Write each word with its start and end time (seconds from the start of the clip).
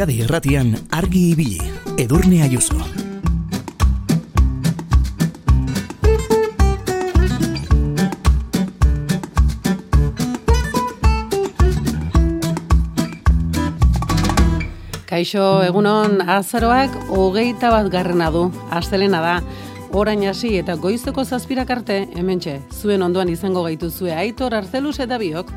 Euskadi 0.00 0.22
Irratian 0.24 0.68
argi 0.96 1.20
ibili. 1.34 1.58
Edurne 2.00 2.38
Ayuso. 2.40 2.78
Kaixo, 15.04 15.60
egunon, 15.68 16.22
azaroak 16.24 16.96
hogeita 17.12 17.68
bat 17.68 17.92
garrena 17.92 18.30
du, 18.32 18.46
astelena 18.72 19.20
da, 19.20 19.36
orain 19.92 20.24
hasi 20.24 20.54
eta 20.62 20.78
goizteko 20.80 21.26
zazpirak 21.28 21.76
arte, 21.76 22.06
hementxe, 22.16 22.62
zuen 22.72 23.04
ondoan 23.04 23.28
izango 23.28 23.68
gaitu 23.68 23.92
zue 23.92 24.16
aitor 24.16 24.56
arzeluz 24.56 24.96
eta 25.04 25.20
biok. 25.20 25.52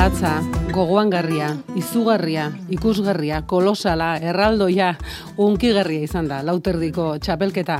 Latza, 0.00 0.38
gogoangarria, 0.72 1.50
izugarria, 1.76 2.46
ikusgarria, 2.72 3.42
kolosala, 3.44 4.14
erraldoia, 4.16 4.94
unkigarria 5.36 6.06
izan 6.06 6.30
da, 6.30 6.38
lauterdiko 6.40 7.18
txapelketa. 7.20 7.76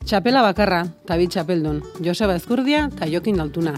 Txapela 0.00 0.40
bakarra, 0.46 0.78
tabi 1.04 1.28
txapeldun, 1.28 1.82
Joseba 2.00 2.38
Ezkurdia 2.40 2.86
eta 2.88 3.10
Jokin 3.12 3.44
Altuna. 3.44 3.74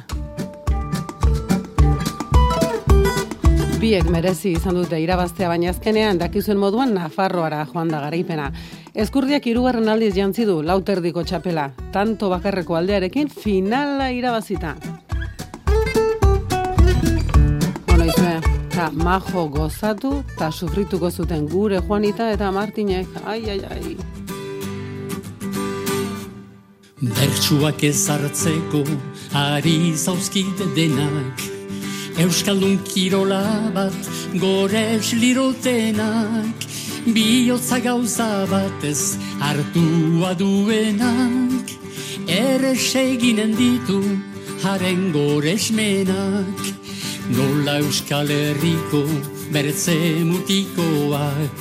Biek 3.82 4.06
merezi 4.06 4.54
izan 4.54 4.78
dute 4.78 5.02
irabaztea 5.02 5.50
baina 5.50 5.74
azkenean 5.74 6.22
dakizuen 6.22 6.62
moduan 6.62 6.94
Nafarroara 6.94 7.64
joan 7.74 7.90
da 7.90 8.06
garaipena. 8.06 8.52
Ezkurdiak 8.94 9.50
hirugarren 9.50 9.90
aldiz 9.90 10.14
jantzi 10.14 10.46
du 10.46 10.60
lauterdiko 10.62 11.26
txapela, 11.26 11.72
tanto 11.90 12.30
bakarreko 12.30 12.78
aldearekin 12.78 13.34
finala 13.34 14.12
irabazita. 14.14 14.76
Eta 18.80 19.04
majo 19.04 19.42
gozatu 19.52 20.10
eta 20.32 20.46
sufrituko 20.50 21.10
zuten 21.10 21.46
gure 21.48 21.80
Juanita 21.84 22.30
eta 22.32 22.50
Martinek, 22.50 23.08
ai, 23.26 23.42
ai, 23.52 23.60
ai. 23.74 23.96
Bertsuak 27.02 27.84
ezartzeko 27.84 28.80
ari 29.36 29.92
zauzkite 29.92 30.70
denak. 30.78 31.44
Euskaldun 32.24 32.80
kirola 32.88 33.42
bat 33.76 34.10
gores 34.40 35.12
lirotenak. 35.12 36.66
Biotza 37.04 37.84
gauza 37.84 38.46
batez 38.48 39.18
hartua 39.44 40.32
duenak. 40.40 41.76
Ere 42.40 42.74
seginen 42.76 43.56
ditu 43.60 44.00
haren 44.64 45.10
goresmenak 45.12 46.79
Nola 47.30 47.78
Euskal 47.78 48.26
Herriko 48.26 49.06
bertze 49.54 49.94
mutikoak 50.26 51.54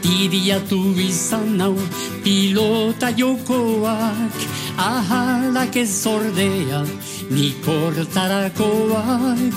Tiriatu 0.00 0.96
izan 0.96 1.60
hau 1.60 1.76
pilota 2.24 3.12
jokoak. 3.12 4.32
Ahalak 4.80 5.76
ez 5.76 6.00
ordea 6.06 6.80
nikortarakoak 7.28 9.52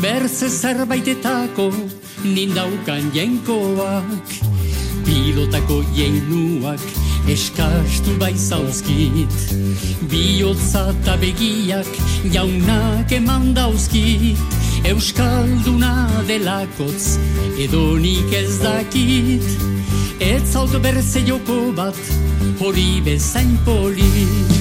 Berze 0.00 0.48
zerbaitetako 0.48 1.68
nindaukan 2.24 3.12
jenkoak. 3.12 4.32
Pilotako 5.04 5.84
jeinuak 5.92 6.80
eskastu 7.28 8.16
bai 8.18 8.34
zauzkit 8.34 9.28
Biotza 10.08 10.90
eta 10.94 11.16
begiak 11.20 11.86
jaunak 12.32 13.12
eman 13.12 13.54
dauzkit 13.54 14.38
Euskalduna 14.84 16.08
delakotz 16.26 17.18
edonik 17.58 18.32
ez 18.32 18.58
dakit. 18.62 19.44
Ez 20.20 20.42
zaut 20.52 20.72
berze 20.82 21.20
joko 21.26 21.72
bat 21.76 21.96
hori 22.60 23.00
bezain 23.04 23.58
polit. 23.64 24.56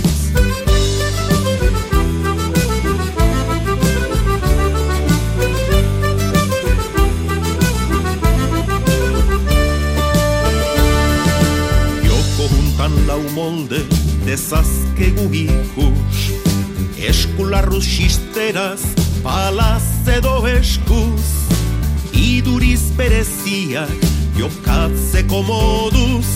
Joko 12.04 12.50
juntan 12.54 12.96
lau 13.08 13.24
molde 13.36 13.84
dezazkegu 14.28 15.28
ikus. 15.32 16.24
Eskularruz 17.00 17.86
xisteraz, 17.88 18.82
palaz 19.24 20.08
edo 20.18 20.48
eskuz 20.48 21.40
Iduriz 22.14 22.92
bereziak 22.98 24.02
jokatzeko 24.38 25.42
moduz. 25.44 26.28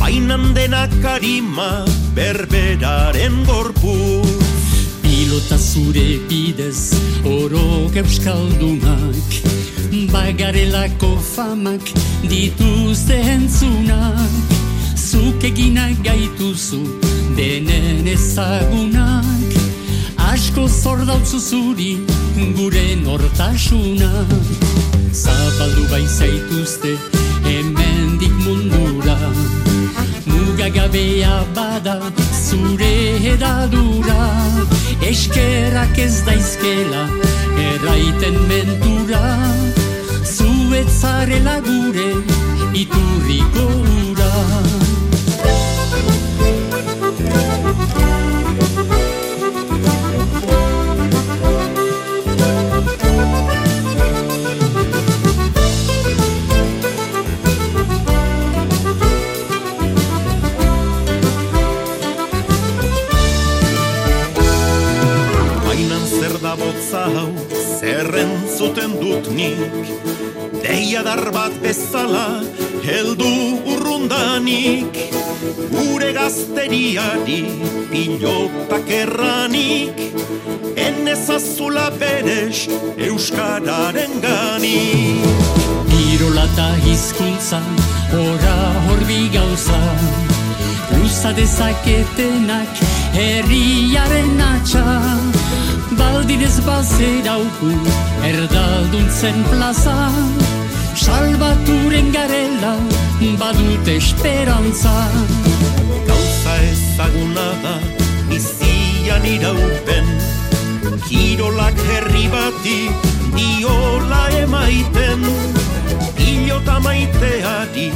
Bainan 0.00 0.54
denak 0.56 0.94
harima 1.04 1.84
berberaren 2.16 3.44
gorpuz. 3.46 4.30
Pilota 5.02 5.58
zure 5.58 6.18
bidez 6.30 6.94
orok 7.24 7.96
euskaldunak 8.02 9.30
Bagarelako 10.12 11.16
famak 11.34 11.94
dituzte 12.30 13.18
entzunak. 13.34 14.56
Zuk 14.96 15.44
eginak 15.44 15.98
gaituzu 16.04 16.82
denen 17.36 18.06
ezagunak 18.06 19.57
Asko 20.28 20.66
zordautzu 20.68 21.38
zuri 21.40 21.92
gure 22.56 22.84
nortasunak 23.00 24.32
Zapaldu 25.20 25.84
bai 25.90 26.04
zaituzte 26.04 26.92
hemendik 27.46 28.34
mundura. 28.44 29.16
Mugagabea 30.26 31.32
bada 31.56 31.96
zure 32.44 32.92
edadura 33.32 34.28
Eskerak 35.10 35.98
ez 35.98 36.20
daizkela 36.28 37.08
erraiten 37.70 38.36
mentura. 38.52 39.24
Zuetzarela 40.36 41.60
gure 41.70 42.10
iturriko 42.84 43.68
ura 44.04 44.67
hau, 67.14 67.30
zerren 67.78 68.34
zuten 68.56 68.98
dut 69.00 69.30
nik. 69.34 69.92
Deia 70.62 71.02
dar 71.06 71.30
bat 71.32 71.54
bezala, 71.62 72.42
heldu 72.84 73.32
urrundanik 73.74 75.08
Gure 75.70 76.12
gazteriari 76.12 77.44
pilotak 77.90 78.90
erranik. 78.90 80.00
Enezazula 80.74 81.90
beres 82.00 82.66
euskararen 82.98 84.18
ganik. 84.24 85.22
Irola 86.10 86.48
eta 86.50 86.68
hizkuntza, 86.82 87.62
ora 88.18 88.58
horbi 88.88 89.28
gauza. 89.30 89.80
Luza 90.96 91.32
dezaketenak 91.38 92.82
herriaren 93.14 94.40
atxa 94.52 95.37
Baldinez 95.98 96.60
bazerauku 96.66 97.70
erdalduntzen 98.30 99.44
plaza. 99.50 99.96
Salbaturen 100.94 102.12
garela 102.12 102.74
badut 103.40 103.88
esperantza. 103.88 104.96
Gauza 106.08 106.54
ezaguna 106.70 107.48
da 107.62 107.76
bizian 108.30 109.24
irauten 109.24 110.06
Kirolak 111.08 111.78
herri 111.88 112.26
bati 112.28 112.90
diola 113.36 114.22
emaiten. 114.42 115.24
Pilota 116.16 116.78
maiteari 116.80 117.88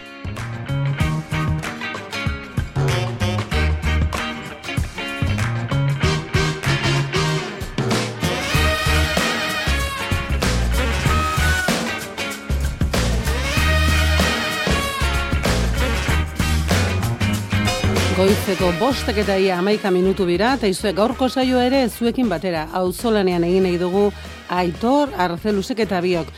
Goizeko 18.22 18.68
bostek 18.78 19.16
eta 19.18 19.34
ia 19.34 19.56
amaika 19.58 19.90
minutu 19.90 20.22
bira, 20.28 20.52
eta 20.54 20.68
izue 20.70 20.92
gaurko 20.94 21.26
saio 21.26 21.58
ere 21.58 21.80
zuekin 21.90 22.28
batera, 22.30 22.68
auzolanean 22.78 23.42
egin 23.42 23.64
nahi 23.66 23.80
dugu 23.80 24.02
Aitor, 24.46 25.10
Arzelusek 25.24 25.80
eta 25.82 25.98
biok. 26.04 26.28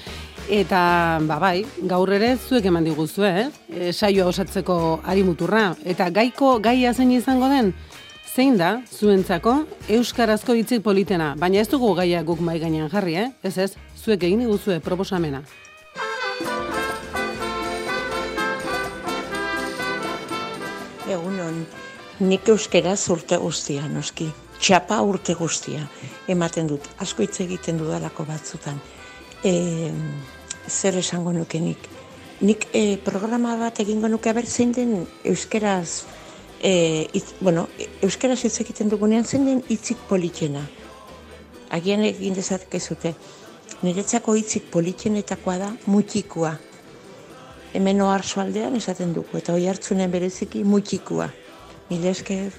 Eta, 0.49 0.79
ba 1.29 1.37
bai, 1.43 1.67
gaur 1.91 2.09
ere 2.17 2.31
zuek 2.39 2.71
eman 2.71 2.89
diguzue, 2.89 3.33
eh? 3.43 3.45
E, 3.69 3.91
saioa 3.93 4.31
osatzeko 4.31 4.77
ari 5.05 5.27
muturra. 5.29 5.67
Eta 5.85 6.07
gaiko 6.09 6.55
gaia 6.65 6.95
zein 6.95 7.13
izango 7.19 7.51
den, 7.53 7.75
zein 8.33 8.57
da, 8.57 8.79
zuentzako, 8.89 9.59
euskarazko 9.99 10.57
hitzik 10.57 10.81
politena. 10.89 11.35
Baina 11.37 11.61
ez 11.61 11.69
dugu 11.69 11.93
gaia 12.01 12.25
guk 12.25 12.41
mai 12.41 12.57
gainean 12.65 12.89
jarri, 12.89 13.19
eh? 13.27 13.29
Ez 13.45 13.59
ez, 13.59 13.75
zuek 14.01 14.25
egin 14.25 14.47
diguzue 14.47 14.81
proposamena. 14.81 15.45
Egunon, 21.45 21.67
nik 22.25 22.49
euskera 22.49 22.95
urte 23.13 23.37
guztia, 23.37 23.85
noski. 23.89 24.31
Txapa 24.61 25.01
urte 25.05 25.35
guztia. 25.35 25.83
Ematen 26.31 26.69
dut, 26.71 26.87
asko 27.03 27.23
hitz 27.23 27.41
egiten 27.45 27.79
dudalako 27.79 28.25
batzutan. 28.25 28.79
E, 29.45 29.93
zer 30.69 30.97
esango 30.97 31.33
nuke 31.33 31.61
nik? 31.61 31.89
E, 32.73 32.97
programa 33.05 33.57
bat 33.61 33.81
egingo 33.81 34.09
nuke 34.09 34.31
aber 34.31 34.47
zein 34.47 34.73
den 34.73 35.07
euskeraz, 35.25 36.05
e, 36.63 37.09
itz, 37.13 37.35
bueno, 37.41 37.69
euskeraz 38.03 38.41
hitz 38.45 38.61
egiten 38.65 38.89
dugunean 38.89 39.25
zein 39.25 39.45
den 39.45 39.65
hitzik 39.69 39.99
politena. 40.09 40.65
Agian 41.71 42.05
egin 42.05 42.35
dezakezute. 42.35 43.15
Niretzako 43.83 44.37
hitzik 44.39 44.71
politenetakoa 44.73 45.59
da 45.59 45.75
mutxikoa 45.87 46.55
hemen 47.75 48.01
oharzo 48.01 48.41
aldean 48.41 48.77
esaten 48.79 49.13
dugu, 49.15 49.39
eta 49.41 49.53
hoi 49.53 49.67
hartzunen 49.69 50.11
bereziki 50.11 50.63
mutxikua. 50.65 51.29
Mila 51.91 52.13
esker. 52.15 52.55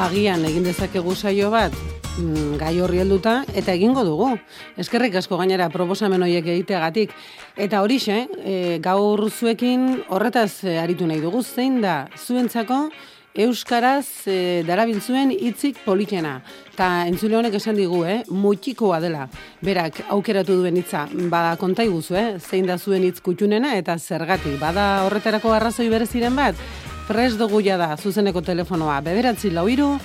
Agian 0.00 0.44
egin 0.48 0.64
dezakegu 0.64 1.14
saio 1.16 1.50
bat, 1.52 1.74
mm, 2.16 2.58
gai 2.60 2.74
horri 2.80 3.00
helduta 3.02 3.40
eta 3.54 3.72
egingo 3.72 4.04
dugu. 4.04 4.30
Eskerrik 4.80 5.16
asko 5.20 5.36
gainera 5.40 5.68
proposamen 5.72 6.22
horiek 6.22 6.46
egiteagatik 6.46 7.12
eta 7.56 7.82
horixe, 7.82 8.26
e, 8.44 8.78
gaur 8.80 9.26
zuekin 9.30 10.04
horretaz 10.08 10.64
e, 10.64 10.78
aritu 10.78 11.08
nahi 11.08 11.20
dugu 11.20 11.42
zein 11.42 11.80
da 11.80 12.06
zuentzako 12.16 12.88
euskaraz 13.34 14.26
e, 14.26 14.62
darabiltzuen 14.66 15.30
hitzik 15.30 15.78
politena. 15.84 16.40
Ta 16.76 17.06
entzule 17.08 17.36
honek 17.38 17.54
esan 17.60 17.76
digu, 17.78 18.04
eh, 18.04 18.22
mutxikoa 18.28 19.00
dela. 19.00 19.28
Berak 19.62 20.02
aukeratu 20.10 20.56
duen 20.60 20.76
hitza, 20.80 21.06
bada 21.12 21.56
konta 21.56 21.84
iguzu, 21.84 22.16
eh, 22.16 22.38
zein 22.38 22.66
da 22.66 22.78
zuen 22.78 23.04
hitz 23.04 23.20
kutxunena 23.20 23.76
eta 23.78 23.98
zergatik. 23.98 24.58
Bada 24.60 25.04
horretarako 25.06 25.52
arrazoi 25.52 25.88
bereziren 25.88 26.36
bat, 26.36 26.56
pres 27.08 27.36
dugu 27.36 27.62
da 27.62 27.96
zuzeneko 27.96 28.40
telefonoa, 28.40 29.00
bederatzi 29.00 29.50
lau 29.50 29.68
iru, 29.68 29.98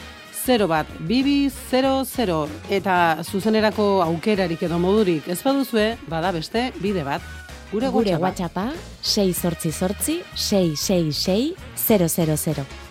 0 0.45 0.68
bat, 0.68 0.86
bibi, 1.00 1.50
0, 1.50 2.48
eta 2.69 3.18
zuzenerako 3.24 4.04
aukerarik 4.04 4.62
edo 4.62 4.77
modurik 4.77 5.27
ez 5.27 5.42
baduzue, 5.42 5.98
bada 6.07 6.31
beste, 6.31 6.72
bide 6.81 7.04
bat. 7.04 7.22
Gure, 7.72 7.89
Gure. 7.89 8.16
WhatsAppa 8.18 8.72
6 9.01 9.33
sortzi 9.33 9.72
sortzi 9.72 10.22
666 10.36 11.56
000. 11.75 12.85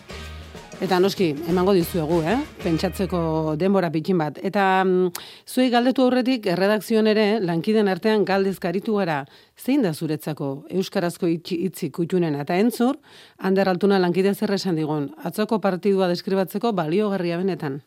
Eta 0.85 0.99
noski, 1.01 1.31
emango 1.49 1.73
dizuegu, 1.73 2.19
eh? 2.29 2.35
Pentsatzeko 2.61 3.55
denbora 3.57 3.89
pikin 3.89 4.19
bat. 4.21 4.37
Eta 4.45 4.83
mm, 4.85 5.23
zuei 5.49 5.71
galdetu 5.73 6.03
aurretik, 6.05 6.45
erredakzioan 6.53 7.07
ere, 7.09 7.39
lankiden 7.41 7.89
artean 7.89 8.27
galdezkaritu 8.29 8.99
gara, 8.99 9.23
zein 9.57 9.81
da 9.81 9.95
zuretzako 9.95 10.49
euskarazko 10.69 11.31
hitzik 11.31 11.95
kutxunena. 11.97 12.43
Eta 12.45 12.59
entzur, 12.61 12.99
Ander 13.39 13.71
Altuna 13.73 13.97
lankide 14.03 14.35
zer 14.35 14.53
esan 14.59 14.77
digun, 14.77 15.07
atzoko 15.25 15.57
partidua 15.65 16.11
deskribatzeko 16.13 16.75
baliogarria 16.77 17.41
benetan. 17.41 17.81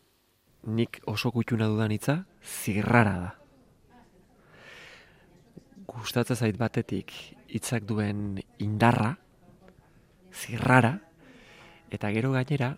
nik 0.66 0.98
oso 1.06 1.30
kutxuna 1.30 1.68
dudan 1.70 1.92
hitza 1.94 2.24
zirrara 2.42 3.14
da. 3.20 3.30
Gustatzen 5.86 6.36
zait 6.36 6.58
batetik 6.58 7.14
hitzak 7.46 7.86
duen 7.86 8.42
indarra, 8.58 9.14
zirrara, 10.34 10.98
eta 11.90 12.10
gero 12.12 12.32
gainera, 12.32 12.74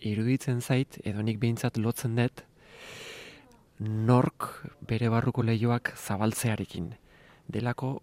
iruditzen 0.00 0.60
zait, 0.60 1.00
edo 1.04 1.22
nik 1.22 1.38
behintzat 1.42 1.78
lotzen 1.78 2.16
dut, 2.18 2.44
nork 3.78 4.48
bere 4.86 5.08
barruko 5.10 5.42
leioak 5.42 5.92
zabaltzearekin. 5.96 6.92
Delako, 7.48 7.98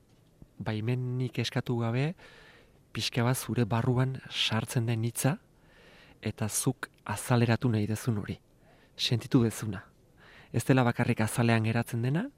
baimenik 0.57 1.39
eskatu 1.43 1.77
gabe, 1.81 2.13
pixka 2.95 3.23
bat 3.27 3.37
zure 3.37 3.65
barruan 3.65 4.19
sartzen 4.29 4.87
den 4.87 5.03
hitza, 5.03 5.37
eta 6.21 6.47
zuk 6.49 6.89
azaleratu 7.05 7.69
nahi 7.69 7.87
dezun 7.87 8.17
hori. 8.17 8.39
Sentitu 8.97 9.43
dezuna. 9.43 9.83
Ez 10.53 10.63
dela 10.63 10.85
bakarrik 10.87 11.21
azalean 11.21 11.67
geratzen 11.67 12.01
dena, 12.01 12.29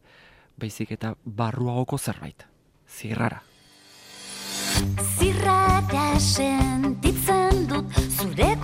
baizik 0.57 0.91
eta 0.97 1.13
barruagoko 1.23 1.97
zerbait. 1.97 2.47
Zirrara. 2.89 3.43
Zirrara 5.17 6.07
sentitzen 6.19 7.67
dut 7.69 7.93
zure 8.17 8.55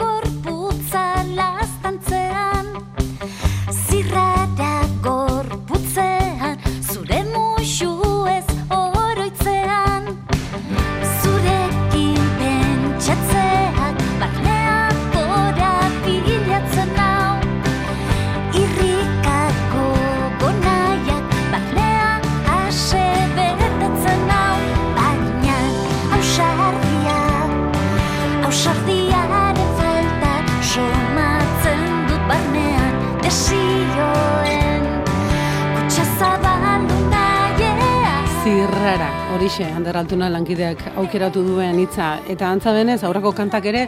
horixe, 39.44 39.66
Ander 39.76 39.98
Altuna 40.00 40.30
lankideak 40.32 40.80
aukeratu 40.96 41.42
duen 41.44 41.76
hitza. 41.82 42.14
Eta 42.32 42.48
antza 42.48 42.72
denez, 42.72 43.02
aurreko 43.04 43.34
kantak 43.36 43.66
ere, 43.68 43.82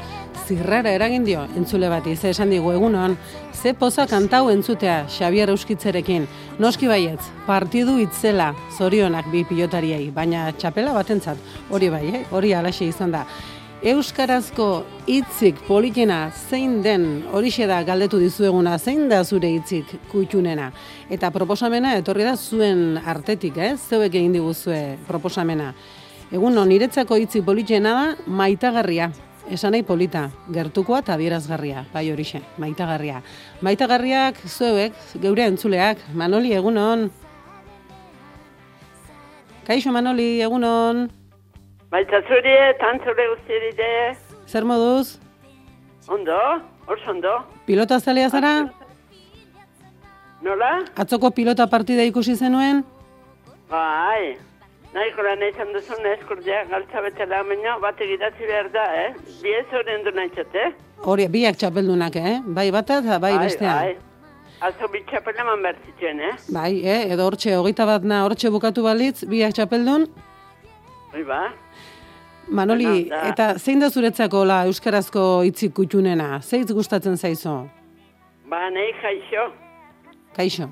zirrara 0.43 0.91
eragin 0.91 1.23
dio, 1.23 1.45
entzule 1.55 1.87
bati, 1.87 2.15
ze 2.17 2.33
esan 2.33 2.51
digu 2.51 2.73
egunon, 2.73 3.15
ze 3.53 3.71
poza 3.73 4.03
kantau 4.05 4.49
entzutea 4.51 5.05
Xabier 5.07 5.53
Euskitzerekin. 5.53 6.27
Noski 6.59 6.91
baietz, 6.91 7.21
partidu 7.47 7.95
itzela, 8.03 8.49
zorionak 8.75 9.31
bi 9.31 9.45
pilotariei, 9.47 10.09
baina 10.11 10.49
txapela 10.51 10.91
batentzat, 10.97 11.39
hori 11.71 11.89
bai, 11.89 12.03
eh? 12.09 12.25
hori 12.31 12.51
alaxe 12.53 12.89
izan 12.91 13.15
da. 13.15 13.23
Euskarazko 13.83 14.85
hitzik 15.03 15.57
politena 15.67 16.31
zein 16.31 16.77
den 16.81 17.25
horixe 17.35 17.67
da 17.67 17.81
galdetu 17.83 18.17
dizueguna, 18.21 18.77
zein 18.79 19.09
da 19.11 19.19
zure 19.23 19.49
hitzik 19.51 19.89
kutxunena. 20.11 20.69
Eta 21.11 21.29
proposamena 21.31 21.91
etorri 21.99 22.23
da 22.23 22.37
zuen 22.37 22.97
artetik, 22.97 23.57
eh? 23.57 23.75
zeuek 23.75 24.15
egin 24.15 24.31
diguzue 24.33 24.95
proposamena. 25.07 25.73
Egun 26.31 26.55
non, 26.55 26.69
niretzako 26.71 27.19
hitzik 27.19 27.43
politena 27.45 27.93
da 27.99 28.05
maitagarria. 28.25 29.11
Esan 29.51 29.75
nahi 29.75 29.83
polita, 29.85 30.29
gertukoa 30.49 31.03
eta 31.03 31.13
adierazgarria, 31.19 31.83
bai 31.93 32.07
horixe, 32.09 32.41
maitagarria. 32.57 33.19
Maitagarriak 33.61 34.39
zeuek, 34.47 34.95
geure 35.21 35.45
entzuleak, 35.51 36.01
Manoli 36.15 36.55
egunon. 36.55 37.11
Kaixo 39.67 39.93
Manoli 39.93 40.39
egunon. 40.41 41.05
Baita 41.91 42.19
zuri 42.27 42.53
eta 42.69 42.89
antzure 42.93 43.27
guztiari 43.33 43.71
de, 43.77 43.91
Zer 44.47 44.65
moduz? 44.65 45.19
ondo, 46.09 46.37
oso 46.87 47.11
ondo, 47.11 47.33
Pilota 47.65 47.99
zalea 47.99 48.29
zara? 48.29 48.69
nola? 50.41 50.83
Atzoko 50.95 51.31
pilota 51.31 51.65
partida 51.67 52.03
ikusi 52.03 52.35
zenuen? 52.35 52.83
Bai, 53.69 54.35
nahiko 54.93 55.23
lan 55.25 55.41
izan 55.47 55.71
duzun 55.73 56.05
eskurdia 56.13 56.63
galtza 56.69 57.01
betela 57.01 57.43
baina 57.43 57.77
bat 57.81 58.01
egidatzi 58.01 58.45
behar 58.45 58.69
da, 58.73 58.83
eh? 59.05 59.13
Bi 59.41 59.53
ez 59.57 59.65
horien 59.73 60.03
du 60.05 60.11
nahi 60.11 60.29
txate, 60.35 60.67
eh? 60.67 60.73
Hori, 61.05 61.27
biak 61.27 61.57
txapeldunak, 61.57 62.15
eh? 62.15 62.35
Bai 62.45 62.69
bata 62.71 62.99
eta 63.01 63.17
bai 63.19 63.37
bestea. 63.39 63.73
Bai, 63.81 63.95
Azo 64.61 64.87
bitxapela 64.87 65.41
eman 65.43 65.61
behar 65.65 65.75
zituen, 65.85 66.19
eh? 66.29 66.31
Bai, 66.53 66.71
eh, 66.85 67.01
edo 67.13 67.25
hortxe, 67.27 67.55
hogeita 67.57 67.85
bat 67.89 68.03
na, 68.07 68.21
hortxe 68.25 68.49
bukatu 68.53 68.83
balitz, 68.85 69.25
biak 69.27 69.53
txapeldun. 69.57 70.05
Hoi 71.13 71.23
ba. 71.23 71.41
Manoli, 72.47 72.85
Bueno, 72.85 73.09
da. 73.15 73.29
eta 73.29 73.45
zein 73.59 73.79
da 73.79 73.89
zuretzako 73.89 74.43
la 74.45 74.65
euskarazko 74.69 75.41
hitzik 75.47 75.73
kutxunena? 75.73 76.39
Zeitz 76.41 76.71
gustatzen 76.71 77.17
zaizo? 77.17 77.67
Ba, 78.49 78.69
nahi 78.69 78.91
jaixo. 79.01 79.51
Kaixo. 80.35 80.69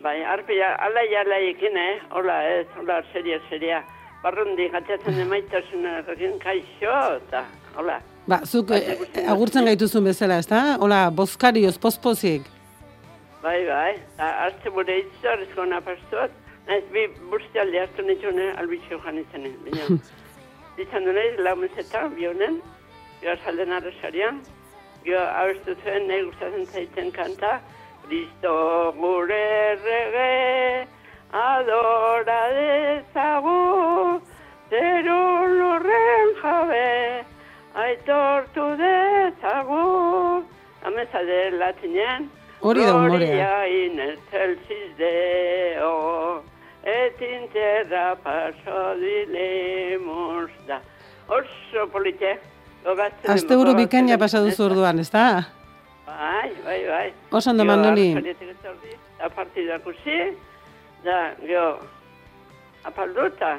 Bai, 0.00 0.22
arpia, 0.24 0.74
ala 0.80 1.02
jala 1.12 1.38
ekin, 1.50 1.76
eh? 1.76 1.98
Hola, 2.16 2.38
ez, 2.48 2.66
hola, 2.78 3.02
seria, 3.12 3.36
seria. 3.50 3.82
Barrundi 4.22 4.68
gatzatzen 4.72 5.18
emaitasunarekin 5.26 6.38
kaixo, 6.40 6.94
eta, 7.18 7.44
hola. 7.76 7.98
Ba, 8.28 8.40
zuk 8.46 8.70
eh, 8.76 8.96
agurtzen 9.28 9.64
gaituzun 9.68 10.04
bezala, 10.08 10.38
ezta? 10.40 10.78
Hola, 10.80 11.10
bozkarioz, 11.10 11.76
pospozik. 11.78 12.48
Bai, 13.42 13.58
bai, 13.68 13.92
hartze 14.20 14.72
gure 14.72 14.98
itzor, 15.02 15.44
ez 15.44 15.52
gona 15.56 15.80
pastuat. 15.84 16.32
Naiz, 16.68 16.84
bi 16.92 17.06
bustialde 17.32 17.80
hartu 17.80 18.02
nitune, 18.06 18.50
albitxo 18.60 19.00
jan 19.04 19.20
izanen. 19.20 20.00
Baina, 20.80 20.88
izan 20.88 21.04
du 21.04 21.12
nahi, 21.12 21.36
lau 21.44 21.56
mesetan, 21.56 22.14
bi 22.16 22.26
honen, 22.26 22.60
gio 23.20 23.34
salden 23.44 23.72
arrasarian, 23.72 24.40
gio 25.04 25.18
abestu 25.18 25.74
zuen, 25.84 26.08
nahi 26.08 26.22
gustatzen 26.24 26.66
zaiten 26.66 27.10
kanta, 27.12 27.60
Cristo 28.06 28.94
gure 28.96 29.40
errege, 29.72 30.86
adora 31.32 32.40
dezagu, 32.56 34.20
zeru 34.70 35.20
lurren 35.58 36.34
jabe, 36.40 37.24
aitortu 37.74 38.76
dezagu. 38.80 40.44
Ameza 40.82 41.22
de 41.24 41.50
latinean, 41.58 42.30
Hori 42.62 42.80
da 42.80 42.94
umorea. 42.94 43.18
Gloria 43.18 43.66
in 43.68 44.00
excelsis 44.00 44.96
Deo, 44.96 46.42
et 46.84 47.20
in 47.20 47.48
terra 47.52 48.16
paso 48.16 48.94
dilemus 49.00 50.50
da. 50.66 50.80
Oso. 51.28 51.86
Gogatzen 52.84 53.30
Aste 53.30 53.56
buru 53.56 53.74
bikaina 53.76 54.16
pasa 54.18 54.40
duzu 54.40 54.64
orduan, 54.64 54.98
ezta? 54.98 55.44
Bai, 56.06 56.50
bai, 56.64 56.80
bai. 56.88 57.12
Oso 57.30 57.50
ondo, 57.50 57.62
etorri, 57.64 58.14
Da 59.18 59.28
partida 59.28 59.76
ikusi, 59.76 60.16
da, 61.04 61.34
gero, 61.44 61.78
apalduta, 62.84 63.58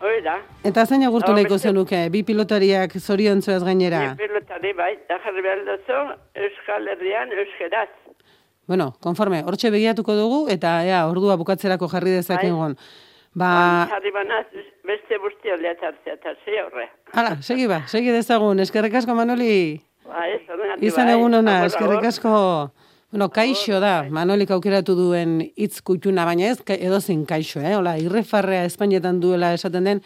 hori 0.00 0.20
da. 0.22 0.36
Eta 0.62 0.86
zein 0.86 1.02
agurtu 1.02 1.34
beste- 1.34 1.58
zenuke, 1.58 2.08
bi 2.10 2.22
pilotariak 2.22 2.94
zoriontzuaz 3.00 3.64
gainera? 3.64 4.00
Ni 4.12 4.16
pilotari 4.22 4.72
bai, 4.72 4.92
da 5.08 5.18
jarri 5.18 5.42
behar 5.42 5.64
duzu, 5.66 5.98
Euskal 6.34 6.86
Herrian, 6.88 7.32
Euskeraz. 7.32 7.88
Bueno, 8.66 8.94
konforme, 9.00 9.42
hortxe 9.44 9.70
begiatuko 9.70 10.14
dugu, 10.16 10.38
eta 10.48 10.78
ea, 10.86 11.02
ordua 11.10 11.36
bukatzerako 11.36 11.88
jarri 11.92 12.14
dezakegon. 12.16 12.76
Ba, 13.34 13.88
Jarri 13.90 14.12
banaz, 14.14 14.46
beste 14.86 15.18
busti 15.18 15.50
aldea 15.50 15.74
tartzea, 15.80 16.14
eta 16.14 16.32
ze 16.44 16.60
horre. 16.62 16.86
hala, 17.12 17.36
segi 17.42 17.66
ba, 17.66 17.80
segi 17.88 18.10
dezagun, 18.14 18.60
eskerrik 18.60 18.94
asko 18.94 19.14
Manoli. 19.14 19.80
Ba, 20.06 20.28
ez, 20.28 20.40
Izan 20.80 21.06
bai. 21.10 21.14
egun 21.18 21.34
ona, 21.34 21.64
eskerrik 21.66 22.04
asko. 22.04 22.70
Bueno, 23.10 23.28
kaixo 23.30 23.80
da, 23.80 24.04
Manolik 24.10 24.50
aukeratu 24.50 24.94
duen 24.98 25.40
hitz 25.56 25.80
kutxuna, 25.82 26.24
baina 26.24 26.48
ez 26.50 26.58
edozein 26.78 27.24
kaixo, 27.26 27.60
eh? 27.60 27.74
Hola, 27.76 27.96
irrifarrea 27.98 28.64
Espainetan 28.66 29.20
duela 29.20 29.52
esaten 29.54 29.84
den 29.84 30.00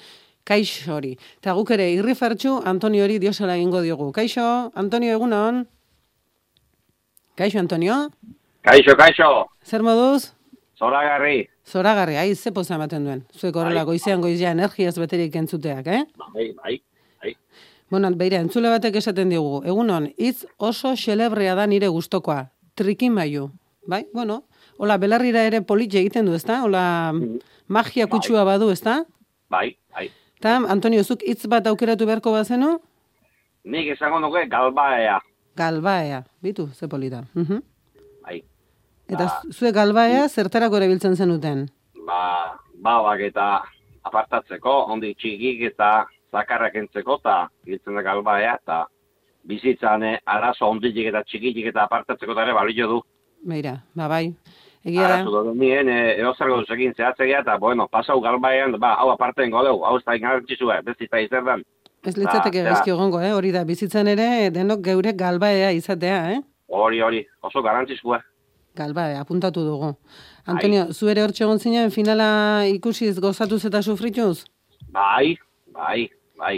kaixo 0.44 0.94
hori. 0.96 1.14
Eta 1.38 1.52
guk 1.56 1.70
ere 1.70 1.90
irrifartxu 1.92 2.58
Antonio 2.64 3.04
hori 3.04 3.18
diosela 3.18 3.56
egingo 3.56 3.80
diogu. 3.84 4.10
Kaixo, 4.12 4.72
Antonio 4.74 5.12
egunon? 5.14 5.66
Kaixo, 7.36 7.58
Antonio? 7.60 8.08
Kaixo, 8.68 8.92
kaixo, 9.00 9.28
Zer 9.64 9.82
moduz? 9.82 10.34
zoragarri. 10.78 11.48
Zoragarri, 11.64 12.16
ai, 12.16 12.34
ze 12.36 12.52
poza 12.52 12.74
ematen 12.76 13.04
duen. 13.04 13.22
Zuek 13.34 13.56
horrela, 13.56 13.84
goizean 13.88 14.20
goizea 14.20 14.50
energiaz 14.52 14.98
beterik 15.00 15.34
entzuteak, 15.40 15.86
eh? 15.86 16.02
Bai, 16.34 16.52
bai, 16.58 16.74
bai. 17.22 17.32
Bueno, 17.90 18.10
beira, 18.20 18.38
entzule 18.44 18.68
batek 18.68 18.98
esaten 19.00 19.32
digu, 19.32 19.62
egunon, 19.64 20.10
hitz 20.18 20.44
oso 20.58 20.92
xelebrea 20.96 21.54
da 21.56 21.64
nire 21.66 21.88
gustokoa, 21.88 22.50
trikin 22.76 23.16
baiu. 23.16 23.48
Bai, 23.88 24.04
bueno, 24.12 24.42
hola, 24.76 24.98
belarrira 25.00 25.46
ere 25.48 25.62
polit 25.62 25.94
egiten 25.94 26.28
du, 26.28 26.34
ezta? 26.36 26.60
Hola, 26.66 27.14
magia 27.66 28.06
kutsua 28.06 28.44
badu, 28.44 28.68
ezta? 28.70 29.00
Bai, 29.48 29.72
bai. 29.96 30.10
Eta, 30.36 30.58
Antonio, 30.68 31.02
zuk 31.02 31.24
hitz 31.26 31.48
bat 31.48 31.66
aukeratu 31.66 32.06
beharko 32.06 32.36
bazenu? 32.36 32.76
Nik 33.64 33.88
esango 33.96 34.20
nuke 34.20 34.44
galbaea. 34.46 35.18
Galbaea, 35.56 36.22
bitu, 36.44 36.68
ze 36.74 36.86
polita. 36.86 37.24
Mhm. 37.34 37.58
Bai. 37.64 37.77
Eta 39.08 39.26
zuek 39.48 39.72
galbaea 39.72 40.26
zertarako 40.28 40.76
erabiltzen 40.76 41.16
zenuten? 41.16 41.64
Ba, 42.06 42.20
babak 42.84 43.22
eta 43.30 43.48
apartatzeko, 44.08 44.74
ondik 44.92 45.16
txikik 45.16 45.64
eta 45.70 46.04
zakarrak 46.32 46.76
entzeko, 46.76 47.16
eta 47.22 47.38
giltzen 47.64 47.96
da 47.96 48.04
galbaea, 48.04 48.58
eta 48.60 48.82
bizitzan 49.48 50.04
eh, 50.04 50.14
arazo 50.28 50.68
onditik 50.68 51.08
eta 51.08 51.24
txikitik 51.24 51.70
eta 51.72 51.86
apartatzeko 51.88 52.36
eta 52.36 52.44
ere 52.44 52.56
balio 52.58 52.88
du. 52.92 53.00
Beira, 53.48 53.78
ba 53.96 54.08
bai. 54.12 54.26
Egia 54.84 55.08
da, 55.08 55.16
Arazo 55.16 55.42
dut 55.48 55.56
nien, 55.58 55.88
e, 55.88 56.14
eozargo 56.22 56.60
duzekin 56.60 56.92
zehatzea, 56.94 57.40
eta 57.40 57.56
bueno, 57.58 57.88
pasau 57.88 58.20
galbaean, 58.22 58.76
ba, 58.80 58.92
hau 59.00 59.10
aparten 59.14 59.50
godeu, 59.50 59.80
hau 59.84 59.96
ez 59.98 60.04
da 60.04 60.14
ingarrantzizue, 60.16 60.80
bezita 60.86 61.20
izer 61.24 61.44
dan. 61.48 61.64
ez 62.06 62.14
litzateke 62.16 62.62
Ba, 62.62 62.70
gaizki 62.70 62.92
egongo, 62.92 63.20
eh? 63.20 63.32
hori 63.34 63.50
da, 63.52 63.64
bizitzan 63.64 64.08
ere 64.08 64.50
denok 64.54 64.84
geure 64.84 65.12
galbaea 65.18 65.72
izatea, 65.76 66.20
eh? 66.36 66.42
Hori, 66.68 67.00
hori, 67.02 67.24
oso 67.42 67.62
garantzizue. 67.64 68.20
Galbaea, 68.78 69.20
apuntatu 69.24 69.64
dugu. 69.66 69.92
Antonio, 70.46 70.86
zu 70.92 71.08
ere 71.12 71.22
hortxe 71.26 71.44
egon 71.44 71.58
zinen 71.58 71.90
finala 71.90 72.28
ikusiz 72.70 73.18
gozatuz 73.20 73.64
eta 73.68 73.82
sufrituz? 73.82 74.44
Bai, 74.94 75.36
bai, 75.74 76.08
bai. 76.38 76.56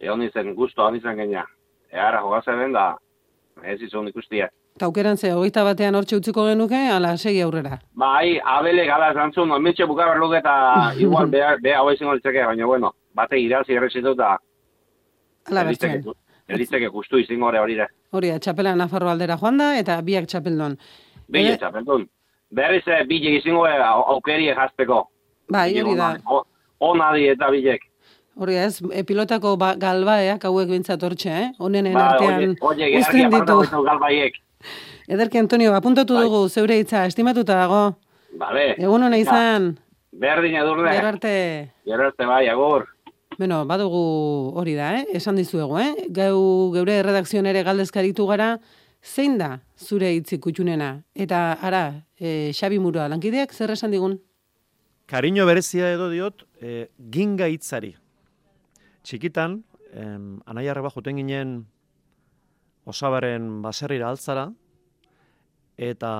Egon 0.00 0.22
izen, 0.24 0.54
guztu 0.56 0.82
hon 0.82 0.96
izan 0.96 1.18
genia. 1.20 1.44
Eara 1.92 2.22
jogazen 2.24 2.72
da, 2.72 2.86
ez 3.66 3.80
izan 3.82 4.08
ikustia. 4.08 4.48
Eta 4.76 4.86
aukeran 4.86 5.18
ze, 5.18 5.32
hogeita 5.34 5.64
batean 5.66 5.94
hortxe 5.98 6.16
utziko 6.16 6.46
genuke, 6.46 6.78
ala 6.94 7.16
segi 7.18 7.42
aurrera. 7.44 7.80
Bai, 7.98 8.38
abele 8.40 8.86
gala 8.88 9.10
zantzun, 9.12 9.50
omitxe 9.52 9.84
bukaber 9.90 10.16
luke 10.22 10.38
eta 10.38 10.54
igual 11.04 11.28
beha, 11.28 11.56
beha 11.60 11.82
hau 11.82 11.90
izango 11.92 12.14
litzake, 12.16 12.46
baina 12.46 12.66
bueno, 12.70 12.94
bate 13.14 13.36
irazi 13.42 13.76
errezitu 13.76 14.14
eta 14.16 14.36
Ala 15.50 15.64
bertzen. 15.64 16.04
elitzeke 16.48 16.88
gustu 16.94 17.18
izango 17.18 17.46
hori 17.50 17.58
hori 17.58 17.76
da. 17.82 17.86
Hori 18.16 18.30
da, 18.32 18.38
txapela 18.38 18.72
Nafarro 18.78 19.10
aldera 19.10 19.36
joan 19.38 19.58
da, 19.60 19.72
eta 19.78 20.00
biak 20.06 20.26
txapeldon. 20.30 20.78
Bile, 21.30 21.52
Eh, 21.54 21.58
txapeldun. 21.58 22.08
Berriz 22.50 22.82
eh, 22.88 23.04
bile 23.06 23.36
izango 23.38 23.66
eh, 23.68 23.78
au- 23.78 24.04
aukerie 24.14 24.54
jazteko. 24.54 25.04
Bai, 25.50 25.68
hori 25.80 25.94
da. 25.96 26.16
O- 26.26 26.44
Onadi 26.80 27.28
eta 27.28 27.50
bilek. 27.50 27.82
Hori 28.40 28.54
ez, 28.56 28.80
e, 28.92 29.02
pilotako 29.04 29.56
ba, 29.60 29.74
galbaeak 29.76 30.44
hauek 30.48 30.68
bintzat 30.70 31.02
hortxe, 31.02 31.30
eh? 31.30 31.48
Honenen 31.58 31.92
Ba, 31.94 32.06
artean 32.14 32.38
oie, 32.38 32.54
oie, 32.60 32.98
uzten 33.00 33.30
gerarki 33.30 33.52
ditu. 33.66 33.82
galbaiek. 33.84 34.34
Ederki, 35.12 35.38
Antonio, 35.38 35.74
apuntatu 35.74 36.14
Bai. 36.14 36.24
dugu, 36.24 36.48
zeure 36.48 36.78
hitza, 36.78 37.04
estimatuta 37.06 37.54
dago. 37.58 37.96
Bale. 38.38 38.74
Egun 38.78 39.02
hona 39.02 39.18
izan, 39.18 39.78
Berdin 40.12 40.54
edurne. 40.56 40.90
gero 40.94 41.08
arte. 41.08 41.34
Gero 41.84 42.06
arte 42.06 42.26
bai, 42.26 42.46
agur. 42.48 42.86
Bueno, 43.38 43.64
badugu 43.66 44.52
hori 44.56 44.74
da, 44.74 44.94
eh? 45.00 45.06
Esan 45.14 45.36
dizuegu, 45.36 45.78
eh? 45.78 46.06
Geu, 46.10 46.70
geure 46.74 46.98
erredakzioan 47.02 47.46
ere 47.46 47.62
galdezkaritu 47.62 48.26
gara, 48.26 48.58
zein 49.02 49.38
da 49.38 49.60
zure 49.76 50.12
hitzik 50.14 50.42
kutxunena? 50.44 51.02
Eta, 51.14 51.58
ara, 51.62 52.04
e, 52.18 52.52
Xabi 52.52 52.78
Murua, 52.78 53.08
lankideak 53.08 53.52
zer 53.52 53.70
esan 53.70 53.90
digun? 53.90 54.18
Kariño 55.10 55.46
berezia 55.46 55.90
edo 55.92 56.08
diot, 56.10 56.46
e, 56.60 56.88
ginga 57.10 57.48
hitzari. 57.48 57.96
Txikitan, 59.02 59.62
em, 59.92 60.40
anaia 60.46 60.70
arreba 60.70 60.90
juten 60.90 61.16
ginen 61.16 61.66
osabaren 62.84 63.60
baserrira 63.62 64.08
altzara, 64.08 64.50
eta 65.76 66.12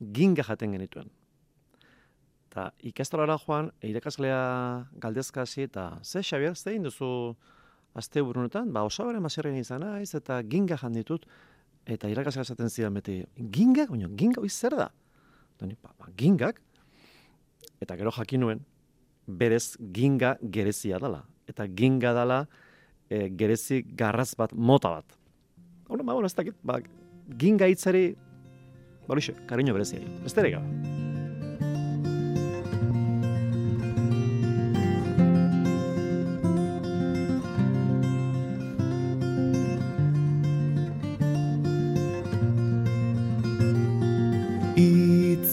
ginga 0.00 0.46
jaten 0.46 0.72
genituen. 0.76 1.10
Eta 2.50 2.70
ikastolara 2.82 3.36
joan, 3.38 3.70
irakaslea 3.86 4.40
galdezka 5.02 5.42
hasi 5.42 5.68
eta 5.68 5.98
ze 6.02 6.22
Xabier, 6.22 6.56
ze 6.56 6.70
egin 6.70 6.82
duzu 6.82 7.36
aste 7.94 8.22
burunetan? 8.22 8.72
Ba, 8.72 8.82
osabaren 8.82 9.22
baserrian 9.22 9.58
izan 9.58 9.84
naiz 9.84 10.14
eta 10.14 10.40
ginga 10.42 10.78
jan 10.80 10.92
ditut. 10.92 11.26
Eta 11.90 12.10
irakaslea 12.10 12.46
esaten 12.46 12.70
zidan 12.70 12.94
beti, 12.94 13.20
gingak? 13.50 13.90
Baina, 13.90 14.08
ginga 14.18 14.40
hori 14.42 14.50
zer 14.50 14.76
da? 14.78 14.90
Doni, 15.58 15.74
ba, 15.82 15.90
ba, 15.98 16.10
gingak? 16.16 16.60
Eta 17.82 17.96
gero 17.98 18.12
jakin 18.14 18.44
nuen, 18.44 18.62
berez 19.26 19.74
ginga 19.94 20.36
gerezia 20.40 21.00
dela. 21.02 21.24
Eta 21.50 21.66
ginga 21.66 22.14
dela 22.14 22.44
e, 23.08 23.26
gerezi 23.34 23.82
garraz 23.82 24.32
bat, 24.38 24.54
mota 24.54 24.94
bat. 25.00 25.18
Hora, 25.88 26.04
ba, 26.04 26.14
bueno, 26.14 26.30
ez 26.30 26.36
dakit, 26.38 26.56
ba, 26.62 26.78
ginga 27.42 27.66
hitzari, 27.66 28.14
ba, 29.08 29.18
kariño 29.50 29.74
berezia. 29.74 30.00
Besterik 30.22 30.58
gabe. 30.60 30.99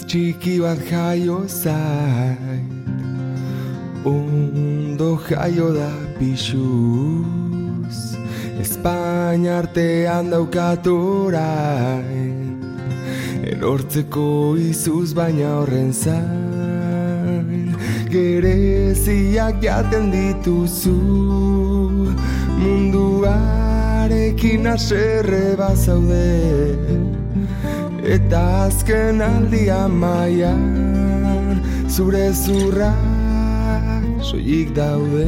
Txiki 0.07 0.55
bat 0.63 0.79
jaio 0.87 1.43
zait 1.47 2.71
Ondo 4.07 5.19
jaio 5.27 5.73
da 5.75 5.91
pixuz 6.19 7.97
Espaina 8.63 9.59
artean 9.59 10.31
daukat 10.31 10.87
orain 10.87 12.37
Erortzeko 13.47 14.59
izuz 14.59 15.13
baina 15.15 15.61
horren 15.61 15.93
zain. 15.93 17.75
Gereziak 18.11 19.61
jaten 19.63 20.11
dituzu. 20.11 20.95
Munduarekin 22.59 24.67
aserre 24.73 25.55
bazaude 25.59 27.06
Eta 28.07 28.39
azken 28.65 29.19
aldia 29.19 29.81
maian 29.91 31.59
Zure 31.91 32.29
zurrak 32.31 34.05
soilik 34.23 34.71
daude 34.77 35.25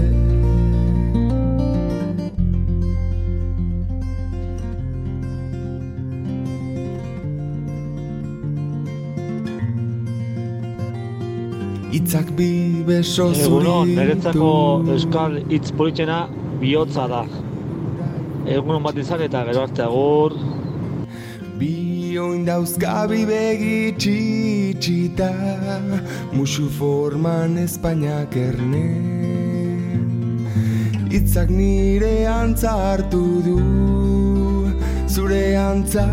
Itzak 12.00 12.32
bi 12.38 12.80
beso 12.88 13.28
Egunon, 13.34 13.92
niretzako 13.92 14.54
euskal 14.96 15.36
hitz 15.52 15.74
politxena 15.76 16.22
bihotza 16.62 17.12
da. 17.12 17.26
Egunon 18.48 18.88
bat 18.88 18.96
izan 19.04 19.28
eta 19.28 19.44
gero 19.50 19.68
arte 19.68 19.84
agur. 19.84 20.38
Bi 21.60 21.89
oin 22.30 22.46
dauzkabi 22.46 23.22
begi 23.26 23.94
txitxita 24.02 25.30
Musu 26.36 26.68
forman 26.78 27.58
Espainiak 27.64 28.36
erne. 28.38 28.86
Itzak 31.18 31.50
nire 31.50 32.14
antza 32.30 32.74
hartu 32.84 33.24
du 33.46 33.60
Zure 35.10 35.46
antza 35.58 36.06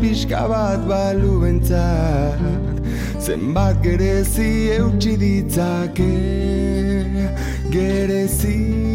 pixka 0.00 0.46
bat 0.52 0.86
balu 0.90 1.40
bentzat. 1.42 2.76
Zenbat 3.20 3.82
gerezi 3.82 4.50
eutxi 4.76 5.16
ditzake 5.22 6.14
Gerezi 7.74 8.89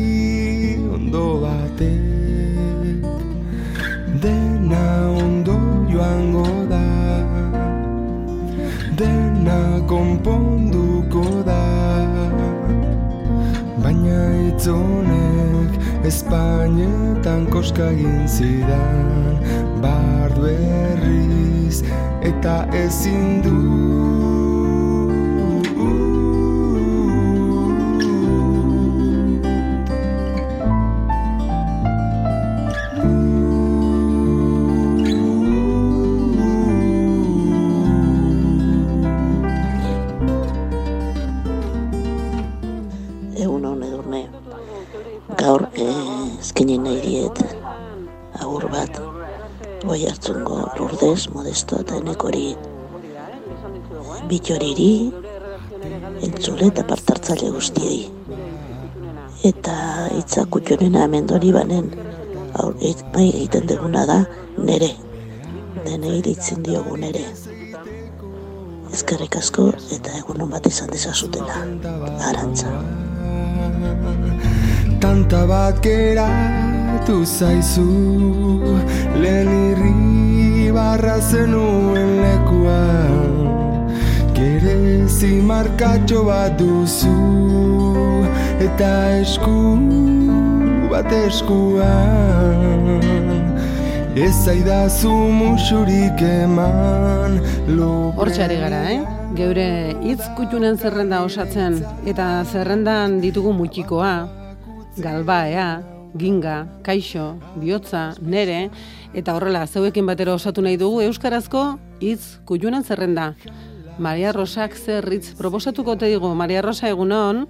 joango 5.95 6.45
da. 6.69 6.83
Dena 8.99 9.59
konponduko 9.87 11.23
da. 11.47 11.61
Baina 13.83 14.19
hitz 14.35 14.67
honek 14.67 15.79
Espainetan 16.09 17.47
koska 17.53 17.89
egin 17.95 18.27
zidan. 18.27 19.39
Bart 19.81 20.37
berriz 20.43 21.83
eta 22.33 22.57
ezin 22.83 23.41
du 23.45 24.24
lurdez, 51.15 51.29
modesto 51.33 51.79
eta 51.79 51.95
enekori 51.95 52.55
bitxoriri 54.27 55.11
entzule 56.25 56.67
eta 56.67 56.83
partartzaile 56.83 57.51
guztiei. 57.51 58.09
Eta 59.43 59.75
hitza 60.11 60.45
kutxonena 60.49 61.03
amendori 61.05 61.51
banen 61.53 61.91
aur, 62.59 62.75
et, 62.81 63.03
bai 63.13 63.29
egiten 63.29 63.67
duguna 63.67 64.05
da 64.05 64.25
nere. 64.57 64.91
Denei 65.85 66.21
ditzen 66.25 66.63
diogu 66.63 66.97
nere. 66.97 67.25
Ezkerrik 68.91 69.35
asko 69.37 69.71
eta 69.91 70.15
egun 70.19 70.49
bat 70.49 70.65
izan 70.65 70.89
dezazutela. 70.89 71.61
Arantza. 72.29 72.71
Tanta 74.99 75.45
bat 75.45 75.79
geratu 75.83 77.21
zaizu 77.25 77.85
Lehen 79.21 79.64
barra 80.85 81.17
zenuen 81.19 82.11
lekuan. 82.21 83.23
Gerezi 84.35 85.33
markatxo 85.49 86.25
bat 86.27 86.57
duzu 86.59 87.15
Eta 88.65 88.91
esku 89.21 89.59
bat 90.91 91.09
eskuan. 91.25 93.01
Ez 94.15 94.35
zaidazu 94.45 95.11
musurik 95.39 96.21
eman 96.23 97.41
lo 97.75 97.89
Hortxe 98.15 98.45
ari 98.45 98.57
gara, 98.61 98.79
eh? 98.93 99.01
Geure 99.35 99.67
hitz 100.05 100.23
kutxunen 100.37 100.79
zerrenda 100.79 101.19
osatzen 101.27 101.81
eta 102.07 102.29
zerrendan 102.47 103.19
ditugu 103.25 103.51
mutxikoa, 103.57 104.13
galbaea, 105.03 105.67
ginga, 106.17 106.67
kaixo, 106.83 107.35
bihotza, 107.59 108.13
nere, 108.21 108.69
eta 109.13 109.35
horrela 109.35 109.65
zeuekin 109.67 110.05
batera 110.07 110.33
osatu 110.33 110.61
nahi 110.61 110.77
dugu 110.77 111.01
euskarazko 111.01 111.77
hitz 111.99 112.39
kutxunen 112.45 112.83
zerrenda. 112.83 113.33
Maria 113.99 114.31
Rosak 114.35 114.75
zer 114.75 115.05
hitz 115.11 115.33
proposatuko 115.39 115.95
te 115.95 116.07
digu. 116.11 116.33
Maria 116.35 116.61
Rosa 116.61 116.89
egunon, 116.89 117.45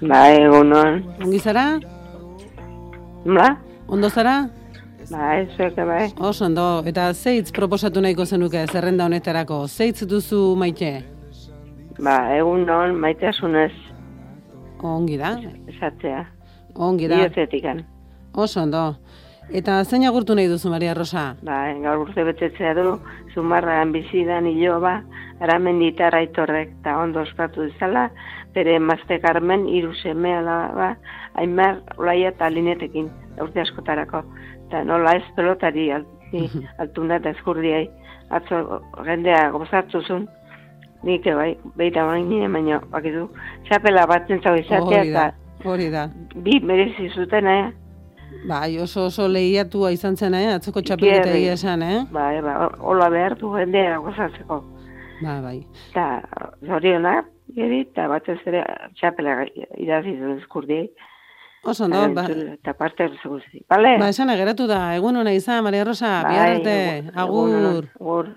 Bai, 0.00 0.36
egunon. 0.42 1.02
ongi 1.24 1.38
zara? 1.38 1.80
Ba? 3.24 3.56
Ondo 3.88 4.08
zara? 4.08 4.48
Bai, 5.10 5.48
zuek 5.56 5.74
bai. 5.74 6.12
Oso 6.22 6.44
ondo, 6.46 6.82
eta 6.86 7.12
ze 7.14 7.34
hitz 7.38 7.50
proposatu 7.52 8.00
nahiko 8.00 8.24
zenuke 8.24 8.64
zerrenda 8.70 9.04
honetarako? 9.08 9.66
Ze 9.68 9.88
hitz 9.90 10.04
duzu 10.06 10.54
maite? 10.56 11.02
Ba, 11.98 12.30
egunon, 12.36 12.94
maitasunez 12.96 13.72
Ongi 14.82 15.16
da, 15.18 15.34
esatzea. 15.68 16.22
ongi 16.74 17.08
da. 17.08 17.16
Biotetikan. 17.16 17.82
Oso 18.34 18.62
ondo. 18.62 18.96
Eta 19.50 19.80
zein 19.84 20.04
agurtu 20.06 20.36
nahi 20.38 20.46
duzu, 20.46 20.70
Maria 20.70 20.94
Rosa? 20.94 21.34
Ba, 21.42 21.56
gaur 21.82 22.04
urte 22.04 22.22
betetzea 22.24 22.74
du, 22.78 22.92
zumarragan 23.34 23.90
bizidan 23.92 24.46
iloba, 24.46 25.00
aramenditar 25.42 26.14
aitorrek, 26.14 26.76
eta 26.80 26.94
ondo 27.02 27.24
ospatu 27.24 27.66
dezala, 27.66 28.10
bere 28.54 28.76
emazte 28.78 29.18
Carmen, 29.24 29.66
hiru 29.66 29.90
seme 30.02 30.36
alaba, 30.38 30.92
aimar, 31.42 31.80
olaia 31.98 32.30
eta 32.30 32.50
linetekin, 32.50 33.10
urte 33.42 33.64
askotarako. 33.64 34.22
Eta 34.68 34.84
nola 34.86 35.16
ez 35.18 35.26
pelotari 35.34 35.90
alti, 35.98 36.46
altunda 36.82 37.18
eta 37.18 37.34
eskurdiai. 37.34 37.88
Atzo 38.30 38.62
jendea 39.02 39.48
gozatu 39.50 40.04
zuen, 40.06 40.28
nik 41.02 41.26
bai, 41.26 41.56
beita 41.74 42.06
baina, 42.06 42.46
baina, 42.54 42.78
bakizu, 42.94 43.26
txapela 43.66 44.06
bat 44.06 44.30
zentzau 44.30 44.54
izatea, 44.60 45.02
eta 45.10 45.30
hori 45.64 45.90
da. 45.90 46.06
bi 46.36 46.60
merezi 46.62 47.10
zuten, 47.10 47.46
eh? 47.46 47.72
Bai, 48.48 48.78
oso 48.80 49.04
oso 49.06 49.28
lehiatua 49.28 49.90
izan 49.92 50.16
zen, 50.16 50.34
eh? 50.34 50.46
Atzoko 50.54 50.80
txapelketa 50.82 51.34
egia 51.36 51.52
esan, 51.58 51.82
eh? 51.84 51.98
Bai, 52.12 52.40
ba, 52.44 52.70
hola 52.80 53.08
behar 53.12 53.36
du 53.38 53.50
jendea 53.54 53.98
gozatzeko. 54.00 54.62
Ba, 55.20 55.34
bai. 55.44 55.58
Eta 55.90 56.06
zorionak, 56.66 57.28
geri, 57.54 57.82
eta 57.84 58.06
batez 58.08 58.38
ere 58.48 58.62
txapela 58.96 59.42
idazi 59.76 60.16
duen 60.16 60.38
eskurdiei. 60.40 60.88
Oso 61.68 61.84
ondo, 61.84 62.00
ba, 62.16 62.24
Eta 62.32 62.72
parte 62.72 63.04
errezu 63.04 63.28
guzti. 63.34 63.60
Bale? 63.68 63.98
ba 64.00 64.08
esan 64.08 64.32
geratu 64.32 64.66
da, 64.66 64.94
egun 64.96 65.20
hona 65.20 65.34
izan, 65.36 65.62
Maria 65.64 65.84
Rosa, 65.84 66.22
Bai, 66.24 66.32
bihar 66.32 66.54
arte, 66.56 66.76
egun- 67.12 67.50
egun 67.58 67.66
agur. 68.00 68.30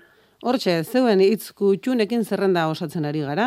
Hortxe, 0.43 0.73
zeuen 0.83 1.21
hitz 1.23 1.53
kutxunekin 1.55 2.25
zerrenda 2.27 2.65
osatzen 2.67 3.05
ari 3.07 3.21
gara, 3.23 3.45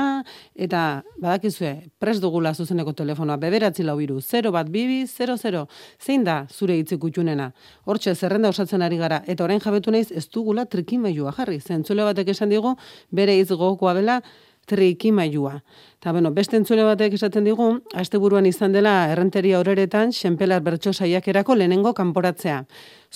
eta 0.56 1.02
badakizue, 1.20 1.90
pres 2.00 2.14
dugula 2.22 2.54
zuzeneko 2.56 2.94
telefonoa, 2.96 3.36
beberatzi 3.42 3.84
lau 3.84 3.98
iru, 4.00 4.16
0 4.24 4.52
bat 4.54 4.70
bibi, 4.72 5.02
00, 5.10 5.66
zein 6.00 6.24
da 6.24 6.38
zure 6.48 6.78
hitz 6.80 6.96
kutxunena? 7.02 7.50
Hortxe, 7.84 8.14
zerrenda 8.16 8.48
osatzen 8.48 8.80
ari 8.80 8.96
gara, 8.96 9.20
eta 9.28 9.44
orain 9.44 9.60
jabetu 9.60 9.92
naiz 9.92 10.08
ez 10.08 10.24
dugula 10.32 10.64
trikimailua 10.64 11.36
jarri, 11.36 11.60
zentzule 11.60 12.06
batek 12.08 12.32
esan 12.32 12.48
digu, 12.48 12.72
bere 13.12 13.36
hitz 13.36 13.50
gogokoa 13.52 13.92
bela, 14.00 14.22
trikimailua. 14.66 15.60
Eta, 15.96 16.12
bueno, 16.12 16.30
beste 16.30 16.58
entzule 16.60 16.84
batek 16.84 17.14
esaten 17.16 17.46
digu, 17.48 17.70
asteburuan 17.96 18.46
izan 18.46 18.74
dela 18.76 19.08
errenteria 19.12 19.58
horeretan, 19.62 20.12
senpelar 20.12 20.60
bertso 20.62 20.92
saiakerako 20.92 21.56
lehenengo 21.56 21.94
kanporatzea. 21.96 22.64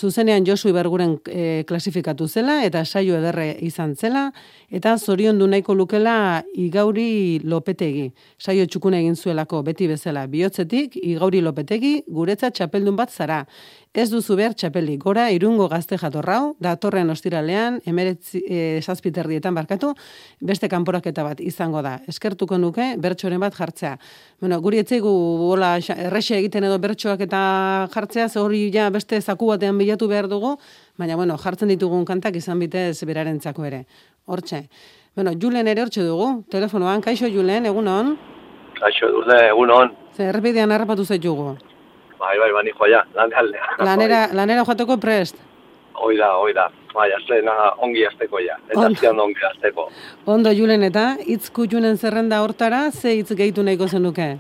Zuzenean 0.01 0.47
Josu 0.47 0.71
Iberguren 0.71 1.19
e, 1.29 1.65
klasifikatu 1.69 2.29
zela, 2.29 2.61
eta 2.65 2.85
saio 2.87 3.19
ederre 3.19 3.51
izan 3.61 3.97
zela, 3.97 4.31
eta 4.71 4.95
zorion 4.99 5.39
du 5.39 5.49
nahiko 5.51 5.75
lukela 5.75 6.43
igauri 6.55 7.41
lopetegi. 7.45 8.07
Saio 8.39 8.65
txukun 8.67 8.97
egin 8.97 9.17
zuelako 9.17 9.61
beti 9.67 9.91
bezala 9.91 10.25
bihotzetik, 10.31 10.97
igauri 10.97 11.43
lopetegi, 11.45 12.05
guretza 12.09 12.51
txapeldun 12.51 12.97
bat 12.97 13.13
zara. 13.13 13.45
Ez 13.93 14.07
duzu 14.07 14.37
behar 14.39 14.55
txapeli, 14.55 14.95
gora 15.03 15.25
irungo 15.35 15.67
gazte 15.69 15.97
jatorrau, 15.99 16.55
datorren 16.63 17.11
ostiralean, 17.11 17.81
emeretzi, 17.91 18.39
e, 18.47 18.59
zazpiterrietan 18.81 19.57
barkatu, 19.57 19.93
beste 20.41 20.69
kanporaketa 20.71 21.25
bat 21.27 21.41
izango 21.43 21.83
da. 21.83 21.97
Eskertuko 22.09 22.59
nuke, 22.71 22.95
bertsoren 23.03 23.43
bat 23.43 23.55
jartzea. 23.55 23.97
Bueno, 24.41 24.61
guri 24.63 24.81
etzeigu 24.81 25.11
bola 25.43 25.75
errexe 25.79 26.39
egiten 26.39 26.65
edo 26.65 26.79
bertsoak 26.81 27.21
eta 27.27 27.41
jartzea, 27.93 28.29
ze 28.29 28.41
hori 28.41 28.71
ja 28.73 28.89
beste 28.91 29.21
zaku 29.21 29.51
batean 29.51 29.79
bilatu 29.79 30.09
behar 30.09 30.29
dugu, 30.29 30.57
baina 30.97 31.17
bueno, 31.17 31.37
jartzen 31.37 31.69
ditugun 31.69 32.05
kantak 32.05 32.37
izan 32.37 32.59
bitez 32.59 33.05
berarentzako 33.05 33.67
ere. 33.67 33.85
Hortxe. 34.27 34.69
Bueno, 35.17 35.33
Julen 35.35 35.67
ere 35.69 35.83
hortxe 35.83 36.05
dugu, 36.07 36.45
telefonoan, 36.51 37.03
kaixo 37.03 37.29
Julen, 37.29 37.67
egunon? 37.67 38.15
Kaixo, 38.81 39.11
dule, 39.13 39.41
egunon. 39.51 39.93
Ze 40.17 40.31
errepidean 40.31 40.71
harrapatu 40.73 41.05
zaitugu. 41.05 41.57
Bai, 42.21 42.37
bai, 42.39 42.51
bani 42.53 42.73
joa, 42.77 43.05
lan 43.17 43.33
aldea. 43.43 43.75
Lanera, 43.85 44.21
lanera 44.33 44.65
joateko 44.65 44.97
prest. 45.01 45.37
Hoi 46.01 46.17
da, 46.17 46.37
hoi 46.41 46.55
da. 46.57 46.71
Bai, 46.95 47.09
aztena 47.15 47.53
ongi 47.79 48.03
azteko 48.07 48.39
ja. 48.43 48.57
Eta 48.69 48.81
On- 48.81 48.93
aztean 48.93 49.21
ongi 49.21 49.45
azteko. 49.51 49.89
Ondo 50.27 50.51
Julen 50.51 50.83
eta 50.83 51.17
hitz 51.27 51.51
kutxunen 51.55 51.97
zerrenda 51.97 52.41
hortara, 52.43 52.91
ze 52.91 53.13
hitz 53.21 53.33
gehitu 53.39 53.63
nahiko 53.63 53.87
zenuke? 53.89 54.39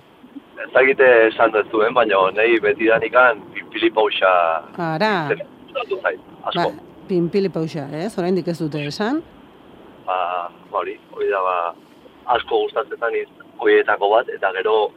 Ez 0.64 0.70
dakite 0.74 1.06
esan 1.28 1.52
dut 1.54 1.70
zuen, 1.70 1.94
baina 1.94 2.16
nahi 2.34 2.58
beti 2.60 2.86
danikan 2.90 3.40
pipili 3.54 3.90
pausa 3.90 4.32
Ara, 4.78 5.30
ba, 6.02 6.10
Asko. 6.44 6.72
pinpili 7.08 7.48
pausa, 7.48 7.86
ez? 7.92 8.18
Oraindik 8.18 8.48
ez 8.48 8.58
dute 8.58 8.82
esan. 8.86 9.22
Ba, 10.06 10.50
hori, 10.72 10.98
hori 11.14 11.28
da, 11.30 11.40
ba, 11.42 11.74
asko 12.34 12.58
gustatzetan 12.66 13.14
iz, 13.14 13.28
horietako 13.58 14.10
bat, 14.10 14.28
eta 14.28 14.50
gero, 14.58 14.90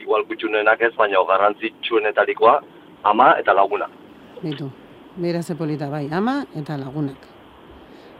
igual 0.00 0.24
kutxunenak 0.24 0.80
ez, 0.80 0.94
baina 0.96 1.18
garrantzitsuenetarikoa, 1.28 2.60
ama 3.04 3.32
eta 3.38 3.52
laguna. 3.54 3.88
Bitu, 4.42 4.70
bera 5.16 5.42
ze 5.42 5.54
polita, 5.54 5.88
bai, 5.88 6.08
ama 6.12 6.44
eta 6.54 6.76
lagunak. 6.76 7.16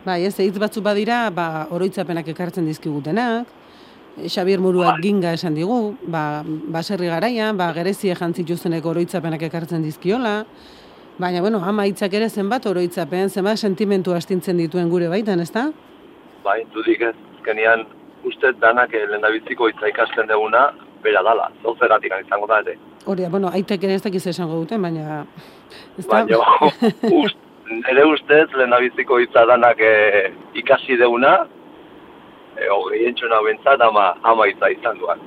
Bai, 0.07 0.25
ez, 0.25 0.37
hitz 0.39 0.59
batzu 0.59 0.83
badira, 0.83 1.31
ba, 1.35 1.67
oroitzapenak 1.75 2.29
ekartzen 2.31 2.67
dizkigutenak, 2.67 3.49
eh, 4.17 4.29
Xabier 4.31 4.61
Muruak 4.63 5.01
ginga 5.03 5.33
esan 5.35 5.55
digu, 5.55 5.97
ba, 6.07 6.43
baserri 6.47 7.11
garaian, 7.11 7.57
ba, 7.57 7.73
gerezie 7.75 8.15
jantzituztenek 8.15 8.87
oroitzapenak 8.87 9.43
ekartzen 9.49 9.83
dizkiola, 9.83 10.45
baina, 11.19 11.41
bueno, 11.41 11.61
ama 11.65 11.89
hitzak 11.91 12.15
ere 12.15 12.29
zenbat 12.31 12.67
oroitzapen, 12.67 13.31
zenbat 13.31 13.59
sentimentu 13.59 14.15
astintzen 14.15 14.63
dituen 14.63 14.89
gure 14.89 15.09
baitan, 15.09 15.41
ezta? 15.41 15.71
Bai, 16.45 16.63
dudik 16.75 17.03
ez, 17.03 17.15
azkenean 17.37 17.83
uste 18.25 18.53
danak 18.63 18.95
lehendabiziko 18.95 19.69
hitza 19.69 19.91
ikasten 19.91 20.31
duguna, 20.31 20.69
bera 21.07 21.23
dala, 21.27 21.49
zauzeratik 21.63 22.15
izango 22.21 22.51
da 22.51 22.61
ere. 22.65 22.77
Hori, 23.07 23.25
da, 23.25 23.31
bueno, 23.33 23.51
aitek 23.55 23.85
ere 23.87 23.99
ez 24.01 24.05
dakiz 24.05 24.27
esango 24.35 24.61
duten, 24.63 24.83
baina... 24.83 25.25
Ez 25.99 26.07
Baina, 26.11 26.39
ust, 27.23 27.39
nire 27.71 28.05
ustez, 28.11 28.47
lehendabiziko 28.55 29.21
hitza 29.23 29.47
danak 29.49 29.81
e, 29.81 29.95
ikasi 30.63 30.99
duguna, 31.01 31.39
e, 32.57 32.69
hogei 32.73 33.07
entxona 33.11 33.41
bentsat, 33.47 33.83
ama, 33.89 34.13
ama 34.23 34.51
hitza 34.51 34.71
izan 34.75 35.01
duan. 35.03 35.23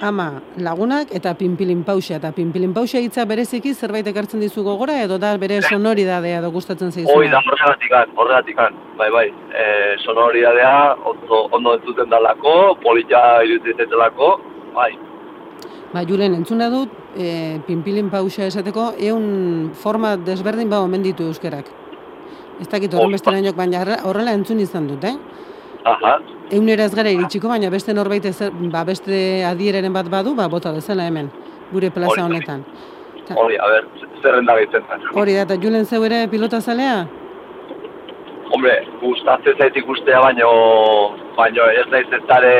Ama, 0.00 0.40
lagunak 0.56 1.10
eta 1.12 1.34
pinpilin 1.36 1.82
pausa. 1.84 2.16
Eta 2.16 2.30
pinpilin 2.32 2.72
pausa 2.72 3.02
hitza 3.04 3.26
bereziki 3.28 3.74
zerbait 3.74 4.06
ekartzen 4.08 4.40
dizu 4.40 4.62
gogora 4.64 4.94
edo 5.04 5.18
da 5.20 5.34
bere 5.36 5.58
sonoridadea 5.68 6.38
edo 6.40 6.50
gustatzen 6.54 6.88
zaizuna. 6.92 7.16
Hoi 7.18 7.28
da 7.28 7.42
horregatikan, 7.44 8.14
horregatikan, 8.16 8.78
bai, 8.96 9.10
bai, 9.12 9.26
e, 9.52 9.66
sonoridadea 10.06 10.72
ondo, 11.10 11.42
ondo 11.58 11.74
entzuten 11.76 12.08
dalako, 12.08 12.54
polita 12.80 13.42
iruditzen 13.44 13.92
delako, 13.92 14.30
bai, 14.74 14.92
Ba, 15.92 16.04
Julen, 16.06 16.34
entzuna 16.38 16.68
dut, 16.70 16.88
e, 17.18 17.58
pinpilin 17.66 18.10
pausa 18.10 18.44
esateko, 18.46 18.92
eun 19.02 19.72
forma 19.74 20.12
desberdin 20.16 20.70
ba 20.70 20.78
omen 20.84 21.02
ditu 21.02 21.24
euskerak. 21.26 21.66
Ez 22.60 22.68
dakit 22.68 22.94
horren 22.94 23.10
beste 23.10 23.32
lainok, 23.32 23.56
baina 23.56 23.80
horre- 23.82 23.98
horrela 24.06 24.32
entzun 24.38 24.60
izan 24.60 24.86
dut, 24.86 25.02
eh? 25.04 25.16
aha, 25.84 26.18
Eunera 26.52 26.84
ez 26.84 26.94
gara 26.94 27.10
iritsiko, 27.10 27.48
baina 27.48 27.70
beste 27.70 27.92
norbait 27.94 28.24
ez, 28.24 28.36
ba, 28.70 28.84
beste 28.84 29.42
adiereren 29.44 29.92
bat 29.92 30.06
badu, 30.10 30.34
ba, 30.38 30.46
bota 30.48 30.70
bezala 30.72 31.06
hemen, 31.10 31.30
gure 31.72 31.90
plaza 31.90 32.24
honetan. 32.24 32.64
hori, 33.34 33.56
a 33.56 33.66
ber, 33.66 33.84
zerrenda 34.22 34.54
gaitzen 34.54 34.82
zen. 34.90 35.00
Hori 35.14 35.34
da, 35.34 35.42
eta 35.42 35.56
Julen 35.62 35.84
zeu 35.86 36.04
ere 36.04 36.28
pilota 36.28 36.60
zalea? 36.60 37.06
Hombre, 38.50 38.72
gustatzen 39.00 39.58
zait 39.58 39.76
ikustea, 39.78 40.20
baino, 40.24 40.50
baino 41.36 41.66
ez 41.70 41.86
naiz 41.92 42.08
ezare 42.18 42.54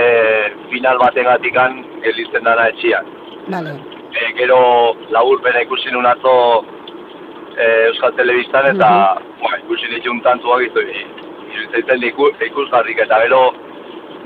final 0.70 1.00
bategatikan 1.03 1.81
gelditzen 2.05 2.46
dana 2.46 2.68
etxian. 2.70 3.09
Bale. 3.50 3.72
E, 4.14 4.29
gero 4.38 4.61
laburpena 5.16 5.64
ikusi 5.66 5.90
nun 5.90 6.07
atzo 6.07 6.35
e, 7.57 7.66
Euskal 7.88 8.14
Telebistan 8.18 8.70
eta 8.70 8.92
ba, 9.42 9.53
ikusi 9.64 9.90
ditun 9.96 10.22
tantuak 10.26 10.62
izu, 10.68 10.87
iruditzen 11.57 12.07
iku, 12.12 12.31
ikusgarrik 12.50 13.03
eta 13.07 13.20
gero 13.26 13.42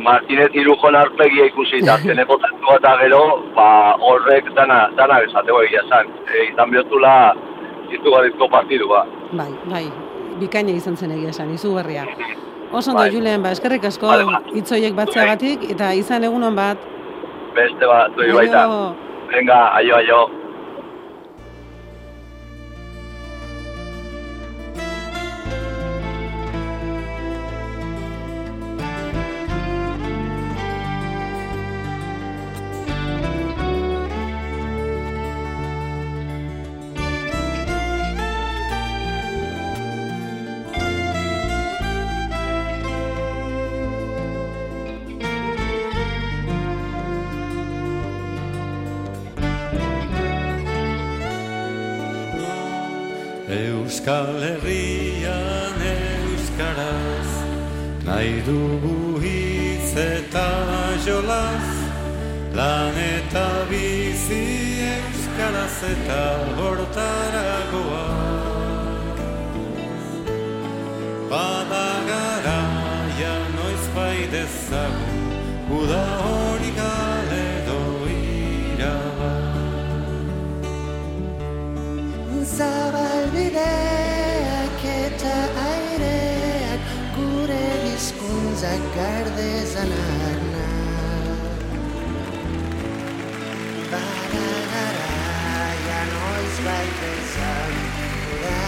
Martinez 0.05 0.51
Irujon 0.53 0.97
arpegia 1.01 1.49
ikusi 1.49 1.81
eta 1.81 1.97
zeneko 2.05 2.41
tantua 2.45 2.81
eta 2.83 2.97
gero 3.07 3.23
ba, 3.57 3.69
horrek 4.05 4.53
dana, 4.59 4.83
dana 5.01 5.23
esateko 5.25 5.65
egia 5.65 5.85
esan. 5.89 6.13
E, 6.29 6.49
izan 6.53 6.77
bihotula 6.77 7.15
izugarrizko 7.89 8.53
partidu 8.53 8.91
ba. 8.93 9.07
Bai, 9.33 9.53
bai, 9.71 9.87
bikaina 10.41 10.71
izan 10.71 10.97
zen 10.97 11.13
egia 11.17 11.31
esan, 11.31 11.53
izugarria. 11.55 12.05
Oso 12.73 12.91
ondo, 12.91 13.03
Bai. 13.03 13.11
Julen, 13.15 13.43
ba, 13.43 13.53
eskerrik 13.55 13.85
asko 13.85 14.07
Vale, 14.11 14.25
ba. 14.25 14.41
hitzoiek 14.55 14.95
batzeagatik, 14.95 15.71
eta 15.71 15.93
izan 15.95 16.25
egunon 16.25 16.57
bat. 16.57 16.79
Beste 17.55 17.87
bat, 17.87 18.11
zui 18.19 18.33
baita. 18.35 18.65
Venga, 19.31 19.61
aio, 19.79 19.97
aio. 19.97 20.44
Euskal 54.05 54.37
Herrian 54.45 55.81
euskaraz 55.81 57.31
nahi 58.05 58.43
dugu 58.45 59.17
hitz 59.23 59.97
eta 59.97 60.45
jolaz. 61.07 61.71
Lan 62.53 62.99
eta 63.01 63.47
bizi 63.71 64.43
euskaraz 64.91 65.79
eta 65.93 66.21
hortaragoa 66.59 68.05
Bada 71.31 71.89
garaia 72.11 73.35
noiz 73.57 73.85
bai 73.97 74.21
dezagun 74.37 75.27
uda 75.81 76.05
hori 76.29 76.73
gale 76.77 77.14
Zabalbideak 82.45 83.57
eta 84.85 85.37
aireak 85.65 86.83
gure 87.17 87.69
bizkuntzak 87.85 88.85
gardezanak 88.97 90.43
Bada 93.95 94.51
garaia 94.75 96.03
noiz 96.13 96.57
bait 96.69 96.93
bezan 97.01 97.75
Da 98.45 98.61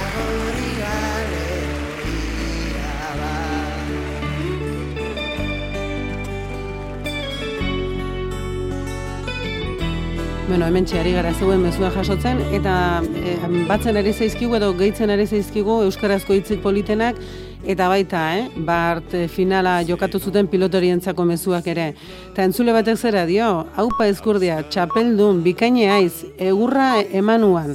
Bueno, 10.47 10.69
hemen 10.71 10.85
txeari 10.87 11.11
gara 11.11 11.33
zeuen 11.35 11.59
mezua 11.59 11.89
jasotzen, 11.91 12.39
eta 12.55 13.03
e, 13.19 13.33
batzen 13.67 13.97
ere 13.99 14.13
zaizkigu 14.15 14.55
edo 14.55 14.69
gehitzen 14.79 15.11
ere 15.11 15.25
zaizkigu 15.27 15.81
Euskarazko 15.89 16.37
hitzik 16.37 16.61
politenak, 16.63 17.19
eta 17.67 17.89
baita, 17.91 18.21
eh? 18.39 18.45
Bart 18.69 19.17
finala 19.35 19.81
jokatu 19.89 20.21
zuten 20.23 20.47
pilotorientzako 20.47 21.27
mezuak 21.27 21.67
ere. 21.75 21.89
Ta 22.37 22.47
entzule 22.47 22.71
batek 22.77 22.95
zera 22.95 23.27
dio, 23.27 23.49
haupa 23.75 24.07
ezkurdia, 24.07 24.61
txapeldun, 24.71 25.43
bikaine 25.43 25.91
aiz, 25.97 26.23
egurra 26.39 26.93
emanuan. 27.11 27.75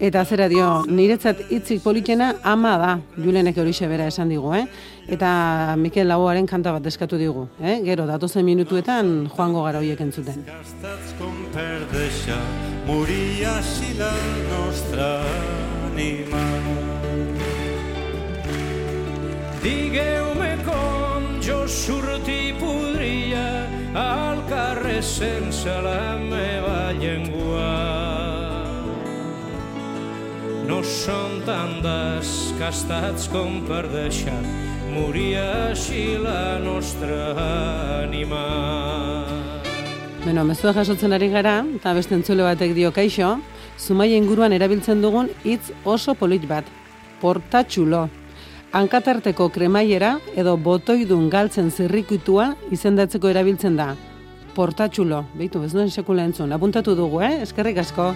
Eta 0.00 0.22
zera 0.24 0.46
dio, 0.48 0.66
niretzat 0.88 1.42
hitzik 1.52 1.82
politena 1.84 2.30
ama 2.48 2.70
da, 2.80 2.92
Julenek 3.20 3.58
horixe 3.60 3.84
bera 3.84 4.06
esan 4.08 4.30
digu, 4.32 4.54
eh? 4.56 4.62
Eta 5.12 5.74
Mikel 5.76 6.08
Laboaren 6.08 6.46
kanta 6.48 6.72
bat 6.72 6.86
eskatu 6.88 7.18
digu, 7.20 7.42
eh? 7.60 7.82
Gero, 7.84 8.06
datozen 8.08 8.46
minutuetan 8.48 9.28
joango 9.34 9.66
gara 9.66 9.82
hoiek 9.82 10.00
entzuten. 10.00 10.40
Gastats 10.46 11.12
com 11.18 11.34
per 11.52 11.82
deixar 11.92 12.40
morir 12.86 13.44
així 13.50 13.92
la 13.98 14.14
nostra 14.48 15.10
ànima. 15.90 16.46
Digueu-me 19.60 20.54
com 20.64 21.28
jo 21.44 21.60
sortir 21.68 22.56
podria 22.56 23.44
al 23.92 24.40
carrer 24.48 25.02
sense 25.04 25.76
la 25.84 26.16
meva 26.24 26.88
llengua. 26.96 28.19
No 30.70 30.84
som 30.86 31.40
tan 31.42 31.80
descastats 31.82 33.24
com 33.32 33.56
per 33.66 33.88
deixar 33.90 34.38
morir 34.94 35.40
així 35.42 36.14
la 36.22 36.60
nostra 36.62 37.32
ànima. 38.04 38.44
Bueno, 40.22 40.44
mezua 40.46 40.70
jasotzen 40.76 41.16
ari 41.16 41.26
gara, 41.32 41.56
eta 41.74 41.90
beste 41.96 42.14
entzule 42.14 42.46
batek 42.46 42.76
dio 42.78 42.92
kaixo, 42.94 43.32
zumaia 43.82 44.14
inguruan 44.14 44.54
erabiltzen 44.54 45.02
dugun 45.02 45.32
hitz 45.42 45.72
oso 45.82 46.14
polit 46.14 46.46
bat, 46.46 46.70
portatxulo. 47.18 48.06
Hankatarteko 48.70 49.48
kremaiera 49.50 50.20
edo 50.38 50.54
botoidun 50.54 51.26
galtzen 51.34 51.74
zirrikutua 51.74 52.52
izendatzeko 52.70 53.34
erabiltzen 53.34 53.74
da. 53.80 53.96
Portatxulo, 54.54 55.24
behitu, 55.34 55.64
ez 55.66 55.74
duen 55.74 55.90
sekula 55.90 56.30
entzun, 56.30 56.54
apuntatu 56.54 56.94
dugu, 56.94 57.24
eh? 57.26 57.40
Eskerrik 57.42 57.82
asko. 57.82 58.12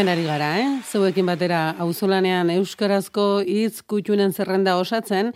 Hemen 0.00 0.16
ari 0.16 0.22
gara, 0.24 0.46
eh? 0.56 0.68
Zeuekin 0.88 1.26
batera 1.28 1.74
auzolanean 1.84 2.48
euskarazko 2.54 3.42
hitz 3.44 3.82
kutxunen 3.84 4.32
zerrenda 4.32 4.78
osatzen 4.80 5.28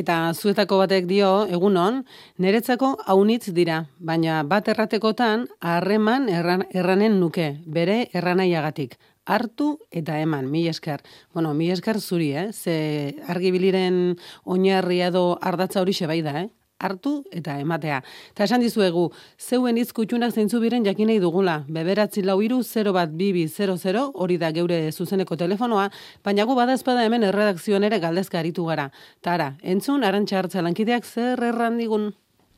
eta 0.00 0.16
zuetako 0.34 0.76
batek 0.82 1.06
dio 1.08 1.30
egunon, 1.48 2.02
niretzako 2.36 2.90
haunitz 3.08 3.54
dira, 3.56 3.78
baina 3.96 4.42
bat 4.44 4.68
erratekotan 4.68 5.46
harreman 5.64 6.28
erran, 6.28 6.66
erranen 6.68 7.16
nuke, 7.22 7.48
bere 7.64 8.10
erranaiagatik 8.12 8.98
hartu 9.24 9.72
eta 9.88 10.20
eman, 10.20 10.52
mi 10.52 10.66
esker. 10.68 11.00
Bueno, 11.32 11.54
mi 11.54 11.70
esker 11.72 11.96
zuri, 12.00 12.34
eh? 12.36 12.50
Ze 12.52 13.14
argibiliren 13.24 14.18
oinarria 14.44 15.08
edo 15.14 15.38
ardatza 15.40 15.80
hori 15.80 15.96
bai 16.04 16.20
da, 16.20 16.42
eh? 16.44 16.48
Hartu 16.80 17.20
eta 17.30 17.58
ematea. 17.60 18.00
Ta 18.34 18.46
esan 18.48 18.64
dizuegu, 18.64 19.10
zeuen 19.38 19.78
hitz 19.78 19.92
kutxunak 19.96 20.32
zeintzu 20.34 20.60
biren 20.62 20.86
jakinei 20.86 21.18
dugula. 21.22 21.60
Beberatzi 21.68 22.24
lau 22.24 22.40
iru 22.42 22.62
0 22.64 22.94
bat 22.96 23.12
bibi 23.12 23.46
00 23.48 24.06
hori 24.14 24.38
da 24.38 24.50
geure 24.56 24.80
zuzeneko 24.92 25.36
telefonoa, 25.36 25.90
baina 26.24 26.46
gu 26.48 26.56
bada 26.56 26.74
espada 26.78 27.04
hemen 27.04 27.28
erredakzioan 27.28 27.84
ere 27.84 28.00
galdezka 28.00 28.40
aritu 28.40 28.64
gara. 28.66 28.90
Tara, 29.20 29.54
entzun, 29.62 30.04
arantxa 30.04 30.40
hartza 30.40 30.64
lankideak 30.64 31.04
zer 31.04 31.42
errandigun? 31.52 32.10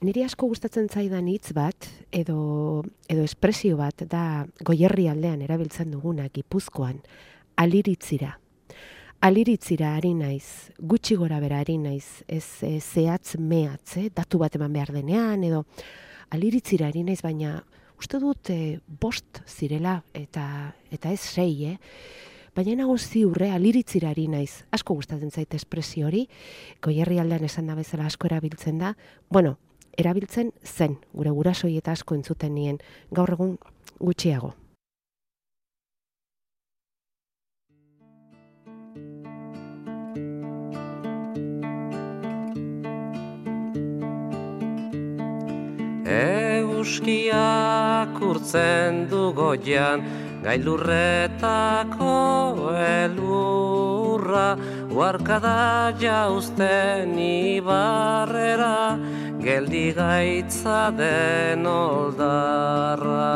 Niri 0.03 0.25
asko 0.27 0.49
gustatzen 0.51 0.89
zaidan 0.91 1.29
hitz 1.31 1.53
bat 1.55 1.87
edo 2.11 2.83
edo 3.07 3.23
espresio 3.23 3.77
bat 3.79 4.03
da 4.11 4.45
goierri 4.67 5.07
aldean 5.07 5.45
erabiltzen 5.47 5.93
duguna 5.95 6.27
Gipuzkoan 6.35 6.99
aliritzira. 7.57 8.42
Aliritzira 9.23 9.93
ari 9.95 10.17
naiz, 10.19 10.73
gutxi 10.83 11.15
gora 11.15 11.37
bera 11.39 11.61
ari 11.63 11.77
naiz, 11.79 12.25
ez 12.27 12.59
e, 12.67 12.81
zehatz 12.83 13.37
mehatz, 13.39 14.01
eh? 14.01 14.09
datu 14.11 14.41
bat 14.41 14.57
eman 14.59 14.73
behar 14.75 14.91
denean, 14.91 15.45
edo 15.47 15.61
aliritzira 16.35 16.89
ari 16.89 17.05
naiz, 17.07 17.21
baina 17.23 17.61
uste 18.03 18.19
dut 18.19 18.51
e, 18.51 18.81
bost 19.05 19.39
zirela, 19.47 20.01
eta, 20.19 20.73
eta 20.91 21.13
ez 21.15 21.21
sei, 21.23 21.53
eh? 21.71 21.77
Baina 22.59 22.75
nago 22.81 22.97
ziurre, 22.99 23.53
aliritzira 23.55 24.11
ari 24.11 24.27
naiz, 24.27 24.65
asko 24.75 24.97
gustatzen 24.99 25.31
zait 25.31 25.55
espresio 25.55 26.09
hori, 26.11 26.25
goierri 26.83 27.21
aldean 27.23 27.47
esan 27.47 27.71
da 27.71 27.79
bezala 27.79 28.09
asko 28.11 28.27
erabiltzen 28.27 28.83
da, 28.83 28.97
bueno, 29.31 29.55
erabiltzen 30.03 30.51
zen, 30.67 30.99
gure 31.15 31.31
gurasoi 31.31 31.77
eta 31.79 31.95
asko 31.95 32.19
entzuten 32.19 32.59
nien, 32.59 32.83
gaur 33.15 33.37
egun 33.39 33.55
gutxiago. 34.03 34.57
Euskiak 46.13 48.19
urtzen 48.21 49.07
du 49.11 49.31
goian, 49.37 50.03
gailurretako 50.45 52.17
elurra, 52.83 54.49
uarkada 54.93 55.95
jauzten 56.03 57.17
ibarrera, 57.19 58.99
geldi 59.47 59.87
gaitza 59.97 60.83
den 61.01 61.67
oldarra. 61.67 63.33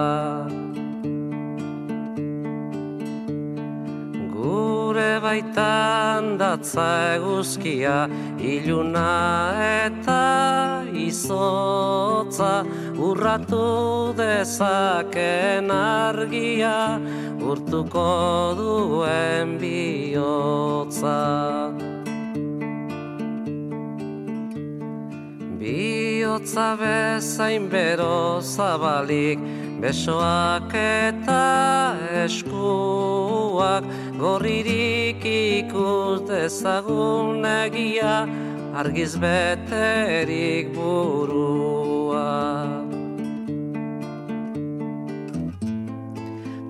Gure 4.36 5.12
baitan 5.24 6.36
datza 6.42 6.90
eguzkia, 7.16 7.98
iluna 8.54 9.10
eta 9.70 10.75
izotza, 11.08 12.64
urratu 12.98 14.14
dezaken 14.16 15.70
argia, 15.70 17.00
urtuko 17.40 18.06
duen 18.58 19.58
bihotza. 19.60 21.18
Bihotza 25.60 26.68
bezain 26.80 27.68
bero 27.68 28.40
zabalik, 28.40 29.38
besoak 29.80 30.74
eta 30.74 31.96
eskuak, 32.24 33.84
gorririk 34.18 35.24
ikus 35.24 36.22
dezagun 36.28 37.44
egia, 37.44 38.26
argiz 38.80 39.12
beterik 39.16 40.66
burua. 40.76 42.32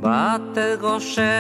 Bate 0.03 0.69
goxe 0.85 1.37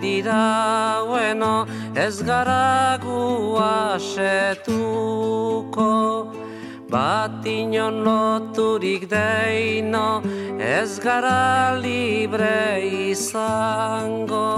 dira 0.00 1.04
bueno 1.10 1.66
ez 1.94 2.16
gara 2.22 2.98
gu 3.04 3.58
asetuko 3.60 5.08
Bat 6.88 7.44
inon 7.44 8.00
loturik 8.06 9.02
deino 9.10 10.22
ez 10.56 10.98
gara 10.98 11.76
libre 11.76 12.80
izango 13.12 14.48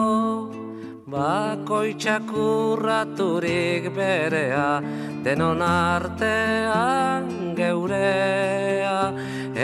Bakoitzak 1.10 2.30
urraturik 2.30 3.88
berea 3.96 4.78
denon 5.24 5.60
artean 5.60 7.56
geurea 7.58 9.10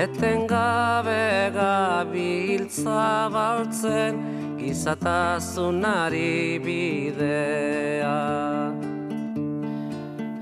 etengabe 0.02 1.54
gabiltza 1.54 3.30
baltzen 3.30 4.18
gizatasunari 4.58 6.58
bidea. 6.66 8.75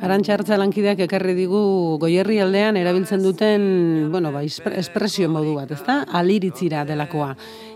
Arantxa 0.04 0.58
lankideak 0.60 0.98
ekarri 1.06 1.32
digu 1.32 1.96
goierri 1.96 2.36
aldean 2.42 2.76
erabiltzen 2.76 3.22
duten, 3.24 4.10
bueno, 4.12 4.32
ba, 4.34 4.42
espre- 4.44 4.76
espresio 4.76 5.30
modu 5.32 5.54
bat, 5.56 5.70
ezta? 5.72 6.02
Aliritzira 6.12 6.82
delakoa. 6.84 7.30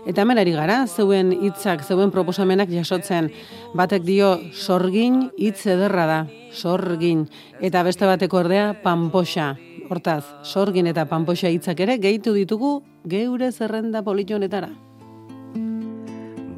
Eta 0.05 0.21
hemen 0.21 0.37
gara, 0.53 0.85
zeuen 0.85 1.31
hitzak, 1.33 1.81
zeuen 1.83 2.11
proposamenak 2.11 2.69
jasotzen. 2.69 3.31
Batek 3.73 4.03
dio, 4.03 4.37
sorgin 4.53 5.31
hitz 5.37 5.65
ederra 5.65 6.05
da, 6.05 6.27
sorgin. 6.53 7.27
Eta 7.61 7.81
beste 7.81 8.05
bateko 8.05 8.37
ordea, 8.37 8.75
panpoxa. 8.83 9.55
Hortaz, 9.89 10.23
sorgin 10.43 10.85
eta 10.85 11.05
panpoxa 11.09 11.49
hitzak 11.49 11.79
ere 11.79 11.97
gehitu 11.97 12.33
ditugu 12.33 12.83
geure 13.05 13.51
zerrenda 13.51 14.03
politonetara. 14.03 14.69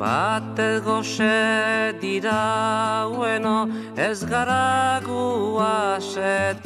Bate 0.01 0.81
goxe 0.81 1.93
dira 2.01 3.05
bueno 3.15 3.69
ez 3.95 4.25
gara 4.25 4.99
gu 5.05 5.61
asetuko 5.61 6.65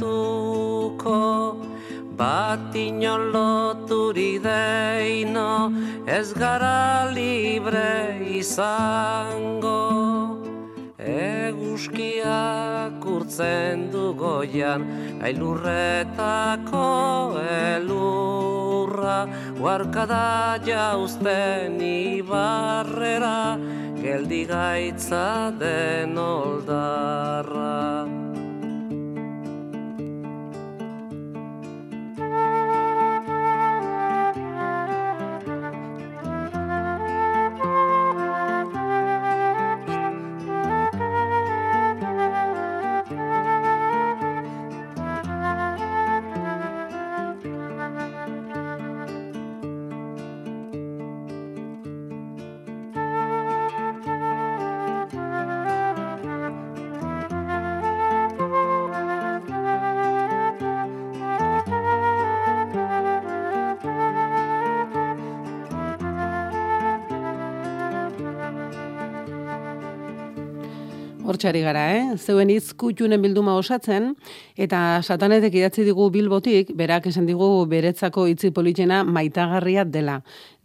Bat 2.15 2.71
inon 2.79 3.35
loturi 3.35 4.39
deino 4.39 5.67
ez 6.07 6.31
gara 6.31 7.11
libre 7.11 8.23
izango 8.39 9.83
Eguzkiak 10.97 12.23
urtzen 13.03 13.91
du 13.91 14.13
goian 14.15 14.85
Ailurretako 15.19 16.83
elurra 17.43 19.27
Huarkada 19.59 20.55
jauzten 20.63 21.81
ibarrera 21.83 23.59
Geldi 23.99 24.45
gaitza 24.47 25.51
den 25.59 26.17
oldarra 26.17 28.07
Hortxari 71.45 71.61
gara, 71.61 71.81
eh? 71.93 72.15
Zeuen 72.17 72.49
hitz 72.49 72.71
kutxunen 72.73 73.21
bilduma 73.21 73.53
osatzen, 73.59 74.15
eta 74.57 74.79
satanetek 75.05 75.53
idatzi 75.53 75.83
digu 75.85 76.07
bilbotik, 76.09 76.71
berak 76.73 77.05
esan 77.11 77.27
digu 77.29 77.67
beretzako 77.69 78.23
hitzi 78.31 78.49
politena 78.49 79.03
maitagarria 79.05 79.83
dela. 79.85 80.15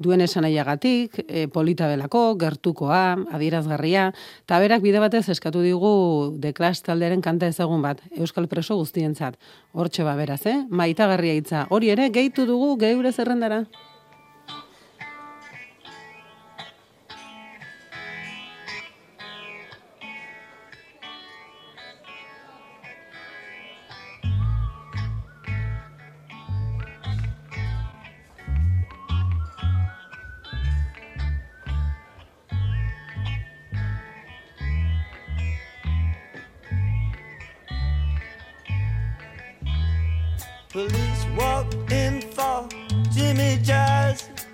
Duen 0.01 0.25
esanaiagatik, 0.25 1.21
e, 1.27 1.45
polita 1.53 1.85
belako, 1.91 2.23
gertukoa, 2.41 3.03
adierazgarria, 3.29 4.07
eta 4.47 4.63
berak 4.65 4.81
bide 4.81 5.05
batez 5.05 5.27
eskatu 5.37 5.61
digu 5.61 5.93
The 6.41 6.55
Clash 6.57 6.81
talderen 6.89 7.21
kanta 7.21 7.53
ezagun 7.53 7.85
bat, 7.85 8.01
Euskal 8.17 8.49
Preso 8.49 8.81
guztientzat. 8.81 9.37
Hortxe 9.77 10.09
ba 10.09 10.17
beraz, 10.17 10.47
eh? 10.49 10.63
Maitagarria 10.71 11.37
hitza. 11.37 11.67
Hori 11.69 11.93
ere, 11.93 12.09
gehitu 12.09 12.49
dugu 12.49 12.79
geure 12.81 13.13
zerrendara. 13.13 13.67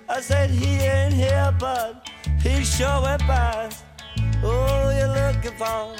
I 0.09 0.21
said 0.21 0.49
he 0.49 0.77
ain't 0.77 1.13
here, 1.13 1.53
but 1.59 2.07
he 2.41 2.63
sure 2.63 3.01
went 3.01 3.21
past. 3.23 3.83
Oh, 4.41 4.89
you're 4.97 5.09
looking 5.09 5.51
for 5.57 5.95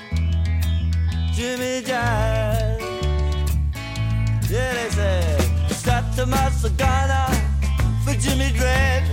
Jimmy 1.34 1.82
Jazz. 1.86 2.82
Yeah, 4.50 4.74
they 4.74 4.90
said, 4.92 5.70
start 5.72 6.06
to 6.16 6.26
master 6.26 6.70
Ghana 6.70 7.28
for 8.06 8.14
Jimmy 8.14 8.52
Dread. 8.58 9.04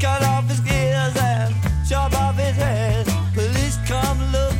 Cut 0.00 0.24
off 0.24 0.48
his 0.48 0.60
ears 0.66 1.16
and 1.16 1.54
chop 1.88 2.12
off 2.14 2.36
his 2.36 2.56
head. 2.56 3.06
Police 3.34 3.78
come 3.86 4.18
look 4.32 4.56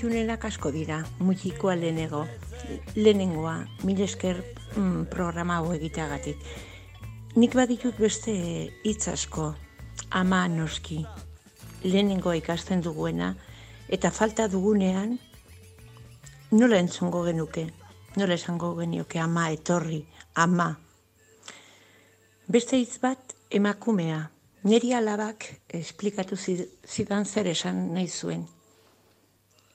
izkoitunenak 0.00 0.44
asko 0.44 0.70
dira, 0.72 1.02
mutikoa 1.20 1.74
lehenego. 1.76 2.22
Lehenengoa, 2.96 3.66
mil 3.84 3.98
esker 4.00 4.38
mm, 4.76 5.06
programa 5.12 5.58
hau 5.60 5.72
egiteagatik. 5.74 6.36
Nik 7.36 7.52
baditut 7.54 7.98
beste 8.00 8.32
hitz 8.84 9.08
asko, 9.12 9.50
ama 10.10 10.46
noski. 10.48 11.02
Lehenengoa 11.84 12.38
ikasten 12.40 12.80
duguena, 12.82 13.34
eta 13.92 14.10
falta 14.10 14.46
dugunean, 14.48 15.18
nola 16.52 16.78
entzungo 16.80 17.20
genuke, 17.26 17.66
nola 18.16 18.34
esango 18.40 18.72
genioke 18.78 19.20
ama 19.20 19.50
etorri, 19.52 20.06
ama. 20.34 20.70
Beste 22.48 22.80
hitz 22.80 22.96
bat, 23.04 23.34
emakumea. 23.50 24.30
Neri 24.64 24.94
alabak 24.96 25.44
esplikatu 25.68 26.36
zi- 26.36 26.68
zidan 26.88 27.24
zer 27.26 27.46
esan 27.52 27.90
nahi 27.94 28.08
zuen. 28.08 28.46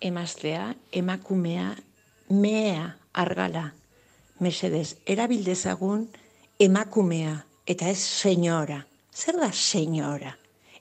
Emaztea, 0.06 0.76
emakumea, 0.92 1.72
mea, 2.30 2.98
argala. 3.14 3.72
Mesedez, 4.38 5.00
erabildezagun 5.10 6.04
emakumea, 6.62 7.40
eta 7.66 7.90
ez 7.90 8.04
senyora. 8.04 8.84
Zer 9.10 9.40
da 9.42 9.50
senyora? 9.50 10.36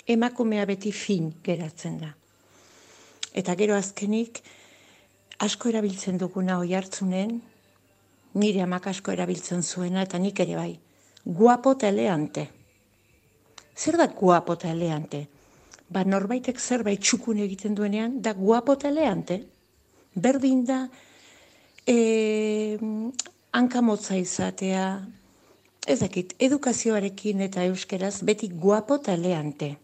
Emakumea 0.04 0.66
beti 0.68 0.92
fin 0.92 1.30
geratzen 1.46 1.96
da. 2.02 2.10
Eta 3.32 3.56
gero 3.56 3.78
azkenik, 3.80 4.42
asko 5.40 5.72
erabiltzen 5.72 6.20
duguna 6.20 6.58
oi 6.60 6.74
hartzunen, 6.76 7.38
nire 8.36 8.60
amak 8.60 8.90
asko 8.92 9.14
erabiltzen 9.16 9.64
zuena, 9.64 10.04
eta 10.04 10.20
nik 10.20 10.44
ere 10.44 10.58
bai. 10.60 10.72
Guapo 11.24 11.72
eta 11.78 11.88
eleante. 11.88 12.50
Zer 13.72 13.96
da 13.96 14.12
guapo 14.12 14.60
eta 14.60 14.68
eleante? 14.68 15.24
Ba, 15.93 16.05
norbaitek 16.05 16.61
zerbait 16.61 17.01
txukun 17.01 17.43
egiten 17.45 17.74
duenean, 17.74 18.20
da 18.22 18.32
guapo 18.35 18.78
eta 18.78 18.89
eleante. 18.89 19.41
Berdin 20.14 20.64
da, 20.64 20.78
e, 21.87 22.78
hankamotza 23.53 24.16
izatea, 24.16 24.87
ez 25.87 25.99
dakit, 26.01 26.35
edukazioarekin 26.39 27.45
eta 27.45 27.64
euskeraz 27.68 28.22
beti 28.22 28.49
guapo 28.49 29.01
eta 29.03 29.14
eleante. 29.14 29.74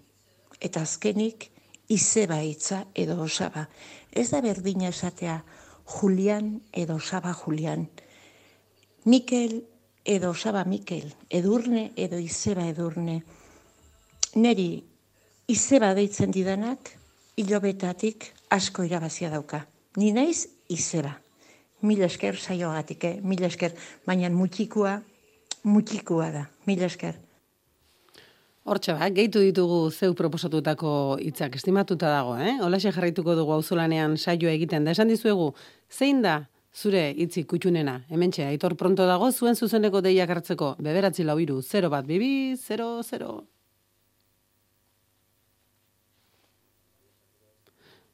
Eta 0.61 0.83
azkenik, 0.87 1.51
izeba 1.91 2.41
hitza 2.41 2.85
edo 2.95 3.21
osaba. 3.23 3.67
Ez 4.13 4.31
da 4.31 4.41
berdina 4.41 4.89
esatea 4.89 5.43
Julian 5.91 6.61
edo 6.73 6.97
osaba 6.97 7.35
Julian. 7.35 7.89
Mikel 9.05 9.65
edo 10.05 10.31
osaba 10.31 10.65
Mikel. 10.65 11.13
Edurne 11.29 11.91
edo 11.97 12.19
izeba 12.19 12.67
edurne. 12.71 13.23
Neri 14.35 14.85
izeba 15.51 15.95
deitzen 15.99 16.31
didanak, 16.31 16.93
hilobetatik 17.41 18.29
asko 18.55 18.85
irabazia 18.87 19.31
dauka. 19.33 19.65
Ni 19.99 20.13
naiz 20.15 20.47
izeba. 20.71 21.17
Mila 21.83 22.07
esker 22.07 22.37
saioagatik, 22.39 23.05
eh? 23.09 23.17
mila 23.25 23.49
esker. 23.49 23.75
Baina 24.07 24.31
mutxikua, 24.31 25.01
mutxikua 25.65 26.31
da. 26.35 26.45
Mila 26.69 26.87
esker. 26.87 27.19
Hortxe 28.71 28.95
ba, 28.95 29.09
gehitu 29.17 29.41
ditugu 29.43 29.81
zeu 29.91 30.15
proposatutako 30.15 30.93
hitzak 31.25 31.57
estimatuta 31.59 32.13
dago, 32.13 32.37
eh? 32.39 32.59
Olaxe 32.63 32.93
jarraituko 32.93 33.35
dugu 33.35 33.57
auzolanean 33.57 34.19
saioa 34.21 34.53
egiten 34.53 34.85
da. 34.85 34.95
Esan 34.95 35.11
dizuegu, 35.11 35.49
zein 35.91 36.21
da 36.23 36.37
zure 36.71 37.09
hitzik 37.17 37.49
kutxunena? 37.51 38.03
Hementxe, 38.13 38.45
aitor 38.47 38.77
pronto 38.79 39.09
dago 39.09 39.33
zuen 39.33 39.57
zuzeneko 39.57 40.05
deiak 40.05 40.31
hartzeko. 40.37 40.77
Beberatzi 40.79 41.27
lau 41.27 41.41
iru, 41.43 41.59
0 41.65 41.91
bat, 41.91 42.07
bibi, 42.07 42.55
0, 42.61 42.93
0. 43.09 43.33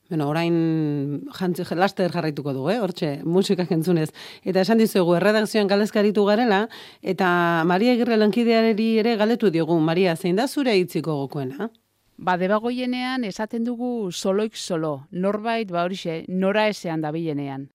Bueno, 0.08 0.28
orain 0.30 1.26
jantzi, 1.34 1.64
laster 1.74 2.12
jarraituko 2.14 2.52
dugu, 2.54 2.70
eh? 2.70 2.78
hortxe, 2.78 3.08
musikak 3.24 3.72
entzunez. 3.74 4.12
Eta 4.44 4.62
esan 4.62 4.78
dizuegu, 4.78 5.16
erredakzioan 5.18 5.66
galdezkaritu 5.66 6.24
garela, 6.28 6.68
eta 7.02 7.28
Maria 7.66 7.96
Egirre 7.96 8.16
lankideari 8.16 8.90
ere 9.02 9.16
galetu 9.16 9.50
diogu, 9.50 9.80
Maria, 9.80 10.14
zein 10.14 10.36
da 10.36 10.46
zure 10.46 10.76
hitziko 10.78 11.16
gokoena? 11.24 11.70
Ba, 12.16 12.36
debagoienean 12.38 13.26
esaten 13.28 13.64
dugu 13.64 14.12
soloik 14.12 14.54
solo, 14.56 15.08
norbait, 15.10 15.68
ba 15.70 15.82
horixe, 15.84 16.22
nora 16.28 16.68
esean 16.68 17.02
dabilenean. 17.02 17.66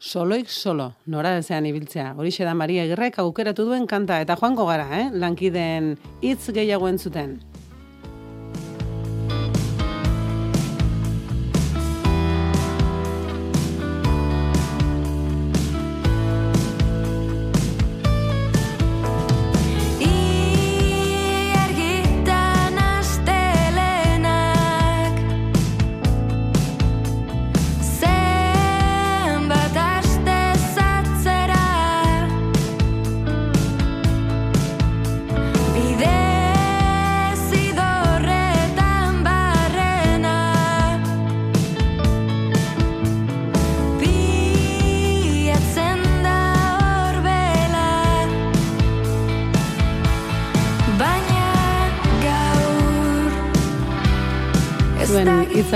Soloik 0.00 0.48
solo, 0.48 0.90
nora 1.06 1.36
ezean 1.38 1.66
ibiltzea. 1.68 2.14
Horixe 2.16 2.44
da 2.44 2.54
Maria 2.54 2.84
Egirrek 2.88 3.20
aukeratu 3.20 3.68
duen 3.68 3.86
kanta, 3.86 4.20
eta 4.24 4.36
joango 4.40 4.66
gara, 4.68 4.88
eh? 5.02 5.06
lankideen 5.12 5.94
hitz 6.20 6.50
gehiago 6.52 6.88
entzuten. 6.88 7.38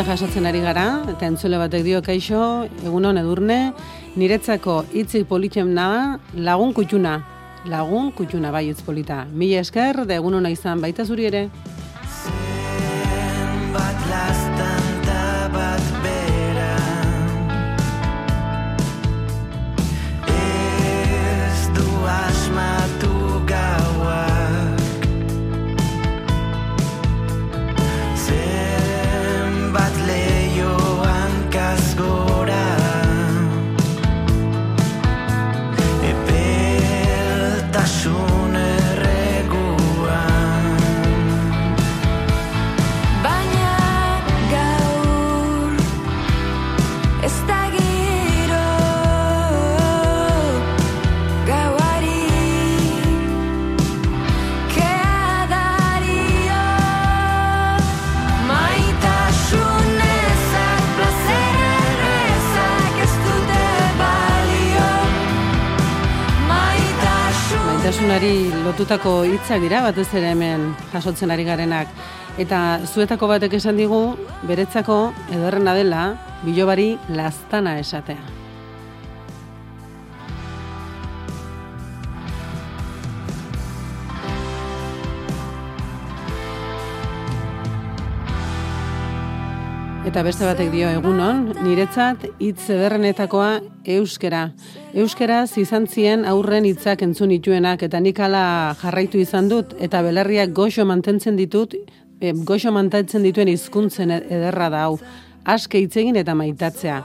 Hitza 0.01 0.17
jasotzen 0.17 0.47
ari 0.49 0.63
gara, 0.65 1.03
eta 1.13 1.27
entzule 1.29 1.59
batek 1.61 1.83
dio 1.85 1.99
kaixo, 2.01 2.39
egunon 2.89 3.19
edurne, 3.21 3.75
niretzako 4.17 4.79
hitzik 4.95 5.27
politxen 5.29 5.75
da 5.77 6.17
lagun 6.33 6.73
kutxuna. 6.73 7.19
Lagun 7.69 8.09
kutxuna 8.17 8.49
bai 8.49 8.71
hitz 8.71 8.81
polita. 8.81 9.27
Mila 9.29 9.61
esker, 9.61 10.07
da 10.09 10.17
egun 10.17 10.39
ona 10.39 10.49
izan 10.49 10.81
baita 10.81 11.05
zuri 11.05 11.29
ere. 11.29 11.43
Lotutako 68.81 69.11
hitzak 69.29 69.61
dira 69.61 69.83
batez 69.85 70.07
ere 70.17 70.31
hemen 70.33 70.63
jasotzen 70.89 71.35
ari 71.35 71.45
garenak. 71.45 71.93
Eta 72.41 72.63
zuetako 72.87 73.29
batek 73.29 73.59
esan 73.61 73.77
digu, 73.77 74.01
beretzako 74.49 74.99
ederrena 75.29 75.77
dela, 75.77 76.09
bilobari 76.49 76.95
lastana 77.13 77.77
esatea. 77.85 78.40
Eta 90.11 90.25
beste 90.27 90.43
batek 90.43 90.73
dio 90.73 90.89
egunon, 90.91 91.45
niretzat 91.63 92.25
hitz 92.43 92.65
ederrenetakoa 92.75 93.61
euskera. 93.95 94.41
Euskeraz 94.99 95.53
izan 95.63 95.87
zien 95.87 96.25
aurren 96.27 96.67
hitzak 96.67 97.05
entzun 97.07 97.31
nituenak 97.31 97.85
eta 97.87 98.01
nik 98.03 98.19
hala 98.19 98.75
jarraitu 98.81 99.21
izan 99.23 99.47
dut 99.53 99.77
eta 99.79 100.01
belarriak 100.03 100.51
goxo 100.51 100.83
mantentzen 100.83 101.39
ditut, 101.39 101.79
e, 102.19 102.33
goxo 102.51 102.75
mantentzen 102.75 103.23
dituen 103.23 103.53
hizkuntzen 103.55 104.11
ederra 104.19 104.67
da 104.75 104.83
hau. 104.89 104.99
Aske 105.47 105.79
hitz 105.79 105.95
egin 106.03 106.19
eta 106.19 106.35
maitatzea. 106.35 106.99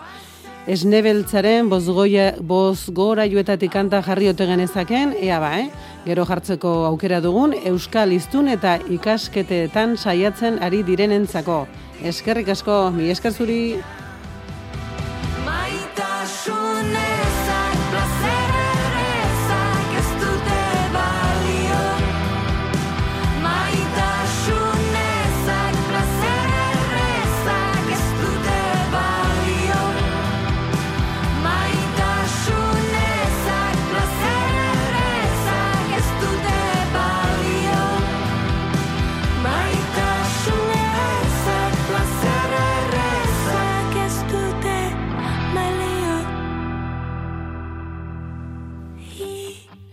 Esnebeltzaren 0.65 1.69
bozgoia, 1.69 2.31
bozgoraiuetatik 2.41 3.69
kanta 3.69 4.01
jarri 4.01 4.33
ote 4.33 4.49
genezaken, 4.49 5.13
ea 5.21 5.37
ba, 5.37 5.59
eh? 5.61 5.69
Gero 6.09 6.25
jartzeko 6.25 6.73
aukera 6.89 7.21
dugun, 7.21 7.53
Euskal 7.69 8.17
Iztun 8.17 8.49
eta 8.49 8.79
ikasketeetan 8.97 9.93
saiatzen 9.93 10.57
ari 10.57 10.81
direnentzako. 10.81 11.67
Eskerrik 12.03 12.49
asko, 12.49 12.91
mi 12.91 13.09
esker 13.09 13.31
zuri. 13.31 13.59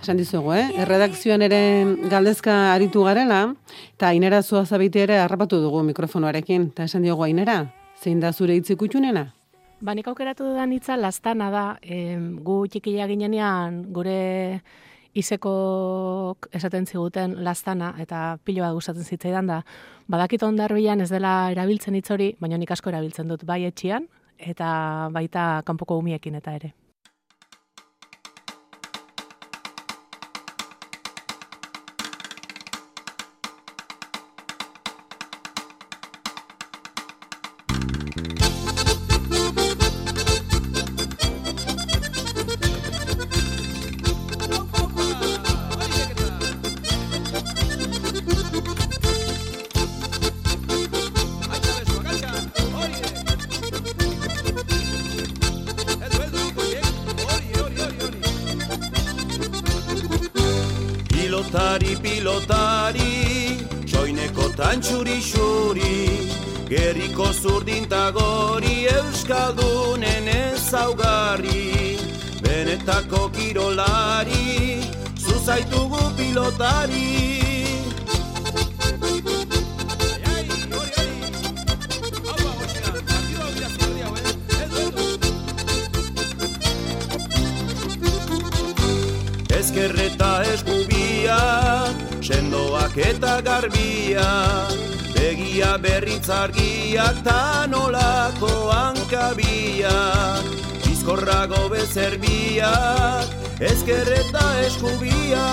Esan 0.02 0.18
dizugu, 0.18 0.50
eh? 0.58 0.64
Erredakzioan 0.82 1.44
ere 1.46 1.58
galdezka 2.10 2.72
aritu 2.72 3.04
garela, 3.06 3.52
eta 3.94 4.08
ainera 4.08 4.40
zuazabiti 4.42 4.98
ere 4.98 5.20
harrapatu 5.22 5.60
dugu 5.62 5.84
mikrofonoarekin. 5.86 6.64
Eta 6.72 6.88
esan 6.90 7.06
diogu 7.06 7.22
ainera, 7.22 7.60
zein 8.02 8.18
da 8.18 8.32
zure 8.32 8.56
hitzik 8.58 8.82
utxunena? 8.82 9.28
Ba, 9.78 9.94
nik 9.94 10.10
aukeratu 10.10 10.48
dudan 10.48 10.74
hitza 10.74 10.98
lastana 10.98 11.52
da, 11.54 11.64
em, 11.82 12.34
gu 12.42 12.66
txikia 12.66 13.06
ginenean 13.06 13.78
gure 13.94 14.58
izekok 15.14 16.50
esaten 16.50 16.86
ziguten 16.86 17.38
lastana 17.44 17.94
eta 18.02 18.38
pilo 18.42 18.66
bat 18.66 18.74
gustatzen 18.74 19.06
zitzaidan 19.06 19.46
da. 19.46 19.62
Badakit 20.10 20.42
ondarbian 20.42 21.00
ez 21.00 21.10
dela 21.14 21.52
erabiltzen 21.54 21.94
hitz 21.94 22.10
hori, 22.10 22.32
baina 22.40 22.58
nik 22.58 22.74
asko 22.74 22.90
erabiltzen 22.90 23.28
dut 23.28 23.46
bai 23.46 23.62
etxian 23.70 24.10
eta 24.36 25.10
baita 25.14 25.62
kanpoko 25.64 26.02
umiekin 26.02 26.34
eta 26.42 26.58
ere. 26.58 26.74
Hankabia, 99.92 100.82
bizkorrago 100.84 101.68
bezerbiak, 101.68 103.26
ezkerreta 103.60 104.44
eskubia. 104.66 105.44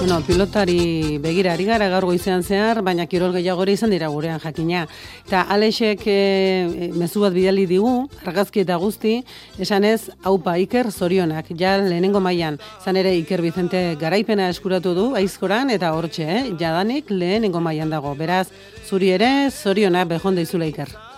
Bueno, 0.00 0.22
pilotari 0.24 1.18
begira 1.20 1.52
ari 1.52 1.66
gara 1.68 1.90
gaur 1.92 2.06
goizean 2.08 2.42
zehar, 2.42 2.80
baina 2.80 3.04
kirol 3.04 3.34
gehiago 3.34 3.66
ere 3.66 3.74
izan 3.76 3.90
dira 3.90 4.08
gurean 4.08 4.40
jakina. 4.40 4.86
Eta 5.26 5.42
Alexek 5.52 6.06
e, 6.08 6.90
mezu 6.96 7.20
bat 7.20 7.34
bidali 7.34 7.66
digu, 7.68 8.08
argazki 8.24 8.62
eta 8.64 8.78
guzti, 8.80 9.18
esanez, 9.60 10.08
haupa 10.24 10.56
Iker 10.56 10.90
zorionak, 10.90 11.52
ja 11.52 11.76
lehenengo 11.76 12.20
mailan 12.20 12.56
Zan 12.82 12.96
ere 12.96 13.12
Iker 13.18 13.42
Vicente 13.42 13.94
garaipena 14.00 14.48
eskuratu 14.48 14.94
du 14.96 15.06
aizkoran 15.20 15.68
eta 15.68 15.92
hortxe, 15.92 16.24
eh? 16.24 16.42
jadanik 16.56 17.12
lehenengo 17.12 17.60
mailan 17.60 17.92
dago. 17.92 18.16
Beraz, 18.16 18.48
zuri 18.88 19.12
ere 19.20 19.50
zorionak 19.50 20.08
behonde 20.08 20.48
izula 20.48 20.64
Iker. 20.72 21.09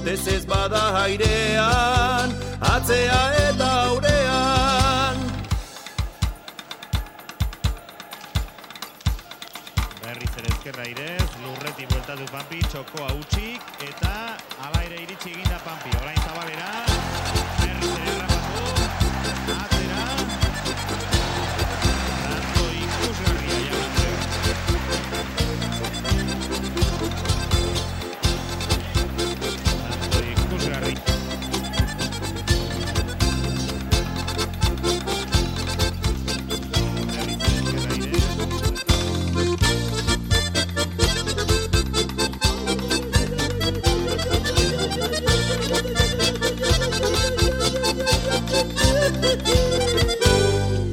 Botez 0.00 0.26
ez 0.32 0.46
bada 0.48 0.80
airean, 0.96 2.30
atzea 2.64 3.18
eta 3.36 3.66
aurean. 3.88 5.18
Berriz 10.00 10.30
ere 10.40 10.54
ezkerra 10.54 10.88
irez, 10.88 11.28
lurreti 11.42 11.84
bueltatu 11.92 12.30
Pampi, 12.32 12.62
txokoa 12.72 13.12
utxik, 13.18 13.69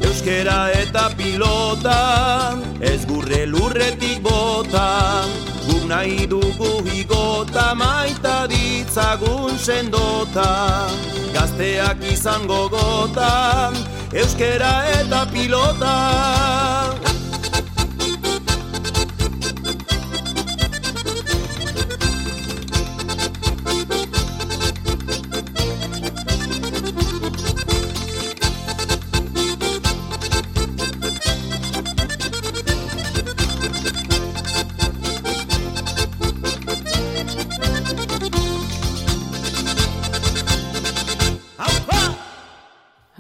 Euskera 0.08 0.70
eta 0.76 1.10
pilota, 1.18 1.98
ez 2.82 3.06
gurre 3.10 3.46
lurretik 3.50 4.22
bota, 4.22 5.26
guk 5.66 5.88
nahi 5.90 6.28
dugu 6.30 6.84
higota 6.86 7.74
maita 7.76 8.46
ditzagun 8.52 9.58
sendota, 9.58 10.50
gazteak 11.34 12.04
izango 12.14 12.68
gota, 12.70 13.74
euskera 14.14 14.74
eta 15.02 15.26
pilota. 15.34 17.17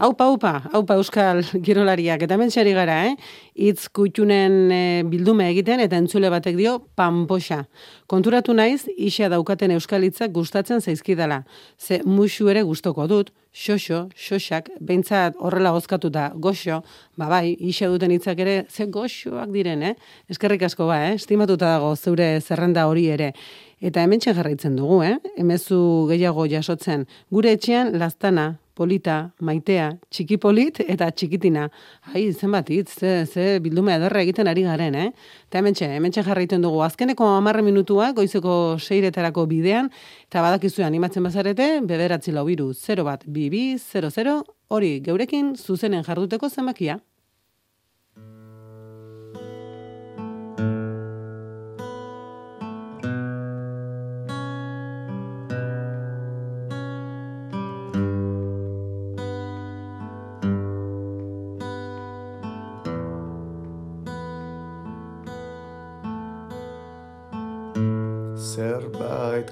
Haupa, 0.07 0.23
haupa, 0.23 0.51
haupa 0.71 0.95
euskal 0.95 1.41
kirolariak. 1.65 2.21
Eta 2.23 2.37
mentxari 2.39 2.71
gara, 2.71 2.93
eh? 3.09 3.15
Itz 3.67 3.89
kutxunen 3.91 4.53
e, 4.71 4.77
bildume 5.03 5.49
egiten 5.51 5.81
eta 5.83 5.99
entzule 5.99 6.29
batek 6.31 6.55
dio 6.55 6.77
panpoxa. 6.95 7.65
Konturatu 8.07 8.55
naiz, 8.55 8.85
isa 8.95 9.27
daukaten 9.33 9.73
euskal 9.75 10.07
hitzak 10.07 10.31
gustatzen 10.31 10.79
zaizkidala. 10.79 11.41
Ze 11.75 11.99
musu 12.07 12.47
ere 12.47 12.63
gustoko 12.63 13.03
dut, 13.11 13.33
xoxo, 13.51 14.05
xoxak, 14.15 14.71
behintzat 14.79 15.35
horrela 15.43 15.75
gozkatuta, 15.75 16.29
goxo, 16.39 16.79
ba 17.19 17.27
bai, 17.27 17.57
isa 17.59 17.91
duten 17.91 18.15
hitzak 18.15 18.39
ere, 18.39 18.57
ze 18.71 18.87
goxoak 18.87 19.51
diren, 19.51 19.83
eh? 19.91 19.95
Eskerrik 20.31 20.63
asko 20.69 20.87
ba, 20.87 21.01
eh? 21.09 21.15
Estimatuta 21.19 21.73
dago 21.75 21.95
zeure 21.97 22.37
zerrenda 22.39 22.87
hori 22.87 23.09
ere. 23.11 23.33
Eta 23.77 24.01
hemen 24.01 24.19
jarraitzen 24.19 24.75
dugu, 24.75 25.03
eh? 25.05 25.17
Hemezu 25.37 26.07
gehiago 26.09 26.47
jasotzen. 26.49 27.05
Gure 27.29 27.51
etxean 27.53 27.91
lastana, 28.01 28.57
polita, 28.77 29.17
maitea, 29.41 29.91
txiki 30.09 30.37
polit 30.41 30.79
eta 30.81 31.09
txikitina. 31.11 31.67
Ai, 32.13 32.31
zenbat 32.33 32.69
hitz, 32.73 32.89
ze, 32.97 33.11
ze 33.25 33.45
bildume 33.61 33.93
ederra 33.97 34.23
egiten 34.25 34.49
ari 34.49 34.63
garen, 34.65 34.97
eh? 34.97 35.11
Eta 35.45 35.61
hementxe, 35.61 35.89
hementxe 35.97 36.23
jarraiten 36.25 36.65
dugu. 36.65 36.81
Azkeneko 36.85 37.27
amarre 37.35 37.61
minutua, 37.65 38.11
goizeko 38.17 38.77
seiretarako 38.79 39.45
bidean, 39.49 39.91
eta 40.25 40.45
badakizu 40.45 40.85
animatzen 40.85 41.25
bazarete, 41.29 41.69
bederatzi 41.85 42.33
lau 42.33 42.45
biru, 42.49 42.71
0 42.73 43.05
bat, 43.05 43.25
bibi, 43.27 43.67
00, 43.77 44.39
hori, 44.73 44.97
geurekin 45.05 45.53
zuzenen 45.55 46.05
jarduteko 46.05 46.49
zenbakia. 46.49 46.97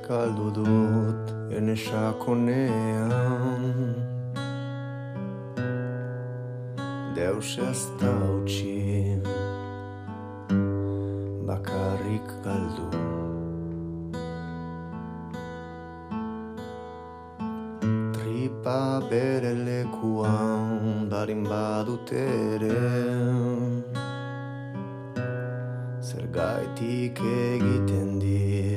Zerbait 0.05 0.07
kaldu 0.07 0.51
dut 0.53 1.33
ene 1.51 1.75
sakonean 1.75 3.63
Deus 7.15 7.57
ez 7.57 7.81
da 7.99 8.13
utzi 8.35 9.17
Bakarrik 11.47 12.27
galdu 12.43 12.89
Tripa 18.13 19.01
bere 19.09 19.53
lekuan 19.53 21.09
Darin 21.09 21.43
badut 21.43 22.11
ere 22.11 22.77
Zergaitik 26.01 27.19
egiten 27.19 28.19
dit 28.19 28.74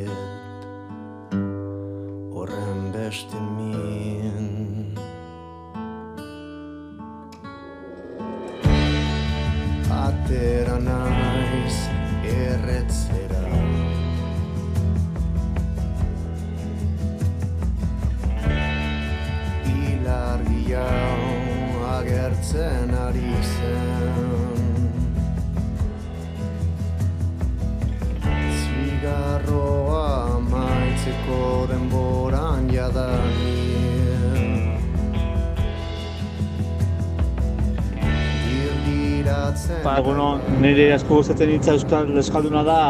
asko 41.08 41.22
gustatzen 41.22 41.50
hitza 41.54 41.72
euskal 41.72 42.10
eskalduna 42.20 42.60
da, 42.66 42.80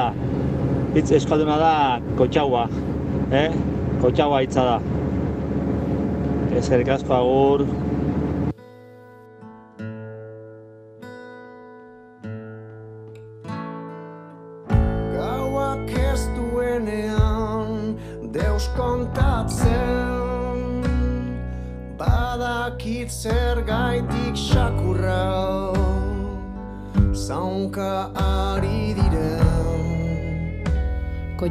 hitz 0.97 1.13
eskalduna 1.15 1.55
da 1.61 1.75
kotxaua, 2.19 2.65
eh? 3.31 3.53
Kotxaua 4.03 4.41
hitza 4.43 4.65
da. 4.67 4.79
Eskerrik 6.59 6.91
asko 6.97 7.15
agur. 7.15 7.63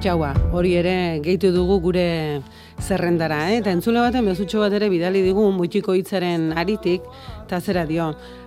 Kotxaua, 0.07 0.53
hori 0.55 0.69
ere 0.79 1.19
gehitu 1.19 1.49
dugu 1.51 1.81
gure 1.83 2.39
zerrendara, 2.79 3.41
eh? 3.51 3.57
eta 3.59 3.73
entzule 3.75 3.99
baten 3.99 4.23
bezutxo 4.29 4.61
bat 4.61 4.71
ere 4.71 4.87
bidali 4.87 5.19
digu 5.25 5.49
mutxiko 5.51 5.97
hitzaren 5.97 6.53
aritik, 6.55 7.03
eta 7.41 7.59
zera 7.59 7.83
dio. 7.89 8.05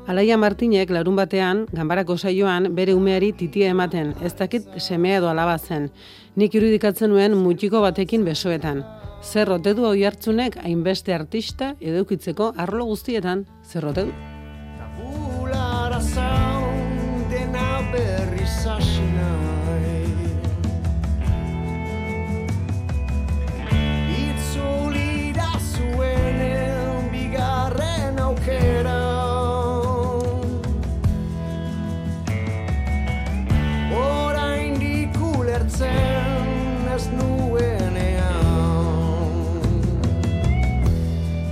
Alaia 0.09 0.39
Martinek 0.41 0.89
larun 0.89 1.21
batean, 1.21 1.67
ganbarako 1.77 2.17
saioan, 2.17 2.71
bere 2.79 2.95
umeari 2.97 3.35
titia 3.37 3.75
ematen, 3.75 4.15
ez 4.25 4.33
dakit 4.39 4.73
semea 4.81 5.19
edo 5.21 5.29
alaba 5.29 5.59
zen. 5.59 5.91
Nik 6.41 6.57
irudikatzen 6.57 7.13
nuen 7.13 7.37
mutxiko 7.37 7.85
batekin 7.85 8.25
besoetan. 8.25 8.81
Zer 9.21 9.53
ote 9.53 9.77
du 9.77 9.85
hoi 9.85 10.01
hartzunek 10.09 10.57
hainbeste 10.65 11.13
artista 11.13 11.75
edukitzeko 11.77 12.55
arlo 12.57 12.89
guztietan, 12.89 13.45
zer 13.69 13.91
ote 13.93 14.09
du? 14.09 14.17
Ulara 15.45 16.01
zaun 16.01 17.29
dena 17.29 17.85
berriz 17.93 19.10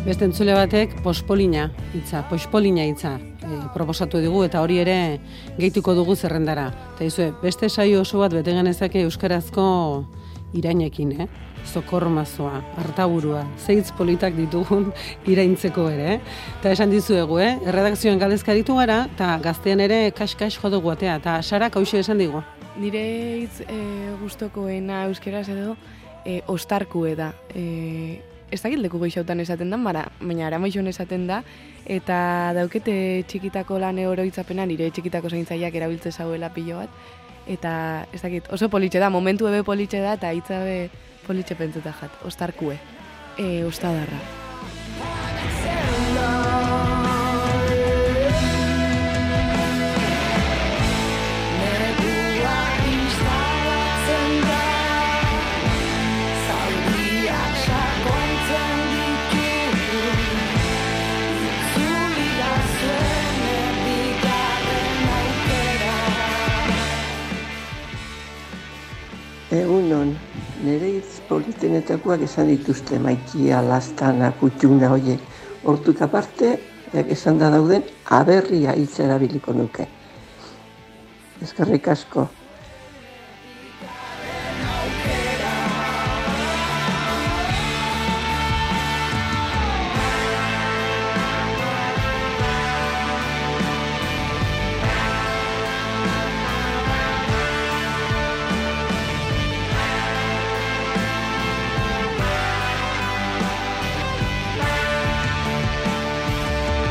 Beste 0.09 0.25
entzule 0.25 0.55
batek 0.57 0.95
pospolina 1.05 1.67
hitza, 1.93 2.23
pospolina 2.31 2.87
hitza 2.89 3.11
e, 3.21 3.59
proposatu 3.75 4.23
digu 4.25 4.41
eta 4.47 4.63
hori 4.65 4.79
ere 4.81 4.97
gehituko 5.59 5.93
dugu 5.95 6.17
zerrendara. 6.17 6.71
Eta 6.95 7.05
izue, 7.05 7.27
beste 7.43 7.69
saio 7.69 8.01
oso 8.01 8.23
bat 8.23 8.33
bete 8.33 8.55
genezake 8.57 9.05
euskarazko 9.05 9.67
irainekin, 10.57 11.13
eh? 11.21 11.29
Zokormazoa, 11.69 12.63
hartaburua, 12.81 13.43
zeitz 13.59 13.93
politak 13.97 14.35
ditugun 14.37 14.89
iraintzeko 15.33 15.89
ere, 15.93 16.15
eh? 16.15 16.21
Eta 16.59 16.73
esan 16.75 16.93
dizuegu, 16.95 17.39
eh? 17.45 17.53
Erredakzioan 17.69 18.19
galdezka 18.19 18.55
gara, 18.55 19.07
eta 19.15 19.39
gaztean 19.43 19.81
ere 19.81 20.11
kas-kas 20.13 20.59
jo 20.59 20.71
dugu 20.71 20.91
atea, 20.91 21.17
eta 21.17 21.43
sarak 21.43 21.77
hause 21.77 21.99
esan 21.99 22.19
digu. 22.19 22.43
Nire 22.79 23.05
hitz 23.43 23.61
e, 23.61 24.15
gustokoena 24.21 25.05
euskeraz 25.07 25.49
edo 25.49 25.77
e, 26.25 26.43
ostarkue 26.47 27.15
da. 27.17 27.33
E, 27.55 28.21
ez 28.51 28.63
dakit 28.63 28.81
leku 28.81 28.99
goixautan 28.99 29.41
esaten 29.41 29.71
da, 29.71 29.77
mara, 29.77 30.07
baina 30.21 30.47
aramaixon 30.47 30.87
esaten 30.89 31.27
da, 31.29 31.43
eta 31.85 32.53
daukete 32.57 33.25
txikitako 33.29 33.79
lan 33.83 33.99
oroitzapena 33.99 34.67
nire 34.67 34.91
txikitako 34.91 35.29
zaintzaileak 35.29 35.75
erabiltze 35.75 36.13
zauela 36.13 36.49
pilo 36.55 36.81
bat, 36.81 36.89
eta 37.49 38.07
ez 38.13 38.23
dakit, 38.23 38.49
oso 38.53 38.69
politxe 38.69 39.01
da, 39.01 39.11
momentu 39.11 39.49
ebe 39.49 39.65
politxe 39.65 40.01
da, 40.05 40.15
eta 40.21 40.33
hitza 40.37 40.63
be 40.65 40.79
politxe 41.29 41.55
pentsuta 41.55 41.93
jat, 42.01 42.21
ostarkue, 42.25 42.79
e, 43.37 43.65
ostadarra. 43.69 44.21
Egunon, 69.59 70.11
nire 70.61 70.91
hitz 70.99 71.18
politenetakoak 71.29 72.23
esan 72.25 72.49
dituzte 72.49 72.99
maikia, 72.99 73.61
lastana, 73.69 74.33
kutxuna, 74.41 74.89
hoiek. 74.95 75.21
Hortuk 75.65 76.03
aparte, 76.03 76.57
esan 76.95 77.39
da 77.39 77.51
dauden, 77.53 77.85
aberria 78.11 78.75
hitz 78.77 79.01
erabiliko 79.05 79.53
nuke. 79.53 79.89
Eskerrik 81.43 81.89
asko. 81.89 82.29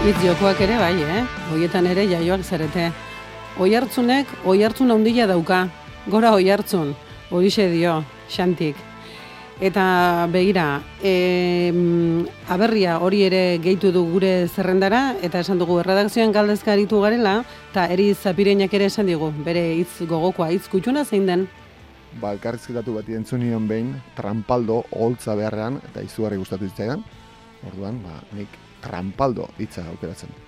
Hitz 0.08 0.22
jokoak 0.24 0.62
ere 0.64 0.78
bai, 0.80 0.94
eh? 1.04 1.24
Hoietan 1.52 1.84
ere 1.92 2.06
jaioak 2.08 2.40
zarete. 2.48 2.86
Oi 3.60 3.74
hartzunek, 3.76 4.30
oi 4.48 4.62
hartzun 4.64 4.94
handia 4.94 5.26
dauka. 5.28 5.66
Gora 6.08 6.30
oi 6.32 6.46
hartzun, 6.48 6.94
horixe 7.28 7.66
dio, 7.74 7.98
xantik. 8.32 8.78
Eta 9.60 9.84
begira, 10.32 10.80
e, 11.04 11.74
aberria 12.48 12.94
hori 13.04 13.26
ere 13.26 13.42
gehitu 13.60 13.92
du 13.92 14.06
gure 14.14 14.48
zerrendara, 14.48 15.02
eta 15.28 15.42
esan 15.44 15.60
dugu 15.60 15.82
erredakzioan 15.82 16.32
galdezka 16.32 16.72
aritu 16.72 17.02
garela, 17.04 17.42
eta 17.74 17.90
eri 17.92 18.14
zapireinak 18.16 18.78
ere 18.80 18.88
esan 18.88 19.12
digu, 19.12 19.34
bere 19.44 19.66
hitz 19.82 20.08
gogokoa, 20.08 20.54
hitz 20.56 20.70
kutxuna 20.72 21.04
zein 21.04 21.28
den? 21.28 21.44
Ba, 22.22 22.32
elkarrizketatu 22.32 22.96
bati 22.96 23.20
entzun 23.20 23.44
nion 23.44 23.68
behin, 23.68 23.92
trampaldo 24.16 24.86
oholtza 24.88 25.36
beharrean, 25.36 25.82
eta 25.92 26.06
izugarri 26.08 26.40
gustatu 26.40 26.72
zitzaidan. 26.72 27.04
Orduan, 27.68 28.00
ba, 28.08 28.22
nik 28.40 28.56
trampaldo 28.82 29.50
hitza 29.60 29.86
aukeratzen. 29.94 30.47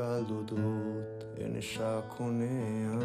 Galdu 0.00 0.40
dut 0.50 1.18
ene 1.44 1.62
sakonean 1.72 3.02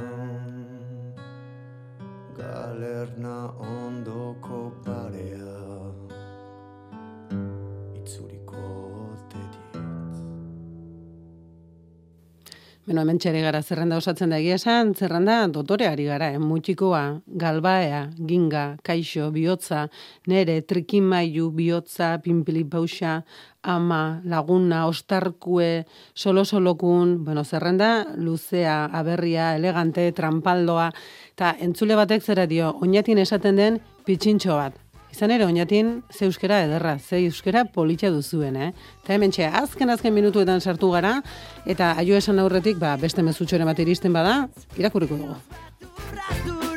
Galerna 2.38 3.38
ondoko 3.76 4.60
parea 4.86 5.60
Itzuriko 8.00 8.64
ote 9.12 9.42
dit 9.52 9.76
Beno, 12.86 13.02
hemen 13.02 13.18
txere 13.20 13.40
gara 13.42 13.64
zerrenda 13.66 13.98
osatzen 13.98 14.30
da 14.30 14.38
egia 14.38 14.56
esan, 14.60 14.94
zerrenda 14.94 15.40
dotoreari 15.50 16.04
gara, 16.06 16.28
eh? 16.36 16.40
mutxikoa, 16.40 17.00
galbaea, 17.44 18.04
ginga, 18.30 18.66
kaixo, 18.86 19.32
bihotza, 19.34 19.88
nere, 20.30 20.60
trikimailu, 20.70 21.48
bihotza, 21.58 22.12
pinpili 22.22 22.62
pausa, 22.70 23.16
ama, 23.66 24.22
laguna, 24.24 24.86
ostarkue, 24.88 25.86
solo-solokun, 26.14 27.24
bueno, 27.26 27.44
zerrenda, 27.44 28.08
luzea, 28.16 28.86
aberria, 28.86 29.56
elegante, 29.56 30.12
trampaldoa, 30.12 30.92
eta 31.34 31.56
entzule 31.60 31.98
batek 31.98 32.24
zera 32.24 32.48
dio, 32.48 32.76
oinatin 32.82 33.22
esaten 33.22 33.60
den 33.60 33.80
pitxintxo 34.06 34.56
bat. 34.56 34.78
Izan 35.16 35.32
ere, 35.32 35.46
oinatin, 35.48 36.04
ze 36.12 36.26
euskera 36.28 36.60
ederra, 36.66 36.98
ze 37.00 37.22
euskera 37.24 37.64
politxa 37.72 38.12
duzuen, 38.12 38.58
eh? 38.60 38.72
Eta 39.04 39.16
hemen 39.16 39.32
txe, 39.32 39.48
azken 39.48 39.94
azken 39.94 40.14
minutuetan 40.14 40.60
sartu 40.60 40.92
gara, 40.92 41.22
eta 41.66 41.94
aio 42.02 42.20
esan 42.20 42.44
aurretik, 42.44 42.80
ba, 42.84 42.98
beste 43.00 43.24
mezutxore 43.24 43.64
bat 43.64 43.80
iristen 43.80 44.14
bada, 44.14 44.42
irakurriko 44.76 45.16
dugu. 45.24 46.75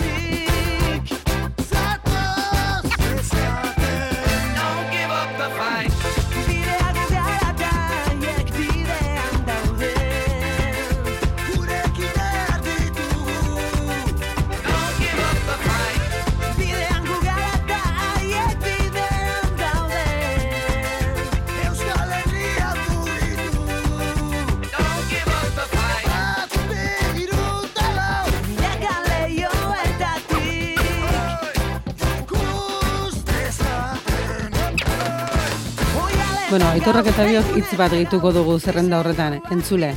Bueno, 36.49 36.65
aitorrak 36.73 37.11
eta 37.11 37.27
biok 37.29 37.49
hitz 37.59 37.75
bat 37.77 37.93
gehituko 37.93 38.31
dugu 38.33 38.55
zerrenda 38.57 39.03
horretan, 39.03 39.35
entzule. 39.53 39.91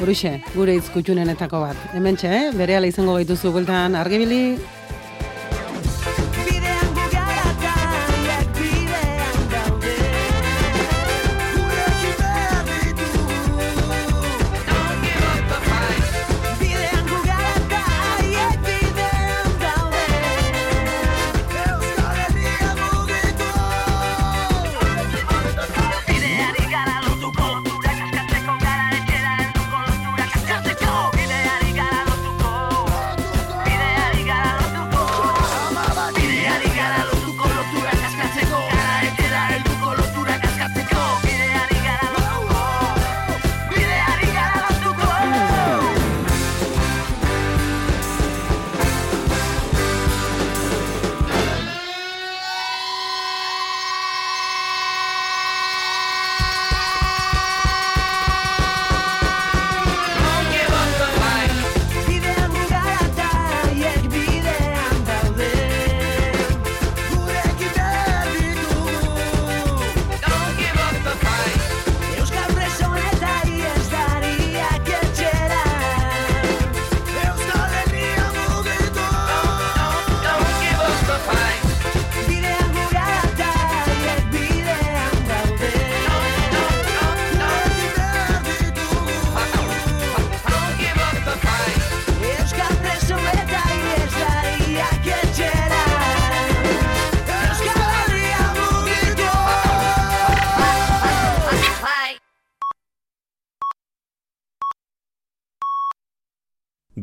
Horixe, 0.00 0.30
gure 0.54 0.78
hitz 0.78 0.86
kutxunenetako 0.94 1.60
bat. 1.60 1.82
Hemen 1.92 2.16
txe, 2.16 2.30
eh? 2.32 2.46
bere 2.56 2.78
izango 2.88 3.18
gaituzu 3.18 3.52
bueltan 3.52 3.92
argibili, 3.94 4.56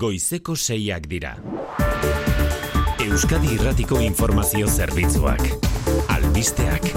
goizeko 0.06 0.54
seiak 0.54 1.08
dira. 1.10 1.32
Euskadi 3.02 3.56
Irratiko 3.56 3.98
Informazio 4.06 4.68
Zerbitzuak. 4.68 5.42
Albisteak. 6.14 6.92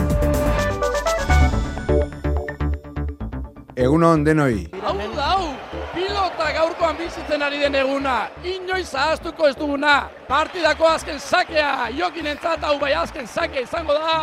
Egunon 3.78 4.26
denoi. 4.26 4.66
Hau 4.82 4.92
da, 5.14 5.28
hau, 5.30 5.46
pilota 5.94 6.50
gaurkoan 6.58 6.98
bizitzen 6.98 7.44
ari 7.46 7.62
den 7.62 7.78
eguna, 7.80 8.16
inoiz 8.44 8.90
ahaztuko 8.92 9.48
ez 9.48 9.54
duguna. 9.56 9.94
Partidako 10.28 10.90
azken 10.90 11.20
sakea, 11.20 11.88
jokin 11.96 12.28
entzat 12.34 12.66
hau 12.66 12.76
bai 12.82 12.92
azken 12.98 13.26
sakea 13.26 13.64
izango 13.64 13.96
da. 13.96 14.18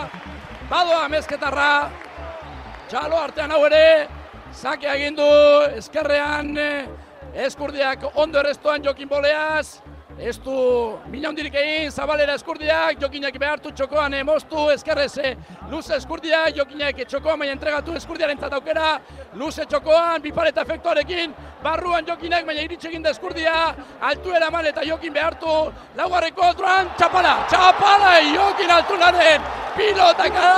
Badoa 0.70 1.08
mezketarra, 1.10 1.72
txalo 2.92 3.18
artean 3.24 3.56
hau 3.56 3.64
ere, 3.66 4.06
sakea 4.54 4.94
egin 5.00 5.18
du, 5.18 5.32
eskerrean, 5.80 6.54
eh, 6.58 7.05
eskurdiak 7.36 8.06
ondo 8.16 8.40
errestoan 8.40 8.84
jokin 8.84 9.10
boleaz, 9.10 9.80
Ez 10.18 10.38
du 10.40 10.96
mina 11.12 11.28
hundirik 11.28 11.56
egin, 11.60 11.90
zabalera 11.92 12.38
eskurdiak, 12.40 13.02
jokinak 13.02 13.36
behartu 13.40 13.74
txokoan 13.76 14.14
emoztu, 14.16 14.70
eskerreze, 14.72 15.34
luze 15.68 15.98
eskurdiak, 15.98 16.56
jokinak 16.56 17.02
txokoan 17.04 17.42
baina 17.42 17.52
entregatu 17.58 17.98
eskurdiaren 18.00 18.40
aukera, 18.40 19.02
luze 19.36 19.66
txokoan, 19.66 20.22
bipareta 20.24 20.64
efektuarekin, 20.64 21.36
barruan 21.62 22.08
jokinak 22.08 22.46
baina 22.46 22.64
iritsi 22.64 22.88
egin 22.88 23.04
da 23.04 23.12
eskurdia, 23.12 23.76
altu 24.00 24.32
eraman 24.32 24.66
eta 24.66 24.88
jokin 24.88 25.14
behartu, 25.14 25.58
laugarreko 25.98 26.48
otruan, 26.54 26.96
txapala, 26.96 27.36
txapala, 27.52 28.16
jokin 28.32 28.72
altunaren, 28.72 29.52
pilotak 29.76 30.32
da, 30.32 30.52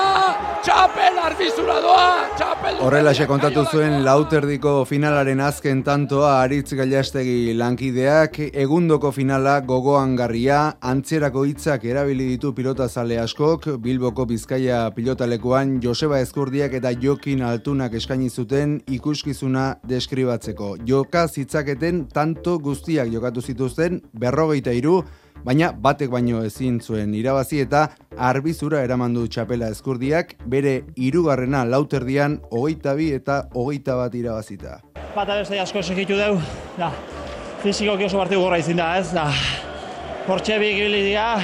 txapel 0.62 1.18
arbizura 1.24 1.80
doa, 1.82 2.08
txapel... 2.38 2.78
Horrelaxe 2.86 3.26
kontatu 3.26 3.64
zuen 3.72 4.03
lauterdiko 4.05 4.84
finalaren 4.86 5.41
azken 5.41 5.82
tantoa 5.88 6.36
Aritz 6.43 6.76
Gailastegi 6.78 7.55
lankideak 7.58 8.38
egundoko 8.53 9.10
finala 9.16 9.47
gogoan 9.64 10.16
garria, 10.20 10.58
antzerako 10.84 11.45
hitzak 11.48 11.86
erabili 11.88 12.26
ditu 12.28 12.52
pilotazale 12.54 13.16
askok, 13.22 13.68
Bilboko 13.82 14.26
Bizkaia 14.28 14.80
pilotalekuan 14.95 15.78
Joseba 15.84 16.20
Eskurdiak 16.20 16.76
eta 16.80 16.91
Jokin 16.91 17.41
Altunak 17.48 17.95
eskaini 17.95 18.28
zuten 18.30 18.76
ikuskizuna 18.91 19.68
deskribatzeko. 19.88 20.74
Joka 20.86 21.28
zitzaketen 21.28 22.06
tanto 22.14 22.58
guztiak 22.60 23.08
jokatu 23.14 23.41
zituzten 23.41 24.02
berrogeita 24.12 24.76
iru, 24.76 25.00
baina 25.48 25.72
batek 25.72 26.12
baino 26.12 26.43
ezin 26.43 26.82
zuen 26.82 27.14
irabazi 27.16 27.62
eta 27.64 27.88
arbizura 28.18 28.84
eramandu 28.84 29.28
txapela 29.28 29.70
eskurdiak 29.72 30.36
bere 30.45 30.82
hirugarrena 30.95 31.64
lauterdian 31.66 32.41
hogeita 32.52 32.98
bi 33.00 33.14
eta 33.16 33.45
hogeita 33.54 33.95
bat 34.02 34.16
irabazita. 34.16 34.82
Bata 35.16 35.39
beste 35.39 35.60
asko 35.60 35.82
segitu 35.82 36.20
dugu, 36.20 36.43
da, 36.78 36.91
fizikoki 37.68 38.05
oso 38.07 38.20
partidu 38.22 38.39
gorra 38.39 38.59
izin 38.61 38.78
da, 38.80 38.93
ez, 38.95 39.09
da, 39.11 39.26
hortxe 40.28 40.55
bi 40.61 40.70
gibili 40.78 41.01
dira, 41.09 41.36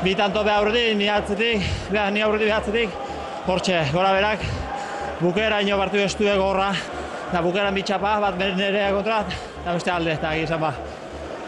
bi 0.00 0.14
tanto 0.16 0.44
beha 0.46 0.62
aurretik, 0.62 0.94
ni 0.96 1.10
atzetik, 1.12 1.66
beha, 1.92 2.06
ni 2.14 2.22
aurretik 2.24 2.48
behatzetik, 2.48 2.96
hortxe, 3.44 3.82
gora 3.92 4.14
berak, 4.16 4.46
bukera 5.20 5.60
ino 5.64 5.76
partidu 5.76 6.06
estu 6.06 6.24
gorra, 6.40 6.70
da 7.32 7.42
bukeran 7.44 7.76
bitxapa, 7.76 8.16
bat 8.22 8.40
nerea 8.40 8.92
kontra, 8.96 9.22
eta 9.60 9.76
beste 9.76 9.92
alde, 9.92 10.16
eta 10.16 10.32
gizan 10.40 10.62
ba, 10.62 10.72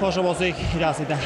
oso 0.01 0.23
bozik 0.27 0.61
irabazita. 0.77 1.19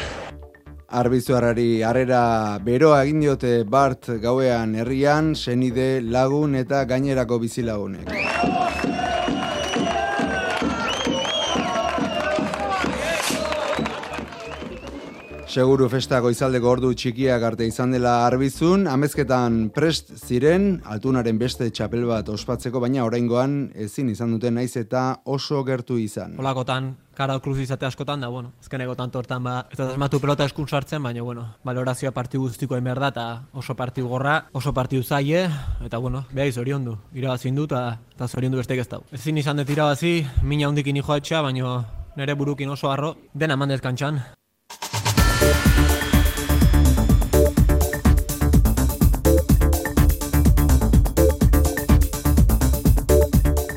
Arbizuarrari 1.03 1.83
harrera 1.89 2.59
beroa 2.63 3.03
egin 3.03 3.23
diote 3.25 3.55
Bart 3.65 4.11
gauean 4.23 4.77
herrian, 4.77 5.35
senide, 5.35 6.03
lagun 6.05 6.55
eta 6.61 6.85
gainerako 6.85 7.41
bizilagunek. 7.43 8.13
Seguru 15.53 15.85
festa 15.93 16.17
goizaldeko 16.25 16.71
ordu 16.71 16.95
txikiak 16.97 17.43
arte 17.45 17.67
izan 17.69 17.91
dela 17.93 18.15
arbizun, 18.25 18.87
amezketan 18.89 19.67
prest 19.77 20.15
ziren, 20.17 20.79
altunaren 20.89 21.37
beste 21.37 21.69
txapel 21.69 22.07
bat 22.09 22.31
ospatzeko, 22.33 22.81
baina 22.81 23.05
oraingoan 23.05 23.67
ezin 23.85 24.09
izan 24.09 24.33
duten 24.33 24.57
naiz 24.57 24.71
eta 24.81 25.03
oso 25.29 25.61
gertu 25.69 25.99
izan. 26.01 26.39
Olakotan, 26.41 26.89
kara 27.13 27.37
kruz 27.45 27.59
izate 27.61 27.85
askotan 27.85 28.25
da, 28.25 28.33
bueno, 28.33 28.55
ezkeneko 28.65 28.97
tanto 28.97 29.21
hortan 29.21 29.45
ba, 29.45 29.59
ez 29.69 29.77
da 29.77 30.09
pelota 30.25 30.49
eskun 30.49 30.73
sartzen, 30.73 31.03
baina, 31.03 31.21
bueno, 31.21 31.45
valorazioa 31.69 32.17
partidu 32.17 32.49
guztiko 32.49 32.81
behar 32.81 33.05
da, 33.05 33.13
eta 33.13 33.29
oso 33.53 33.77
partidu 33.77 34.09
gorra, 34.09 34.47
oso 34.55 34.73
partidu 34.73 35.05
zaie, 35.05 35.51
eta, 35.85 35.99
bueno, 35.99 36.25
behar 36.33 36.51
zorion 36.51 36.85
du, 36.85 36.97
irabazin 37.13 37.55
du, 37.55 37.69
eta, 37.69 37.99
zorion 38.27 38.53
du 38.53 38.65
bestek 38.65 38.81
ez 38.81 38.89
dau. 38.89 39.05
Ezin 39.13 39.37
izan 39.37 39.61
dut 39.61 39.69
irabazi, 39.69 40.23
mina 40.43 40.73
hundikin 40.73 40.97
ijoa 40.97 41.21
etxea, 41.21 41.43
baina 41.43 41.83
nire 42.17 42.41
burukin 42.41 42.71
oso 42.71 42.89
arro, 42.89 43.19
dena 43.35 43.61
mandez 43.61 43.83
kantxan. 43.85 44.25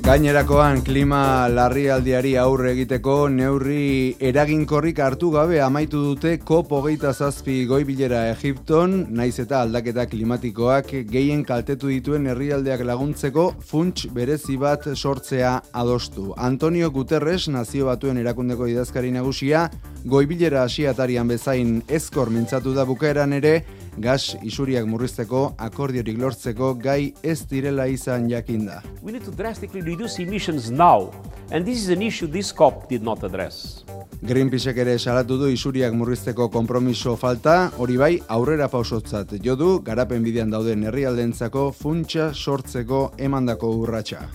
Gainerakoan 0.06 0.84
klima 0.86 1.47
larrialdiari 1.49 2.36
aurre 2.38 2.76
egiteko 2.76 3.14
neurri 3.34 4.14
eraginkorrik 4.30 4.99
hartu 5.01 5.32
gabe 5.34 5.58
amaitu 5.66 5.97
dute 6.03 6.36
COP 6.45 6.76
hogeita 6.78 7.10
zazpi 7.10 7.56
goibilera 7.66 8.20
Egipton, 8.30 8.93
naiz 9.10 9.39
eta 9.41 9.64
aldaketa 9.66 10.06
klimatikoak 10.12 10.91
gehien 11.10 11.41
kaltetu 11.47 11.89
dituen 11.89 12.30
herrialdeak 12.30 12.84
laguntzeko 12.86 13.47
funts 13.66 14.06
berezi 14.14 14.60
bat 14.62 14.86
sortzea 14.93 15.56
adostu. 15.74 16.36
Antonio 16.38 16.91
Guterres, 16.93 17.47
nazio 17.49 17.89
batuen 17.89 18.22
erakundeko 18.22 18.70
idazkari 18.70 19.10
nagusia, 19.10 19.72
goibilera 20.06 20.68
asiatarian 20.70 21.34
bezain 21.34 21.80
ezkor 21.89 22.30
mintzatu 22.30 22.78
da 22.78 22.86
bukaeran 22.86 23.34
ere, 23.34 23.56
gas 23.97 24.35
isuriak 24.43 24.85
murrizteko 24.87 25.55
akordiorik 25.57 26.17
lortzeko 26.19 26.73
gai 26.73 27.13
ez 27.23 27.45
direla 27.47 27.87
izan 27.87 28.29
jakinda. 28.29 28.81
We 29.01 29.11
need 29.11 29.25
to 29.25 29.31
drastically 29.31 29.81
reduce 29.81 30.19
emissions 30.19 30.71
now, 30.71 31.11
and 31.51 31.65
this 31.65 31.79
is 31.79 31.89
an 31.89 32.01
issue 32.01 32.27
this 32.27 32.51
COP 32.51 32.89
did 32.89 33.03
not 33.03 33.23
address. 33.23 33.83
Greenpeaceek 34.25 34.77
ere 34.81 34.97
salatu 34.99 35.37
du 35.37 35.49
isuriak 35.53 35.93
murrizteko 35.93 36.47
konpromiso 36.49 37.15
falta, 37.19 37.69
hori 37.77 37.97
bai 37.97 38.13
aurrera 38.27 38.67
pausotzat 38.71 39.35
jo 39.43 39.55
du 39.55 39.69
garapen 39.85 40.23
bidean 40.23 40.49
dauden 40.49 40.87
herrialdentzako 40.87 41.71
funtsa 41.71 42.31
sortzeko 42.33 43.11
emandako 43.17 43.69
urratsa. 43.83 44.25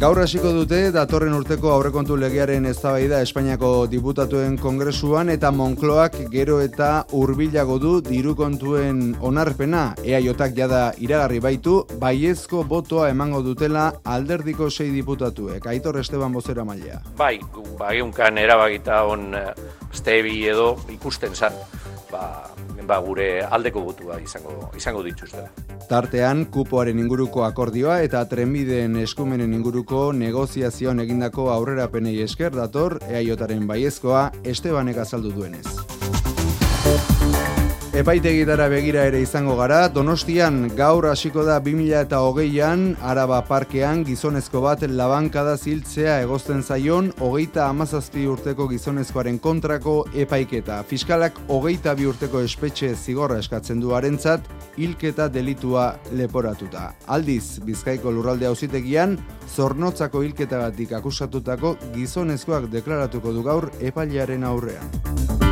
Gaur 0.00 0.16
hasiko 0.16 0.48
dute 0.56 0.76
datorren 0.94 1.34
urteko 1.36 1.74
aurrekontu 1.74 2.14
legearen 2.16 2.64
eztabaida 2.70 3.18
Espainiako 3.20 3.84
diputatuen 3.92 4.54
kongresuan 4.56 5.28
eta 5.28 5.50
Moncloak 5.52 6.14
gero 6.32 6.54
eta 6.64 7.02
hurbilago 7.12 7.76
du 7.82 7.90
diru 8.06 8.32
kontuen 8.38 9.02
onarpena 9.20 9.82
EAJak 10.00 10.56
jada 10.56 10.80
iragarri 11.04 11.42
baitu 11.44 11.74
baiezko 12.00 12.62
botoa 12.70 13.10
emango 13.12 13.42
dutela 13.44 13.90
alderdiko 14.14 14.70
sei 14.70 14.88
diputatuek. 14.94 15.68
Aitor 15.68 16.00
Esteban 16.00 16.32
Bozera 16.32 16.64
mailea. 16.64 17.02
Bai, 17.20 17.36
ba, 17.76 17.92
egunkan 17.92 18.40
erabagita 18.40 19.02
on 19.04 19.34
stebi 19.92 20.46
edo 20.48 20.78
ikusten 20.96 21.36
zan, 21.36 21.60
ba, 22.10 22.22
ba 22.86 22.98
gure 23.04 23.28
aldeko 23.42 23.82
botua 23.88 24.20
izango 24.20 24.70
izango 24.76 25.02
dituztela. 25.06 25.48
Tartean, 25.90 26.44
kupoaren 26.54 26.98
inguruko 27.02 27.44
akordioa 27.46 28.00
eta 28.06 28.24
trenbideen 28.30 28.96
eskumenen 29.04 29.54
inguruko 29.56 30.10
negoziazioan 30.16 31.02
egindako 31.06 31.50
aurrerapenei 31.54 32.20
esker 32.26 32.54
dator 32.56 33.00
EAJaren 33.08 33.66
baiezkoa 33.70 34.28
Estebanek 34.54 35.02
azaldu 35.06 35.34
duenez. 35.34 37.19
Epaitegitara 37.90 38.68
begira 38.70 39.02
ere 39.08 39.18
izango 39.18 39.56
gara, 39.58 39.88
Donostian 39.90 40.68
gaur 40.78 41.08
hasiko 41.10 41.42
da 41.42 41.56
2008an 41.58 42.84
Araba 43.02 43.40
Parkean 43.48 44.04
gizonezko 44.06 44.60
bat 44.62 44.84
labankada 44.86 45.56
ziltzea 45.58 46.20
egozten 46.22 46.62
zaion 46.62 47.08
hogeita 47.18 47.64
amazazpi 47.66 48.28
urteko 48.30 48.68
gizonezkoaren 48.70 49.40
kontrako 49.42 49.96
epaiketa. 50.14 50.84
Fiskalak 50.86 51.42
hogeita 51.50 51.96
bi 51.98 52.06
urteko 52.06 52.44
espetxe 52.46 52.92
zigorra 52.94 53.40
eskatzen 53.42 53.82
du 53.82 53.90
harentzat, 53.98 54.46
hilketa 54.78 55.26
delitua 55.26 55.90
leporatuta. 56.14 56.92
Aldiz, 57.10 57.58
Bizkaiko 57.66 58.14
lurralde 58.14 58.46
auzitegian 58.46 59.18
zornotzako 59.50 60.22
hilketagatik 60.28 60.94
akusatutako 61.02 61.74
gizonezkoak 61.98 62.70
deklaratuko 62.70 63.34
du 63.34 63.42
gaur 63.50 63.72
epailearen 63.82 64.46
aurrean. 64.46 65.49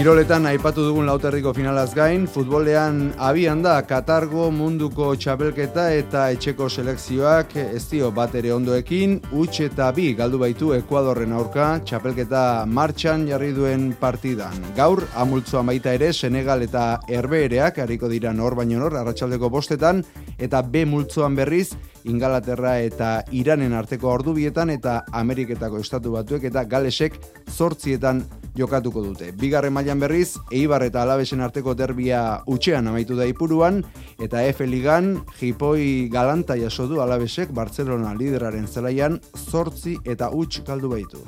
Kiroletan 0.00 0.46
aipatu 0.48 0.80
dugun 0.80 1.04
lauterriko 1.04 1.50
finalaz 1.52 1.90
gain, 1.92 2.22
futbolean 2.24 3.10
abian 3.20 3.60
da 3.60 3.74
Katargo 3.84 4.46
munduko 4.48 5.10
txapelketa 5.12 5.90
eta 5.92 6.22
etxeko 6.32 6.70
selekzioak 6.72 7.52
ez 7.60 7.82
dio 7.90 8.08
bat 8.16 8.32
ere 8.40 8.54
ondoekin, 8.54 9.18
utx 9.36 9.66
eta 9.66 9.90
bi 9.92 10.14
galdu 10.16 10.40
baitu 10.40 10.72
Ekuadorren 10.78 11.36
aurka 11.36 11.68
txapelketa 11.84 12.64
martxan 12.64 13.28
jarri 13.28 13.52
duen 13.52 13.90
partidan. 14.00 14.56
Gaur, 14.72 15.04
amultzoan 15.20 15.68
baita 15.68 15.92
ere, 15.92 16.14
Senegal 16.16 16.64
eta 16.64 16.86
Herbeereak, 17.04 17.84
hariko 17.84 18.08
dira 18.08 18.32
nor 18.32 18.56
baino 18.56 18.80
nor, 18.80 18.96
arratsaldeko 19.02 19.52
bostetan, 19.52 20.00
eta 20.40 20.64
B 20.64 20.86
multzoan 20.88 21.36
berriz, 21.36 21.74
Ingalaterra 22.08 22.78
eta 22.80 23.18
Iranen 23.36 23.74
arteko 23.76 24.08
ordubietan 24.08 24.70
eta 24.72 25.02
Ameriketako 25.12 25.84
estatu 25.84 26.16
batuek 26.16 26.48
eta 26.48 26.64
Galesek 26.64 27.20
zortzietan 27.52 28.24
jokatuko 28.56 29.02
dute. 29.04 29.30
Bigarren 29.36 29.74
mailan 29.90 30.00
berriz, 30.00 30.38
Eibar 30.52 30.84
eta 30.86 31.02
Alabesen 31.02 31.40
arteko 31.42 31.74
derbia 31.74 32.44
utxean 32.46 32.86
amaitu 32.86 33.16
da 33.18 33.26
ipuruan, 33.26 33.82
eta 34.22 34.44
F 34.46 34.62
Ligan, 34.62 35.24
Jipoi 35.40 36.08
galanta 36.08 36.54
jaso 36.54 36.86
du 36.86 37.00
Alabesek 37.02 37.50
Barcelona 37.50 38.14
lideraren 38.14 38.68
zelaian 38.68 39.18
zortzi 39.34 39.98
eta 40.04 40.30
utx 40.30 40.62
galdu 40.62 40.94
baitu. 40.94 41.26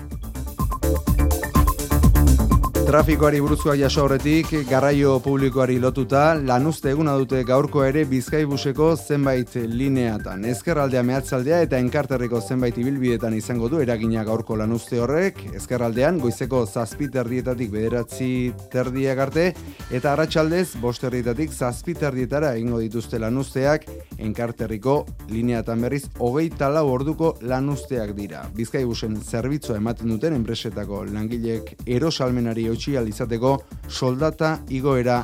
Trafikoari 2.83 3.39
buruzkoak 3.41 3.78
jaso 3.78 4.03
horretik, 4.03 4.49
garraio 4.66 5.12
publikoari 5.22 5.76
lotuta, 5.80 6.35
lanuzte 6.35 6.91
eguna 6.91 7.12
dute 7.16 7.39
gaurko 7.47 7.85
ere 7.87 8.03
bizkaibuseko 8.11 8.89
zenbait 8.97 9.55
lineatan. 9.70 10.43
Ezkerraldea 10.51 11.05
mehatzaldea 11.07 11.61
eta 11.62 11.78
enkarterriko 11.78 12.41
zenbait 12.43 12.76
ibilbidetan 12.83 13.37
izango 13.39 13.70
du 13.70 13.78
eragina 13.80 14.24
gaurko 14.26 14.59
lanuzte 14.59 14.99
horrek. 15.01 15.45
Ezkerraldean, 15.55 16.18
goizeko 16.20 16.64
zazpi 16.66 17.07
terdietatik 17.14 17.70
bederatzi 17.70 18.33
terdiak 18.74 19.22
arte, 19.28 19.47
eta 19.95 20.12
arratsaldez 20.16 20.74
bost 20.83 21.07
terdietatik 21.07 21.55
zazpi 21.55 21.95
terdietara 21.95 22.53
egingo 22.59 22.83
dituzte 22.83 23.22
lanuzteak, 23.22 23.87
enkarterriko 24.18 24.99
lineatan 25.30 25.87
berriz, 25.87 26.03
hogeita 26.18 26.68
lau 26.74 26.89
orduko 26.91 27.37
lanuzteak 27.47 28.12
dira. 28.18 28.43
Bizkaibusen 28.59 29.16
zerbitzua 29.22 29.78
ematen 29.78 30.11
duten 30.12 30.35
enpresetako 30.43 31.05
langilek 31.14 31.76
erosalmenari 31.87 32.72
eutxi 32.73 32.97
izateko 33.14 33.57
soldata 33.89 34.59
igoera 34.68 35.23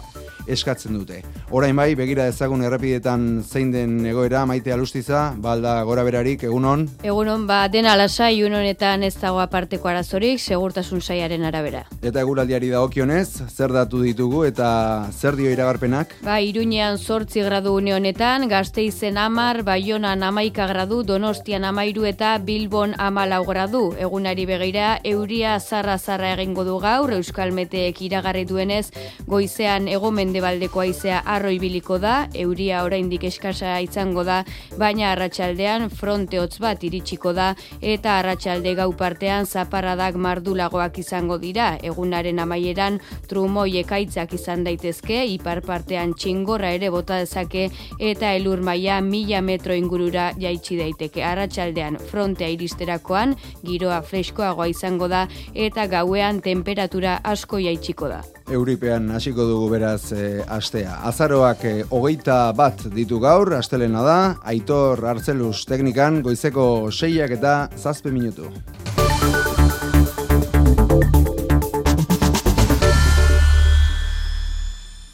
eskatzen 0.48 0.96
dute. 0.96 1.22
Orain 1.50 1.76
bai, 1.76 1.92
begira 1.98 2.26
ezagun 2.28 2.64
errepidetan 2.64 3.44
zein 3.44 3.70
den 3.72 4.00
egoera, 4.08 4.44
maite 4.48 4.72
alustiza, 4.72 5.34
balda 5.36 5.76
gora 5.84 6.04
berarik, 6.06 6.42
egunon? 6.48 6.86
Egunon, 7.04 7.46
ba, 7.48 7.60
dena 7.68 7.94
lasai 7.96 8.34
honetan 8.42 9.02
ez 9.06 9.14
dago 9.20 9.40
aparteko 9.40 9.88
arazorik, 9.88 10.40
segurtasun 10.40 11.00
saiaren 11.00 11.44
arabera. 11.44 11.84
Eta 12.02 12.20
eguraldiari 12.20 12.70
dagokionez, 12.72 13.44
zer 13.48 13.72
datu 13.72 14.02
ditugu 14.02 14.44
eta 14.48 15.08
zer 15.12 15.36
dio 15.36 15.50
iragarpenak? 15.52 16.14
Ba, 16.24 16.40
iruñean 16.40 16.98
sortzi 16.98 17.42
gradu 17.44 17.74
une 17.76 17.94
honetan, 17.94 18.48
gazteizen 18.48 19.18
amar, 19.18 19.62
baionan 19.62 20.22
amaika 20.22 20.66
gradu, 20.66 21.02
donostian 21.04 21.64
amairu 21.64 22.06
eta 22.08 22.36
bilbon 22.38 22.94
amalau 22.98 23.44
gradu. 23.44 23.94
Egunari 23.98 24.46
begira, 24.46 24.98
euria 25.04 25.58
zarra-zarra 25.60 26.32
egingo 26.36 26.64
du 26.64 26.78
gaur, 26.82 27.12
Euskal 27.12 27.52
Meteek 27.52 28.00
iragarri 28.02 28.44
duenez, 28.48 28.88
goizean 29.26 29.88
ego 29.88 30.10
mendebaldeko 30.38 30.80
haizea 30.80 31.22
arro 31.26 31.50
ibiliko 31.50 31.96
da, 31.98 32.28
euria 32.34 32.84
oraindik 32.86 33.24
eskasa 33.26 33.80
izango 33.82 34.22
da, 34.22 34.44
baina 34.78 35.08
arratsaldean 35.10 35.88
fronte 35.90 36.38
hotz 36.38 36.60
bat 36.62 36.84
iritsiko 36.86 37.32
da, 37.34 37.48
eta 37.82 38.20
arratsalde 38.20 38.76
gau 38.78 38.92
partean 38.94 39.46
zaparradak 39.46 40.14
mardulagoak 40.14 41.00
izango 41.02 41.40
dira, 41.42 41.72
egunaren 41.82 42.38
amaieran 42.38 43.00
trumoi 43.26 43.80
ekaitzak 43.82 44.36
izan 44.38 44.62
daitezke, 44.62 45.24
ipar 45.34 45.64
partean 45.66 46.14
txingorra 46.14 46.70
ere 46.78 46.92
bota 46.94 47.18
dezake, 47.18 47.68
eta 47.98 48.32
elur 48.38 48.62
maila 48.62 49.00
mila 49.02 49.42
metro 49.42 49.74
ingurura 49.74 50.30
jaitsi 50.38 50.78
daiteke. 50.78 51.24
Arratsaldean 51.26 51.98
frontea 51.98 52.54
iristerakoan, 52.54 53.34
giroa 53.66 54.02
freskoagoa 54.06 54.70
izango 54.70 55.10
da, 55.10 55.26
eta 55.54 55.90
gauean 55.90 56.38
temperatura 56.46 57.18
asko 57.24 57.58
jaitsiko 57.58 58.14
da. 58.14 58.22
Euripean 58.50 59.10
hasiko 59.12 59.44
dugu 59.48 59.68
beraz 59.74 60.12
e, 60.12 60.42
astea. 60.48 60.98
Azaroak 61.10 61.64
e, 61.68 61.74
hogeita 61.90 62.38
bat 62.56 62.86
ditu 62.94 63.20
gaur, 63.20 63.52
astelena 63.58 64.04
da, 64.06 64.18
Aitor 64.48 65.04
Artzelus 65.08 65.66
teknikan, 65.68 66.22
goizeko 66.24 66.88
seiak 66.92 67.36
eta 67.38 67.58
zazpe 67.76 68.14
minutu. 68.14 68.48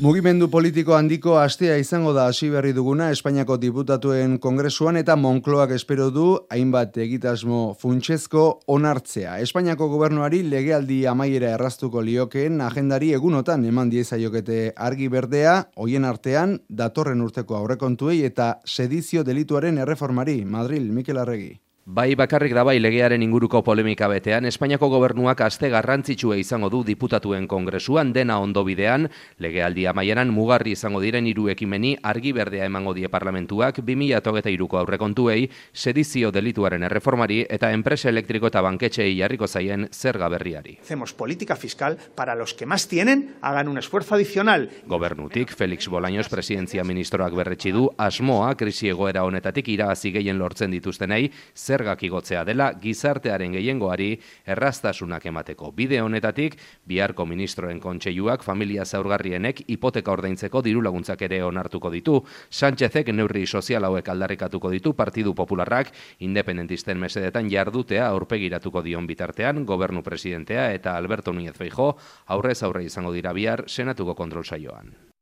Mugimendu 0.05 0.51
politiko 0.53 0.93
handiko 0.99 1.39
astea 1.41 1.79
izango 1.81 2.11
da 2.13 2.27
hasi 2.29 2.51
berri 2.53 2.75
duguna 2.77 3.07
Espainiako 3.15 3.57
diputatuen 3.63 4.35
kongresuan 4.37 4.99
eta 5.01 5.17
Moncloak 5.17 5.73
espero 5.79 6.11
du 6.13 6.27
hainbat 6.53 6.99
egitasmo 7.07 7.63
funtsezko 7.81 8.43
onartzea. 8.77 9.39
Espainiako 9.47 9.89
gobernuari 9.95 10.43
legealdi 10.45 11.01
amaiera 11.09 11.55
erraztuko 11.57 12.05
liokeen 12.05 12.61
agendari 12.61 13.15
egunotan 13.17 13.65
eman 13.65 13.97
diezaiokete 13.97 14.75
argi 14.77 15.09
berdea, 15.09 15.59
hoien 15.81 16.05
artean 16.05 16.59
datorren 16.69 17.25
urteko 17.25 17.63
aurrekontuei 17.63 18.21
eta 18.29 18.59
sedizio 18.67 19.25
delituaren 19.25 19.81
erreformari. 19.87 20.43
Madril, 20.45 20.93
Mikel 20.93 21.25
Arregi. 21.25 21.55
Bai 21.87 22.15
bakarrik 22.17 22.55
da 22.57 22.63
bai 22.65 22.79
legearen 22.81 23.21
inguruko 23.21 23.61
polemika 23.61 24.07
betean, 24.09 24.47
Espainiako 24.49 24.89
gobernuak 24.89 25.43
aste 25.45 25.69
garrantzitsua 25.69 26.39
izango 26.41 26.71
du 26.73 26.79
diputatuen 26.81 27.45
kongresuan 27.45 28.09
dena 28.15 28.39
ondo 28.41 28.63
bidean, 28.65 29.05
legealdi 29.37 29.85
amaieran 29.85 30.31
mugarri 30.33 30.73
izango 30.73 31.03
diren 31.03 31.27
hiru 31.29 31.51
ekimeni 31.53 31.91
argi 32.03 32.33
berdea 32.33 32.65
emango 32.65 32.95
die 32.97 33.11
parlamentuak 33.13 33.83
2023ko 33.85 34.81
aurrekontuei, 34.81 35.51
sedizio 35.75 36.31
delituaren 36.33 36.87
erreformari 36.89 37.43
eta 37.51 37.69
enpresa 37.77 38.09
elektriko 38.09 38.49
eta 38.49 38.65
banketxei 38.65 39.11
jarriko 39.19 39.45
zaien 39.47 39.85
zerga 39.93 40.33
berriari. 40.33 40.79
Hacemos 40.81 41.13
política 41.13 41.55
fiscal 41.55 41.99
para 42.15 42.35
los 42.35 42.55
que 42.55 42.65
más 42.65 42.89
tienen, 42.89 43.35
hagan 43.43 43.69
un 43.69 43.77
esfuerzo 43.77 44.15
adicional. 44.15 44.71
Gobernutik, 44.87 45.53
Felix 45.53 45.87
Bolaños 45.89 46.31
presidentzia 46.31 46.83
ministroak 46.83 47.37
berretsi 47.37 47.77
du 47.77 47.91
asmoa 47.99 48.55
krisi 48.57 48.89
egoera 48.89 49.29
honetatik 49.29 49.69
irabazi 49.69 50.17
gehien 50.17 50.41
lortzen 50.41 50.73
dituztenei, 50.73 51.31
zergak 51.75 52.05
igotzea 52.07 52.45
dela 52.47 52.71
gizartearen 52.81 53.57
gehiengoari 53.57 54.11
erraztasunak 54.55 55.27
emateko. 55.31 55.73
Bide 55.75 56.01
honetatik, 56.05 56.57
biharko 56.87 57.27
ministroen 57.27 57.81
kontseiluak 57.83 58.45
familia 58.47 58.85
zaurgarrienek 58.85 59.65
hipoteka 59.75 60.13
ordaintzeko 60.15 60.63
diru 60.63 60.85
laguntzak 60.87 61.25
ere 61.27 61.43
onartuko 61.47 61.91
ditu. 61.95 62.21
Sánchezek 62.51 63.11
neurri 63.15 63.47
sozial 63.47 63.89
hauek 63.89 64.09
aldarrikatuko 64.15 64.71
ditu 64.75 64.95
Partidu 64.95 65.35
Popularrak 65.35 65.91
independentisten 66.21 67.01
mesedetan 67.01 67.51
jardutea 67.51 68.07
aurpegiratuko 68.13 68.85
dion 68.87 69.09
bitartean 69.11 69.65
gobernu 69.67 70.05
presidentea 70.07 70.71
eta 70.77 70.97
Alberto 70.97 71.33
Núñez 71.33 71.59
Feijóo 71.59 71.97
aurrez 72.27 72.63
aurre 72.63 72.85
izango 72.85 73.13
dira 73.13 73.33
bihar 73.33 73.65
senatuko 73.67 74.15
kontrol 74.15 74.45
saioan. 74.45 75.14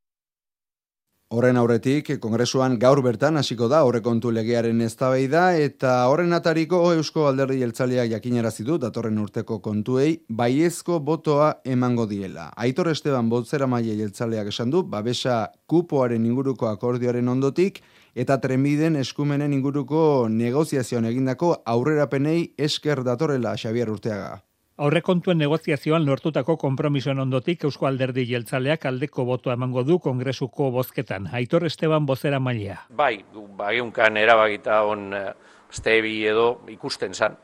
Horren 1.32 1.56
aurretik, 1.56 2.10
kongresuan 2.20 2.74
gaur 2.76 3.00
bertan 3.00 3.40
hasiko 3.40 3.64
da 3.72 3.78
aurrekontu 3.86 4.28
legearen 4.36 4.82
eztabaida 4.84 5.44
eta 5.56 5.92
horren 6.12 6.36
atariko 6.36 6.80
Eusko 6.92 7.24
Alderdi 7.30 7.56
Jeltzaleak 7.62 8.10
jakinarazi 8.10 8.66
du 8.68 8.76
datorren 8.82 9.16
urteko 9.22 9.58
kontuei 9.64 10.10
baiezko 10.28 11.00
botoa 11.00 11.48
emango 11.64 12.04
diela. 12.10 12.50
Aitor 12.66 12.92
Esteban 12.92 13.32
Botzera 13.32 13.64
Maile 13.64 13.96
Jeltzaleak 14.02 14.52
esan 14.52 14.76
du 14.76 14.84
babesa 14.84 15.40
kupoaren 15.64 16.28
inguruko 16.28 16.68
akordioaren 16.68 17.32
ondotik 17.32 17.80
eta 18.12 18.36
trenbiden 18.36 19.00
eskumenen 19.00 19.56
inguruko 19.56 20.28
negoziazioan 20.28 21.08
egindako 21.14 21.54
aurrerapenei 21.64 22.50
esker 22.58 23.06
datorrela 23.08 23.56
Xavier 23.56 23.88
Urteaga. 23.88 24.42
Aurrekontuen 24.82 25.38
negoziazioan 25.38 26.02
lortutako 26.02 26.56
konpromisoen 26.58 27.20
ondotik 27.22 27.62
Eusko 27.68 27.86
Alderdi 27.86 28.24
Jeltzaleak 28.26 28.88
aldeko 28.90 29.22
botoa 29.28 29.54
emango 29.54 29.84
du 29.86 30.00
kongresuko 30.02 30.72
bozketan. 30.74 31.28
Aitor 31.38 31.68
Esteban 31.68 32.06
bozera 32.06 32.40
mailea. 32.42 32.80
Bai, 32.98 33.20
du, 33.34 33.44
bagiunkan 33.60 34.18
erabagita 34.18 34.80
on 34.82 35.04
eh, 35.14 35.28
stebi 35.70 36.16
edo 36.26 36.48
ikusten 36.74 37.14
zan, 37.14 37.36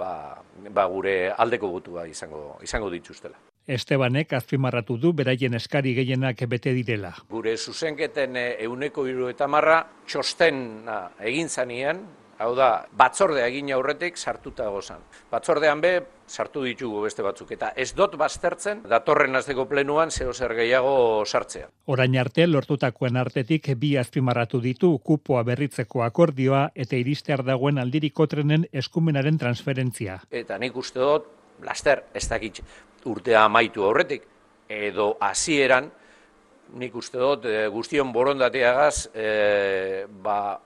ba, 0.00 0.10
ba 0.74 0.88
gure 0.90 1.14
aldeko 1.30 1.70
botua 1.70 2.08
izango, 2.10 2.58
izango 2.66 2.90
dituztela. 2.90 3.38
Estebanek 3.70 4.32
azpimarratu 4.40 4.96
du 4.98 5.12
beraien 5.14 5.54
eskari 5.54 5.94
gehienak 5.94 6.42
bete 6.50 6.74
direla. 6.74 7.12
Gure 7.30 7.54
zuzenketen 7.56 8.34
eh, 8.34 8.48
euneko 8.66 9.06
iru 9.06 9.30
eta 9.30 9.46
marra 9.46 9.84
txosten 10.10 10.64
egin 11.22 11.54
zanean, 11.54 12.02
hau 12.40 12.54
da, 12.56 12.70
batzordea 12.96 13.46
egin 13.50 13.70
aurretik 13.76 14.16
sartuta 14.16 14.68
gozan. 14.72 15.02
Batzordean 15.30 15.80
be, 15.82 15.92
sartu 16.30 16.62
ditugu 16.64 17.02
beste 17.04 17.24
batzuk. 17.26 17.52
Eta 17.56 17.72
ez 17.76 17.90
dot 17.96 18.16
baztertzen, 18.20 18.84
datorren 18.88 19.36
azteko 19.36 19.66
plenuan 19.70 20.10
zeo 20.10 20.32
zer 20.32 20.54
gehiago 20.56 21.24
sartzea. 21.26 21.68
Orain 21.92 22.16
arte 22.22 22.46
lortutakoen 22.46 23.18
artetik 23.20 23.68
bi 23.76 23.96
azpimarratu 24.00 24.60
ditu 24.64 24.92
kupoa 25.04 25.42
berritzeko 25.44 26.04
akordioa 26.06 26.68
eta 26.74 26.96
iristear 26.96 27.44
dagoen 27.44 27.78
aldiriko 27.82 28.26
trenen 28.26 28.66
eskumenaren 28.72 29.38
transferentzia. 29.38 30.20
Eta 30.30 30.58
nik 30.58 30.76
uste 30.76 31.02
dut, 31.02 31.28
laster, 31.66 32.06
ez 32.14 32.26
dakit 32.28 32.62
urtea 33.10 33.44
amaitu 33.44 33.84
aurretik, 33.84 34.24
edo 34.70 35.16
hasieran 35.20 35.90
nik 36.78 36.94
uste 36.94 37.18
dut 37.18 37.46
e, 37.50 37.66
guztion 37.72 38.12
borondateagaz 38.14 39.08
e, 39.14 40.06
ba, 40.22 40.60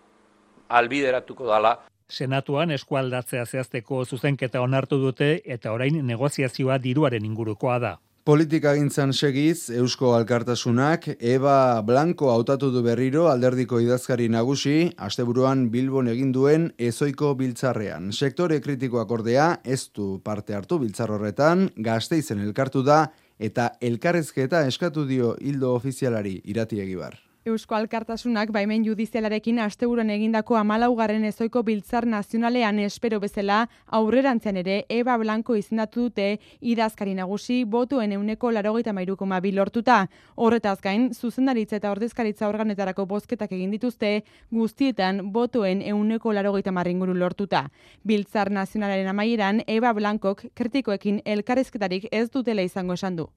albideratuko 0.81 1.47
dala 1.51 1.77
Senatuan 2.09 2.71
eskualdatzea 2.71 3.45
zehazteko 3.47 4.05
zuzenketa 4.05 4.61
onartu 4.61 4.99
dute 5.01 5.29
eta 5.57 5.73
orain 5.73 6.03
negoziazioa 6.07 6.77
diruaren 6.79 7.25
ingurukoa 7.25 7.79
da. 7.79 7.95
Politika 8.25 8.71
gintzan 8.73 9.11
segiz, 9.13 9.69
Eusko 9.69 10.15
Alkartasunak, 10.17 11.11
Eba 11.21 11.83
Blanco 11.85 12.31
hautatu 12.33 12.71
du 12.73 12.81
berriro 12.87 13.27
alderdiko 13.29 13.81
idazkari 13.85 14.31
nagusi, 14.33 14.95
asteburuan 14.97 15.67
Bilbon 15.75 16.09
egin 16.09 16.31
duen 16.33 16.71
ezoiko 16.79 17.35
biltzarrean. 17.37 18.13
Sektore 18.13 18.63
kritikoak 18.65 19.13
ordea, 19.19 19.51
ez 19.65 19.91
du 19.93 20.23
parte 20.25 20.57
hartu 20.57 20.81
biltzar 20.81 21.13
horretan, 21.13 21.69
gazteizen 21.77 22.41
elkartu 22.41 22.81
da, 22.83 23.03
eta 23.39 23.75
elkarrezketa 23.81 24.65
eskatu 24.73 25.05
dio 25.05 25.37
hildo 25.41 25.75
ofizialari 25.77 26.39
irati 26.45 26.81
egibar. 26.81 27.21
Eusko 27.45 27.75
Alkartasunak 27.77 28.49
baimen 28.57 28.87
judizialarekin 28.87 29.59
asteburuan 29.61 30.09
egindako 30.15 30.57
amalaugarren 30.57 31.27
ezoiko 31.29 31.61
biltzar 31.63 32.07
nazionalean 32.09 32.79
espero 32.81 33.19
bezala 33.21 33.59
aurrerantzean 33.99 34.57
ere 34.63 34.77
Eba 34.89 35.19
Blanco 35.21 35.53
izendatu 35.61 36.07
dute 36.07 36.41
idazkari 36.73 37.13
nagusi 37.19 37.59
botuen 37.69 38.17
euneko 38.17 38.49
larogeita 38.57 38.97
mairukoma 38.97 39.43
bilortuta. 39.45 39.99
Horretaz 40.37 40.79
gain, 40.81 41.11
zuzendaritza 41.13 41.77
eta 41.77 41.93
ordezkaritza 41.93 42.49
organetarako 42.49 43.05
bozketak 43.13 43.53
egin 43.53 43.77
dituzte 43.77 44.15
guztietan 44.51 45.21
botuen 45.33 45.83
euneko 45.83 46.33
larogeita 46.33 46.73
marringuru 46.73 47.13
lortuta. 47.13 47.67
Biltzar 48.05 48.51
nazionalaren 48.51 49.13
amaieran 49.13 49.61
Eba 49.67 49.93
Blancok 49.93 50.47
kritikoekin 50.55 51.21
elkarrezketarik 51.27 52.09
ez 52.11 52.31
dutela 52.31 52.65
izango 52.65 52.97
esan 52.97 53.21
du. 53.21 53.29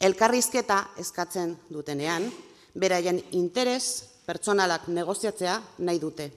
Elkarrizketa 0.00 0.86
eskatzen 0.96 1.58
dutenean, 1.68 2.30
beraien 2.74 3.20
interes 3.32 3.84
pertsonalak 4.26 4.88
negoziatzea 4.88 5.60
nahi 5.78 5.98
dute. 5.98 6.30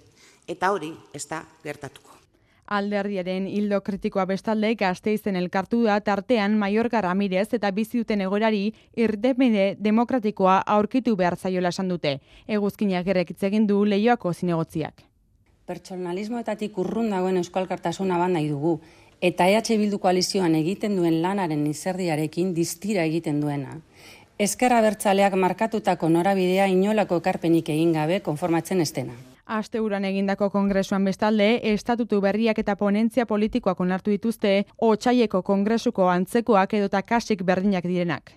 Eta 0.48 0.72
hori 0.74 0.92
ez 1.14 1.28
da 1.30 1.44
gertatuko. 1.64 2.10
Alderdiaren 2.74 3.46
hildo 3.48 3.82
kritikoa 3.84 4.24
bestalde 4.26 4.72
gazteizen 4.80 5.36
elkartu 5.36 5.82
da 5.84 6.00
tartean 6.02 6.56
Maiorca 6.58 7.02
Ramirez 7.04 7.50
eta 7.54 7.72
bizi 7.72 8.00
duten 8.00 8.24
egoerari 8.24 8.74
irdepende 8.96 9.76
demokratikoa 9.80 10.62
aurkitu 10.76 11.16
behar 11.20 11.36
zaiola 11.38 11.74
esan 11.76 11.92
dute. 11.92 12.20
Eguzkinak 12.48 13.06
gerrekitz 13.06 13.44
egin 13.44 13.68
du 13.68 13.84
leioako 13.86 14.34
zinegotziak. 14.34 15.04
Pertsonalismoetatik 15.68 16.78
urrun 16.78 17.12
dagoen 17.12 17.38
euskalkartasuna 17.40 18.18
ban 18.18 18.34
nahi 18.36 18.50
dugu, 18.50 18.80
eta 19.24 19.48
EH 19.48 19.78
Bildu 19.80 20.00
koalizioan 20.04 20.56
egiten 20.60 20.98
duen 21.00 21.22
lanaren 21.22 21.68
izerdiarekin 21.68 22.54
distira 22.54 23.06
egiten 23.08 23.40
duena. 23.40 23.78
Ezkerra 24.44 24.82
bertzaleak 24.84 25.36
markatutako 25.40 26.10
norabidea 26.12 26.66
inolako 26.68 27.22
ekarpenik 27.22 27.70
egin 27.72 27.94
gabe 27.96 28.18
konformatzen 28.26 28.84
estena. 28.84 29.16
Asteuran 29.58 30.04
egindako 30.10 30.50
kongresuan 30.52 31.08
bestalde, 31.08 31.48
estatutu 31.72 32.20
berriak 32.26 32.60
eta 32.60 32.76
ponentzia 32.76 33.26
politikoak 33.30 33.80
onartu 33.88 34.12
dituzte, 34.12 34.54
otxaieko 34.90 35.44
kongresuko 35.48 36.10
antzekoak 36.18 36.76
edota 36.82 37.04
kasik 37.14 37.46
berdinak 37.48 37.88
direnak. 37.88 38.36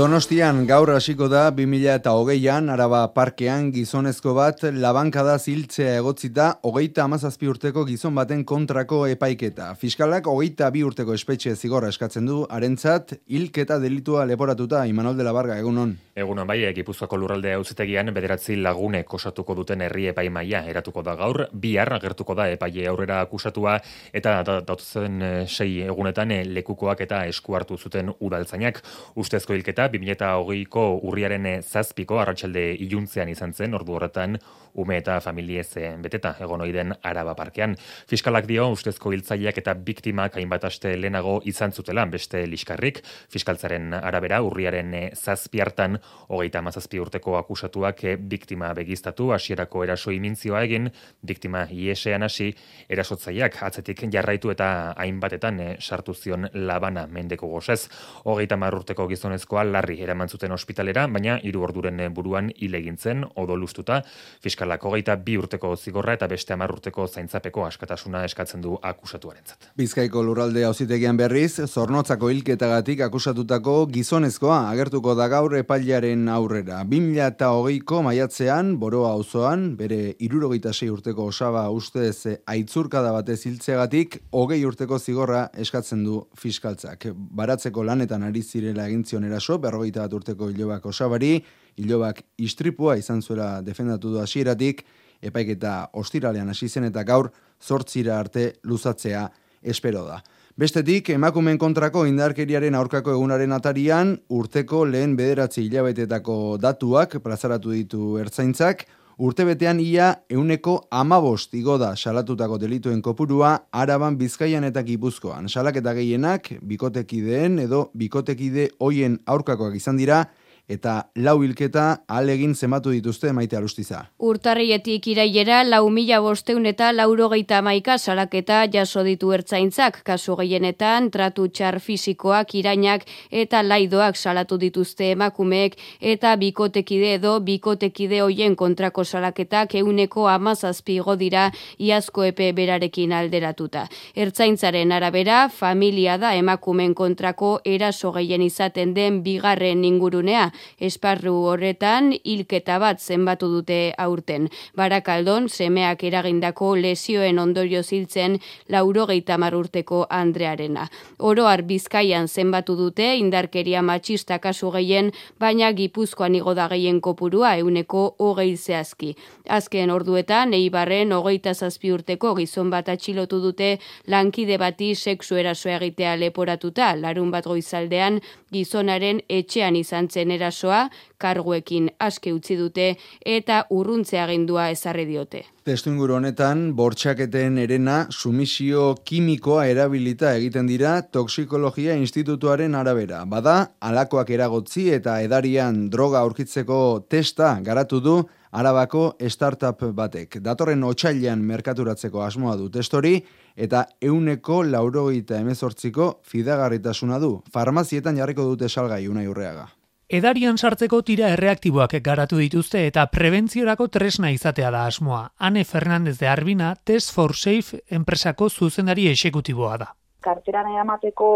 Donostian 0.00 0.62
gaur 0.64 0.88
hasiko 0.94 1.26
da 1.28 1.50
2008an 1.52 2.70
Araba 2.72 3.02
Parkean 3.12 3.66
gizonezko 3.74 4.32
bat 4.32 4.62
labankada 4.72 5.34
ziltzea 5.36 5.98
egotzita 5.98 6.46
hogeita 6.64 7.04
amazazpi 7.04 7.50
urteko 7.52 7.84
gizon 7.84 8.16
baten 8.16 8.46
kontrako 8.48 9.02
epaiketa. 9.12 9.74
Fiskalak 9.76 10.30
hogeita 10.32 10.70
bi 10.72 10.86
urteko 10.88 11.12
espetxe 11.12 11.52
zigorra 11.52 11.92
eskatzen 11.92 12.24
du, 12.32 12.46
harentzat 12.48 13.18
hilketa 13.28 13.76
delitua 13.82 14.24
leporatuta 14.24 14.86
Imanol 14.88 15.20
de 15.20 15.28
la 15.28 15.36
Barga, 15.36 15.60
egunon. 15.60 15.98
Egunon 16.20 16.44
bai, 16.44 16.58
Gipuzkoako 16.76 17.16
lurralde 17.16 17.54
auzitegian 17.56 18.10
bederatzi 18.12 18.58
lagunek 18.60 19.14
osatuko 19.16 19.54
duten 19.56 19.80
herri 19.86 20.08
epaimaia 20.10 20.60
eratuko 20.68 21.00
da 21.06 21.14
gaur, 21.16 21.46
bihar 21.62 21.94
agertuko 21.96 22.36
da 22.36 22.48
epaile 22.52 22.84
aurrera 22.90 23.22
akusatua 23.24 23.78
eta 24.12 24.34
datuzen 24.50 25.22
eh, 25.24 25.32
sei 25.48 25.86
egunetan 25.86 26.34
eh, 26.36 26.42
lekukoak 26.58 27.00
eta 27.06 27.22
esku 27.30 27.56
hartu 27.56 27.78
zuten 27.78 28.12
udaltzainak. 28.20 28.82
Ustezko 29.16 29.56
hilketa 29.56 29.88
2008ko 29.94 30.86
urriaren 31.08 31.46
eh, 31.54 31.58
zazpiko 31.62 32.20
arratsalde 32.20 32.66
iluntzean 32.84 33.32
izan 33.32 33.56
zen, 33.56 33.78
ordu 33.80 33.96
horretan 33.96 34.36
ume 34.74 34.98
eta 35.00 35.18
familiez 35.20 35.68
beteta 36.02 36.34
egon 36.40 36.62
oiden 36.64 36.94
araba 37.02 37.34
parkean. 37.34 37.76
Fiskalak 38.10 38.46
dio 38.46 38.68
ustezko 38.70 39.12
hiltzaileak 39.14 39.58
eta 39.62 39.74
biktimak 39.74 40.36
hainbat 40.38 40.66
aste 40.68 40.94
lehenago 40.96 41.40
izan 41.50 41.72
zutela 41.72 42.04
beste 42.10 42.44
liskarrik. 42.46 43.02
Fiskaltzaren 43.32 43.94
arabera 43.94 44.40
urriaren 44.46 44.94
eh, 44.94 45.06
zazpi 45.14 45.60
hartan 45.60 45.98
hogeita 46.30 46.62
mazazpi 46.62 47.00
urteko 47.02 47.36
akusatuak 47.38 48.04
eh, 48.04 48.16
biktima 48.16 48.70
begiztatu 48.74 49.30
hasierako 49.34 49.84
eraso 49.84 50.12
imintzioa 50.14 50.62
egin, 50.66 50.90
biktima 51.26 51.64
iesean 51.70 52.22
hasi, 52.22 52.50
erasotzaileak 52.88 53.58
atzetik 53.66 54.04
jarraitu 54.12 54.52
eta 54.54 54.70
hainbatetan 54.96 55.60
eh, 55.60 55.76
sartu 55.80 56.14
zion 56.14 56.48
labana 56.54 57.06
mendeko 57.06 57.48
gozez. 57.50 57.88
Hogeita 58.24 58.56
mar 58.56 58.74
urteko 58.74 59.08
gizonezkoa 59.10 59.64
larri 59.64 60.00
eraman 60.02 60.28
zuten 60.28 60.52
ospitalera, 60.52 61.06
baina 61.08 61.38
hiru 61.42 61.64
orduren 61.66 62.00
buruan 62.14 62.50
hilegintzen 62.56 63.24
odolustuta. 63.36 64.02
Fiskalak 64.42 64.84
hogeita 64.84 65.16
bi 65.16 65.36
urteko 65.38 65.74
zigorra 65.76 66.14
eta 66.18 66.28
beste 66.30 66.54
hamar 66.54 66.72
urteko 66.72 67.06
zaintzapeko 67.08 67.66
askatasuna 67.66 68.24
eskatzen 68.28 68.62
du 68.62 68.76
akusatuarentzat. 68.82 69.70
Bizkaiko 69.76 70.22
lurralde 70.22 70.64
auzitegian 70.68 71.18
berriz, 71.18 71.60
zornotzako 71.66 72.30
hilketagatik 72.30 73.02
akusatutako 73.06 73.74
gizonezkoa 73.92 74.60
agertuko 74.70 75.14
da 75.18 75.28
gaur 75.32 75.56
epailaren 75.90 76.28
aurrera. 76.30 76.84
2008ko 76.86 78.00
maiatzean, 78.06 78.76
boroa 78.78 79.10
auzoan 79.16 79.74
bere 79.76 80.14
irurogeita 80.22 80.72
sei 80.72 80.88
urteko 80.90 81.24
osaba 81.32 81.64
ustez 81.70 82.38
aitzurkada 82.46 83.10
batez 83.10 83.40
hiltzeagatik, 83.46 84.20
hogei 84.30 84.60
urteko 84.64 84.98
zigorra 84.98 85.48
eskatzen 85.58 86.04
du 86.04 86.20
fiskaltzak. 86.38 87.08
Baratzeko 87.12 87.82
lanetan 87.82 88.22
ari 88.22 88.42
zirela 88.42 88.86
egintzion 88.86 89.24
eraso, 89.24 89.58
berrogeita 89.58 90.04
bat 90.06 90.14
urteko 90.14 90.50
hilobak 90.50 90.86
osabari, 90.86 91.40
hilobak 91.76 92.22
istripua 92.38 92.96
izan 92.96 93.22
zuela 93.22 93.60
defendatu 93.60 94.12
du 94.14 94.20
hasieratik, 94.22 94.84
epaiketa 95.20 95.90
ostiralean 95.92 96.48
hasi 96.48 96.68
zen 96.68 96.86
eta 96.86 97.02
gaur 97.02 97.32
zortzira 97.60 98.18
arte 98.20 98.52
luzatzea 98.62 99.26
espero 99.62 100.06
da. 100.06 100.22
Bestetik, 100.60 101.06
emakumen 101.14 101.56
kontrako 101.56 102.02
indarkeriaren 102.04 102.74
aurkako 102.76 103.14
egunaren 103.14 103.54
atarian, 103.56 104.10
urteko 104.36 104.82
lehen 104.84 105.14
bederatzi 105.16 105.62
hilabetetako 105.62 106.34
datuak 106.60 107.14
plazaratu 107.24 107.72
ditu 107.72 108.18
ertzaintzak, 108.20 108.82
urtebetean 109.16 109.80
ia 109.80 110.10
euneko 110.28 110.74
amabost 110.92 111.56
igo 111.56 111.78
da 111.80 111.94
salatutako 111.96 112.58
delituen 112.60 113.00
kopurua 113.00 113.54
araban 113.72 114.18
bizkaian 114.20 114.68
eta 114.68 114.82
gipuzkoan. 114.84 115.48
Salaketa 115.48 115.94
gehienak, 115.96 116.52
bikotekideen 116.60 117.56
edo 117.64 117.86
bikotekide 117.96 118.68
hoien 118.84 119.16
aurkakoak 119.24 119.80
izan 119.80 119.96
dira, 119.96 120.26
eta 120.70 121.10
lau 121.16 121.40
hilketa 121.42 122.04
alegin 122.08 122.54
zematu 122.54 122.92
dituzte 122.94 123.32
maite 123.34 123.56
alustiza. 123.58 124.04
Urtarrietik 124.18 125.08
irailera 125.10 125.62
lau 125.66 125.82
mila 125.90 126.20
bosteun 126.22 126.66
eta 126.70 126.92
laurogeita 126.94 127.60
maika 127.66 127.98
salaketa 127.98 128.62
jaso 128.72 129.02
ditu 129.04 129.32
ertzaintzak, 129.34 130.02
kasu 130.06 130.36
gehienetan 130.38 131.10
tratu 131.10 131.48
txar 131.48 131.80
fisikoak, 131.80 132.54
irainak 132.54 133.06
eta 133.30 133.62
laidoak 133.66 134.16
salatu 134.16 134.58
dituzte 134.62 135.10
emakumeek 135.16 135.76
eta 136.00 136.36
bikotekide 136.36 137.14
edo 137.18 137.34
bikotekide 137.40 138.22
hoien 138.22 138.56
kontrako 138.56 139.04
salaketak 139.04 139.74
euneko 139.82 140.28
amazazpi 140.28 141.00
dira 141.18 141.50
iazko 141.78 142.24
epe 142.24 142.52
berarekin 142.52 143.12
alderatuta. 143.12 143.88
Ertzaintzaren 144.14 144.92
arabera, 144.92 145.48
familia 145.48 146.18
da 146.18 146.34
emakumen 146.34 146.94
kontrako 146.94 147.60
eraso 147.64 148.12
gehien 148.12 148.42
izaten 148.42 148.94
den 148.94 149.22
bigarren 149.22 149.84
ingurunea, 149.84 150.50
esparru 150.78 151.34
horretan 151.52 152.12
hilketa 152.24 152.78
bat 152.78 153.00
zenbatu 153.00 153.48
dute 153.48 153.94
aurten. 153.98 154.48
Barakaldon, 154.76 155.48
semeak 155.48 156.04
eragindako 156.04 156.74
lesioen 156.76 157.38
ondorio 157.38 157.82
ziltzen 157.82 158.38
laurogeita 158.68 159.38
urteko 159.56 160.06
Andrearena. 160.10 160.88
Oroar 161.18 161.62
bizkaian 161.62 162.28
zenbatu 162.28 162.76
dute 162.76 163.16
indarkeria 163.16 163.82
matxista 163.82 164.38
kasu 164.38 164.70
gehien, 164.70 165.12
baina 165.38 165.72
gipuzkoan 165.72 166.34
igo 166.34 166.54
da 166.54 166.68
gehien 166.68 167.00
kopurua 167.00 167.56
euneko 167.56 168.14
hogei 168.18 168.56
zehazki. 168.56 169.16
Azken 169.48 169.90
orduetan, 169.90 170.54
eibarren 170.54 171.12
hogeita 171.12 171.54
zazpi 171.54 171.92
urteko 171.92 172.34
gizon 172.34 172.70
bat 172.70 172.88
atxilotu 172.88 173.40
dute 173.40 173.78
lankide 174.06 174.58
bati 174.58 174.94
sexu 174.94 175.36
erasoa 175.36 175.78
egitea 175.80 176.16
leporatuta, 176.16 176.94
larun 176.96 177.30
bat 177.30 177.46
goizaldean 177.46 178.20
gizonaren 178.52 179.22
etxean 179.28 179.76
izan 179.76 180.08
zen 180.08 180.30
era 180.30 180.49
erasoa, 180.50 180.88
karguekin 181.18 181.90
aske 181.98 182.32
utzi 182.34 182.56
dute 182.58 182.96
eta 183.24 183.64
urruntze 183.70 184.18
agindua 184.20 184.70
ezarri 184.70 185.06
diote. 185.06 185.44
Testu 185.64 185.90
inguru 185.92 186.16
honetan, 186.16 186.72
bortxaketen 186.74 187.58
erena 187.58 188.06
sumisio 188.10 188.96
kimikoa 189.04 189.66
erabilita 189.70 190.34
egiten 190.34 190.66
dira 190.66 191.00
toksikologia 191.02 191.94
institutuaren 191.94 192.74
arabera. 192.74 193.24
Bada, 193.26 193.70
alakoak 193.80 194.30
eragotzi 194.30 194.90
eta 194.96 195.20
edarian 195.22 195.88
droga 195.90 196.24
aurkitzeko 196.24 197.06
testa 197.08 197.58
garatu 197.62 198.00
du 198.00 198.20
Arabako 198.50 199.12
startup 199.30 199.82
batek. 199.94 200.40
Datorren 200.42 200.82
otxailean 200.82 201.42
merkaturatzeko 201.46 202.24
asmoa 202.24 202.56
du 202.58 202.66
testori 202.68 203.20
eta 203.54 203.84
euneko 204.02 204.62
laurogeita 204.66 205.38
emezortziko 205.38 206.16
fidagarritasuna 206.26 207.20
du. 207.22 207.36
Farmazietan 207.52 208.18
jarriko 208.18 208.48
dute 208.50 208.68
salgai 208.68 209.06
unai 209.06 209.28
urreaga. 209.30 209.68
Edarian 210.10 210.56
sartzeko 210.58 210.98
tira 211.06 211.28
erreaktiboak 211.30 211.92
garatu 212.02 212.40
dituzte 212.40 212.80
eta 212.88 213.04
prebentziorako 213.14 213.86
tresna 213.94 214.32
izatea 214.34 214.72
da 214.74 214.80
asmoa. 214.90 215.20
Ane 215.38 215.62
Fernandez 215.64 216.16
de 216.18 216.26
Arbina, 216.26 216.72
Test 216.74 217.14
for 217.14 217.36
Safe 217.38 217.78
enpresako 217.98 218.48
zuzendari 218.50 219.06
esekutiboa 219.06 219.76
da. 219.78 219.92
karteran 220.20 220.66
eramateko 220.72 221.28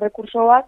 rekurso 0.00 0.46
bat, 0.48 0.66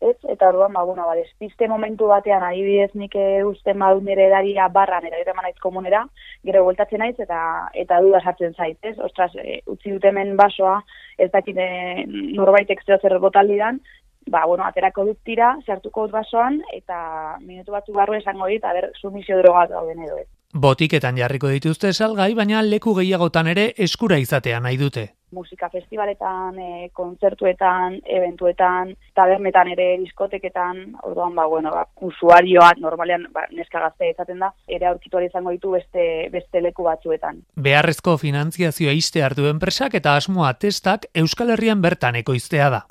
ez? 0.00 0.16
Eta 0.32 0.48
orduan, 0.48 0.72
ba, 0.72 0.82
bueno, 0.88 1.04
ba, 1.06 1.14
despiste 1.14 1.68
momentu 1.68 2.08
batean, 2.10 2.42
adibidez 2.42 2.90
nik 2.98 3.14
eh, 3.14 3.44
usten 3.46 3.78
badun 3.78 4.08
nire 4.08 4.26
edaria 4.26 4.66
barran, 4.72 5.04
eta 5.06 5.20
eraman 5.20 5.46
naiz 5.46 5.58
komunera, 5.62 6.02
gero 6.48 6.64
bueltatzen 6.66 7.04
naiz, 7.04 7.14
eta 7.22 7.38
eta 7.84 8.00
duda 8.02 8.22
sartzen 8.24 8.56
zait, 8.56 8.78
ez? 8.82 8.96
Ostras, 8.98 9.30
e, 9.36 9.60
utzi 9.70 9.94
dut 9.94 10.08
hemen 10.10 10.34
basoa, 10.40 10.80
ez 11.18 11.30
dakit 11.30 11.60
e, 11.60 11.68
norbaitek 12.08 12.82
zeo 12.86 12.98
zer 12.98 13.18
botaldidan, 13.22 13.78
ba, 14.26 14.44
bueno, 14.46 14.64
aterako 14.64 15.06
dut 15.10 15.18
tira, 15.24 15.56
sartuko 15.66 16.06
dut 16.06 16.18
basoan, 16.18 16.60
eta 16.72 17.38
minutu 17.40 17.72
batzu 17.72 17.92
barru 17.96 18.14
esango 18.18 18.46
dit, 18.46 18.64
aber, 18.64 18.90
sumisio 19.00 19.38
drogat 19.42 19.70
dauden 19.70 20.04
edo 20.06 20.18
ez. 20.18 20.28
Botiketan 20.52 21.16
jarriko 21.16 21.48
dituzte 21.48 21.94
salgai, 21.96 22.34
baina 22.36 22.60
leku 22.62 22.92
gehiagotan 22.98 23.48
ere 23.48 23.72
eskura 23.78 24.18
izatea 24.20 24.60
nahi 24.60 24.76
dute. 24.76 25.08
musika 25.32 25.70
festivaletan, 25.70 26.58
e, 26.58 26.88
kontzertuetan, 26.92 27.94
eventuetan, 28.04 28.90
tabernetan 29.14 29.70
ere 29.72 29.86
diskoteketan, 30.02 30.82
orduan 31.08 31.34
ba 31.34 31.46
bueno, 31.48 31.70
ba 31.72 31.86
usuarioak 32.04 32.82
normalean 32.84 33.24
ba, 33.32 33.46
neska 33.50 33.80
gazte 33.80 34.10
izaten 34.10 34.44
da, 34.44 34.52
ere 34.68 34.90
aurkitu 34.90 35.24
izango 35.24 35.50
ditu 35.56 35.70
beste 35.70 36.28
beste 36.32 36.60
leku 36.60 36.84
batzuetan. 36.84 37.40
Beharrezko 37.56 38.18
finantziazioa 38.18 38.92
iste 38.92 39.24
hartu 39.24 39.48
enpresak 39.48 39.94
eta 39.94 40.16
asmoa 40.20 40.52
testak 40.54 41.08
Euskal 41.14 41.56
Herrian 41.56 41.80
bertan 41.80 42.20
ekoiztea 42.20 42.70
da. 42.76 42.84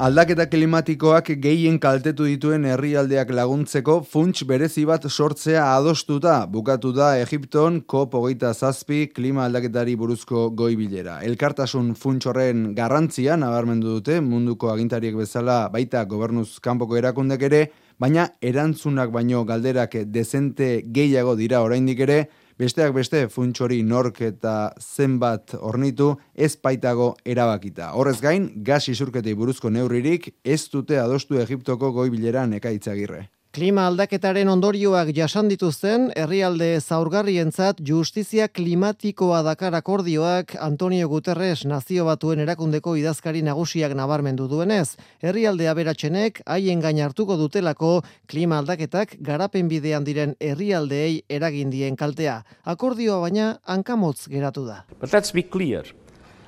Aldaketa 0.00 0.46
klimatikoak 0.48 1.26
gehien 1.44 1.74
kaltetu 1.76 2.24
dituen 2.24 2.62
herrialdeak 2.64 3.34
laguntzeko 3.36 3.98
funts 4.08 4.46
berezi 4.48 4.86
bat 4.88 5.04
sortzea 5.10 5.66
adostuta 5.74 6.38
bukatu 6.48 6.94
da 6.96 7.10
Egipton 7.20 7.82
COP 7.84 8.16
hogeita 8.16 8.54
zazpi 8.54 9.02
klima 9.12 9.44
aldaketari 9.44 9.98
buruzko 10.00 10.46
goi 10.56 10.70
bilera. 10.80 11.18
Elkartasun 11.20 11.92
funts 12.00 12.30
horren 12.32 12.70
garrantzia 12.78 13.36
nabarmendu 13.36 13.98
dute 13.98 14.22
munduko 14.24 14.72
agintariek 14.72 15.20
bezala 15.20 15.66
baita 15.68 16.06
gobernuz 16.08 16.48
kanpoko 16.64 16.96
erakundek 16.96 17.44
ere, 17.50 17.64
baina 18.00 18.30
erantzunak 18.40 19.12
baino 19.12 19.44
galderak 19.44 20.00
dezente 20.08 20.78
gehiago 20.88 21.36
dira 21.36 21.60
oraindik 21.60 22.00
ere, 22.08 22.22
Besteak 22.60 22.90
beste 22.92 23.22
funts 23.32 23.62
hori 23.64 23.78
nork 23.80 24.18
eta 24.20 24.50
zenbat 24.84 25.54
ornitu 25.56 26.10
ez 26.36 26.50
baitago 26.60 27.14
erabakita. 27.24 27.94
Horrez 27.96 28.18
gain, 28.20 28.50
gas 28.66 28.82
isurketei 28.92 29.32
buruzko 29.32 29.72
neurririk 29.72 30.28
ez 30.44 30.60
dute 30.68 31.00
adostu 31.00 31.40
Egiptoko 31.40 31.88
goi 31.96 32.10
bileran 32.12 32.52
ekaitzagirre. 32.58 33.22
Klima 33.50 33.88
aldaketaren 33.90 34.46
ondorioak 34.46 35.08
jasan 35.10 35.48
dituzten 35.50 36.04
herrialde 36.14 36.68
zaurgarrientzat 36.78 37.80
justizia 37.82 38.46
klimatikoa 38.46 39.40
dakar 39.42 39.74
akordioak 39.74 40.54
Antonio 40.62 41.08
Guterres 41.10 41.64
nazio 41.66 42.06
batuen 42.06 42.44
erakundeko 42.46 42.94
idazkari 42.94 43.42
nagusiak 43.42 43.96
nabarmendu 43.98 44.46
duenez, 44.46 44.94
herrialde 45.18 45.66
aberatsenek 45.66 46.40
haien 46.46 46.78
gain 46.78 47.02
hartuko 47.02 47.34
dutelako 47.42 47.92
klima 48.30 48.62
aldaketak 48.62 49.18
garapen 49.18 49.66
bidean 49.66 50.06
diren 50.06 50.38
herrialdeei 50.38 51.24
eragin 51.28 51.74
dien 51.74 51.98
kaltea. 51.98 52.44
Akordioa 52.62 53.18
baina 53.26 53.56
hankamotz 53.66 54.28
geratu 54.30 54.68
da. 54.70 54.84
But 55.00 55.12
let's 55.12 55.34
be 55.34 55.42
clear. 55.42 55.90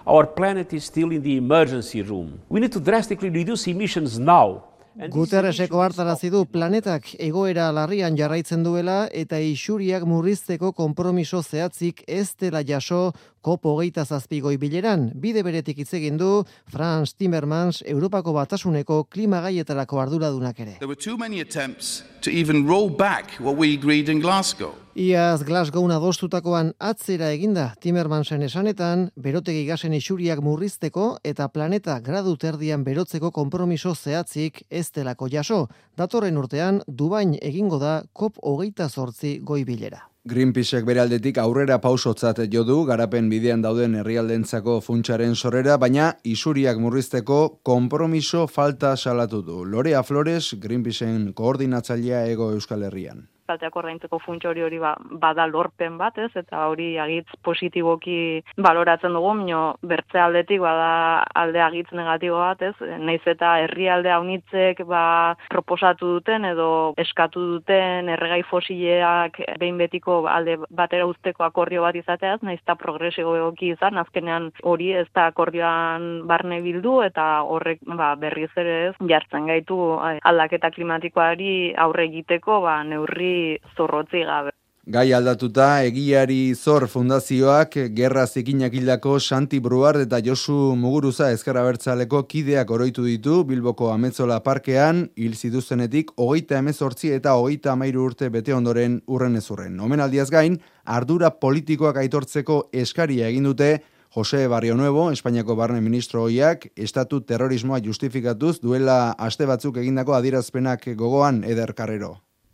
Our 0.07 0.27
planet 0.27 0.73
is 0.73 0.85
still 0.85 1.11
in 1.11 1.23
the 1.23 1.37
emergency 1.37 2.03
room. 2.03 2.39
We 2.49 2.61
need 2.61 2.71
to 2.75 2.81
drastically 2.81 3.31
reduce 3.31 3.67
emissions 3.67 4.21
now. 4.21 4.71
Guterreseko 4.93 5.81
hartarazi 5.81 6.29
du 6.29 6.43
planetak 6.45 7.07
egoera 7.17 7.71
larrian 7.73 8.17
jarraitzen 8.17 8.63
duela 8.63 9.07
eta 9.09 9.39
isuriak 9.41 10.05
murrizteko 10.05 10.73
konpromiso 10.77 11.41
zehatzik 11.43 12.03
ez 12.07 12.29
dela 12.37 12.61
jaso 12.61 13.13
kopo 13.43 13.75
hogeita 13.75 14.05
zazpigoi 14.07 14.57
bileran. 14.63 15.11
Bide 15.15 15.43
beretik 15.43 15.83
hitz 15.83 15.93
egin 15.99 16.17
du 16.21 16.31
Franz 16.71 17.13
Timmermans 17.19 17.83
Europako 17.85 18.33
batasuneko 18.39 19.03
klimagaietarako 19.11 20.01
arduradunak 20.01 20.61
ere. 20.61 20.79
There 20.79 20.89
were 20.89 20.97
too 20.97 21.19
many 21.19 21.41
attempts 21.41 22.05
to 22.23 22.31
even 22.31 22.67
roll 22.67 22.89
back 22.89 23.37
what 23.41 23.57
we 23.57 23.75
agreed 23.75 24.09
in 24.09 24.21
Glasgow. 24.21 24.75
Iaz 24.95 25.41
Glasgow 25.49 25.87
adostutakoan 25.89 26.75
atzera 26.79 27.31
eginda 27.33 27.71
Timmermansen 27.81 28.43
esanetan, 28.45 29.07
berotegi 29.17 29.65
gasen 29.65 29.95
isuriak 29.97 30.43
murrizteko 30.45 31.17
eta 31.25 31.49
planeta 31.49 31.99
gradu 32.05 32.37
terdian 32.37 32.85
berotzeko 32.85 33.31
konpromiso 33.33 33.95
zehatzik 33.95 34.63
ez 34.69 34.91
delako 34.93 35.29
jaso. 35.33 35.67
Datorren 35.97 36.37
urtean, 36.37 36.83
Dubain 36.87 37.39
egingo 37.41 37.79
da 37.79 38.03
COP 38.13 38.37
hogeita 38.43 38.89
zortzi 38.89 39.39
goi 39.41 39.65
bilera. 39.65 40.12
Greenpeaceek 40.23 40.85
bere 40.87 41.01
aldetik 41.03 41.39
aurrera 41.43 41.81
pausotzat 41.83 42.39
jo 42.53 42.61
du 42.63 42.77
garapen 42.87 43.27
bidean 43.33 43.65
dauden 43.65 43.97
herrialdentzako 43.99 44.77
funtsaren 44.87 45.35
sorrera, 45.35 45.75
baina 45.83 46.13
isuriak 46.23 46.79
murrizteko 46.79 47.41
konpromiso 47.67 48.47
falta 48.47 48.95
salatu 48.97 49.43
du. 49.43 49.65
Lorea 49.65 50.05
Flores, 50.07 50.55
Greenpeaceen 50.63 51.33
koordinatzailea 51.35 52.23
ego 52.31 52.53
Euskal 52.55 52.87
Herrian 52.87 53.27
kalteak 53.53 53.77
ordaintzeko 53.77 54.19
funts 54.23 54.47
hori 54.49 54.65
hori 54.65 54.79
ba, 54.81 54.95
bada 55.21 55.47
lorpen 55.47 55.99
bat, 56.01 56.17
ez? 56.19 56.31
Eta 56.39 56.67
hori 56.71 56.97
agitz 57.01 57.29
positiboki 57.45 58.43
baloratzen 58.57 59.15
dugu, 59.15 59.35
mino 59.43 59.63
bertze 59.83 60.21
aldetik 60.21 60.63
bada 60.63 61.23
alde 61.39 61.61
agitz 61.63 61.91
negatibo 61.93 62.41
bat, 62.41 62.63
ez? 62.63 62.75
Naiz 62.99 63.23
eta 63.27 63.55
herrialde 63.65 64.13
haunitzek 64.13 64.83
ba 64.89 65.37
proposatu 65.53 66.15
duten 66.17 66.47
edo 66.49 66.69
eskatu 67.01 67.45
duten 67.57 68.09
erregai 68.13 68.43
fosileak 68.49 69.41
behin 69.61 69.79
betiko 69.81 70.23
alde 70.31 70.59
batera 70.71 71.07
uzteko 71.07 71.45
akordio 71.45 71.85
bat 71.85 71.97
izateaz, 71.99 72.41
naiz 72.43 72.61
eta 72.63 72.77
progresio 72.79 73.37
egoki 73.37 73.73
izan, 73.77 73.99
azkenean 74.01 74.51
hori 74.63 74.93
ez 74.97 75.07
da 75.15 75.29
akordioan 75.31 76.27
barne 76.29 76.61
bildu 76.65 77.01
eta 77.05 77.43
horrek 77.43 77.83
ba, 77.99 78.15
berriz 78.17 78.51
ere 78.57 78.77
ez 78.89 78.95
jartzen 79.09 79.49
gaitu 79.51 79.79
aldaketa 80.01 80.71
klimatikoari 80.75 81.75
aurre 81.85 82.07
egiteko 82.11 82.61
ba, 82.65 82.79
neurri 82.87 83.33
zorrotzi 83.77 84.27
gabe. 84.29 84.53
Gai 84.83 85.13
aldatuta, 85.15 85.85
egiari 85.87 86.57
zor 86.59 86.89
fundazioak 86.91 87.77
gerra 87.95 88.25
zikinak 88.27 88.73
hildako 88.75 89.21
Santi 89.21 89.61
Bruard 89.63 90.03
eta 90.03 90.19
Josu 90.19 90.75
Muguruza 90.75 91.29
ezkerra 91.31 91.63
bertzaleko 91.63 92.25
kideak 92.27 92.73
oroitu 92.75 93.05
ditu 93.07 93.45
Bilboko 93.47 93.93
Ametzola 93.93 94.41
Parkean, 94.43 95.05
hil 95.15 95.37
zituztenetik 95.39 96.11
hogeita 96.17 96.59
emezortzi 96.59 97.13
eta 97.15 97.37
hogeita 97.39 97.77
amairu 97.77 98.09
urte 98.09 98.27
bete 98.29 98.57
ondoren 98.59 98.99
urren 99.07 99.39
ezurren. 99.39 99.79
Omen 99.79 100.03
aldiaz 100.03 100.27
gain, 100.35 100.59
ardura 100.83 101.31
politikoak 101.31 102.03
aitortzeko 102.03 102.59
eskaria 102.73 103.31
egin 103.31 103.47
dute 103.53 103.71
Jose 104.17 104.49
Barrio 104.49 104.75
Nuevo, 104.75 105.13
Espainiako 105.13 105.55
barne 105.55 105.81
ministro 105.81 106.27
hoiak, 106.27 106.73
estatu 106.75 107.23
terrorismoa 107.23 107.79
justifikatuz 107.87 108.59
duela 108.59 109.15
aste 109.17 109.47
batzuk 109.47 109.79
egindako 109.79 110.19
adierazpenak 110.19 110.91
gogoan 110.97 111.45
eder 111.45 111.73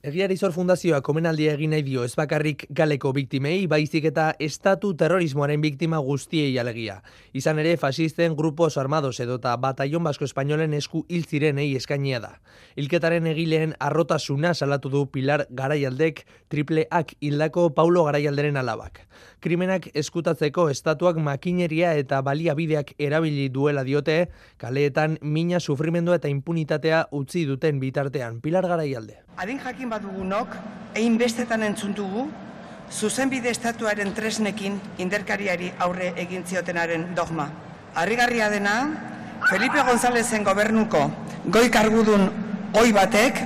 karrero. 0.09 0.19
Egiari 0.19 0.37
Zor 0.37 0.53
Fundazioak 0.53 1.09
omenaldia 1.09 1.53
egin 1.55 1.71
nahi 1.71 1.83
dio 1.83 2.05
ez 2.05 2.15
bakarrik 2.17 2.67
galeko 2.71 3.13
biktimei, 3.13 3.67
baizik 3.67 4.05
eta 4.05 4.35
estatu 4.39 4.95
terrorismoaren 4.95 5.61
biktima 5.61 5.99
guztiei 5.99 6.59
alegia. 6.59 7.03
Izan 7.33 7.59
ere, 7.59 7.77
fasisten 7.77 8.35
grupos 8.37 8.77
armados 8.79 9.21
edota 9.21 9.57
batallon 9.57 10.05
basko 10.05 10.25
espainolen 10.25 10.75
esku 10.75 11.05
hil 11.09 11.25
zirenei 11.25 11.77
eskainia 11.77 12.21
da. 12.21 12.41
Hilketaren 12.77 13.27
egileen 13.27 13.75
arrotasuna 13.79 14.55
salatu 14.55 14.89
du 14.89 15.07
Pilar 15.11 15.47
Garaialdek 15.51 16.27
triple 16.49 16.87
ak 16.91 17.15
hildako 17.21 17.71
Paulo 17.75 18.05
Garaialderen 18.05 18.57
alabak. 18.57 19.07
Krimenak 19.41 19.85
eskutatzeko 19.95 20.65
estatuak 20.73 21.19
makineria 21.23 21.93
eta 21.95 22.19
baliabideak 22.27 22.95
erabili 22.99 23.49
duela 23.55 23.85
diote, 23.87 24.29
kaleetan 24.59 25.15
mina 25.23 25.61
sufrimendua 25.61 26.17
eta 26.19 26.29
impunitatea 26.33 27.05
utzi 27.13 27.45
duten 27.47 27.79
bitartean. 27.79 28.41
Pilar 28.41 28.67
Garaialde. 28.67 29.21
Adin 29.37 29.61
jakin 29.63 29.91
badugunok, 29.95 30.57
egin 30.95 31.19
bestetan 31.19 31.63
entzuntugu, 31.63 32.27
zuzenbide 32.91 33.53
estatuaren 33.55 34.11
tresnekin 34.15 34.81
inderkariari 34.99 35.71
aurre 35.79 36.13
egin 36.17 36.43
ziotenaren 36.43 37.15
dogma. 37.15 37.47
Harrigarria 37.95 38.51
dena, 38.51 38.75
Felipe 39.47 39.83
Gonzalezen 39.87 40.43
gobernuko 40.45 41.07
goi 41.47 41.69
kargudun 41.71 42.48
oi 42.77 42.93
batek, 42.93 43.39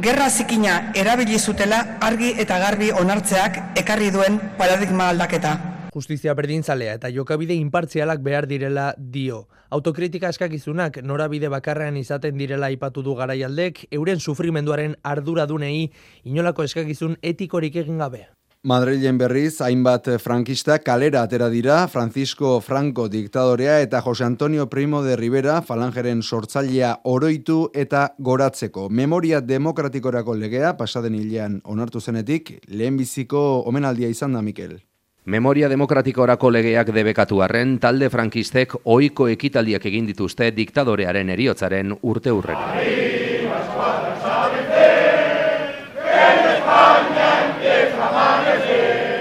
gerra 0.00 0.30
zikina 0.30 0.92
erabili 0.96 1.38
zutela 1.38 1.98
argi 2.00 2.32
eta 2.40 2.58
garbi 2.62 2.90
onartzeak 2.92 3.76
ekarri 3.76 4.10
duen 4.10 4.38
paradigma 4.56 5.10
aldaketa. 5.12 5.52
Justizia 5.92 6.34
berdintzalea 6.38 6.94
eta 6.96 7.10
jokabide 7.10 7.54
inpartzialak 7.58 8.22
behar 8.24 8.46
direla 8.46 8.94
dio. 8.96 9.48
Autokritika 9.70 10.30
eskakizunak 10.30 11.02
norabide 11.02 11.50
bakarrean 11.52 11.96
izaten 11.96 12.38
direla 12.38 12.70
aipatu 12.70 13.02
du 13.02 13.14
garaialdek, 13.18 13.86
euren 13.90 14.20
sufrimenduaren 14.20 14.96
arduradunei 15.02 15.90
inolako 16.24 16.64
eskakizun 16.64 17.18
etikorik 17.22 17.76
egin 17.76 17.98
gabe. 17.98 18.28
Madrilen 18.62 19.16
berriz, 19.16 19.62
hainbat 19.64 20.04
frankista 20.20 20.74
kalera 20.84 21.22
atera 21.22 21.46
dira, 21.48 21.88
Francisco 21.88 22.60
Franco 22.60 23.08
diktadorea 23.08 23.80
eta 23.80 24.02
Jose 24.02 24.22
Antonio 24.22 24.68
Primo 24.68 25.02
de 25.02 25.16
Rivera 25.16 25.62
falangeren 25.62 26.20
sortzailea 26.22 27.00
oroitu 27.04 27.70
eta 27.72 28.10
goratzeko. 28.18 28.90
Memoria 28.90 29.40
demokratikorako 29.40 30.34
legea, 30.36 30.76
pasaden 30.76 31.14
hilean 31.14 31.62
onartu 31.64 32.02
zenetik, 32.02 32.58
lehenbiziko 32.68 33.62
omenaldia 33.64 34.12
izan 34.12 34.36
da, 34.36 34.42
Mikel. 34.42 34.76
Memoria 35.24 35.68
demokratikorako 35.72 36.50
legeak 36.50 36.92
debekatu 36.92 37.40
arren, 37.40 37.78
talde 37.80 38.10
frankistek 38.12 38.76
ohiko 38.84 39.28
ekitaldiak 39.32 39.86
egin 39.88 40.04
dituzte 40.12 40.50
diktadorearen 40.52 41.32
eriotzaren 41.32 41.96
urte 42.02 42.36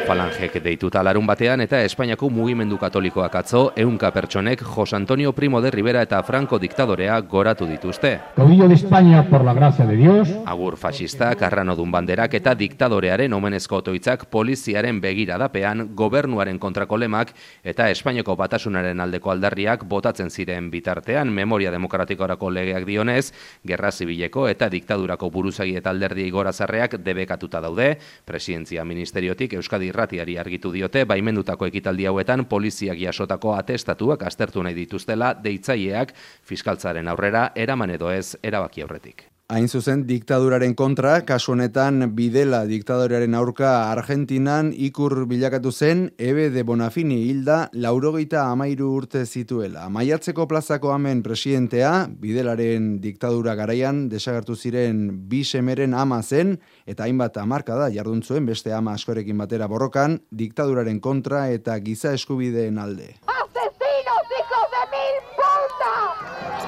palabras. 0.10 0.29
Falangek 0.40 0.64
deituta 0.64 1.02
larun 1.04 1.26
batean 1.28 1.60
eta 1.60 1.82
Espainiako 1.84 2.30
mugimendu 2.32 2.78
katolikoak 2.80 3.34
atzo, 3.36 3.74
eunka 3.76 4.08
pertsonek 4.16 4.62
Jos 4.64 4.94
Antonio 4.94 5.34
Primo 5.36 5.60
de 5.60 5.70
Rivera 5.70 6.02
eta 6.02 6.22
Franco 6.24 6.58
diktadorea 6.58 7.20
goratu 7.20 7.66
dituzte. 7.68 8.22
Caudillo 8.38 8.70
de 8.70 8.76
España 8.76 9.28
por 9.30 9.44
la 9.44 9.54
gracia 9.54 9.86
de 9.86 9.98
Dios. 9.98 10.30
Agur 10.46 10.78
fascista, 10.78 11.36
karranodun 11.36 11.92
banderak 11.92 12.38
eta 12.40 12.54
diktadorearen 12.56 13.34
omenezko 13.34 13.82
otoitzak 13.84 14.30
poliziaren 14.32 15.02
begiradapean 15.02 15.90
gobernuaren 15.94 16.58
kontrako 16.58 16.96
lemak 16.96 17.34
eta 17.62 17.90
Espainiako 17.90 18.38
batasunaren 18.40 19.04
aldeko 19.04 19.32
aldarriak 19.36 19.84
botatzen 19.84 20.32
ziren 20.32 20.72
bitartean 20.72 21.34
memoria 21.34 21.72
demokratikorako 21.72 22.50
legeak 22.50 22.88
dionez, 22.88 23.34
gerra 23.68 23.92
zibileko 23.92 24.48
eta 24.48 24.70
diktadurako 24.70 25.30
buruzagi 25.30 25.76
eta 25.76 25.90
alderdi 25.90 26.30
igorazarreak 26.32 26.96
debekatuta 27.04 27.60
daude, 27.60 27.98
presidentzia 28.24 28.88
ministeriotik 28.88 29.60
Euskadi 29.60 29.92
irratiari 29.92 30.29
argitu 30.38 30.72
diote 30.74 31.06
baimendutako 31.06 31.70
ekitaldi 31.72 32.06
hauetan 32.06 32.46
poliziak 32.46 33.00
jasotako 33.00 33.56
atestatuak 33.56 34.24
aztertu 34.28 34.64
nahi 34.64 34.76
dituztela 34.76 35.34
deitzaileak 35.34 36.14
fiskaltzaren 36.44 37.08
aurrera 37.08 37.50
eraman 37.56 37.98
edo 37.98 38.12
ez 38.12 38.36
erabaki 38.44 38.82
aurretik. 38.82 39.29
Hain 39.50 39.66
zuzen, 39.66 40.04
diktaduraren 40.06 40.76
kontra, 40.78 41.24
kasu 41.26 41.56
honetan 41.56 42.12
bidela 42.14 42.60
diktaduraren 42.70 43.34
aurka 43.34 43.70
Argentinan 43.90 44.68
ikur 44.78 45.24
bilakatu 45.26 45.72
zen, 45.74 46.04
ebe 46.22 46.52
de 46.54 46.62
Bonafini 46.62 47.18
hilda 47.32 47.56
laurogeita 47.74 48.44
amairu 48.52 48.92
urte 49.00 49.24
zituela. 49.26 49.88
Maiatzeko 49.90 50.46
plazako 50.46 50.92
amen 50.94 51.24
presidentea, 51.26 52.06
bidelaren 52.22 53.00
diktadura 53.02 53.56
garaian, 53.58 54.04
desagertu 54.14 54.54
ziren 54.54 55.02
bi 55.32 55.42
semeren 55.42 55.98
ama 55.98 56.22
zen, 56.22 56.60
eta 56.86 57.10
hainbat 57.10 57.42
amarka 57.42 57.74
da 57.74 57.90
jarduntzuen 57.90 58.46
beste 58.46 58.70
ama 58.70 58.94
askorekin 58.94 59.42
batera 59.42 59.66
borrokan, 59.66 60.20
diktaduraren 60.30 61.02
kontra 61.02 61.48
eta 61.50 61.80
giza 61.82 62.14
eskubideen 62.14 62.78
alde. 62.78 63.16
¡Asesinos, 63.26 64.30
hijos 64.38 64.70
de 64.78 64.86
mil 64.94 65.18
puta! 65.42 65.94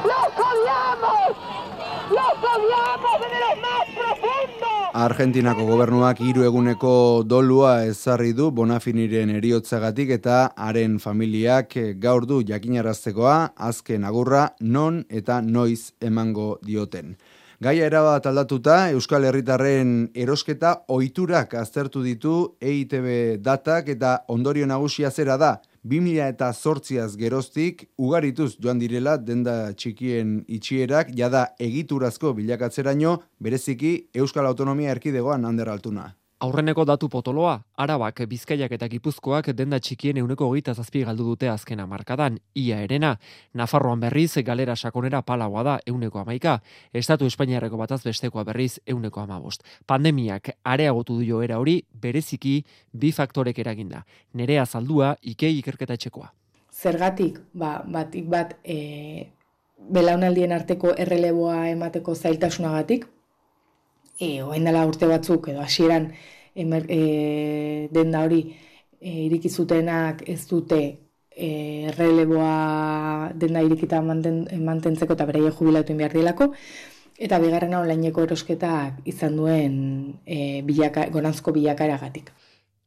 ¡Los 0.10 0.34
Argentinako 4.92 5.64
gobernuak 5.70 6.20
hiru 6.20 6.44
eguneko 6.44 7.24
dolua 7.24 7.86
ezarri 7.88 8.34
du 8.36 8.50
Bonafiniren 8.52 9.30
eriotzagatik 9.32 10.10
eta 10.18 10.52
haren 10.60 10.98
familiak 11.00 11.78
gaur 12.04 12.26
du 12.28 12.42
jakinaraztekoa 12.44 13.54
azken 13.56 14.04
agurra 14.04 14.50
non 14.60 15.06
eta 15.08 15.40
noiz 15.42 15.94
emango 16.02 16.58
dioten. 16.62 17.16
Gaia 17.62 17.86
erabat 17.88 18.26
aldatuta, 18.28 18.90
Euskal 18.92 19.24
Herritarren 19.30 20.10
erosketa 20.14 20.82
oiturak 20.90 21.54
aztertu 21.56 22.04
ditu 22.04 22.58
EITB 22.60 23.40
datak 23.40 23.88
eta 23.96 24.26
ondorio 24.28 24.68
nagusia 24.68 25.12
zera 25.12 25.38
da, 25.38 25.62
2000 25.84 26.28
eta 26.30 26.52
zortziaz 26.54 27.16
geroztik, 27.18 27.88
ugarituz 27.98 28.54
joan 28.62 28.80
direla 28.80 29.18
denda 29.18 29.74
txikien 29.74 30.44
itxierak, 30.48 31.10
jada 31.18 31.48
egiturazko 31.60 32.36
bilakatzeraino, 32.38 33.18
bereziki 33.40 33.96
Euskal 34.14 34.46
Autonomia 34.46 34.92
Erkidegoan 34.94 35.46
hander 35.46 35.74
altuna. 35.74 36.12
Aurreneko 36.42 36.88
datu 36.90 37.06
potoloa, 37.06 37.52
arabak, 37.78 38.24
bizkaiak 38.26 38.72
eta 38.74 38.88
gipuzkoak 38.90 39.52
denda 39.54 39.78
txikien 39.78 40.18
euneko 40.18 40.48
hogeita 40.50 40.74
zazpi 40.74 41.04
galdu 41.06 41.28
dute 41.28 41.52
azkena 41.52 41.86
markadan, 41.86 42.40
ia 42.58 42.80
erena. 42.82 43.12
Nafarroan 43.54 44.02
berriz, 44.02 44.42
galera 44.48 44.76
sakonera 44.76 45.22
palagoa 45.22 45.64
da 45.64 45.76
euneko 45.86 46.24
amaika, 46.24 46.56
Estatu 46.98 47.30
Espainiarreko 47.30 47.78
bataz 47.78 48.00
bestekoa 48.08 48.44
berriz 48.44 48.80
euneko 48.88 49.22
amabost. 49.22 49.62
Pandemiak 49.86 50.50
areagotu 50.64 51.20
du 51.20 51.30
joera 51.30 51.60
hori, 51.62 51.78
bereziki 51.94 52.56
bi 52.92 53.12
faktorek 53.12 53.60
eraginda. 53.62 54.02
Nerea 54.34 54.66
zaldua, 54.66 55.14
ikei 55.22 55.60
ikerketa 55.60 55.94
etxekoa. 55.94 56.34
Zergatik, 56.74 57.38
ba, 57.54 57.84
batik 57.86 58.26
bat, 58.34 58.58
e, 58.66 59.30
belaunaldien 59.78 60.58
arteko 60.58 60.96
erreleboa 60.98 61.68
emateko 61.70 62.16
zailtasunagatik, 62.16 63.06
e, 64.22 64.42
oain 64.46 64.66
dela 64.68 64.86
urte 64.86 65.10
batzuk 65.10 65.50
edo 65.52 65.64
hasieran 65.66 66.12
emer, 66.64 66.86
e, 66.90 67.90
denda 67.92 68.22
hori 68.26 68.42
e, 69.00 69.26
irikizutenak 69.26 70.24
ez 70.30 70.42
dute 70.50 70.82
e, 71.32 71.50
releboa 71.98 73.32
denda 73.44 73.64
irikita 73.66 74.02
manten, 74.06 74.44
mantentzeko 74.70 75.18
eta 75.18 75.28
bereie 75.30 75.52
jubilatu 75.58 75.98
behar 75.98 76.14
dilako, 76.20 76.52
eta 77.18 77.40
bigarrena 77.42 77.82
onlaineko 77.82 78.28
erosketak 78.28 79.02
izan 79.10 79.38
duen 79.42 79.76
e, 80.26 80.62
bilaka, 80.68 81.08
gonantzko 81.14 81.54
bilakaeragatik. 81.58 82.32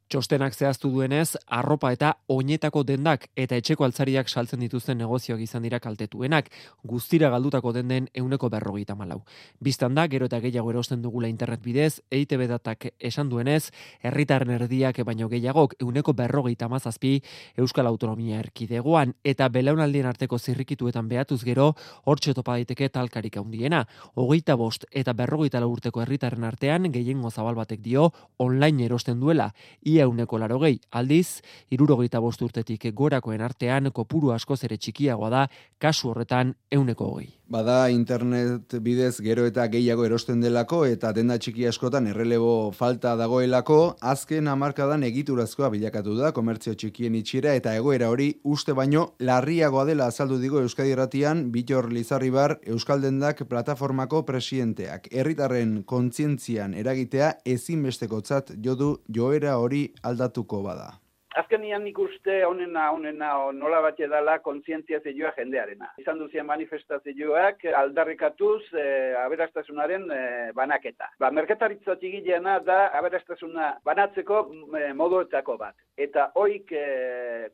Txostenak 0.05 0.53
zehaztu 0.53 0.91
duenez, 0.93 1.33
arropa 1.49 1.89
eta 1.89 2.11
oinetako 2.29 2.83
dendak 2.85 3.23
eta 3.41 3.57
etxeko 3.57 3.87
altzariak 3.87 4.27
saltzen 4.29 4.61
dituzten 4.61 4.99
negozioak 5.01 5.39
izan 5.41 5.63
dira 5.65 5.79
kaltetuenak, 5.81 6.51
guztira 6.85 7.31
galdutako 7.33 7.71
denden 7.73 8.05
euneko 8.13 8.51
berrogeita 8.53 8.93
malau. 8.95 9.23
Bistan 9.59 9.95
da, 9.97 10.05
gero 10.07 10.27
eta 10.29 10.37
gehiago 10.43 10.69
erosten 10.69 11.01
dugula 11.01 11.27
internet 11.27 11.63
bidez, 11.65 12.03
EITB 12.13 12.45
datak 12.51 12.85
esan 12.99 13.31
duenez, 13.31 13.71
herritarren 14.05 14.53
erdiak 14.59 14.99
baino 15.09 15.25
gehiagok 15.31 15.73
euneko 15.81 16.13
berrogeita 16.13 16.69
mazazpi 16.69 17.15
Euskal 17.57 17.89
Autonomia 17.89 18.37
erkidegoan, 18.43 19.15
eta 19.23 19.49
belaunaldien 19.49 20.05
arteko 20.05 20.37
zirrikituetan 20.37 21.09
behatuz 21.09 21.41
gero, 21.43 21.71
hor 22.05 22.21
topa 22.21 22.59
daiteke 22.59 22.89
talkarik 22.89 23.37
handiena. 23.41 23.87
Hogeita 24.13 24.53
bost 24.55 24.85
eta 24.91 25.13
berrogeita 25.13 25.65
urteko 25.65 26.01
herritarren 26.05 26.43
artean, 26.43 26.91
gehiengo 26.91 27.31
zabal 27.31 27.55
batek 27.55 27.81
dio, 27.81 28.11
online 28.37 28.85
erosten 28.85 29.19
duela, 29.19 29.51
ia 29.95 30.07
uneko 30.11 30.39
laro 30.41 30.59
gehi, 30.59 30.79
aldiz, 30.91 31.41
irurogeita 31.71 32.19
urtetik 32.19 32.91
gorakoen 32.93 33.41
artean 33.41 33.91
kopuru 33.91 34.31
askoz 34.35 34.63
ere 34.67 34.77
txikiagoa 34.77 35.29
da, 35.29 35.47
kasu 35.79 36.11
horretan 36.11 36.55
euneko 36.71 37.11
hogei. 37.13 37.31
Bada 37.45 37.91
internet 37.93 38.73
bidez 38.81 39.19
gero 39.21 39.43
eta 39.45 39.67
gehiago 39.69 40.05
erosten 40.07 40.39
delako 40.41 40.79
eta 40.89 41.11
denda 41.13 41.35
txiki 41.37 41.67
askotan 41.69 42.07
errelebo 42.09 42.71
falta 42.73 43.11
dagoelako, 43.19 43.97
azken 44.01 44.49
hamarkadan 44.49 45.05
egiturazkoa 45.05 45.69
bilakatu 45.69 46.15
da 46.17 46.31
komertzio 46.33 46.73
txikien 46.73 47.13
itxiera 47.19 47.53
eta 47.53 47.75
egoera 47.77 48.09
hori 48.09 48.31
uste 48.43 48.73
baino 48.73 49.11
larriagoa 49.19 49.85
dela 49.85 50.07
azaldu 50.09 50.39
digo 50.41 50.63
Euskadi 50.63 50.95
Ratian, 50.97 51.51
Bitor 51.51 51.91
Lizarribar, 51.93 52.57
Euskal 52.65 53.05
Dendak 53.05 53.45
plataformako 53.45 54.23
presidenteak. 54.25 55.11
Herritarren 55.11 55.83
kontzientzian 55.85 56.73
eragitea 56.73 57.35
ezinbestekotzat 57.45 58.55
jodu 58.57 58.95
joera 59.05 59.59
hori 59.61 59.84
aldatuko 60.03 60.61
bada. 60.65 60.93
Azkenian 61.35 61.83
nik 61.83 61.97
uste 61.99 62.35
honena, 62.47 62.85
honena, 62.95 63.33
nola 63.51 63.81
bat 63.83 63.97
edala 63.99 64.37
kontzientzia 64.43 65.01
zeioa 65.03 65.33
jendearena. 65.35 65.89
Izan 65.99 66.21
duzien 66.21 66.47
manifestazioak 66.47 67.65
aldarrikatuz 67.81 68.61
e, 68.71 68.85
aberastasunaren 69.19 70.07
e, 70.15 70.21
banaketa. 70.55 71.09
Ba, 71.19 71.33
merketaritza 71.35 71.97
txigileena 71.99 72.55
da 72.63 72.79
aberastasuna 73.01 73.73
banatzeko 73.83 74.41
e, 74.79 74.87
moduetako 74.95 75.59
bat. 75.59 75.75
Eta 76.07 76.29
hoik 76.39 76.71
e, 76.71 76.87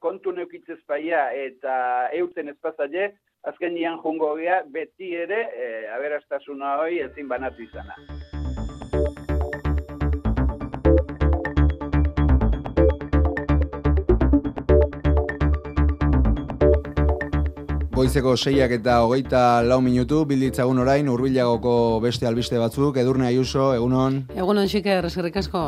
kontu 0.06 0.36
neukitzez 0.38 0.78
paia 0.86 1.32
eta 1.34 1.74
eurten 2.22 2.54
ezpazaile, 2.54 3.16
azkenian 3.50 3.98
jungo 4.06 4.36
gea 4.38 4.62
beti 4.70 5.16
ere 5.26 5.48
e, 5.58 5.72
aberastasuna 5.96 6.78
hoi 6.84 7.00
ezin 7.08 7.34
banatu 7.34 7.66
izana. 7.66 7.98
Goizeko 18.02 18.32
seiak 18.34 18.72
eta 18.74 18.96
hogeita 19.06 19.62
lau 19.62 19.78
minutu, 19.86 20.24
bilditzagun 20.26 20.80
orain, 20.82 21.10
urbilagoko 21.12 21.74
beste 22.02 22.26
albiste 22.26 22.58
batzuk, 22.58 22.98
edurne 22.98 23.28
aiuso, 23.28 23.68
egunon? 23.78 24.24
Egunon, 24.34 24.66
xiker, 24.72 25.06
eskerrik 25.06 25.38
asko. 25.44 25.68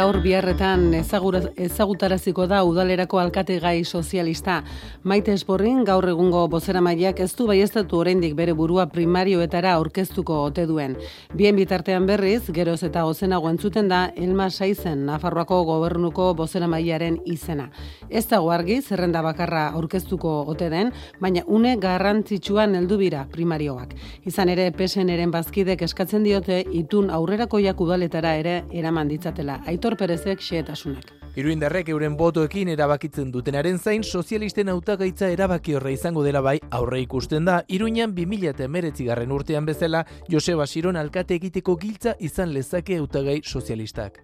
Gaur 0.00 0.16
biharretan 0.24 0.94
ezagutaraziko 0.96 2.46
da 2.48 2.62
udalerako 2.64 3.18
alkate 3.20 3.58
gai 3.60 3.82
sozialista. 3.84 4.62
Maite 5.04 5.34
esporrin 5.36 5.82
gaur 5.84 6.06
egungo 6.08 6.46
bozera 6.48 6.80
maileak 6.80 7.18
ez 7.20 7.34
du 7.36 7.44
baiestatu 7.50 7.98
oraindik 8.00 8.32
bere 8.38 8.54
burua 8.56 8.86
primarioetara 8.88 9.74
aurkeztuko 9.76 10.38
ote 10.46 10.64
duen. 10.70 10.94
Bien 11.36 11.58
bitartean 11.58 12.06
berriz, 12.08 12.46
geroz 12.56 12.78
eta 12.88 13.02
ozenago 13.04 13.50
entzuten 13.52 13.90
da 13.92 13.98
Elma 14.16 14.46
Saizen 14.48 15.04
Nafarroako 15.04 15.58
gobernuko 15.68 16.30
bozera 16.38 16.70
mailaren 16.70 17.20
izena. 17.26 17.68
Ez 18.08 18.24
dago 18.30 18.48
argi 18.56 18.80
zerrenda 18.80 19.20
bakarra 19.26 19.66
aurkeztuko 19.74 20.32
ote 20.54 20.70
den, 20.72 20.94
baina 21.20 21.44
une 21.46 21.74
garrantzitsuan 21.76 22.78
heldu 22.78 22.96
bira 23.02 23.26
primarioak. 23.36 23.92
Izan 24.24 24.48
ere 24.56 24.70
PSNren 24.72 25.36
bazkidek 25.36 25.84
eskatzen 25.90 26.24
diote 26.24 26.62
itun 26.72 27.12
aurrerakoiak 27.12 27.84
udaletara 27.84 28.36
ere 28.40 28.58
eraman 28.72 29.12
ditzatela. 29.12 29.60
Aitor 29.68 29.89
Aitor 29.90 30.06
Perezek 30.06 30.38
xeetasunak. 30.38 31.08
Iruindarrek 31.34 31.88
euren 31.90 32.14
botoekin 32.18 32.68
erabakitzen 32.70 33.32
dutenaren 33.34 33.78
zain 33.78 34.04
sozialisten 34.04 34.68
hautagaitza 34.70 35.30
erabaki 35.34 35.74
horre 35.74 35.92
izango 35.96 36.22
dela 36.22 36.40
bai 36.46 36.60
aurre 36.70 37.00
ikusten 37.02 37.44
da 37.48 37.56
Iruinan 37.66 38.14
2019 38.14 39.08
garren 39.08 39.34
urtean 39.34 39.66
bezala 39.66 40.04
Joseba 40.30 40.66
Siron 40.66 40.96
alkate 40.96 41.34
egiteko 41.34 41.74
giltza 41.76 42.14
izan 42.20 42.54
lezake 42.54 43.00
hautagai 43.00 43.40
sozialistak. 43.42 44.22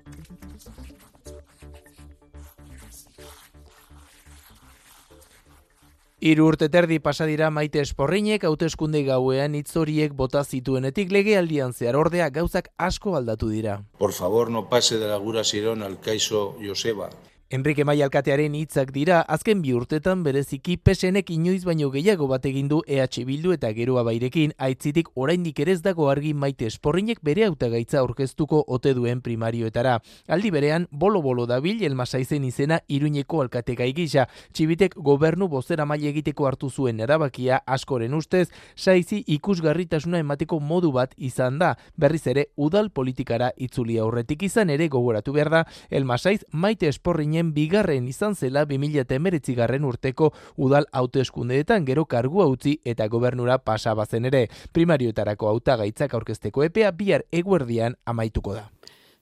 Hiru 6.26 6.48
urte 6.50 6.66
terdi 6.74 6.96
pasadira 6.98 7.52
maite 7.54 7.78
esporrinek 7.86 8.44
hauteskunde 8.48 9.04
gauean 9.06 9.52
hitzoriek 9.54 10.16
bota 10.22 10.40
zituenetik 10.42 11.12
legealdian 11.14 11.70
zehar 11.76 11.98
ordea 12.00 12.26
gauzak 12.34 12.66
asko 12.88 13.14
aldatu 13.14 13.50
dira. 13.52 13.76
Por 14.00 14.10
favor, 14.16 14.50
no 14.50 14.64
pase 14.72 14.98
de 14.98 15.06
la 15.06 15.20
gura 15.22 15.44
sirón 15.44 15.86
al 15.86 16.00
kaiso 16.00 16.56
Joseba. 16.58 17.10
Enrique 17.48 17.84
Mai 17.84 18.00
alkatearen 18.02 18.56
hitzak 18.58 18.88
dira, 18.90 19.20
azken 19.30 19.60
bi 19.62 19.70
urtetan 19.70 20.24
bereziki 20.26 20.74
pesenek 20.82 21.28
inoiz 21.30 21.60
baino 21.62 21.92
gehiago 21.94 22.26
bat 22.26 22.46
egin 22.48 22.66
du 22.66 22.80
EH 22.90 23.22
Bildu 23.22 23.52
eta 23.54 23.68
geroa 23.70 24.02
bairekin, 24.02 24.50
aitzitik 24.58 25.12
oraindik 25.14 25.60
ere 25.62 25.76
ez 25.76 25.82
dago 25.84 26.08
argi 26.10 26.32
maite 26.34 26.66
esporrinek 26.66 27.20
bere 27.22 27.44
hautagaitza 27.46 28.00
aurkeztuko 28.00 28.64
ote 28.66 28.94
duen 28.98 29.20
primarioetara. 29.22 30.00
Aldi 30.26 30.50
berean, 30.50 30.88
bolo-bolo 30.90 31.44
dabil 31.46 31.84
elmasaizen 31.86 32.42
izena 32.48 32.80
iruñeko 32.88 33.44
alkategai 33.44 33.92
gisa, 33.94 34.26
txibitek 34.52 34.98
gobernu 34.98 35.46
bozera 35.46 35.86
maile 35.86 36.10
egiteko 36.10 36.50
hartu 36.50 36.68
zuen 36.68 36.98
erabakia 36.98 37.60
askoren 37.64 38.18
ustez, 38.18 38.48
saizi 38.74 39.20
ikusgarritasuna 39.36 40.18
emateko 40.18 40.58
modu 40.58 40.90
bat 40.90 41.14
izan 41.16 41.62
da, 41.62 41.76
berriz 41.94 42.26
ere 42.26 42.48
udal 42.56 42.90
politikara 42.90 43.52
itzuli 43.56 44.00
aurretik 44.02 44.42
izan 44.50 44.74
ere 44.74 44.90
gogoratu 44.90 45.38
behar 45.38 45.54
da, 45.60 45.64
elmasaiz 45.90 46.42
maite 46.50 46.90
esporrinek 46.90 47.35
ginen 47.36 47.52
bigarren 47.52 48.08
izan 48.08 48.34
zela 48.34 48.64
2019 48.64 49.54
garren 49.56 49.84
urteko 49.84 50.32
udal 50.56 50.86
hauteskundeetan 50.92 51.84
gero 51.84 52.06
kargua 52.06 52.46
utzi 52.48 52.78
eta 52.84 53.08
gobernura 53.08 53.58
pasabazen 53.58 54.24
ere. 54.24 54.48
Primarioetarako 54.72 55.48
hautagaitzak 55.48 56.14
aurkezteko 56.14 56.64
epea 56.64 56.92
bihar 56.92 57.26
eguerdian 57.32 57.96
amaituko 58.06 58.54
da. 58.54 58.70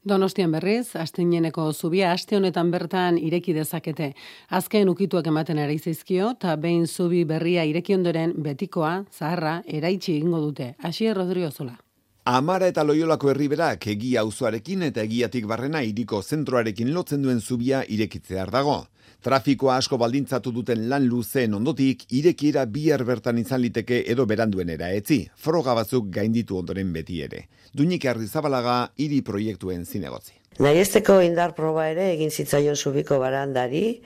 Donostian 0.04 0.52
berriz, 0.52 0.94
astineneko 1.00 1.72
zubia 1.72 2.12
aste 2.12 2.36
honetan 2.36 2.70
bertan 2.70 3.18
ireki 3.18 3.54
dezakete. 3.56 4.12
Azken 4.50 4.88
ukituak 4.92 5.26
ematen 5.26 5.58
ari 5.58 5.78
zaizkio, 5.78 6.34
eta 6.36 6.56
behin 6.56 6.86
zubi 6.86 7.24
berria 7.24 7.64
ireki 7.64 7.96
ondoren 7.96 8.36
betikoa, 8.36 9.06
zaharra, 9.10 9.62
eraitsi 9.66 10.18
egingo 10.18 10.44
dute. 10.44 10.74
Asier 10.82 11.16
Rodrio 11.16 11.50
Zola. 11.50 11.83
Amara 12.24 12.70
eta 12.70 12.80
loiolako 12.88 13.28
herriberak 13.28 13.82
egia 13.92 14.22
auzoarekin 14.24 14.86
eta 14.86 15.02
egiatik 15.04 15.44
barrena 15.44 15.82
iriko 15.84 16.22
zentroarekin 16.22 16.94
lotzen 16.96 17.20
duen 17.20 17.42
zubia 17.42 17.82
irekitzear 17.84 18.48
dago. 18.54 18.76
Trafikoa 19.20 19.74
asko 19.76 19.98
baldintzatu 20.00 20.52
duten 20.56 20.86
lan 20.88 21.04
luzeen 21.04 21.52
ondotik, 21.58 22.06
irekiera 22.16 22.64
bihar 22.64 23.04
bertan 23.04 23.42
izan 23.42 23.60
liteke 23.60 23.98
edo 24.08 24.24
beranduenera 24.24 24.88
etzi, 24.96 25.18
froga 25.36 25.74
batzuk 25.76 26.08
gainditu 26.16 26.56
ondoren 26.56 26.94
beti 26.96 27.20
ere. 27.20 27.42
Dunik 27.74 28.08
zabalaga 28.24 28.88
hiri 28.96 29.20
proiektuen 29.20 29.84
zinegotzi. 29.84 30.32
Naiesteko 30.60 31.20
indar 31.20 31.52
proba 31.54 31.90
ere 31.90 32.14
egin 32.14 32.30
zitzaion 32.30 32.76
zubiko 32.76 33.18
barandari, 33.18 34.00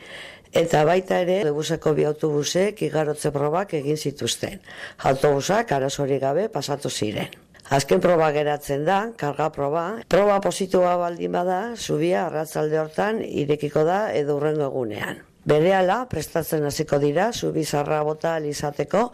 Eta 0.56 0.84
baita 0.88 1.18
ere, 1.20 1.42
lebuseko 1.44 1.92
bi 1.92 2.06
autobusek 2.08 2.80
igarotze 2.86 3.30
probak 3.30 3.74
egin 3.76 3.98
zituzten. 3.98 4.62
Autobusak 5.10 5.72
arazori 5.76 6.18
gabe 6.18 6.48
pasatu 6.48 6.88
ziren. 6.88 7.28
Azken 7.68 8.00
proba 8.00 8.30
geratzen 8.32 8.86
da, 8.86 9.10
karga 9.20 9.50
proba. 9.52 9.82
Proba 10.08 10.38
positua 10.40 10.94
baldin 10.96 11.34
bada, 11.36 11.58
zubia 11.76 12.22
arratzalde 12.24 12.78
hortan 12.80 13.20
irekiko 13.20 13.82
da 13.84 13.98
edo 14.16 14.38
urrengo 14.38 14.64
egunean. 14.70 15.20
Berehala, 15.48 15.98
prestatzen 16.08 16.64
hasiko 16.64 16.96
dira, 17.02 17.28
zubizarra 17.32 18.00
bota 18.08 18.34
alizateko, 18.40 19.10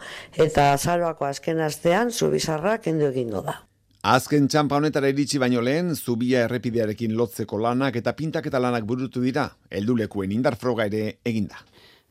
eta 0.47 0.71
azaroako 0.71 1.27
azken 1.27 1.59
astean, 1.67 2.11
zubizarra 2.15 2.77
kendu 2.79 3.09
egingo 3.11 3.43
da. 3.43 3.57
Azken 4.05 4.47
txampa 4.47 4.79
honetara 4.79 5.11
iritsi 5.11 5.39
baino 5.41 5.59
lehen, 5.65 5.91
zubia 5.95 6.45
errepidearekin 6.47 7.15
lotzeko 7.17 7.59
lanak 7.59 7.95
eta 7.99 8.13
pintaketa 8.15 8.59
lanak 8.61 8.87
burutu 8.87 9.23
dira, 9.23 9.49
eldulekuen 9.67 10.31
indar 10.31 10.55
froga 10.61 10.87
ere 10.87 11.17
eginda. 11.25 11.59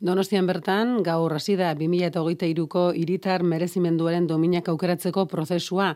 Donostian 0.04 0.44
bertan, 0.44 0.98
gaur 1.00 1.32
hasi 1.32 1.54
da 1.56 1.70
2023ko 1.80 2.82
iritar 3.00 3.40
merezimenduaren 3.40 4.26
dominak 4.28 4.68
aukeratzeko 4.68 5.24
prozesua. 5.32 5.86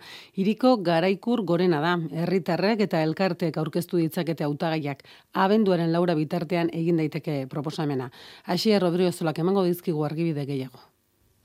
Iriko 0.40 0.78
garaikur 0.86 1.44
gorena 1.50 1.82
da. 1.84 1.92
Herritarrek 2.24 2.86
eta 2.88 3.04
elkartek 3.04 3.60
aurkeztu 3.60 4.00
ditzakete 4.00 4.48
hautagaiak. 4.48 5.04
Abenduaren 5.44 5.92
laura 5.92 6.16
bitartean 6.16 6.72
egin 6.72 7.04
daiteke 7.04 7.42
proposamena. 7.52 8.08
Hasier 8.46 8.80
Rodrigo 8.80 9.12
Zolak 9.12 9.44
emango 9.44 9.68
dizkigu 9.68 10.08
argibide 10.08 10.48
gehiago. 10.48 10.88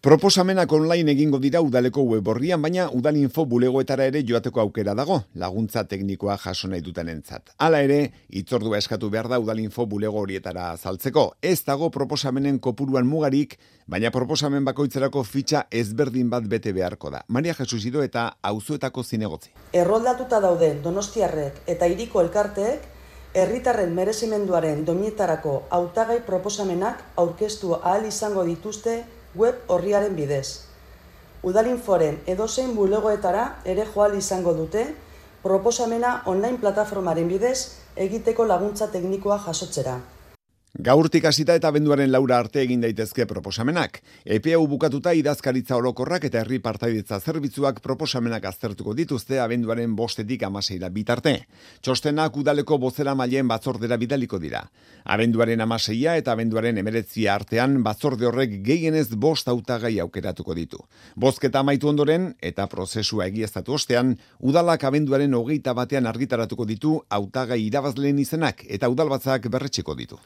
Proposamenak 0.03 0.67
online 0.75 1.13
egingo 1.13 1.37
dira 1.39 1.61
udaleko 1.63 2.01
web 2.03 2.27
horrian, 2.27 2.59
baina 2.61 2.89
udalinfo 2.91 3.45
bulegoetara 3.47 4.03
ere 4.09 4.19
joateko 4.27 4.59
aukera 4.59 4.91
dago, 4.99 5.21
laguntza 5.39 5.85
teknikoa 5.87 6.35
jaso 6.43 6.67
nahi 6.67 6.83
duten 6.83 7.07
entzat. 7.07 7.53
Hala 7.55 7.79
ere, 7.85 7.99
itzordua 8.27 8.81
eskatu 8.83 9.07
behar 9.13 9.29
da 9.31 9.39
udalinfo 9.39 9.85
bulego 9.87 10.19
horietara 10.19 10.65
saltzeko. 10.75 11.23
Ez 11.39 11.63
dago 11.63 11.87
proposamenen 11.89 12.59
kopuruan 12.59 13.07
mugarik, 13.07 13.55
baina 13.87 14.11
proposamen 14.11 14.67
bakoitzerako 14.67 15.23
fitxa 15.23 15.63
ezberdin 15.71 16.27
bat 16.35 16.51
bete 16.51 16.75
beharko 16.75 17.15
da. 17.15 17.23
Maria 17.29 17.55
Jesus 17.61 17.85
Ido 17.87 18.03
eta 18.03 18.27
auzuetako 18.51 19.07
zinegotzi. 19.07 19.55
Erroldatuta 19.71 20.43
dauden 20.43 20.83
donostiarrek 20.83 21.63
eta 21.77 21.87
iriko 21.87 22.19
elkarteek, 22.27 22.91
herritarren 23.39 23.95
merezimenduaren 23.95 24.83
dominetarako 24.83 25.61
hautagai 25.71 26.25
proposamenak 26.27 27.07
aurkeztu 27.15 27.77
ahal 27.79 28.11
izango 28.11 28.43
dituzte 28.43 29.05
web 29.35 29.55
horriaren 29.67 30.15
bidez. 30.15 30.65
Udalinforen 31.43 32.21
edozein 32.25 32.75
bulegoetara 32.75 33.47
ere 33.65 33.85
joal 33.93 34.15
izango 34.17 34.53
dute, 34.55 34.85
proposamena 35.43 36.21
online 36.25 36.57
plataformaren 36.61 37.27
bidez 37.27 37.57
egiteko 37.95 38.45
laguntza 38.47 38.87
teknikoa 38.93 39.39
jasotzera. 39.45 39.97
Gaurtik 40.73 41.27
hasita 41.29 41.53
eta 41.53 41.69
benduaren 41.69 42.09
laura 42.09 42.39
arte 42.41 42.63
egin 42.63 42.81
daitezke 42.81 43.27
proposamenak. 43.29 43.99
EPU 44.25 44.63
bukatuta 44.67 45.11
idazkaritza 45.13 45.75
orokorrak 45.77 46.23
eta 46.25 46.39
herri 46.41 46.57
partaidetza 46.57 47.19
zerbitzuak 47.19 47.77
proposamenak 47.85 48.47
aztertuko 48.49 48.95
dituzte 48.97 49.37
abenduaren 49.39 49.93
bostetik 49.95 50.41
amaseira 50.47 50.89
bitarte. 50.89 51.35
Txostenak 51.79 52.39
udaleko 52.41 52.79
bozera 52.81 53.13
mailen 53.13 53.51
batzordera 53.51 53.99
bidaliko 54.01 54.39
dira. 54.41 54.63
Abenduaren 55.05 55.61
amaseia 55.61 56.15
eta 56.17 56.33
abenduaren 56.33 56.81
emeretzia 56.81 57.35
artean 57.35 57.83
batzorde 57.85 58.25
horrek 58.25 58.57
gehienez 58.65 59.13
bost 59.13 59.53
autagai 59.53 59.99
aukeratuko 59.99 60.57
ditu. 60.57 60.81
Bozketa 61.15 61.61
amaitu 61.61 61.91
ondoren 61.93 62.31
eta 62.41 62.65
prozesua 62.65 63.27
egiaztatu 63.27 63.77
ostean, 63.77 64.15
udalak 64.39 64.89
abenduaren 64.89 65.37
hogeita 65.37 65.77
batean 65.77 66.09
argitaratuko 66.09 66.65
ditu 66.65 66.97
autagai 67.09 67.61
irabazleen 67.61 68.25
izenak 68.25 68.65
eta 68.65 68.89
udalbatzak 68.89 69.51
berretxeko 69.53 69.93
ditu. 70.01 70.17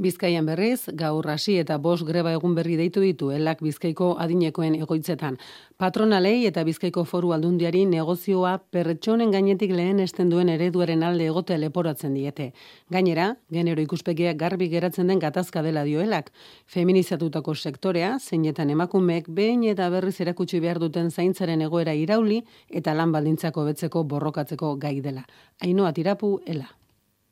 Bizkaian 0.00 0.46
berriz, 0.48 0.88
gaur 0.96 1.26
hasi 1.28 1.58
eta 1.60 1.76
bost 1.76 2.06
greba 2.08 2.32
egun 2.32 2.54
berri 2.56 2.78
deitu 2.80 3.02
ditu 3.04 3.30
elak 3.30 3.60
Bizkaiko 3.60 4.14
adinekoen 4.24 4.78
egoitzetan. 4.80 5.36
Patronalei 5.76 6.46
eta 6.48 6.64
Bizkaiko 6.64 7.04
foru 7.04 7.34
aldundiari 7.36 7.84
negozioa 7.84 8.54
perretxonen 8.72 9.30
gainetik 9.30 9.74
lehen 9.76 10.00
esten 10.00 10.30
duen 10.32 10.48
ereduaren 10.48 11.02
alde 11.02 11.28
egote 11.28 11.58
leporatzen 11.58 12.14
diete. 12.14 12.52
Gainera, 12.88 13.36
genero 13.52 13.84
ikuspegiak 13.84 14.40
garbi 14.40 14.70
geratzen 14.72 15.12
den 15.12 15.20
gatazka 15.20 15.62
dela 15.62 15.84
dioelak. 15.84 16.32
Feminizatutako 16.66 17.54
sektorea, 17.54 18.16
zeinetan 18.18 18.70
emakumeek 18.72 19.28
behin 19.28 19.64
eta 19.68 19.90
berriz 19.92 20.18
erakutsi 20.24 20.60
behar 20.60 20.80
duten 20.80 21.10
zaintzaren 21.10 21.60
egoera 21.60 21.92
irauli 21.92 22.42
eta 22.70 22.94
lan 22.94 23.12
baldintzako 23.12 23.68
betzeko 23.68 24.04
borrokatzeko 24.04 24.76
gai 24.76 25.00
dela. 25.02 25.26
Ainoa 25.60 25.92
tirapu, 25.92 26.38
ela 26.46 26.72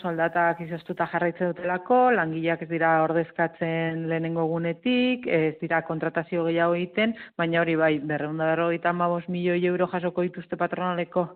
soldatak 0.01 0.61
izoztuta 0.65 1.07
jarraitzen 1.13 1.53
dutelako, 1.53 1.99
langileak 2.17 2.65
ez 2.65 2.69
dira 2.71 2.91
ordezkatzen 3.05 4.07
lehenengo 4.11 4.47
gunetik, 4.51 5.27
ez 5.27 5.55
dira 5.61 5.83
kontratazio 5.89 6.45
gehiago 6.49 6.75
egiten, 6.79 7.15
baina 7.39 7.61
hori 7.63 7.77
bai, 7.81 7.93
berreunda 8.13 8.49
berrogeita 8.53 8.91
amabos 8.91 9.29
milioi 9.29 9.61
euro 9.71 9.89
jasoko 9.93 10.25
dituzte 10.27 10.59
patronaleko 10.61 11.27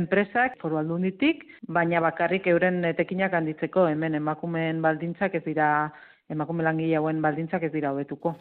enpresak, 0.00 0.58
foru 0.62 0.80
aldunditik, 0.80 1.44
baina 1.68 2.02
bakarrik 2.04 2.48
euren 2.52 2.82
etekinak 2.90 3.36
handitzeko, 3.38 3.86
hemen 3.92 4.18
emakumeen 4.18 4.82
baldintzak 4.82 5.38
ez 5.38 5.44
dira, 5.46 5.70
emakume 6.32 6.66
langile 6.66 6.98
hauen 6.98 7.22
baldintzak 7.22 7.68
ez 7.68 7.72
dira 7.72 7.92
hobetuko. 7.94 8.34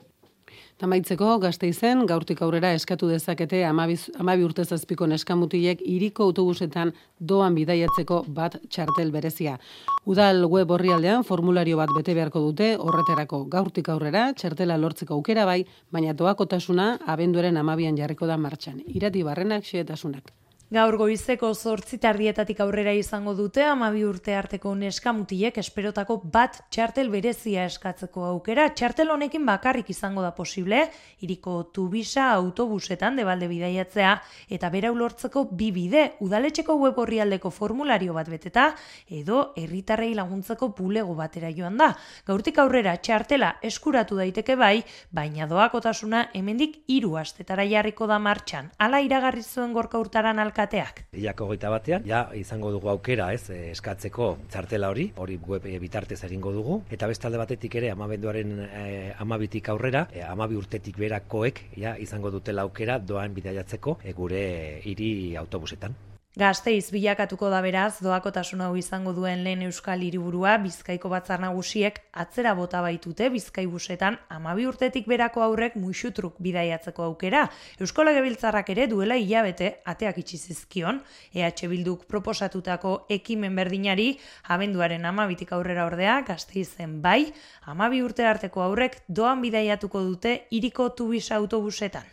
Tamaitzeko, 0.78 1.38
gazte 1.40 1.68
izen, 1.72 2.06
gaurtik 2.06 2.42
aurrera 2.42 2.74
eskatu 2.76 3.08
dezakete 3.08 3.64
amabi, 3.66 3.98
amabi 4.20 4.44
urte 4.44 4.66
zazpiko 4.66 5.08
neskamutiek 5.08 5.82
iriko 5.82 6.30
autobusetan 6.30 6.94
doan 7.20 7.56
bidaiatzeko 7.56 8.24
bat 8.28 8.60
txartel 8.70 9.12
berezia. 9.12 9.58
Udal 10.06 10.46
web 10.52 10.72
horrialdean 10.72 11.24
formulario 11.24 11.78
bat 11.82 11.92
bete 11.98 12.14
beharko 12.14 12.44
dute 12.48 12.76
horreterako 12.78 13.44
gaurtik 13.58 13.90
aurrera 13.90 14.32
txartela 14.34 14.78
lortzeko 14.78 15.16
aukera 15.20 15.46
bai, 15.46 15.62
baina 15.92 16.14
doakotasuna 16.14 16.98
abenduaren 17.06 17.58
amabian 17.58 17.98
jarriko 17.98 18.28
da 18.28 18.38
martxan. 18.38 18.82
Irati 18.88 19.24
barrenak 19.24 19.64
xeetasunak. 19.64 20.45
Gaur 20.74 20.96
goizeko 20.98 21.52
zortzitardietatik 21.54 22.58
aurrera 22.64 22.90
izango 22.98 23.36
dute 23.38 23.62
amabi 23.70 24.00
urte 24.02 24.34
arteko 24.34 24.72
neskamutiek 24.74 25.60
esperotako 25.62 26.16
bat 26.34 26.56
txartel 26.74 27.12
berezia 27.14 27.68
eskatzeko 27.70 28.24
aukera. 28.26 28.66
Txartel 28.74 29.14
honekin 29.14 29.46
bakarrik 29.46 29.92
izango 29.94 30.24
da 30.26 30.32
posible, 30.34 30.80
iriko 31.22 31.68
tubisa 31.70 32.32
autobusetan 32.32 33.22
debalde 33.22 33.46
bidaiatzea 33.52 34.16
eta 34.58 34.72
bera 34.74 34.90
ulortzeko 34.96 35.44
bi 35.52 35.68
bide 35.76 36.08
udaletxeko 36.26 36.80
web 36.82 36.98
horrialdeko 36.98 37.54
formulario 37.54 38.18
bat 38.18 38.34
beteta 38.34 38.72
edo 39.06 39.52
herritarrei 39.56 40.16
laguntzeko 40.18 40.72
bulego 40.74 41.14
batera 41.14 41.54
joan 41.54 41.78
da. 41.78 41.92
Gaurtik 42.26 42.58
aurrera 42.58 42.98
txartela 42.98 43.60
eskuratu 43.62 44.18
daiteke 44.18 44.58
bai, 44.58 44.82
baina 45.14 45.46
doakotasuna 45.46 46.32
hemendik 46.34 46.82
hiru 46.88 47.20
astetara 47.22 47.70
jarriko 47.70 48.10
da 48.10 48.18
martxan. 48.18 48.74
Hala 48.80 49.06
iragarri 49.06 49.46
zuen 49.46 49.78
gorka 49.78 50.02
urtaran 50.02 50.42
alkateak. 50.56 51.04
Iako 51.20 51.50
goita 51.52 51.70
batean, 51.70 52.06
ja, 52.08 52.26
izango 52.34 52.72
dugu 52.72 52.90
aukera, 52.90 53.32
ez, 53.34 53.50
eh, 53.50 53.72
eskatzeko 53.74 54.38
txartela 54.50 54.90
hori, 54.90 55.10
hori 55.18 55.38
web 55.48 55.66
e, 55.68 55.78
bitartez 55.80 56.22
egingo 56.24 56.54
dugu, 56.56 56.82
eta 56.90 57.08
bestalde 57.12 57.38
batetik 57.42 57.76
ere, 57.76 57.92
amabenduaren 57.92 58.56
e, 58.66 59.14
amabitik 59.20 59.70
aurrera, 59.70 60.08
e, 60.14 60.24
amabi 60.24 60.56
urtetik 60.56 60.98
berakoek, 60.98 61.66
ja, 61.78 61.98
izango 62.00 62.32
dutela 62.32 62.64
aukera 62.64 63.00
doan 63.00 63.36
bidaiatzeko 63.36 64.00
e, 64.04 64.14
gure 64.14 64.46
hiri 64.86 65.36
autobusetan. 65.36 66.15
Gazteiz 66.36 66.90
bilakatuko 66.92 67.48
da 67.48 67.62
beraz, 67.64 68.02
doakotasun 68.04 68.60
hau 68.66 68.74
izango 68.76 69.14
duen 69.16 69.46
lehen 69.46 69.62
euskal 69.64 70.02
hiriburua 70.04 70.58
Bizkaiko 70.60 71.08
batzar 71.08 71.40
nagusiek 71.40 72.02
atzera 72.24 72.52
bota 72.58 72.82
baitute 72.84 73.30
Bizkaibusetan 73.32 74.18
amabi 74.36 74.66
urtetik 74.68 75.08
berako 75.08 75.46
aurrek 75.46 75.78
muixutruk 75.80 76.36
bidaiatzeko 76.44 77.06
aukera. 77.06 77.46
Euskola 77.80 78.12
Gebiltzarrak 78.18 78.74
ere 78.76 78.90
duela 78.92 79.16
hilabete 79.16 79.70
ateak 79.94 80.20
itxizizkion, 80.26 81.00
EH 81.32 81.70
Bilduk 81.72 82.04
proposatutako 82.12 82.98
ekimen 83.16 83.56
berdinari, 83.56 84.10
abenduaren 84.44 85.08
amabitik 85.08 85.56
aurrera 85.56 85.88
ordea, 85.88 86.20
Gazteizen 86.28 87.00
bai, 87.00 87.32
amabi 87.64 88.04
urte 88.04 88.28
arteko 88.28 88.68
aurrek 88.68 89.00
doan 89.08 89.40
bidaiatuko 89.40 90.04
dute 90.04 90.36
iriko 90.52 90.90
tubisa 91.00 91.40
autobusetan. 91.40 92.04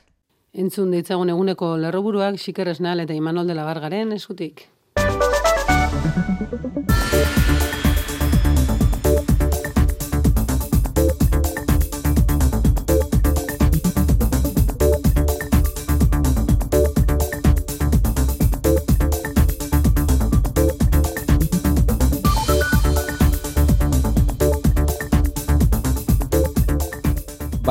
Entzun 0.53 0.91
ditzagun 0.93 1.31
eguneko 1.33 1.69
lerroburuak 1.81 2.37
Xiker 2.37 2.69
Esnal 2.69 3.01
eta 3.01 3.15
Imanol 3.17 3.49
de 3.49 3.55
la 3.57 3.65
Bargaren 3.65 4.13
eskutik. 4.13 4.67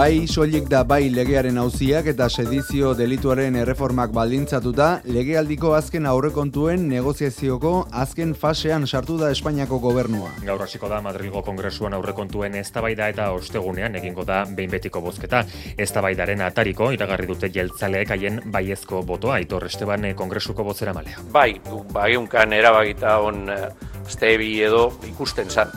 Bai 0.01 0.25
soilik 0.25 0.65
da 0.65 0.79
bai 0.81 1.11
legearen 1.13 1.59
auziak 1.61 2.07
eta 2.09 2.25
sedizio 2.25 2.95
delituaren 2.97 3.53
erreformak 3.61 4.09
baldintzatuta, 4.15 4.87
legealdiko 5.05 5.75
azken 5.77 6.07
aurrekontuen 6.09 6.87
negoziazioko 6.89 7.73
azken 8.03 8.31
fasean 8.33 8.87
sartu 8.87 9.19
da 9.19 9.29
Espainiako 9.29 9.77
gobernua. 9.83 10.31
Gaur 10.47 10.63
hasiko 10.65 10.89
da 10.89 11.03
Madrilgo 11.05 11.43
Kongresuan 11.45 11.93
aurrekontuen 11.99 12.57
eztabaida 12.63 13.11
eta 13.13 13.29
ostegunean 13.35 13.99
egingo 14.01 14.25
da 14.25 14.39
behin 14.49 14.73
betiko 14.73 15.05
bozketa. 15.05 15.43
Eztabaidaren 15.85 16.41
atariko 16.47 16.89
iragarri 16.97 17.29
dute 17.29 17.51
jeltzaleek 17.53 18.15
haien 18.17 18.41
baiezko 18.57 19.03
botoa 19.05 19.37
Aitor 19.37 19.69
Esteban 19.69 20.09
Kongresuko 20.17 20.65
bozera 20.65 20.97
malea. 20.97 21.21
Bai, 21.29 21.51
baiunkan 21.93 22.57
erabagita 22.57 23.19
on 23.21 23.45
stebi 24.09 24.55
edo 24.65 24.87
ikusten 25.13 25.53
zan 25.53 25.69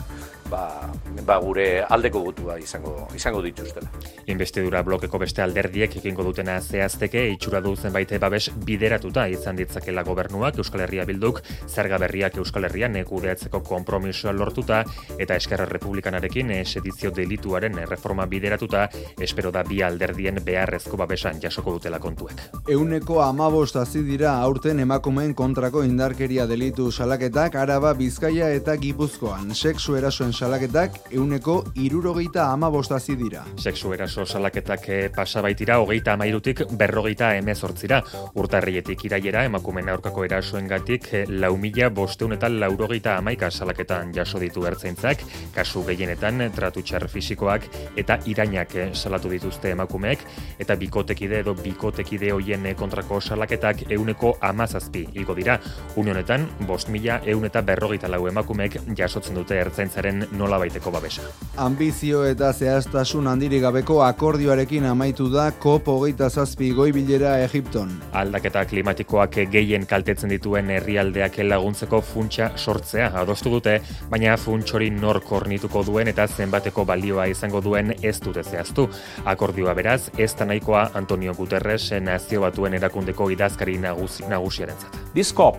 ba, 0.49 0.91
ba 1.25 1.37
gure 1.43 1.83
aldeko 1.83 2.21
botua 2.25 2.57
izango 2.59 3.07
izango 3.15 3.41
dituztela. 3.45 3.89
Investidura 4.31 4.81
blokeko 4.85 5.19
beste 5.21 5.43
alderdiek 5.43 5.97
egingo 6.01 6.23
dutena 6.27 6.57
zehazteke 6.61 7.25
itxura 7.33 7.61
du 7.61 7.75
zenbait 7.75 8.11
babes 8.21 8.49
bideratuta 8.65 9.27
izan 9.29 9.55
ditzakela 9.59 10.03
gobernuak 10.03 10.57
Euskal 10.61 10.85
Herria 10.85 11.05
bilduk 11.05 11.41
zerga 11.67 11.99
berriak 12.01 12.37
Euskal 12.41 12.69
Herrian 12.69 12.97
kudeatzeko 13.05 13.61
konpromisoa 13.65 14.33
lortuta 14.33 14.83
eta 15.19 15.35
Eskerra 15.35 15.65
Republikanarekin 15.69 16.53
sedizio 16.65 17.11
delituaren 17.11 17.81
reforma 17.89 18.25
bideratuta 18.25 18.87
espero 19.21 19.51
da 19.51 19.63
bi 19.63 19.81
alderdien 19.83 20.39
beharrezko 20.45 20.97
babesan 20.97 21.41
jasoko 21.41 21.75
dutela 21.77 21.99
kontuek. 21.99 22.41
Euneko 22.71 23.21
amabost 23.23 23.75
hazi 23.75 24.03
dira 24.05 24.35
aurten 24.45 24.79
emakumeen 24.79 25.33
kontrako 25.33 25.83
indarkeria 25.83 26.45
delitu 26.47 26.91
salaketak 26.91 27.55
Araba, 27.55 27.93
Bizkaia 27.93 28.49
eta 28.53 28.75
Gipuzkoan. 28.77 29.53
Sexu 29.55 29.95
erasoen 29.95 30.33
salaketak 30.45 30.97
euneko 31.17 31.55
irurogeita 31.81 32.43
ama 32.53 32.67
bostazi 32.69 33.15
dira. 33.17 33.41
Sexu 33.57 33.93
eraso 33.95 34.25
salaketak 34.29 34.83
eh, 34.93 35.07
pasabaitira 35.09 35.79
hogeita 35.81 36.13
amairutik 36.13 36.59
berrogeita 36.77 37.31
emezortzira. 37.39 37.97
Urtarrietik 38.37 39.07
iraiera 39.07 39.41
emakumen 39.49 39.89
aurkako 39.89 40.25
erasoen 40.27 40.67
gatik 40.69 41.07
eh, 41.17 41.23
lau 41.41 41.55
mila 41.57 41.89
bosteun 41.89 42.35
eta 42.35 42.49
laurogeita 42.53 43.15
amaika 43.17 43.49
salaketan 43.49 44.11
jaso 44.13 44.37
ditu 44.43 44.67
ertzaintzak, 44.69 45.23
kasu 45.55 45.81
gehienetan 45.87 46.45
tratutxar 46.53 47.07
fisikoak 47.09 47.65
eta 47.97 48.19
irainak 48.29 48.75
eh, 48.75 48.87
salatu 48.93 49.33
dituzte 49.33 49.73
emakumeek, 49.73 50.27
eta 50.61 50.77
bikotekide 50.77 51.41
edo 51.41 51.55
bikotekide 51.57 52.31
hoien 52.35 52.69
kontrako 52.77 53.17
salaketak 53.21 53.87
euneko 53.97 54.35
amazazpi 54.41 55.07
igo 55.23 55.33
dira. 55.33 55.57
Unionetan, 55.97 56.45
bost 56.69 56.93
mila 56.93 57.17
eun 57.25 57.49
eta 57.49 57.65
berrogeita 57.65 58.13
lau 58.13 58.27
emakumeek 58.29 58.77
jasotzen 58.93 59.41
dute 59.41 59.57
ertzaintzaren 59.65 60.24
nola 60.31 60.57
baiteko 60.59 60.91
babesa. 60.91 61.21
Ambizio 61.57 62.23
eta 62.25 62.51
zehaztasun 62.53 63.27
handirik 63.27 63.61
gabeko 63.63 64.01
akordioarekin 64.03 64.85
amaitu 64.89 65.29
da 65.31 65.51
COP 65.51 65.87
hogeita 65.87 66.29
zazpi 66.29 66.71
goibilera 66.75 67.37
Egipton. 67.43 67.91
Aldaketa 68.13 68.65
klimatikoak 68.65 69.39
gehien 69.51 69.85
kaltetzen 69.87 70.29
dituen 70.29 70.69
herrialdeak 70.75 71.39
laguntzeko 71.43 72.01
funtsa 72.01 72.51
sortzea 72.55 73.11
adostu 73.21 73.53
dute, 73.53 73.79
baina 74.09 74.35
funtsori 74.37 74.89
nor 74.89 75.21
kornituko 75.23 75.83
duen 75.85 76.11
eta 76.11 76.27
zenbateko 76.27 76.85
balioa 76.85 77.27
izango 77.31 77.61
duen 77.61 77.93
ez 78.01 78.17
dute 78.21 78.43
zehaztu. 78.43 78.89
Akordioa 79.25 79.73
beraz, 79.77 80.09
ez 80.17 80.33
da 80.35 80.45
nahikoa 80.45 80.89
Antonio 80.93 81.33
Guterres 81.33 81.91
nazio 82.01 82.41
batuen 82.41 82.73
erakundeko 82.73 83.29
idazkari 83.31 83.77
nagusi, 83.77 84.25
nagusiaren 84.29 84.77
zata. 84.79 85.05
This 85.13 85.33
COP, 85.33 85.57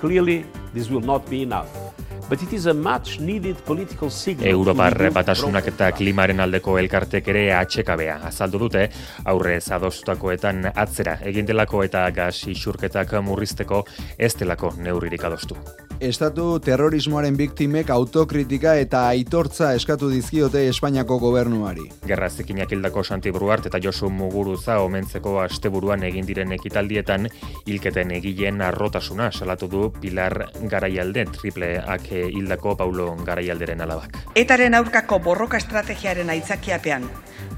clearly 0.00 0.44
this 0.74 0.90
will 0.90 1.04
not 1.04 1.28
be 1.30 1.42
enough. 1.42 1.93
But 2.28 2.42
it 2.42 2.52
is 2.52 2.66
a 2.66 2.74
much 2.74 3.20
needed 3.20 3.56
political 3.64 4.10
signal. 4.10 4.48
Europar 4.48 4.96
batasunak 5.12 5.68
eta 5.72 5.90
klimaren 5.92 6.40
aldeko 6.40 6.78
elkartek 6.80 7.28
ere 7.34 7.44
atxekabea 7.56 8.20
azaldu 8.30 8.64
dute 8.66 8.88
aurre 9.24 9.58
zadostutakoetan 9.60 10.70
atzera 10.74 11.18
egin 11.22 11.46
delako 11.46 11.84
eta 11.84 12.08
gas 12.10 12.46
isurketak 12.48 13.12
murrizteko 13.22 13.84
ez 14.18 14.34
delako 14.34 14.72
neurririk 14.78 15.24
adostu. 15.24 15.58
Estatu 16.02 16.58
terrorismoaren 16.58 17.36
biktimek 17.38 17.90
autokritika 17.94 18.74
eta 18.82 19.04
aitortza 19.12 19.70
eskatu 19.78 20.08
dizkiote 20.10 20.64
Espainiako 20.68 21.20
gobernuari. 21.22 21.86
Gerra 22.08 22.28
zikinak 22.28 22.72
hildako 22.74 23.04
Santi 23.04 23.30
Bruart 23.32 23.68
eta 23.70 23.78
Josu 23.78 24.10
Muguruza 24.10 24.80
omentzeko 24.82 25.38
asteburuan 25.44 26.02
egin 26.02 26.26
diren 26.26 26.52
ekitaldietan 26.56 27.28
hilketen 27.66 28.10
egileen 28.18 28.60
arrotasuna 28.66 29.30
salatu 29.30 29.68
du 29.70 29.84
Pilar 30.00 30.50
Garaialde 30.70 31.24
tripleak 31.38 32.10
hildako 32.28 32.76
Paulo 32.76 33.10
Garaialderen 33.24 33.80
alabak. 33.80 34.18
Etaren 34.34 34.74
aurkako 34.74 35.18
borroka 35.18 35.56
estrategiaren 35.56 36.30
aitzakiapean, 36.30 37.08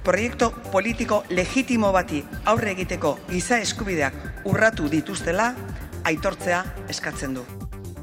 proiektu 0.04 0.50
politiko 0.72 1.22
legitimo 1.30 1.92
bati 1.92 2.24
aurre 2.44 2.72
egiteko 2.76 3.18
giza 3.30 3.58
eskubideak 3.58 4.48
urratu 4.48 4.90
dituztela, 4.90 5.52
aitortzea 6.04 6.64
eskatzen 6.88 7.38
du 7.38 7.46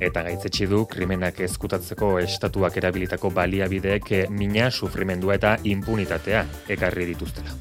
eta 0.04 0.24
gaitzetsi 0.26 0.66
du 0.68 0.84
krimenak 0.90 1.38
ezkutatzeko 1.46 2.18
estatuak 2.20 2.78
erabilitako 2.82 3.32
baliabideek 3.38 4.10
mina 4.30 4.70
sufrimendua 4.72 5.38
eta 5.40 5.54
impunitatea 5.64 6.46
ekarri 6.76 7.06
dituztela. 7.14 7.56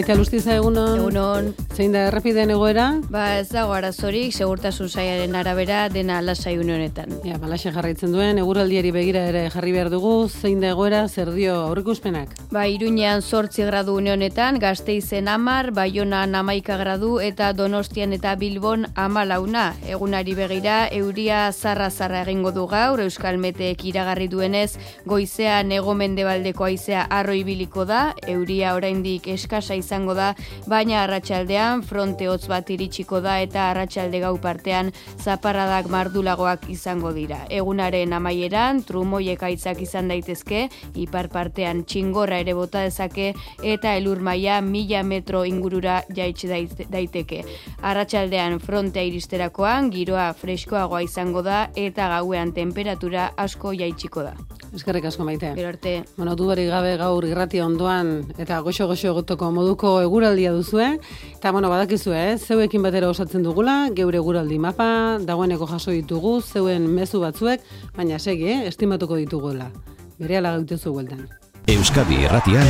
Maite 0.00 0.14
Alustiza 0.14 0.54
egunon. 0.56 0.94
Egunon. 0.96 1.48
Zein 1.76 1.92
da 1.92 2.06
errepideen 2.08 2.48
egoera? 2.54 2.86
Ba 3.12 3.36
ez 3.36 3.50
dago 3.50 3.74
arazorik, 3.76 4.32
segurtasun 4.32 4.88
zaiaren 4.88 5.34
arabera 5.36 5.82
dena 5.92 6.22
lasai 6.24 6.54
honetan. 6.56 7.12
Ja, 7.20 7.36
balaxe 7.36 7.68
jarraitzen 7.74 8.14
duen, 8.14 8.38
eguraldiari 8.40 8.94
begira 8.96 9.26
ere 9.28 9.42
jarri 9.52 9.74
behar 9.74 9.90
dugu, 9.92 10.12
zein 10.28 10.62
da 10.64 10.70
egoera, 10.72 11.02
zer 11.06 11.34
dio 11.34 11.58
aurrikuspenak? 11.66 12.32
Ba, 12.50 12.62
iruñean 12.66 13.20
sortzi 13.20 13.66
gradu 13.68 13.98
honetan, 13.98 14.58
gazteizen 14.58 15.28
amar, 15.28 15.70
baiona 15.70 16.24
namaika 16.26 16.78
gradu 16.80 17.20
eta 17.20 17.52
donostian 17.52 18.14
eta 18.16 18.34
bilbon 18.36 18.86
amalauna. 18.96 19.74
Egunari 19.86 20.34
begira, 20.34 20.88
euria 20.88 21.52
zarra-zarra 21.52 22.22
egingo 22.22 22.52
du 22.52 22.66
gaur, 22.66 23.00
Euskal 23.00 23.36
Meteek 23.36 23.84
iragarri 23.84 24.28
duenez, 24.28 24.78
goizean 25.04 25.72
egomende 25.72 26.24
baldeko 26.24 26.64
aizea 26.64 27.04
arroibiliko 27.10 27.84
da, 27.84 28.14
euria 28.26 28.74
oraindik 28.74 29.28
eskasa 29.28 29.76
izango 29.90 30.14
da, 30.14 30.34
baina 30.70 31.00
arratsaldean 31.02 31.82
fronte 31.82 32.28
hotz 32.30 32.46
bat 32.46 32.68
iritsiko 32.70 33.18
da 33.24 33.40
eta 33.42 33.70
arratsalde 33.72 34.20
gau 34.22 34.36
partean 34.38 34.92
zaparradak 35.18 35.88
mardulagoak 35.90 36.68
izango 36.70 37.10
dira. 37.16 37.40
Egunaren 37.50 38.14
amaieran 38.14 38.84
trumoiek 38.86 39.42
aitzak 39.42 39.82
izan 39.82 40.12
daitezke, 40.12 40.68
ipar 40.94 41.26
partean 41.32 41.82
txingorra 41.82 42.38
ere 42.44 42.54
bota 42.54 42.84
dezake 42.86 43.32
eta 43.66 43.96
elur 43.98 44.22
maila 44.22 44.60
mila 44.62 45.02
metro 45.02 45.42
ingurura 45.44 46.04
jaitsi 46.14 46.86
daiteke. 46.86 47.42
Arratsaldean 47.82 48.60
frontea 48.62 49.02
iristerakoan 49.10 49.90
giroa 49.90 50.30
freskoagoa 50.38 51.02
izango 51.02 51.42
da 51.42 51.64
eta 51.74 52.06
gauean 52.14 52.54
temperatura 52.54 53.32
asko 53.36 53.74
jaitsiko 53.74 54.22
da. 54.28 54.36
Eskerrik 54.70 55.08
asko 55.08 55.24
maite. 55.26 55.50
Gero 55.56 55.68
arte. 55.72 55.96
Bueno, 56.16 56.36
dudarik 56.38 56.68
gabe 56.70 56.94
gaur 57.00 57.26
irrati 57.26 57.58
ondoan 57.64 58.12
eta 58.38 58.60
goxo-goxo 58.62 59.10
egotoko 59.10 59.50
modu 59.50 59.74
moduko 59.80 60.02
eguraldia 60.02 60.52
duzue, 60.52 60.98
eta 61.34 61.52
bueno, 61.52 61.70
badakizu, 61.70 62.12
eh? 62.12 62.36
zeuekin 62.38 62.82
batera 62.82 63.08
osatzen 63.08 63.42
dugula, 63.42 63.88
geure 63.94 64.18
eguraldi 64.18 64.58
mapa, 64.58 65.18
dagoeneko 65.20 65.66
jaso 65.66 65.90
ditugu, 65.90 66.42
zeuen 66.42 66.86
mezu 66.86 67.20
batzuek, 67.20 67.60
baina 67.96 68.18
segi, 68.18 68.48
eh? 68.48 68.66
estimatuko 68.68 69.16
ditugula. 69.16 69.70
Bere 70.18 70.36
ala 70.36 70.52
gautezu 70.58 70.92
gueltan. 70.92 71.28
Euskadi 71.66 72.24
Erratian, 72.24 72.66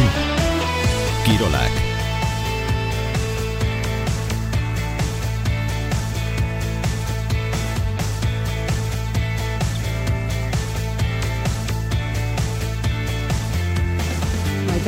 Kirolak. 1.24 1.89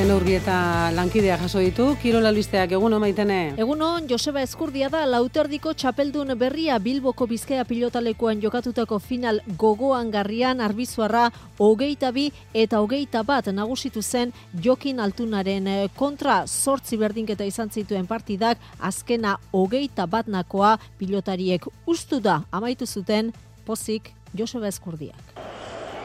Maiten 0.02 0.16
urbi 0.18 0.32
eta 0.34 0.90
lankidea 0.96 1.36
jaso 1.38 1.60
ditu, 1.62 1.84
Kirola 2.02 2.32
Listeak, 2.34 2.72
eguno 2.74 2.98
maitene? 2.98 3.52
Egunon, 3.62 4.08
Joseba 4.10 4.40
Eskurdia 4.42 4.88
da, 4.90 5.04
lauterdiko 5.06 5.76
txapeldun 5.78 6.34
berria 6.40 6.80
Bilboko 6.82 7.28
Bizkaia 7.30 7.62
pilotalekoan 7.62 8.40
jokatutako 8.42 8.98
final 8.98 9.38
gogoan 9.60 10.10
garrian 10.10 10.58
arbizuarra 10.60 11.28
hogeita 11.62 12.10
bi 12.10 12.24
eta 12.64 12.80
hogeita 12.82 13.22
bat 13.22 13.52
nagusitu 13.54 14.02
zen 14.02 14.34
jokin 14.64 14.98
altunaren 14.98 15.70
eh, 15.70 15.86
kontra 15.94 16.40
sortzi 16.48 16.98
berdinketa 16.98 17.46
izan 17.46 17.70
zituen 17.70 18.10
partidak 18.10 18.58
azkena 18.80 19.36
hogeita 19.52 20.08
bat 20.10 20.26
nakoa 20.26 20.80
pilotariek 20.98 21.70
ustu 21.86 22.18
da 22.18 22.40
amaitu 22.50 22.90
zuten 22.90 23.30
pozik 23.64 24.10
Joseba 24.34 24.66
Eskurdiak. 24.66 25.38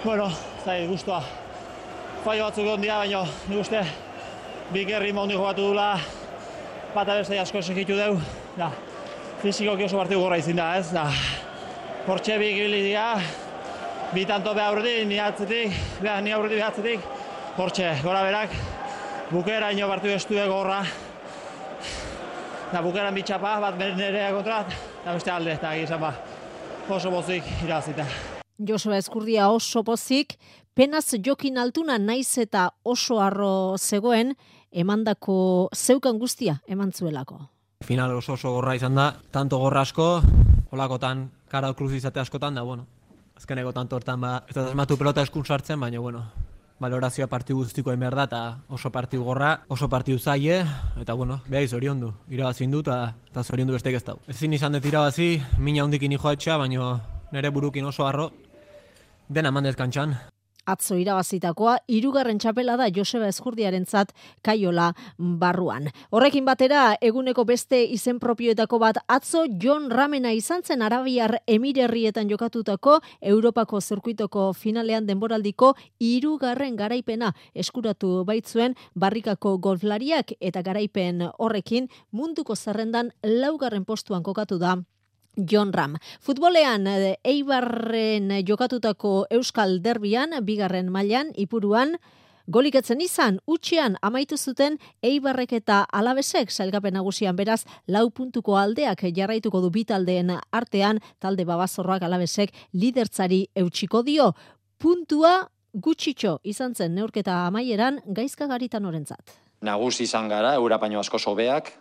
Bueno, 0.06 0.30
zai, 0.64 0.86
guztua, 0.86 1.24
fallo 2.28 2.44
batzuk 2.44 2.66
egon 2.66 2.82
dira, 2.84 2.98
baina 2.99 3.22
nik 3.48 3.60
uste 3.62 3.82
bikerri 4.74 5.14
mondi 5.16 5.36
jokatu 5.38 5.70
dula. 5.70 5.94
Bata 6.91 7.16
beste 7.22 7.38
asko 7.40 7.62
segitu 7.64 7.95
deu. 7.95 8.18
Da, 8.58 8.68
fizikoki 9.40 9.86
oso 9.86 9.99
partidu 10.02 10.20
gorra 10.20 10.40
izin 10.41 10.60
da, 10.60 10.74
ez? 10.76 10.90
Da 10.91 11.06
Hortxe 12.08 12.36
bi 12.40 12.52
gibili 12.56 12.82
dira. 12.90 13.14
Bi 14.12 14.26
tanto 14.28 14.54
beha 14.56 14.74
urdi, 14.76 15.06
ni 15.08 15.22
atzetik 15.24 15.72
beha 16.02 16.20
ni 16.22 16.36
aurreti 16.36 16.60
beha 16.60 16.68
atzetik. 16.74 17.08
Hortxe, 17.58 17.95
gora 18.04 18.26
berak 18.28 18.60
bukera 19.32 19.72
ino 19.72 19.88
partidu 19.88 20.20
estu 20.20 20.36
gorra. 20.52 20.82
Da 22.74 22.84
bukeran 22.84 23.16
bitxapa 23.16 23.60
bat 23.64 23.80
nerea 23.80 24.34
kontra 24.36 24.66
da 25.06 25.14
beste 25.14 25.32
alde, 25.32 25.56
eta 25.56 25.78
gizan 25.80 26.02
ba 26.04 26.12
oso 26.90 27.12
bozik 27.12 27.44
irazita 27.64 28.04
Josua 28.58 28.98
Eskurdia 28.98 29.49
oso 29.54 29.84
pozik, 29.84 30.34
penaz 30.78 31.10
jokin 31.26 31.58
altuna 31.58 31.98
naiz 31.98 32.38
eta 32.38 32.70
oso 32.86 33.18
arro 33.22 33.78
zegoen, 33.78 34.36
emandako 34.72 35.70
zeukan 35.74 36.20
guztia 36.22 36.60
eman 36.68 36.91
zuelako. 36.94 37.40
Final 37.82 38.14
oso 38.18 38.34
oso 38.34 38.52
gorra 38.54 38.76
izan 38.76 38.95
da, 38.95 39.16
tanto 39.32 39.58
gorra 39.58 39.82
asko, 39.82 40.22
holakotan, 40.72 41.32
kara 41.49 41.74
kruz 41.74 41.94
izate 41.98 42.22
askotan 42.22 42.56
da, 42.56 42.62
bueno, 42.62 42.86
azkeneko 43.38 43.74
tanto 43.74 43.95
hortan 43.95 44.22
ba, 44.22 44.44
ez 44.48 44.56
da 44.56 44.86
pelota 44.98 45.22
eskun 45.22 45.45
sartzen, 45.45 45.80
baina, 45.80 45.99
bueno, 45.99 46.24
valorazioa 46.80 47.28
partiu 47.28 47.58
guztiko 47.58 47.91
emer 47.91 48.14
da, 48.14 48.24
eta 48.30 48.58
oso 48.70 48.91
partiu 48.91 49.24
gorra, 49.24 49.64
oso 49.70 49.90
partiu 49.90 50.20
zaie, 50.20 50.64
eta, 51.02 51.14
bueno, 51.14 51.41
behar 51.48 51.68
zorion 51.68 51.99
du, 51.99 52.14
irabazin 52.30 52.72
du, 52.72 52.82
eta 52.82 53.44
zorion 53.44 53.68
du 53.68 53.74
bestek 53.74 53.95
ez 53.95 54.04
dau. 54.04 54.20
Ezin 54.28 54.54
izan 54.54 54.78
dut 54.78 54.86
irabazi, 54.86 55.41
mina 55.58 55.84
hundikin 55.84 56.12
ijoa 56.12 56.38
etxea, 56.38 56.58
baina 56.58 56.99
nire 57.32 57.49
burukin 57.49 57.86
oso 57.86 58.06
arro, 58.06 58.32
dena 59.28 59.52
mandez 59.52 59.76
kantxan. 59.76 60.37
Atzo 60.68 60.98
irabazitakoa, 60.99 61.77
irugarren 61.88 62.41
txapela 62.44 62.76
da 62.76 62.89
Joseba 62.91 63.30
Eskurdiarentzat 63.31 64.11
kaiola 64.44 64.89
barruan. 65.18 65.88
Horrekin 66.11 66.44
batera, 66.45 66.98
eguneko 66.99 67.45
beste 67.48 67.80
izen 67.95 68.19
propioetako 68.19 68.80
bat 68.84 68.99
atzo 69.07 69.45
John 69.64 69.88
Ramena 69.89 70.34
izan 70.35 70.65
zen 70.68 70.84
Arabiar 70.84 71.38
Emirerrietan 71.48 72.27
jokatutako 72.27 72.98
Europako 73.22 73.80
zirkuitoko 73.80 74.52
finalean 74.53 75.07
denboraldiko 75.07 75.73
irugarren 76.03 76.76
garaipena 76.76 77.31
eskuratu 77.56 78.26
baitzuen 78.27 78.76
barrikako 78.95 79.57
golflariak 79.64 80.35
eta 80.41 80.61
garaipen 80.68 81.30
horrekin 81.38 81.88
munduko 82.11 82.56
zerrendan 82.56 83.14
laugarren 83.23 83.85
postuan 83.85 84.23
kokatu 84.23 84.60
da 84.60 84.76
John 85.38 85.74
Ram. 85.74 85.96
Futbolean 86.20 86.88
eh, 86.88 87.16
Eibarren 87.24 88.32
jokatutako 88.46 89.28
Euskal 89.30 89.80
Derbian, 89.82 90.34
bigarren 90.44 90.92
mailan 90.92 91.32
ipuruan, 91.36 91.98
Goliketzen 92.48 93.02
izan, 93.04 93.42
utxean 93.44 93.98
amaitu 94.02 94.38
zuten 94.40 94.78
Eibarrek 95.04 95.52
eta 95.58 95.82
Alabesek 95.92 96.48
sailgapen 96.48 96.96
nagusian 96.96 97.36
beraz 97.36 97.66
lau 97.92 98.06
puntuko 98.10 98.56
aldeak 98.56 99.04
jarraituko 99.18 99.60
du 99.60 99.70
bitaldeen 99.70 100.32
artean 100.56 101.02
talde 101.20 101.44
babazorroak 101.44 102.06
Alabesek 102.08 102.54
lidertzari 102.72 103.50
eutxiko 103.54 104.00
dio. 104.02 104.32
Puntua 104.80 105.50
gutxitxo 105.74 106.38
izan 106.44 106.74
zen 106.74 106.96
neurketa 106.96 107.36
amaieran 107.50 108.00
gaizka 108.08 108.48
garitan 108.48 108.86
orentzat. 108.86 109.36
Nagusi 109.62 110.06
izan 110.08 110.30
gara, 110.32 110.54
Eurapaino 110.56 111.02
asko 111.02 111.20
sobeak, 111.20 111.74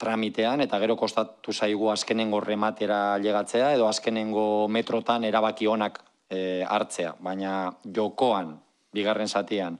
tramitean 0.00 0.64
eta 0.64 0.78
gero 0.80 0.96
kostatu 0.96 1.52
zaigu 1.52 1.90
azkenengo 1.92 2.40
rematera 2.40 3.18
llegatzea 3.20 3.74
edo 3.76 3.88
azkenengo 3.88 4.68
metrotan 4.68 5.26
erabaki 5.28 5.68
onak 5.68 6.00
e, 6.30 6.64
hartzea, 6.64 7.16
baina 7.20 7.74
jokoan, 7.84 8.54
bigarren 8.96 9.28
zatian, 9.28 9.76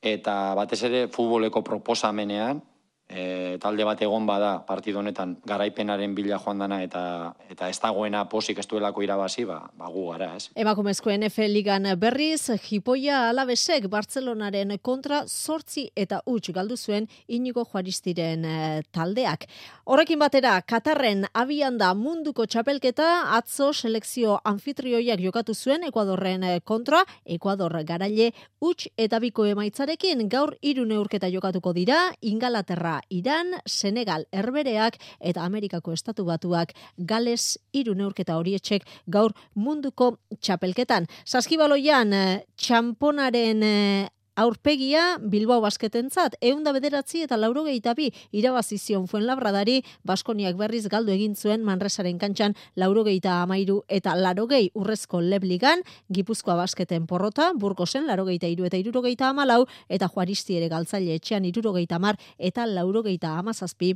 eta 0.00 0.54
batez 0.56 0.80
ere 0.88 1.02
futboleko 1.12 1.62
proposamenean, 1.66 2.62
e, 3.08 3.58
talde 3.62 3.84
bat 3.86 4.00
egon 4.02 4.26
bada 4.26 4.50
partidu 4.66 4.98
honetan 4.98 5.36
garaipenaren 5.46 6.14
bila 6.14 6.38
joan 6.42 6.58
dana 6.58 6.80
eta 6.82 7.34
eta 7.50 7.68
ez 7.70 7.78
dagoena 7.80 8.24
posik 8.28 8.58
ez 8.58 8.66
duelako 8.66 9.02
irabazi, 9.02 9.44
ba, 9.46 9.60
ba 9.78 9.90
gu 9.92 10.06
gara, 10.10 10.32
ez. 10.36 10.50
Emakumezko 10.54 11.12
NFL 11.14 11.52
ligan 11.54 11.88
berriz, 11.98 12.50
Jipoia 12.66 13.28
Alabesek 13.30 13.88
Bartzelonaren 13.92 14.76
kontra 14.82 15.22
sortzi 15.26 15.88
eta 15.94 16.20
huts 16.26 16.50
galdu 16.54 16.76
zuen 16.76 17.06
inigo 17.28 17.64
juaristiren 17.64 18.44
eh, 18.44 18.82
taldeak. 18.92 19.46
Horrekin 19.86 20.18
batera, 20.18 20.56
Katarren 20.66 21.26
abian 21.34 21.78
da 21.78 21.92
munduko 21.94 22.46
txapelketa 22.46 23.36
atzo 23.36 23.72
selekzio 23.72 24.40
anfitrioiak 24.44 25.22
jokatu 25.22 25.54
zuen 25.54 25.86
Ekuadorren 25.86 26.44
eh, 26.44 26.60
kontra, 26.64 27.04
Ekuador 27.24 27.76
garaile 27.86 28.32
huts 28.60 28.88
eta 28.96 29.20
biko 29.22 29.46
emaitzarekin 29.46 30.28
gaur 30.28 30.56
hiru 30.62 30.84
neurketa 30.86 31.30
jokatuko 31.30 31.72
dira, 31.76 32.10
Ingalaterra 32.20 32.95
Iran, 33.10 33.54
Senegal, 33.66 34.26
Herbereak 34.32 34.98
eta 35.20 35.44
Amerikako 35.44 35.92
Estatu 35.92 36.24
Batuak 36.24 36.74
Gales 36.96 37.58
hiru 37.72 37.94
neurketa 37.94 38.36
horietxek 38.36 38.86
gaur 39.06 39.32
munduko 39.54 40.16
txapelketan. 40.40 41.06
Saskibaloian 41.24 42.12
eh, 42.12 42.44
txamponaren 42.56 43.62
eh, 43.62 44.08
aurpegia 44.36 45.16
Bilbao 45.20 45.60
basketentzat 45.64 46.36
eunda 46.44 46.72
bederatzi 46.76 47.22
eta 47.24 47.38
laurogeita 47.40 47.94
bi 47.96 48.10
irabazizion 48.36 49.08
fuen 49.08 49.26
labradari 49.26 49.80
Baskoniak 50.04 50.56
berriz 50.60 50.84
galdu 50.92 51.12
egin 51.12 51.34
zuen 51.34 51.64
Manresaren 51.64 52.18
kantxan 52.20 52.54
laurogeita 52.76 53.40
amairu 53.42 53.80
eta 53.88 54.14
larogei 54.14 54.70
urrezko 54.74 55.20
lebligan 55.20 55.82
Gipuzkoa 56.12 56.56
basketen 56.60 57.06
porrota 57.06 57.52
Burgosen 57.56 58.06
larogeita 58.06 58.46
iru 58.52 58.68
eta 58.68 58.76
irurogeita 58.76 59.30
amalau 59.32 59.64
eta 59.88 60.08
Juaristi 60.12 60.60
ere 60.60 60.68
galtzaile 60.68 61.16
etxean 61.16 61.48
irurogeita 61.48 61.98
mar 61.98 62.20
eta 62.38 62.66
laurogeita 62.66 63.38
amazazpi 63.38 63.94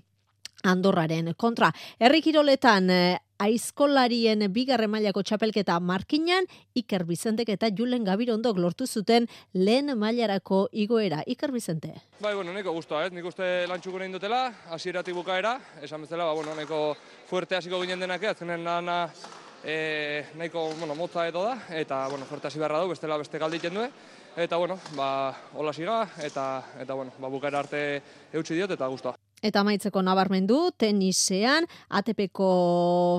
Andorraren 0.63 1.33
kontra. 1.37 1.71
Herrikiroletan 1.99 2.91
eh, 2.91 3.19
aizkolarien 3.41 4.45
bigarre 4.53 4.89
mailako 4.91 5.23
txapelketa 5.25 5.79
markinan, 5.81 6.47
Iker 6.77 7.07
Bizentek 7.09 7.49
eta 7.55 7.71
Julen 7.77 8.05
Gabirondok 8.05 8.61
lortu 8.61 8.87
zuten 8.87 9.27
lehen 9.55 9.95
mailarako 9.99 10.67
igoera. 10.73 11.23
Iker 11.27 11.53
Bizente. 11.53 11.95
Bai, 12.21 12.35
bueno, 12.35 12.53
neko 12.53 12.75
guztua, 12.77 13.07
ez? 13.07 13.13
Nik 13.17 13.27
uste 13.27 13.67
lantxuko 13.71 13.99
nahi 13.99 14.13
dutela, 14.13 14.43
hasieratik 14.77 15.17
bukaera, 15.17 15.57
esan 15.83 16.05
bezala, 16.05 16.29
ba, 16.29 16.37
bueno, 16.37 16.55
neko 16.59 16.83
fuerte 17.31 17.57
hasiko 17.57 17.81
ginen 17.81 18.01
denak, 18.01 18.29
azkenen 18.35 18.65
lana 18.65 19.01
e, 19.65 20.25
nahiko, 20.37 20.69
bueno, 20.79 20.95
motza 20.95 21.27
edo 21.29 21.45
da, 21.49 21.57
eta, 21.81 22.07
bueno, 22.09 22.29
fuerte 22.29 22.49
hasi 22.49 22.61
beharra 22.61 22.85
du, 22.85 22.93
bestela 22.93 23.17
beste 23.21 23.41
galditen 23.41 23.75
du, 23.75 23.89
eta, 24.37 24.57
bueno, 24.57 24.79
ba, 24.97 25.33
hola 25.55 25.73
siga, 25.73 26.03
eta, 26.23 26.47
eta, 26.81 26.95
bueno, 26.95 27.17
ba, 27.19 27.33
bukaera 27.33 27.65
arte 27.65 27.83
eutxi 28.33 28.55
diot, 28.61 28.77
eta 28.77 28.93
guztua. 28.93 29.17
Eta 29.41 29.63
maitzeko 29.65 30.03
nabarmendu, 30.05 30.59
tenisean, 30.77 31.65
ATPko 31.89 32.51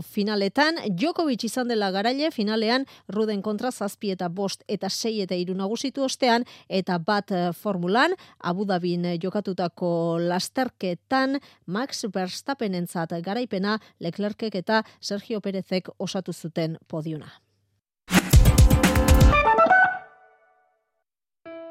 finaletan, 0.06 0.78
Djokovic 0.94 1.48
izan 1.48 1.72
dela 1.72 1.90
garaile, 1.92 2.30
finalean, 2.32 2.86
ruden 3.10 3.42
kontra 3.42 3.72
zazpi 3.72 4.12
eta 4.14 4.30
bost 4.30 4.62
eta 4.70 4.90
sei 4.90 5.22
eta 5.26 5.36
iru 5.36 5.56
nagusitu 5.58 6.06
ostean, 6.06 6.46
eta 6.70 7.00
bat 7.02 7.32
eh, 7.34 7.50
formulan, 7.58 8.14
Abu 8.38 8.66
Dhabin 8.70 9.10
jokatutako 9.22 10.20
lasterketan, 10.22 11.40
Max 11.66 12.06
Verstappen 12.14 12.78
entzat 12.78 13.18
garaipena, 13.26 13.80
Leclercek 14.00 14.56
eta 14.62 14.84
Sergio 15.02 15.42
Perezek 15.42 15.90
osatu 15.98 16.34
zuten 16.34 16.78
podiuna. 16.88 17.32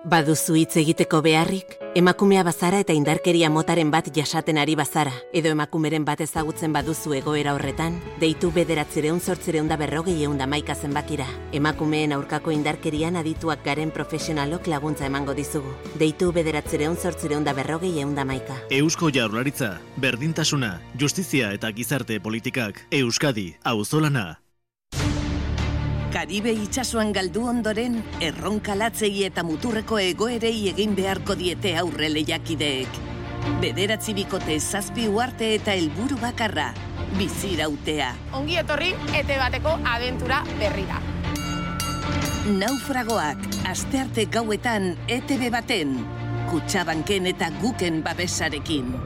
Baduzu 0.01 0.55
hitz 0.56 0.78
egiteko 0.81 1.18
beharrik, 1.20 1.74
emakumea 1.94 2.40
bazara 2.47 2.78
eta 2.81 2.94
indarkeria 2.97 3.51
motaren 3.52 3.90
bat 3.93 4.06
jasaten 4.16 4.56
ari 4.56 4.72
bazara, 4.74 5.12
edo 5.36 5.52
emakumeren 5.52 6.06
bat 6.09 6.22
ezagutzen 6.24 6.72
baduzu 6.72 7.12
egoera 7.18 7.52
horretan, 7.52 7.98
deitu 8.22 8.48
bederatzireun 8.55 9.20
sortzireun 9.20 9.68
da 9.68 9.77
berrogei 9.77 10.16
eun 10.24 10.40
da 10.40 10.47
maika 10.48 10.74
zenbakira. 10.74 11.28
Emakumeen 11.52 12.16
aurkako 12.16 12.56
indarkerian 12.56 13.20
adituak 13.20 13.60
garen 13.62 13.93
profesionalok 13.93 14.72
laguntza 14.72 15.05
emango 15.05 15.36
dizugu. 15.36 15.77
Deitu 16.01 16.32
bederatzireun 16.32 16.97
sortzireun 16.97 17.44
da 17.44 17.52
berrogei 17.52 17.98
eun 18.01 18.14
da 18.16 18.24
maika. 18.24 18.56
Eusko 18.70 19.12
jaurlaritza, 19.12 19.74
berdintasuna, 20.01 20.78
justizia 20.97 21.52
eta 21.52 21.77
gizarte 21.77 22.20
politikak, 22.24 22.86
Euskadi, 22.90 23.51
auzolana. 23.64 24.40
Karibe 26.11 26.51
itsasoan 26.51 27.12
galdu 27.15 27.45
ondoren, 27.47 28.01
erronka 28.19 28.74
latzei 28.74 29.23
eta 29.28 29.45
muturreko 29.47 30.01
egoerei 30.03 30.66
egin 30.73 30.97
beharko 30.99 31.37
diete 31.39 31.77
aurre 31.78 32.09
lehiakideek. 32.11 32.99
Bederatzi 33.62 34.16
bikote 34.19 34.57
zazpi 34.59 35.07
uarte 35.07 35.53
eta 35.55 35.77
helburu 35.78 36.19
bakarra, 36.19 36.73
bizirautea. 37.15 38.11
Ongi 38.35 38.59
etorri, 38.59 38.91
ete 39.15 39.39
bateko 39.39 39.77
abentura 39.87 40.43
berrira. 40.59 40.99
Naufragoak, 42.59 43.47
astearte 43.70 44.27
gauetan, 44.35 44.97
ETV 45.07 45.47
baten, 45.55 45.99
kutsabanken 46.51 47.31
eta 47.31 47.55
guken 47.62 48.03
babesarekin. 48.03 48.97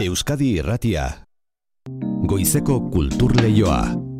Euskadi 0.00 0.56
Irratia 0.56 1.10
goizeko 2.30 2.78
kultur 2.94 3.34
leioa. 3.42 4.10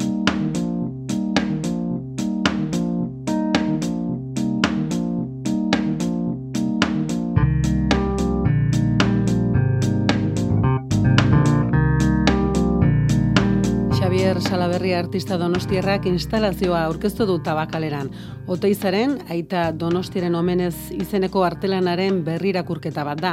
Javier 14.71 14.83
Salaberri 14.83 14.95
artista 14.95 15.37
donostierrak 15.37 16.05
instalazioa 16.07 16.85
aurkeztu 16.85 17.25
du 17.27 17.41
tabakaleran. 17.43 18.07
Oteizaren, 18.47 19.17
aita 19.29 19.73
donostiren 19.75 20.37
omenez 20.39 20.93
izeneko 20.95 21.43
artelanaren 21.43 22.23
berrirakurketa 22.23 23.03
bat 23.03 23.19
da. 23.19 23.33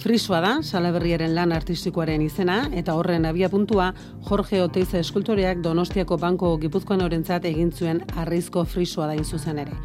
Frisoa 0.00 0.40
da, 0.40 0.54
Salaberriaren 0.62 1.34
lan 1.36 1.52
artistikoaren 1.52 2.24
izena, 2.24 2.62
eta 2.72 2.96
horren 2.96 3.28
abia 3.28 3.52
puntua, 3.52 3.92
Jorge 4.30 4.62
Oteiza 4.64 4.98
eskultoreak 5.04 5.60
donostiako 5.60 6.16
banko 6.16 6.56
gipuzkoan 6.56 7.04
orentzat 7.04 7.44
egin 7.44 7.70
zuen 7.70 8.00
arrizko 8.16 8.64
frisoa 8.64 9.12
da 9.12 9.18
inzuzen 9.20 9.58
ere. 9.66 9.76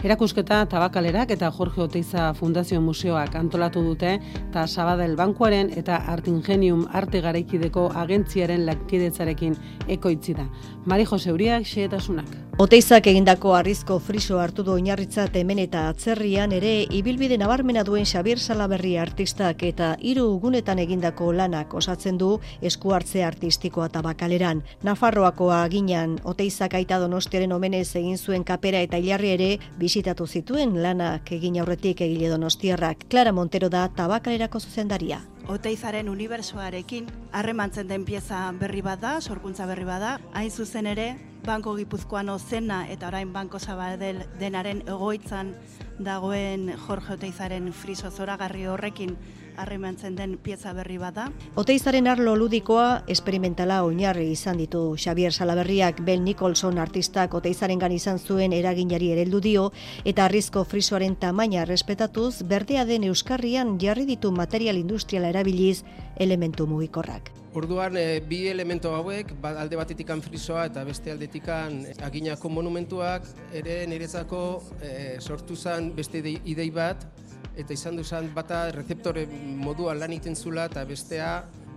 Erakusketa 0.00 0.62
Tabakalerak 0.64 1.34
eta 1.34 1.50
Jorge 1.52 1.82
Oteiza 1.84 2.30
Fundazio 2.32 2.80
Museoak 2.80 3.34
antolatu 3.36 3.82
dute 3.84 4.14
eta 4.32 4.66
Sabadell 4.66 5.12
Bankuaren 5.16 5.68
eta 5.76 5.98
Artingenium 6.08 6.86
Arte 6.96 7.20
Garaikideko 7.20 7.90
agentziaren 8.02 8.64
lankidetzarekin 8.64 9.58
ekoitzi 9.88 10.38
da. 10.40 10.48
Mari 10.84 11.04
Jose 11.04 11.32
Uriak 11.32 11.66
xehetasunak. 11.66 12.50
Oteizak 12.60 13.06
egindako 13.08 13.54
arrizko 13.56 13.94
friso 14.04 14.38
hartu 14.38 14.62
du 14.64 14.74
oinarritza 14.74 15.26
hemen 15.32 15.58
eta 15.62 15.86
atzerrian 15.88 16.52
ere 16.52 16.72
ibilbide 16.92 17.38
nabarmena 17.40 17.84
duen 17.88 18.04
Xabier 18.04 18.38
Salaberri 18.38 18.96
artistak 18.98 19.62
eta 19.62 19.96
hiru 19.98 20.26
gunetan 20.42 20.78
egindako 20.78 21.32
lanak 21.32 21.72
osatzen 21.74 22.18
du 22.18 22.38
esku 22.60 22.92
hartze 22.92 23.24
artistikoa 23.24 23.88
tabakaleran. 23.88 24.62
Nafarroakoa 24.82 25.66
ginean 25.72 26.18
Oteizak 26.24 26.74
aita 26.74 26.98
donostiaren 26.98 27.52
omenez 27.52 27.96
egin 27.96 28.18
zuen 28.18 28.44
kapera 28.44 28.80
eta 28.80 29.00
hilarri 29.00 29.30
ere 29.38 29.50
bisitatu 29.78 30.26
zituen 30.26 30.82
lanak 30.82 31.32
egin 31.32 31.56
aurretik 31.60 32.00
egile 32.00 32.28
donostiarrak. 32.28 33.08
Clara 33.08 33.32
Montero 33.32 33.70
da 33.70 33.88
tabakalerako 33.88 34.60
zuzendaria. 34.60 35.22
Oteizaren 35.50 36.08
unibersoarekin 36.08 37.08
harremantzen 37.34 37.88
den 37.90 38.04
pieza 38.06 38.44
berri 38.54 38.84
bat 38.86 39.00
da, 39.02 39.16
sorkuntza 39.20 39.66
berri 39.66 39.82
bat 39.88 39.98
da, 39.98 40.10
hain 40.38 40.50
zuzen 40.50 40.86
ere 40.86 41.08
Banko 41.42 41.72
Gipuzkoano 41.74 42.36
zena 42.38 42.84
eta 42.92 43.08
orain 43.08 43.32
Banko 43.34 43.58
Zabadel 43.58 44.20
denaren 44.38 44.84
egoitzan 44.86 45.50
dagoen 45.98 46.68
Jorge 46.86 47.16
Oteizaren 47.16 47.72
friso 47.72 48.12
zoragarri 48.14 48.68
horrekin 48.70 49.16
harrimantzen 49.62 50.16
den 50.16 50.36
pieza 50.38 50.72
berri 50.72 50.98
bada. 50.98 51.28
Oteizaren 51.60 52.08
arlo 52.10 52.34
ludikoa 52.36 53.04
esperimentala 53.08 53.82
oinarri 53.84 54.30
izan 54.32 54.60
ditu 54.60 54.82
Xavier 54.96 55.32
Salaberriak 55.32 56.00
Ben 56.04 56.24
Nicholson 56.24 56.78
artistak 56.78 57.34
Oteizaren 57.34 57.78
gan 57.78 57.92
izan 57.92 58.18
zuen 58.18 58.52
eraginari 58.52 59.12
ereldu 59.14 59.40
dio 59.40 59.66
eta 60.04 60.24
arrizko 60.26 60.64
frisoaren 60.64 61.16
tamaina 61.16 61.64
respetatuz 61.64 62.42
berdea 62.42 62.84
den 62.84 63.04
Euskarrian 63.10 63.76
jarri 63.80 64.06
ditu 64.06 64.32
material 64.32 64.80
industriala 64.80 65.28
erabiliz 65.34 65.82
elementu 66.16 66.66
mugikorrak. 66.66 67.30
Orduan, 67.54 67.96
e, 67.98 68.20
bi 68.22 68.44
elemento 68.46 68.92
hauek, 68.94 69.32
ba, 69.42 69.50
alde 69.58 69.74
batetikan 69.74 70.20
frisoa 70.22 70.68
eta 70.68 70.84
beste 70.86 71.10
aldetikan 71.10 71.80
aginako 72.06 72.50
monumentuak, 72.54 73.26
ere 73.58 73.80
niretzako 73.90 74.42
e, 74.78 74.92
sortu 75.18 75.56
zen 75.56 75.90
beste 75.96 76.22
idei 76.22 76.68
bat, 76.70 77.08
eta 77.56 77.72
izan 77.72 77.96
duzan 77.96 78.30
bata 78.34 78.70
rezeptore 78.74 79.26
moduan 79.64 79.98
lan 80.00 80.12
iten 80.12 80.36
zula 80.36 80.66
eta 80.70 80.84
bestea 80.84 81.32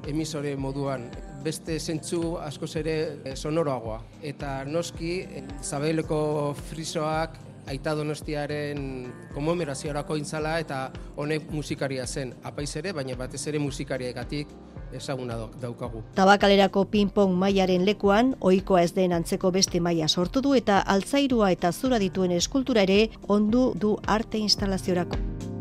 emisore 0.07 0.55
moduan. 0.57 1.07
Beste 1.43 1.79
zentzu 1.79 2.37
askoz 2.43 2.75
ere 2.79 2.95
eh, 3.23 3.35
sonoroagoa. 3.35 4.01
Eta 4.21 4.63
noski, 4.67 5.23
zabeleko 5.63 6.53
frisoak 6.69 7.39
aita 7.67 7.93
donostiaren 7.95 8.81
komemoraziorako 9.33 10.17
intzala 10.19 10.57
eta 10.59 10.89
honek 11.15 11.49
musikaria 11.51 12.07
zen. 12.07 12.33
Apaiz 12.43 12.75
ere, 12.79 12.91
baina 12.93 13.15
batez 13.19 13.45
ere 13.47 13.59
musikariagatik 13.63 14.51
ezaguna 14.93 15.37
daukagu. 15.61 16.03
Tabakalerako 16.15 16.85
ping-pong 16.91 17.33
mailaren 17.39 17.85
lekuan, 17.85 18.35
ohikoa 18.41 18.83
ez 18.83 18.91
den 18.93 19.15
antzeko 19.15 19.51
beste 19.51 19.79
maila 19.79 20.07
sortu 20.07 20.43
du 20.43 20.53
eta 20.59 20.83
altzairua 20.95 21.51
eta 21.55 21.71
zura 21.71 21.99
dituen 22.03 22.35
eskultura 22.35 22.85
ere 22.85 23.09
ondu 23.27 23.71
du 23.79 23.97
arte 24.05 24.37
instalaziorako. 24.37 25.52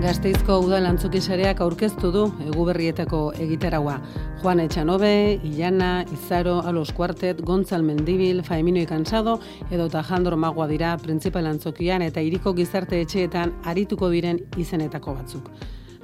Gasteizko 0.00 0.54
udal 0.64 0.86
antzukisareak 0.88 1.58
aurkeztu 1.60 2.08
du 2.14 2.22
eguberrietako 2.46 3.18
egitaraua. 3.44 3.98
Juan 4.40 4.62
Etxanobe, 4.62 5.36
Ilana, 5.44 6.06
Izaro, 6.14 6.54
Alos 6.64 6.94
Kuartet, 6.96 7.42
Gontzal 7.44 7.84
Mendibil, 7.84 8.40
Faemino 8.42 8.80
Ikansado, 8.80 9.36
edo 9.68 9.90
eta 9.90 10.00
Jandro 10.08 10.38
Magua 10.40 10.70
dira 10.72 10.94
printzipal 10.96 11.50
antzokian 11.52 12.00
eta 12.06 12.24
iriko 12.24 12.54
gizarte 12.56 13.02
etxeetan 13.04 13.52
arituko 13.68 14.08
diren 14.08 14.40
izenetako 14.56 15.18
batzuk. 15.20 15.52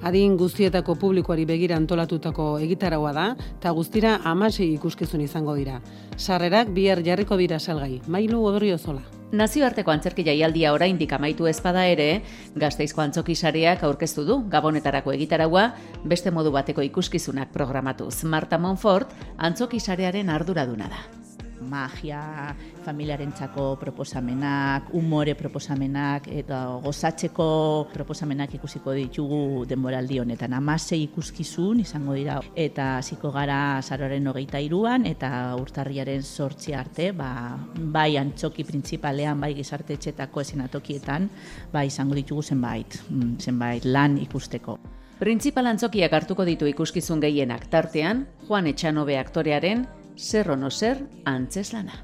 Adin 0.05 0.37
guztietako 0.37 0.99
publikoari 1.01 1.49
begira 1.49 1.81
antolatutako 1.81 2.59
egitaraua 2.61 3.17
da, 3.17 3.29
eta 3.57 3.73
guztira 3.73 4.19
amasei 4.29 4.75
ikuskizun 4.75 5.25
izango 5.25 5.57
dira. 5.57 5.81
Sarrerak 6.19 6.69
bihar 6.77 7.01
jarriko 7.01 7.41
dira 7.41 7.59
salgai. 7.59 8.03
Mailu 8.07 8.45
odorio 8.45 8.77
zola. 8.77 9.16
Nazioarteko 9.35 9.91
antzerki 9.91 10.23
jaialdia 10.23 10.71
oraindik 10.73 11.11
amaitu 11.17 11.49
ezpada 11.51 11.83
ere, 11.91 12.23
Gasteizko 12.55 13.03
antzoki 13.03 13.35
sareak 13.35 13.83
aurkeztu 13.83 14.25
du 14.29 14.39
Gabonetarako 14.53 15.17
egitaraua 15.17 15.67
beste 16.05 16.31
modu 16.31 16.55
bateko 16.55 16.87
ikuskizunak 16.87 17.51
programatuz. 17.53 18.23
Marta 18.25 18.59
Monfort 18.59 19.11
antzoki 19.37 19.81
sarearen 19.81 20.31
arduraduna 20.31 20.93
da 20.95 21.26
magia, 21.67 22.55
familiarentzako 22.85 23.77
proposamenak, 23.81 24.93
umore 24.97 25.35
proposamenak 25.35 26.29
eta 26.33 26.61
gozatzeko 26.85 27.49
proposamenak 27.93 28.55
ikusiko 28.59 28.95
ditugu 28.97 29.65
denboraldi 29.69 30.21
honetan. 30.23 30.55
Amasei 30.57 31.03
ikuskizun 31.05 31.83
izango 31.85 32.17
dira 32.17 32.39
eta 32.55 32.97
hasiko 32.99 33.33
gara 33.35 33.83
zaroaren 33.83 34.27
hogeita 34.33 34.61
iruan 34.63 35.07
eta 35.07 35.31
urtarriaren 35.61 36.23
sortzi 36.23 36.75
arte, 36.75 37.11
ba, 37.13 37.57
bai 37.77 38.17
antxoki 38.21 38.65
printzipalean, 38.65 39.41
bai 39.41 39.55
gizarte 39.59 39.97
etxetako 39.99 40.45
esenatokietan, 40.47 41.31
bai 41.73 41.89
izango 41.91 42.15
ditugu 42.19 42.43
zenbait, 42.43 43.01
mm, 43.11 43.37
zenbait 43.43 43.85
lan 43.85 44.19
ikusteko. 44.23 44.79
Printzipal 45.17 45.65
antzokiak 45.71 46.13
hartuko 46.13 46.45
ditu 46.45 46.67
ikuskizun 46.69 47.23
gehienak 47.23 47.71
tartean, 47.73 48.27
Juan 48.49 48.67
Etxanobe 48.69 49.17
aktorearen 49.17 49.87
zer 50.17 50.51
ono 50.51 50.71
zer 50.71 51.03
antzeslana. 51.25 52.03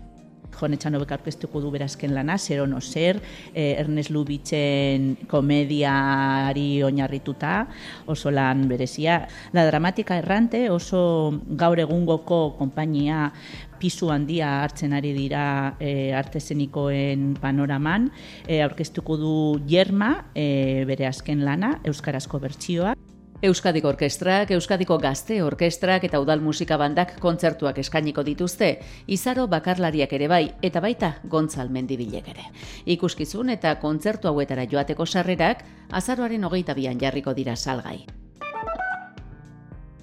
Jone 0.52 0.76
Txanobek 0.76 1.14
arkeztuko 1.16 1.62
du 1.62 1.70
berazken 1.72 2.12
lana, 2.14 2.36
zer 2.38 2.60
ono 2.62 2.80
zer, 2.80 3.18
eh, 3.54 3.80
Ernest 3.80 4.10
Lubitzen 4.10 5.16
komediari 5.28 6.82
oinarrituta, 6.84 7.66
oso 8.06 8.30
lan 8.30 8.68
berezia. 8.68 9.26
La 9.52 9.64
dramatika 9.66 10.18
errante 10.20 10.68
oso 10.70 11.32
gaur 11.48 11.80
egungoko 11.80 12.54
konpainia 12.58 13.30
pisu 13.80 14.12
handia 14.14 14.60
hartzen 14.62 14.92
ari 14.94 15.10
dira 15.16 15.74
e, 15.80 16.12
artezenikoen 16.14 17.32
panoraman, 17.42 18.12
e, 18.46 18.60
aurkeztuko 18.62 19.16
du 19.18 19.34
Jerma, 19.66 20.28
e, 20.34 20.84
bere 20.86 21.08
azken 21.10 21.42
lana, 21.44 21.80
Euskarazko 21.82 22.38
bertsioa. 22.38 22.94
Euskadiko 23.42 23.88
Orkestrak, 23.88 24.52
Euskadiko 24.54 25.00
Gazte 25.02 25.40
Orkestrak 25.42 26.04
eta 26.06 26.20
Udal 26.22 26.38
Musika 26.40 26.76
Bandak 26.78 27.16
kontzertuak 27.18 27.80
eskainiko 27.82 28.22
dituzte, 28.22 28.68
izaro 29.10 29.48
bakarlariak 29.50 30.14
ere 30.14 30.30
bai, 30.30 30.44
eta 30.62 30.78
baita 30.78 31.10
gontzal 31.26 31.74
mendibilek 31.74 32.30
ere. 32.36 32.46
Ikuskizun 32.86 33.50
eta 33.58 33.74
kontzertu 33.82 34.30
hauetara 34.30 34.70
joateko 34.70 35.06
sarrerak, 35.06 35.66
azaroaren 35.90 36.44
hogeita 36.46 36.78
bian 36.78 37.02
jarriko 37.02 37.34
dira 37.34 37.56
salgai. 37.56 38.04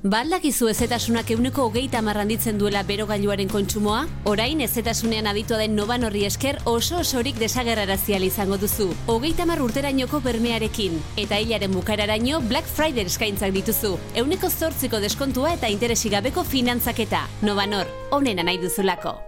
Baldakizu 0.03 0.69
ezetasunak 0.71 1.31
euneko 1.35 1.65
hogeita 1.67 1.99
marranditzen 2.01 2.55
duela 2.59 2.85
berogailuaren 2.87 3.49
kontsumoa? 3.51 4.05
Orain 4.31 4.61
ezetasunean 4.63 5.27
aditua 5.27 5.57
den 5.59 5.75
noban 5.75 6.07
horri 6.07 6.23
esker 6.23 6.61
oso 6.71 7.01
osorik 7.03 7.35
desagerrarazial 7.41 8.23
izango 8.23 8.55
duzu. 8.57 8.93
Hogeita 9.11 9.45
mar 9.45 9.59
urterainoko 9.59 10.21
bermearekin. 10.23 10.95
Eta 11.19 11.41
hilaren 11.43 11.75
bukararaino 11.75 12.39
Black 12.47 12.67
Friday 12.67 13.11
eskaintzak 13.11 13.51
dituzu. 13.51 13.97
Euneko 14.15 14.47
zortziko 14.49 15.03
deskontua 15.03 15.57
eta 15.57 15.67
interesigabeko 15.67 16.47
finantzaketa. 16.47 17.27
Nobanor, 17.41 17.91
honena 18.15 18.47
nahi 18.47 18.63
duzulako. 18.63 19.19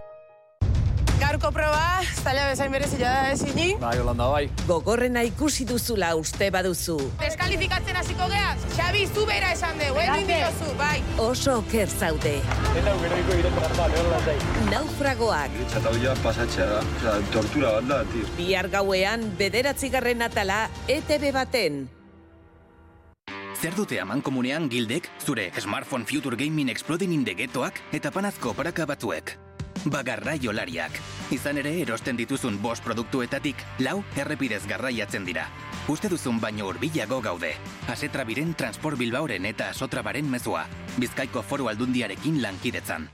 Gaurko 1.22 1.52
proba, 1.54 2.02
zaila 2.18 2.48
bezain 2.48 2.72
berezila 2.74 3.10
da 3.14 3.30
ezini. 3.30 3.76
Bai, 3.78 3.92
Holanda, 4.02 4.26
bai. 4.32 4.48
Gogorrena 4.66 5.22
ikusi 5.22 5.62
duzula 5.68 6.08
uste 6.18 6.48
baduzu. 6.50 6.96
Deskalifikatzen 7.20 7.98
hasiko 8.00 8.26
geaz, 8.32 8.56
Xabi, 8.74 9.04
zu 9.06 9.22
bera 9.28 9.52
esan 9.54 9.78
de, 9.78 9.92
egin 10.02 10.26
diozu, 10.26 10.72
bai. 10.80 10.96
Oso 11.22 11.60
oker 11.60 11.86
zaude. 11.86 12.32
Eta 12.80 12.96
gero 13.04 13.20
iko 13.22 13.62
bai. 13.78 14.34
Naufragoak. 14.72 15.54
Eta 15.68 15.92
hoia 15.92 16.16
pasatzea 16.24 16.66
da, 16.72 16.82
Osa, 16.96 17.14
tortura 17.30 17.76
bat 17.76 17.88
da, 17.92 18.00
tio. 18.10 18.26
Bihar 18.40 18.70
gauean, 18.74 19.28
bederatzigarren 19.38 20.26
atala, 20.26 20.64
ETV 20.90 21.30
baten. 21.38 21.84
Zer 23.62 23.78
dute 23.78 24.02
aman 24.02 24.26
komunean 24.26 24.66
gildek, 24.66 25.06
zure 25.22 25.52
smartphone 25.62 26.02
future 26.04 26.34
gaming 26.34 26.68
exploding 26.68 27.14
in 27.14 27.22
the 27.22 27.38
ghettoak 27.38 27.78
eta 27.94 28.10
panazko 28.10 28.56
paraka 28.58 28.90
batzuek 28.90 29.36
bagarra 29.84 30.36
jolariak. 30.40 30.98
Izan 31.30 31.58
ere 31.58 31.74
erosten 31.80 32.16
dituzun 32.16 32.60
bost 32.62 32.84
produktuetatik, 32.84 33.56
lau 33.80 34.02
errepidez 34.16 34.62
garraiatzen 34.68 35.24
dira. 35.24 35.48
Uste 35.88 36.08
duzun 36.12 36.40
baino 36.40 36.68
urbilago 36.68 37.20
gaude. 37.20 37.54
Asetra 37.88 38.24
biren 38.24 38.54
transport 38.54 38.98
bilbauren 38.98 39.46
eta 39.46 39.70
asotrabaren 39.70 40.30
mezua. 40.30 40.66
Bizkaiko 40.98 41.42
foru 41.42 41.68
aldundiarekin 41.72 42.42
lankidetzan. 42.42 43.08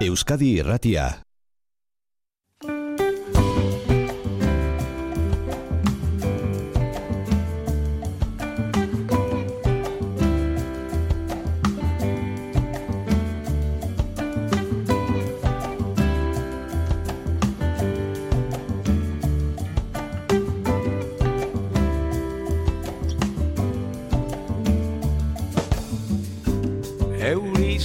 Euskadi 0.00 0.56
Irratia 0.58 1.24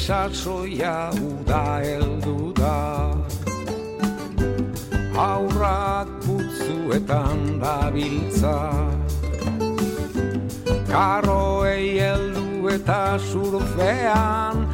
itxasoia 0.09 1.11
uda 1.21 1.65
heldu 1.85 2.51
da 2.57 3.13
Aurrak 5.13 6.09
putzuetan 6.25 7.59
dabiltza. 7.61 8.57
Karoei 10.89 11.99
heldu 12.01 12.69
eta 12.73 13.19
surfean 13.29 14.65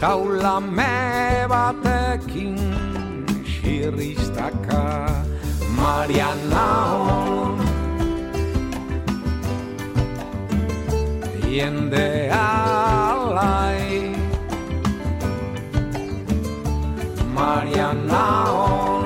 Taula 0.00 0.58
me 0.58 1.46
batekin 1.46 2.58
xirristaka. 3.46 4.86
Mariana 5.78 6.68
hon 6.90 7.54
Jende 11.46 12.10
alai 12.34 13.89
Mariana 17.40 18.26
on 18.52 19.04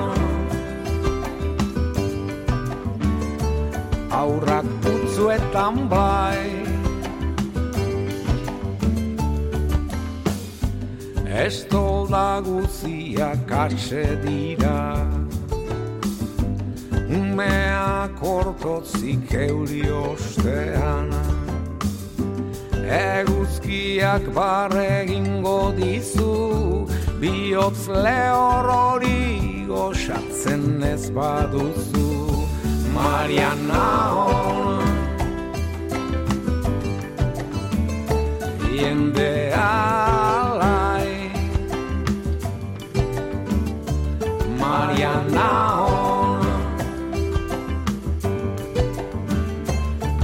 Aurrak 4.11 4.67
putzuetan 4.83 5.75
bai. 5.87 6.43
Ez 11.45 11.63
tolda 11.71 12.41
guziak 12.47 13.55
atxe 13.63 14.03
dira. 14.25 14.83
Umeak 17.19 18.19
ortotzik 18.35 19.31
euri 19.47 19.83
ostean. 20.01 21.07
Eguzkiak 22.99 24.27
barregingo 24.35 25.59
dizu 25.79 26.33
bihotz 27.19 27.87
lehor 27.87 28.69
hori 28.69 29.65
gozatzen 29.67 30.83
ez 30.83 31.09
baduzu 31.11 32.09
Mariana 32.95 33.87
hon 34.15 34.85
Hiende 38.75 39.53
alai. 39.55 41.31
Mariana 44.59 45.51
hon 45.83 46.43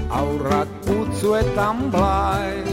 Aurrak 0.10 0.68
putzuetan 0.86 1.78
blai. 1.92 2.71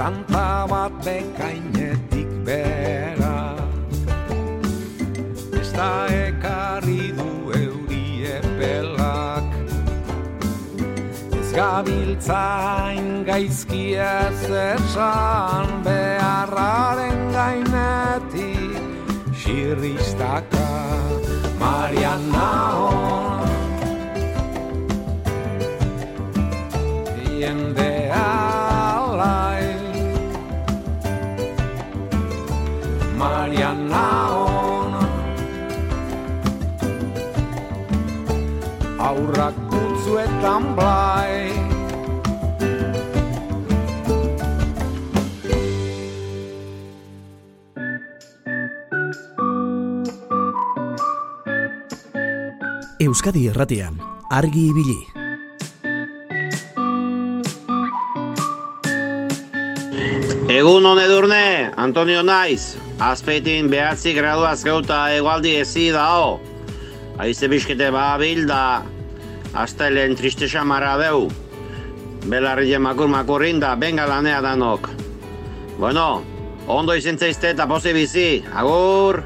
Tanta 0.00 0.64
bat 0.64 0.92
bekainetik 1.04 2.30
bera, 2.46 3.52
ez 5.60 5.72
da 5.76 5.90
ekarri 6.08 7.12
du 7.18 7.52
euri 7.58 8.06
epelak. 8.38 9.50
Ez 11.36 11.50
gabiltzain 11.52 13.10
gaizkia 13.28 14.14
zesan 14.46 15.68
beharraren 15.84 17.20
gainetik. 17.36 18.80
Xirristaka 19.36 20.70
Mariana 21.60 22.50
hon 22.80 23.44
Jende 27.40 27.89
blai 40.76 41.50
Euskadi 53.00 53.46
Erratian, 53.48 53.94
argi 54.28 54.66
ibili. 54.68 54.98
Egun 60.52 60.84
hon 60.84 61.00
edurne, 61.00 61.72
Antonio 61.80 62.20
naiz. 62.20 62.76
Azpeitin 63.00 63.70
behatzi 63.72 64.12
gradu 64.12 64.44
azkeuta 64.44 65.00
egualdi 65.16 65.56
ezi 65.62 65.88
dao. 65.96 66.36
Aize 67.16 67.48
biskete 67.48 67.88
babil 67.94 68.44
da, 68.46 68.82
astelen 69.54 70.16
tristesa 70.16 70.64
marra 70.64 70.96
deu. 70.98 71.28
Belarri 72.26 72.76
makur 72.78 73.08
makurrin 73.08 73.60
da, 73.60 73.74
benga 73.76 74.06
lanea 74.06 74.40
danok. 74.40 74.88
Bueno, 75.78 76.22
ondo 76.66 76.94
izen 76.94 77.18
zaizte 77.18 77.50
eta 77.50 77.66
pozi 77.66 77.92
bizi. 77.92 78.44
Agur! 78.54 79.22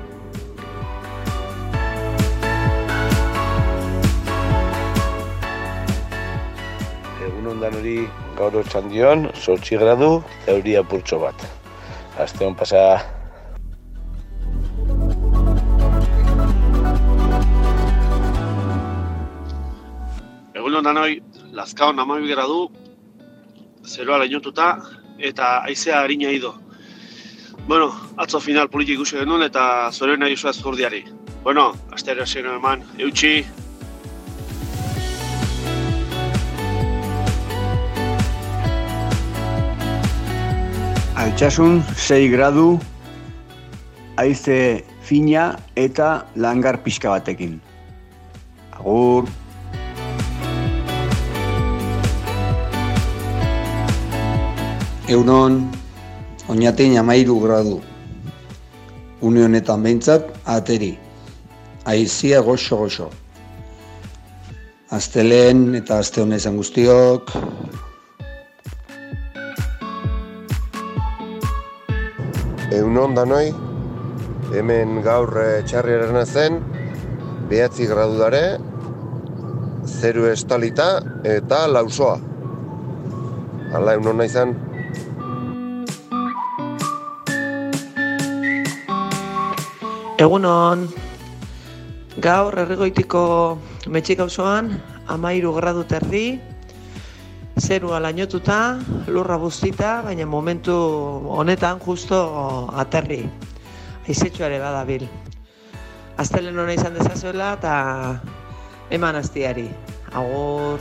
Egun 7.26 7.46
ondan 7.56 7.74
hori 7.80 8.09
gaur 8.38 8.62
txandion, 8.68 9.28
sortxi 9.34 9.76
gradu, 9.76 10.22
euria 10.46 10.82
purtso 10.82 11.18
bat. 11.18 11.34
Aste 12.18 12.46
hon 12.46 12.55
pasa 12.55 13.14
Egun 20.74 20.88
ondan 20.88 20.98
hori, 20.98 21.20
Lazkaon 21.55 22.01
amabi 22.02 22.32
gradu, 22.32 22.64
zeroa 23.86 24.16
leinotuta, 24.18 24.64
eta 25.22 25.60
aizea 25.68 26.01
harina 26.02 26.32
ido. 26.34 26.51
Bueno, 27.68 27.92
atzo 28.18 28.40
final 28.42 28.66
politik 28.72 28.96
ikusi 28.96 29.20
genuen 29.20 29.44
eta 29.46 29.92
zoren 29.92 30.18
nahi 30.18 30.34
usua 30.34 30.51
zurdiari. 30.52 31.05
Bueno, 31.44 31.68
astero 31.94 32.26
zeno 32.26 32.56
eman, 32.59 32.82
eutxi, 32.98 33.44
Altsasun 41.14 41.84
6 42.09 42.34
gradu, 42.34 42.66
haize 44.16 44.82
fina 45.06 45.46
eta 45.86 46.26
langar 46.34 46.82
pixka 46.82 47.14
batekin. 47.14 47.60
Agur! 48.74 49.30
Euron, 55.05 55.70
oinatein 56.48 56.97
amairu 56.97 57.36
gradu. 57.40 57.82
Une 59.20 59.43
honetan 59.44 59.82
behintzat, 59.85 60.31
ateri. 60.48 60.94
Aizia 61.85 62.40
goxo-goxo. 62.40 63.10
Aztelen 64.97 65.74
eta 65.76 65.98
azte 66.01 66.24
honezan 66.24 66.56
guztiok. 66.56 67.35
Egunon 72.72 73.12
danoi, 73.12 73.52
hemen 74.56 75.02
gaur 75.05 75.36
eh, 75.36 75.62
txarriaren 75.68 76.24
zen, 76.24 76.62
behatzi 77.52 77.93
gradu 77.93 78.16
dare, 78.24 78.44
zeru 79.85 80.31
estalita 80.32 80.94
eta 81.28 81.66
lausoa. 81.68 82.16
Hala, 83.74 83.98
egunon 83.98 84.24
nahi 84.24 84.32
Egunon, 90.24 90.86
gaur 92.24 92.55
errigoitiko 92.62 93.22
metxik 93.92 94.22
auzoan 94.24 94.70
amairu 95.12 95.51
gradu 95.52 95.82
terdi, 95.84 96.38
zerua 97.60 97.98
lainotuta, 98.01 98.78
lurra 99.12 99.36
buztita, 99.42 99.90
baina 100.06 100.24
momentu 100.24 100.76
honetan 101.40 101.82
justo 101.84 102.20
aterri. 102.84 103.20
Aizetxo 104.09 104.46
ere 104.48 104.62
badabil. 104.62 105.05
Aztelen 106.16 106.56
hona 106.56 106.78
izan 106.78 106.96
dezazuela 106.96 107.51
eta 107.59 107.74
eman 108.96 109.20
astiari. 109.20 109.66
Agur. 110.14 110.80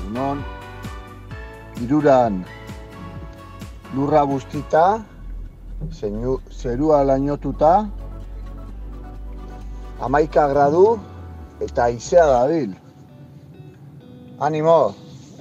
Egunon, 0.00 0.44
iruran 1.86 2.42
lurra 3.94 4.24
bustita, 4.26 5.04
zeinu, 5.92 6.38
zerua 6.50 7.02
lainotuta, 7.06 7.86
amaika 10.00 10.48
gradu 10.50 10.98
eta 11.62 11.88
izea 11.94 12.26
dabil. 12.26 12.74
Animo, 14.42 14.94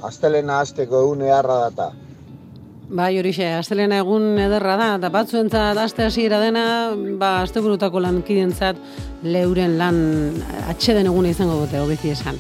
astelena 0.06 0.60
azteko 0.62 1.02
egun 1.02 1.26
eharra 1.26 1.60
data. 1.66 1.92
Bai, 2.94 3.16
horixe, 3.18 3.48
astelena 3.58 3.98
egun 4.04 4.38
ederra 4.38 4.76
da, 4.78 4.90
eta 5.00 5.10
batzuentzat 5.10 5.80
aste 5.82 6.06
hasiera 6.06 6.38
dena, 6.44 6.66
ba, 7.18 7.40
asteburutako 7.42 8.02
lankidentzat 8.04 8.78
leuren 9.24 9.80
lan 9.80 9.98
atxeden 10.70 11.10
eguna 11.10 11.32
izango 11.34 11.58
dute, 11.64 11.80
hobeki 11.82 12.12
esan. 12.14 12.38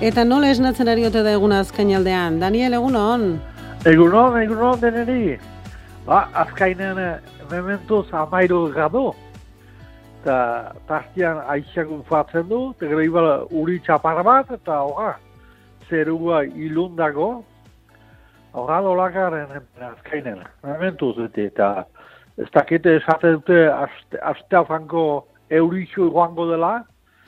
Eta 0.00 0.24
nola 0.24 0.48
esnatzen 0.50 0.88
ari 0.88 1.04
ote 1.06 1.20
da 1.22 1.34
eguna 1.36 1.60
azkainaldean? 1.62 2.40
Daniel, 2.40 2.78
egunon? 2.78 3.34
Egunon, 3.82 4.36
egunon 4.38 4.78
deneri. 4.78 5.40
Ba, 6.06 6.28
azkainen 6.38 7.00
mementuz 7.50 8.04
amairu 8.14 8.68
gadu. 8.76 9.08
Eta 10.20 10.36
tartian 10.86 11.40
aixakun 11.50 12.04
fatzen 12.06 12.46
du, 12.46 12.60
eta 12.76 12.92
gero 12.92 13.02
ibala 13.02 13.34
uri 13.50 13.80
txapar 13.82 14.22
bat, 14.22 14.54
eta 14.54 14.78
hoga, 14.86 15.08
zerua 15.88 16.44
ilundago, 16.46 17.28
hoga 18.54 18.78
dolakaren 18.86 19.58
azkainen, 19.90 20.46
mementuz 20.62 21.16
dute, 21.18 21.50
eta 21.50 21.74
ez 22.38 22.46
dakite 22.54 23.00
esate 23.02 23.34
dute 23.34 23.64
aste, 23.66 24.22
aste 24.22 24.62
alfanko 24.62 25.06
euritxu 25.50 26.06
joango 26.06 26.52
dela, 26.54 26.76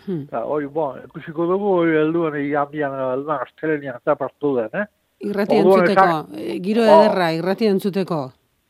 eta 0.07 0.47
hori, 0.47 0.71
bon, 0.71 1.03
ikusiko 1.11 1.51
dugu, 1.51 1.81
hori 1.81 1.99
helduen 1.99 2.45
igandian, 2.47 2.95
helduan 3.11 3.43
astelenian 3.43 3.99
eta 3.99 4.15
partu 4.23 4.61
den, 4.61 4.85
eh? 4.85 4.93
Irrati 5.31 5.59
Orduan 5.59 5.81
entzuteko, 5.81 6.05
esan- 6.05 6.39
eh, 6.39 6.59
giro 6.61 6.83
Oh. 6.83 7.01
ederra, 7.03 7.33
irrati 7.33 7.67
entzuteko. 7.67 8.21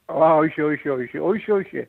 Ah, 0.09 0.35
hoxe, 0.37 0.63
hoxe, 0.63 0.91
hoxe, 0.91 1.19
hoxe, 1.21 1.53
hoxe. 1.53 1.89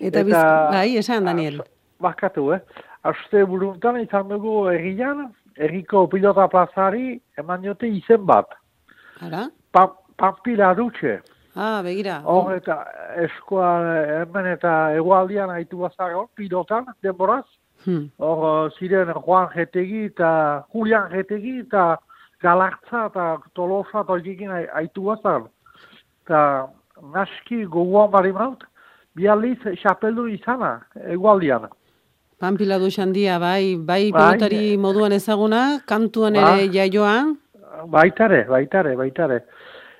Eta, 0.00 0.22
biz, 0.24 0.34
bai, 0.34 0.96
esan, 0.98 1.24
Daniel. 1.24 1.62
Bakatu, 2.00 2.52
eh? 2.52 2.60
Aste 3.02 3.44
buruntan 3.44 4.00
izan 4.00 4.28
dugu 4.28 4.68
egian, 4.70 5.32
erriko 5.56 6.08
pilota 6.08 6.48
plazari 6.48 7.20
eman 7.38 7.62
diote 7.62 7.86
izen 7.88 8.26
bat. 8.26 8.46
Ara? 9.22 9.48
Pa, 9.72 9.86
Pampila 10.16 10.74
dutxe. 10.74 11.20
Ah, 11.54 11.80
begira. 11.84 12.20
Hor 12.24 12.54
eta 12.56 12.74
eskoa 13.22 13.68
hemen 14.22 14.46
eta 14.46 14.92
egualdian 14.96 15.50
haitu 15.50 15.78
bazago, 15.78 16.28
pilotan, 16.34 16.84
denboraz. 17.02 17.44
Hmm. 17.84 18.10
Hor 18.18 18.72
ziren 18.78 19.12
Juan 19.14 19.48
Getegi 19.54 20.04
eta 20.06 20.64
Julian 20.72 21.08
Getegi 21.12 21.60
eta 21.60 21.98
Galartza 22.46 23.06
eta 23.10 23.26
Tolosa 23.54 24.02
eta 24.04 24.14
horiekin 24.14 24.52
haitu 24.54 25.08
bazan. 25.10 25.48
Eta 26.24 26.40
naski 27.14 27.64
gogoan 27.64 28.10
bari 28.14 28.32
maut, 28.32 28.62
bi 29.16 29.28
aldiz 29.28 29.58
xapeldu 29.82 30.28
izana, 30.32 30.76
egualdian. 31.16 31.66
Panpila 32.40 32.76
du 32.78 32.90
xandia, 32.92 33.38
bai, 33.40 33.76
bai 33.76 34.10
Bai. 34.12 34.12
pilotari 34.12 34.76
moduan 34.76 35.12
ezaguna, 35.16 35.80
kantuan 35.88 36.36
ere 36.36 36.66
Ba. 36.66 36.72
jaioa, 36.74 37.16
Baitare, 37.92 38.44
baitare, 38.48 38.94
baitare. 38.96 39.42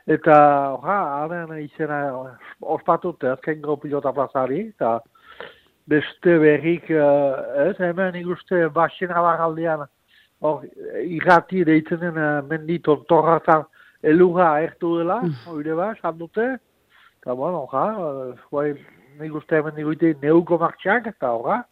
Eta, 0.06 0.36
ja, 0.84 0.96
haren 1.20 1.50
izena 1.60 1.98
ospatute 2.62 3.28
azkengo 3.34 3.76
pilota 3.82 4.12
plazari, 4.16 4.60
eta 4.70 5.00
beste 5.90 6.38
berrik, 6.42 6.88
eh, 6.90 7.68
ez, 7.68 7.76
hemen 7.80 8.16
ikuste 8.22 8.68
basena 8.74 9.20
barraldean, 9.22 9.86
hor, 10.46 10.66
irrati 11.02 11.64
deitzen 11.66 12.02
den 12.02 12.18
eh, 12.18 12.42
mendi 12.48 12.78
tontorratan 12.84 13.66
elurra 14.06 14.52
ertu 14.64 14.98
dela, 15.00 15.20
oire 15.52 15.74
ba, 15.78 15.92
esan 15.96 16.18
dute, 16.18 16.46
eta, 17.20 17.34
bueno, 17.34 17.64
ja, 17.72 17.86
eh, 17.92 18.34
guai, 18.50 18.68
nik 19.20 19.34
uste 19.34 19.58
hemen 19.58 19.78
ikuite 19.80 20.14
neuko 20.22 20.58
martxak, 20.60 21.08
eta, 21.14 21.32
horra, 21.32 21.62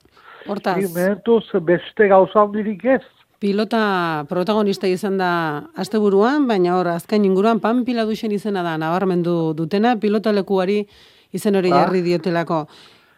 hortaz, 0.49 0.79
nik 0.81 0.95
mementuz 0.95 1.45
beste 1.63 2.09
gauza 2.13 2.43
handirik 2.47 2.85
ez. 2.99 3.05
pilota 3.45 4.25
protagonista 4.29 4.89
izan 4.89 5.19
da 5.21 5.31
asteburuan, 5.77 6.47
baina 6.49 6.79
hor 6.79 6.89
azkain 6.95 7.25
inguruan 7.29 7.59
panpila 7.61 8.07
duxen 8.09 8.33
izena 8.33 8.63
da, 8.65 8.79
nabarmendu 8.81 9.53
dutena, 9.59 9.99
pilota 10.01 10.33
lekuari 10.33 10.87
izen 11.35 11.59
hori 11.59 11.71
Ba. 11.71 11.83
jarri 11.83 12.01
diotelako. 12.07 12.65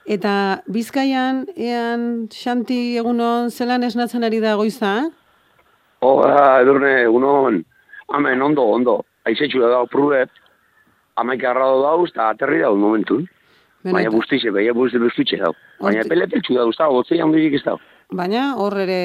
Eta 0.06 0.62
Bizkaian, 0.70 1.44
ean 1.54 2.26
Xanti 2.30 2.96
egunon 2.98 3.50
zelan 3.50 3.82
esnatzen 3.86 4.26
ari 4.26 4.40
da 4.42 4.56
goiza, 4.58 5.10
Hola, 6.06 6.60
edurne, 6.62 6.92
egunon. 7.08 7.62
Hemen, 8.14 8.42
ondo, 8.46 8.62
ondo. 8.76 9.00
Aizetxu 9.26 9.58
da 9.58 9.72
dago 9.72 9.88
pruet, 9.90 10.30
amaika 11.18 11.50
arrado 11.50 11.80
dauz, 11.82 12.10
eta 12.12 12.28
aterri 12.30 12.60
dauz 12.62 12.78
momentun. 12.78 13.24
Baina 13.86 14.10
bustize, 14.14 14.52
baina 14.54 14.74
bustize, 14.74 15.02
bustitxe 15.02 15.40
dauz. 15.42 15.56
Baina 15.82 16.04
peleteltxu 16.06 16.54
dauz, 16.54 16.76
dago, 16.78 17.00
gotzei 17.00 17.18
handirik 17.24 17.58
ez 17.58 17.64
dauz. 17.66 17.80
Baina 18.14 18.52
hor 18.62 18.76
ere 18.84 19.00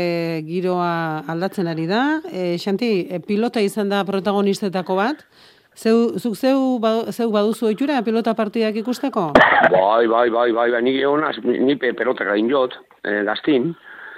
giroa 0.46 0.92
aldatzen 1.34 1.72
ari 1.74 1.88
da. 1.90 2.04
E, 2.30 2.52
Xanti, 2.62 2.92
e, 3.10 3.18
pilota 3.26 3.64
izan 3.66 3.90
da 3.90 4.04
protagonistetako 4.06 5.00
bat. 5.02 5.26
Zeu, 5.74 6.12
zuk 6.20 6.36
zeu, 6.38 6.78
ba, 6.84 6.92
zeu 7.16 7.32
baduzu 7.34 7.70
oitura 7.72 8.02
pilota 8.06 8.36
partidak 8.38 8.76
ikusteko? 8.84 9.32
Bai, 9.74 10.06
bai, 10.12 10.28
bai, 10.30 10.50
bai, 10.54 10.68
bai, 10.76 10.82
nik 10.86 11.00
egon, 11.02 11.24
az- 11.24 11.42
ni 11.42 11.76
pe, 11.80 11.94
pelotak 11.98 12.28
gain 12.28 12.50
jot, 12.52 12.76
eh, 13.08 13.24
gaztin, 13.26 13.72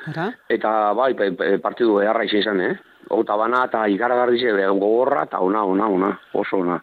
Ara? 0.07 0.33
eta 0.49 0.93
bai, 0.93 1.13
partidu 1.61 1.99
eharra 2.01 2.23
izan, 2.25 2.59
eh? 2.61 2.75
Ota 3.09 3.35
bana 3.37 3.65
eta 3.65 3.85
ikaragarri 3.87 4.39
gogorra, 4.79 5.23
eta 5.23 5.39
ona, 5.39 5.63
ona, 5.63 5.87
ona, 5.87 6.19
oso 6.33 6.57
ona. 6.57 6.81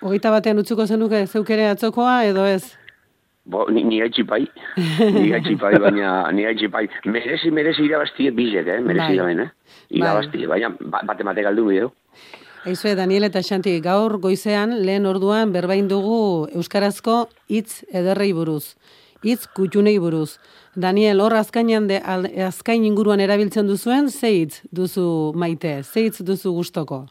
Hogeita 0.00 0.30
batean 0.30 0.58
utzuko 0.58 0.86
zenuke 0.86 1.26
zeuk 1.26 1.50
ere 1.50 1.68
atzokoa 1.68 2.24
edo 2.24 2.46
ez? 2.46 2.76
Bo, 3.44 3.66
ni, 3.70 3.82
ni 3.84 3.98
gaitxipai, 4.00 4.46
ni 5.12 5.28
gaitxipai, 5.30 5.78
baina 5.84 6.30
ni 6.32 6.42
gaitxipai. 6.44 6.88
Merezi, 7.06 7.50
merezi 7.50 7.82
irabaztie 7.84 8.30
bizek, 8.30 8.66
eh? 8.68 8.80
Merezi 8.80 9.18
Bai. 9.18 9.34
eh? 9.40 9.50
Irabaztie, 9.90 10.46
baina 10.46 10.70
ba- 10.80 11.02
bate 11.04 11.24
mate 11.24 11.42
galdu 11.42 11.66
bideo. 11.66 11.92
Aizue, 12.66 12.94
Daniel 12.94 13.24
eta 13.24 13.40
Xanti, 13.40 13.78
gaur 13.80 14.18
goizean 14.20 14.74
lehen 14.84 15.06
orduan 15.06 15.52
berbain 15.52 15.88
dugu 15.88 16.46
Euskarazko 16.54 17.28
hitz 17.48 17.84
ederrei 17.88 18.32
buruz. 18.36 18.76
Hitz 19.24 19.46
kutxunei 19.56 19.98
buruz. 19.98 20.38
Daniel, 20.74 21.20
hor 21.20 21.34
azkainan 21.34 21.88
de, 21.88 21.98
al, 21.98 22.26
azkain 22.46 22.84
inguruan 22.86 23.20
erabiltzen 23.20 23.66
duzuen, 23.66 24.08
ze 24.10 24.28
hitz 24.30 24.60
duzu 24.70 25.32
maite, 25.34 25.82
ze 25.82 26.04
hitz 26.06 26.20
duzu 26.22 26.52
gustoko? 26.54 27.06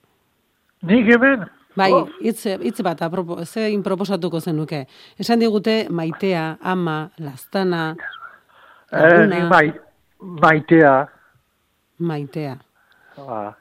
Nik 0.81 1.05
hemen, 1.11 1.47
Bai, 1.75 1.91
Oh. 1.93 2.07
hitz, 2.19 2.45
hitz 2.59 2.81
bat, 2.83 3.01
apropo, 3.01 3.37
zein 3.45 3.83
proposatuko 3.83 4.39
zenuke. 4.41 4.85
Esan 5.19 5.39
digute 5.39 5.85
maitea, 5.89 6.57
ama, 6.61 7.09
lastana, 7.19 7.95
eh, 8.91 8.97
laguna, 8.99 9.25
nik 9.27 9.49
mai, 9.49 9.73
maitea, 10.19 11.07
maitea. 11.99 12.57
ba, 13.17 13.55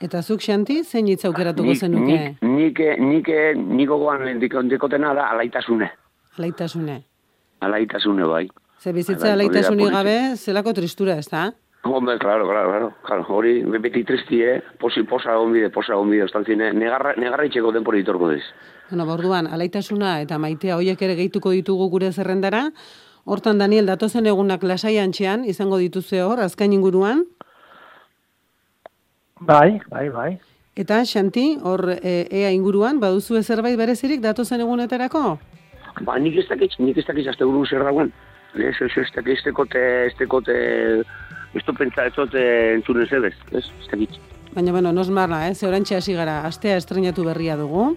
Eta 0.00 0.22
zuk, 0.22 0.40
Xanti, 0.40 0.82
zein 0.84 1.06
hitz 1.06 1.24
aukeratuko 1.26 1.74
zenuke? 1.74 2.36
nik, 2.40 2.78
nik, 2.78 2.78
nik, 2.98 3.28
nik 3.56 3.88
gogoan 3.88 4.40
diko- 4.40 4.62
dikotena 4.68 5.12
da 5.14 5.28
alaitasune. 5.30 5.90
Alaitasune. 6.38 7.02
Alaitasune, 7.60 8.24
bai. 8.24 8.48
Ze 8.80 8.94
bizitza 8.96 9.34
alaitasunik 9.34 9.90
gabe, 9.92 10.14
zelako 10.40 10.72
tristura, 10.72 11.18
ez 11.20 11.28
da? 11.28 11.50
Hombre, 11.84 12.18
claro, 12.18 12.46
claro, 12.48 12.70
claro, 12.70 12.86
claro. 13.04 13.24
Hori, 13.28 13.58
beti 13.76 14.04
tristi, 14.08 14.38
eh? 14.40 14.62
Posi, 14.80 15.02
posa 15.04 15.34
onbide, 15.36 15.68
posa 15.70 15.98
onbide, 16.00 16.24
ostantzine, 16.24 16.70
negarra, 16.72 17.12
negarra 17.20 17.44
itxeko 17.44 17.72
denpori 17.76 18.00
ditorko 18.00 18.30
diz. 18.32 18.42
Bueno, 18.88 19.04
borduan, 19.08 19.50
alaitasuna 19.52 20.14
eta 20.22 20.38
maitea 20.40 20.78
hoiek 20.78 21.02
ere 21.02 21.18
gehituko 21.18 21.52
ditugu 21.52 21.90
gure 21.92 22.08
zerrendara. 22.12 22.62
Hortan, 23.24 23.60
Daniel, 23.60 23.84
datozen 23.86 24.26
egunak 24.32 24.64
lasai 24.64 24.94
antxean, 24.98 25.44
izango 25.44 25.76
dituzue 25.76 26.24
hor, 26.24 26.40
azkain 26.40 26.72
inguruan. 26.72 27.26
bai, 29.40 29.80
bai, 29.90 30.08
bai. 30.08 30.30
Eta, 30.76 31.02
Xanti, 31.04 31.58
hor 31.62 31.84
e, 32.00 32.26
ea 32.30 32.50
inguruan, 32.50 33.00
baduzu 33.00 33.42
zerbait 33.42 33.76
berezirik 33.76 34.20
datozen 34.24 34.60
egunetarako? 34.60 35.38
Ba, 36.00 36.18
nik 36.18 36.36
ez 36.40 36.48
dakit, 36.48 36.78
nik 36.78 36.96
ez 36.96 37.04
dakit 37.04 37.28
azte 37.28 37.44
buru 37.44 37.66
zer 37.66 37.84
dagoen. 37.84 38.12
Ez, 38.54 38.74
ez, 38.80 38.90
ez 38.96 39.08
dakit, 39.14 39.36
ez 39.36 39.42
tekote, 39.44 39.82
ez 40.06 40.14
tekote, 40.18 40.56
ez 41.54 41.62
pentsa, 41.78 42.06
ez 42.06 42.14
tote 42.14 42.42
entzunen 42.74 43.06
zebez, 43.06 43.34
ez, 43.52 43.64
ez 43.64 43.90
dakit. 43.90 44.18
Baina, 44.54 44.72
bueno, 44.72 44.92
nos 44.92 45.10
marla, 45.10 45.48
eh? 45.48 45.54
ze 45.54 45.68
orantxe 45.68 45.96
hasi 45.96 46.14
gara, 46.14 46.40
astea 46.46 46.76
estrenatu 46.76 47.24
berria 47.24 47.56
dugu. 47.56 47.94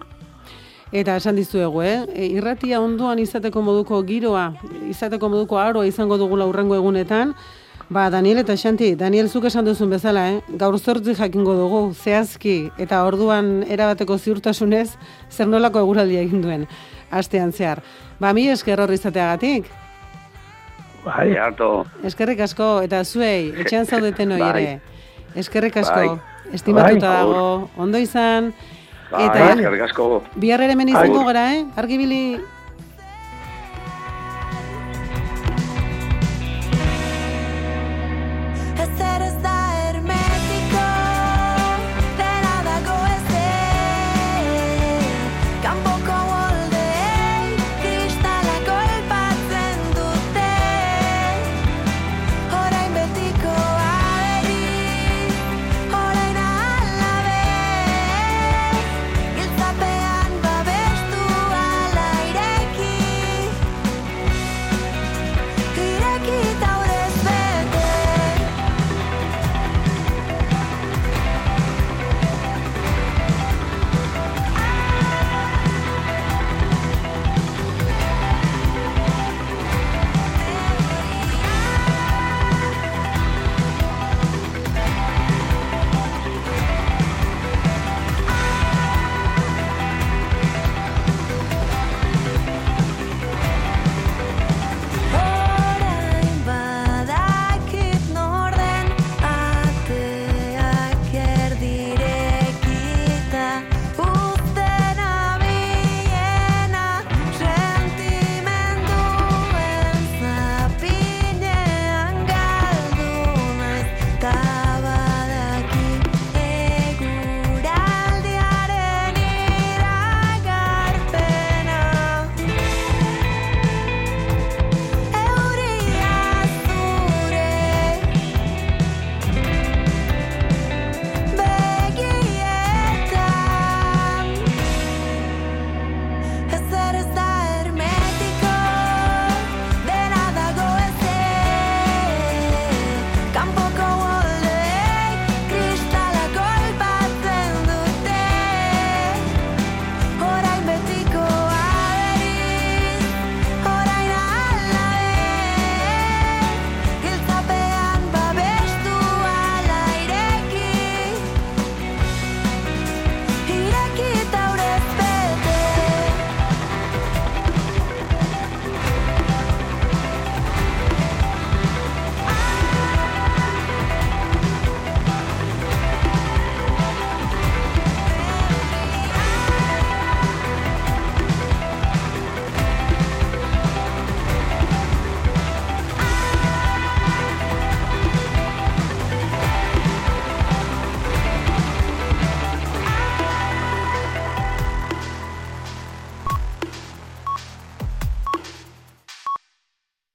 Eta 0.92 1.16
esan 1.16 1.34
dizuegu, 1.34 1.82
eh? 1.82 2.04
E, 2.14 2.28
irratia 2.36 2.78
ondoan 2.80 3.18
izateko 3.18 3.62
moduko 3.62 3.98
giroa, 4.06 4.52
izateko 4.86 5.28
moduko 5.28 5.58
aroa 5.58 5.86
izango 5.86 6.18
dugula 6.18 6.46
urrengo 6.46 6.76
egunetan, 6.78 7.34
Ba, 7.92 8.08
Daniel 8.08 8.38
eta 8.40 8.54
Xanti, 8.56 8.94
Daniel 8.96 9.28
zuk 9.28 9.44
esan 9.44 9.66
duzun 9.68 9.90
bezala, 9.92 10.22
eh? 10.32 10.56
gaur 10.56 10.78
zortzi 10.78 11.12
jakingo 11.18 11.52
dugu, 11.58 11.80
zehazki, 11.92 12.70
eta 12.80 13.02
orduan 13.04 13.58
erabateko 13.68 14.16
ziurtasunez, 14.16 14.94
zer 15.28 15.50
nolako 15.50 15.82
eguraldia 15.84 16.22
egin 16.24 16.40
duen, 16.40 16.64
astean 17.12 17.52
zehar. 17.52 17.82
Ba, 18.18 18.32
mi 18.32 18.48
esker 18.48 18.80
horri 18.80 18.96
izateagatik. 18.96 19.68
Bai, 21.04 21.36
harto. 21.36 21.84
Eskerrik 22.04 22.40
asko, 22.40 22.68
eta 22.86 23.02
zuei, 23.04 23.52
etxean 23.60 23.84
zaudeten 23.86 24.32
hoi 24.32 24.40
Bai. 24.44 24.62
ere. 24.62 24.80
Eskerrik 25.36 25.76
asko, 25.76 26.00
Bai. 26.00 26.54
estimatuta 26.56 27.08
Bai. 27.10 27.18
dago, 27.18 27.68
ondo 27.76 27.98
izan, 27.98 28.52
Bai, 29.10 29.26
eta 29.26 29.50
eskerrik 29.52 29.82
asko. 29.88 30.22
bihar 30.36 30.62
ere 30.64 30.72
hemen 30.72 30.88
izango 30.94 31.24
gara, 31.28 31.44
eh? 31.54 31.64
Argibili 31.76 32.40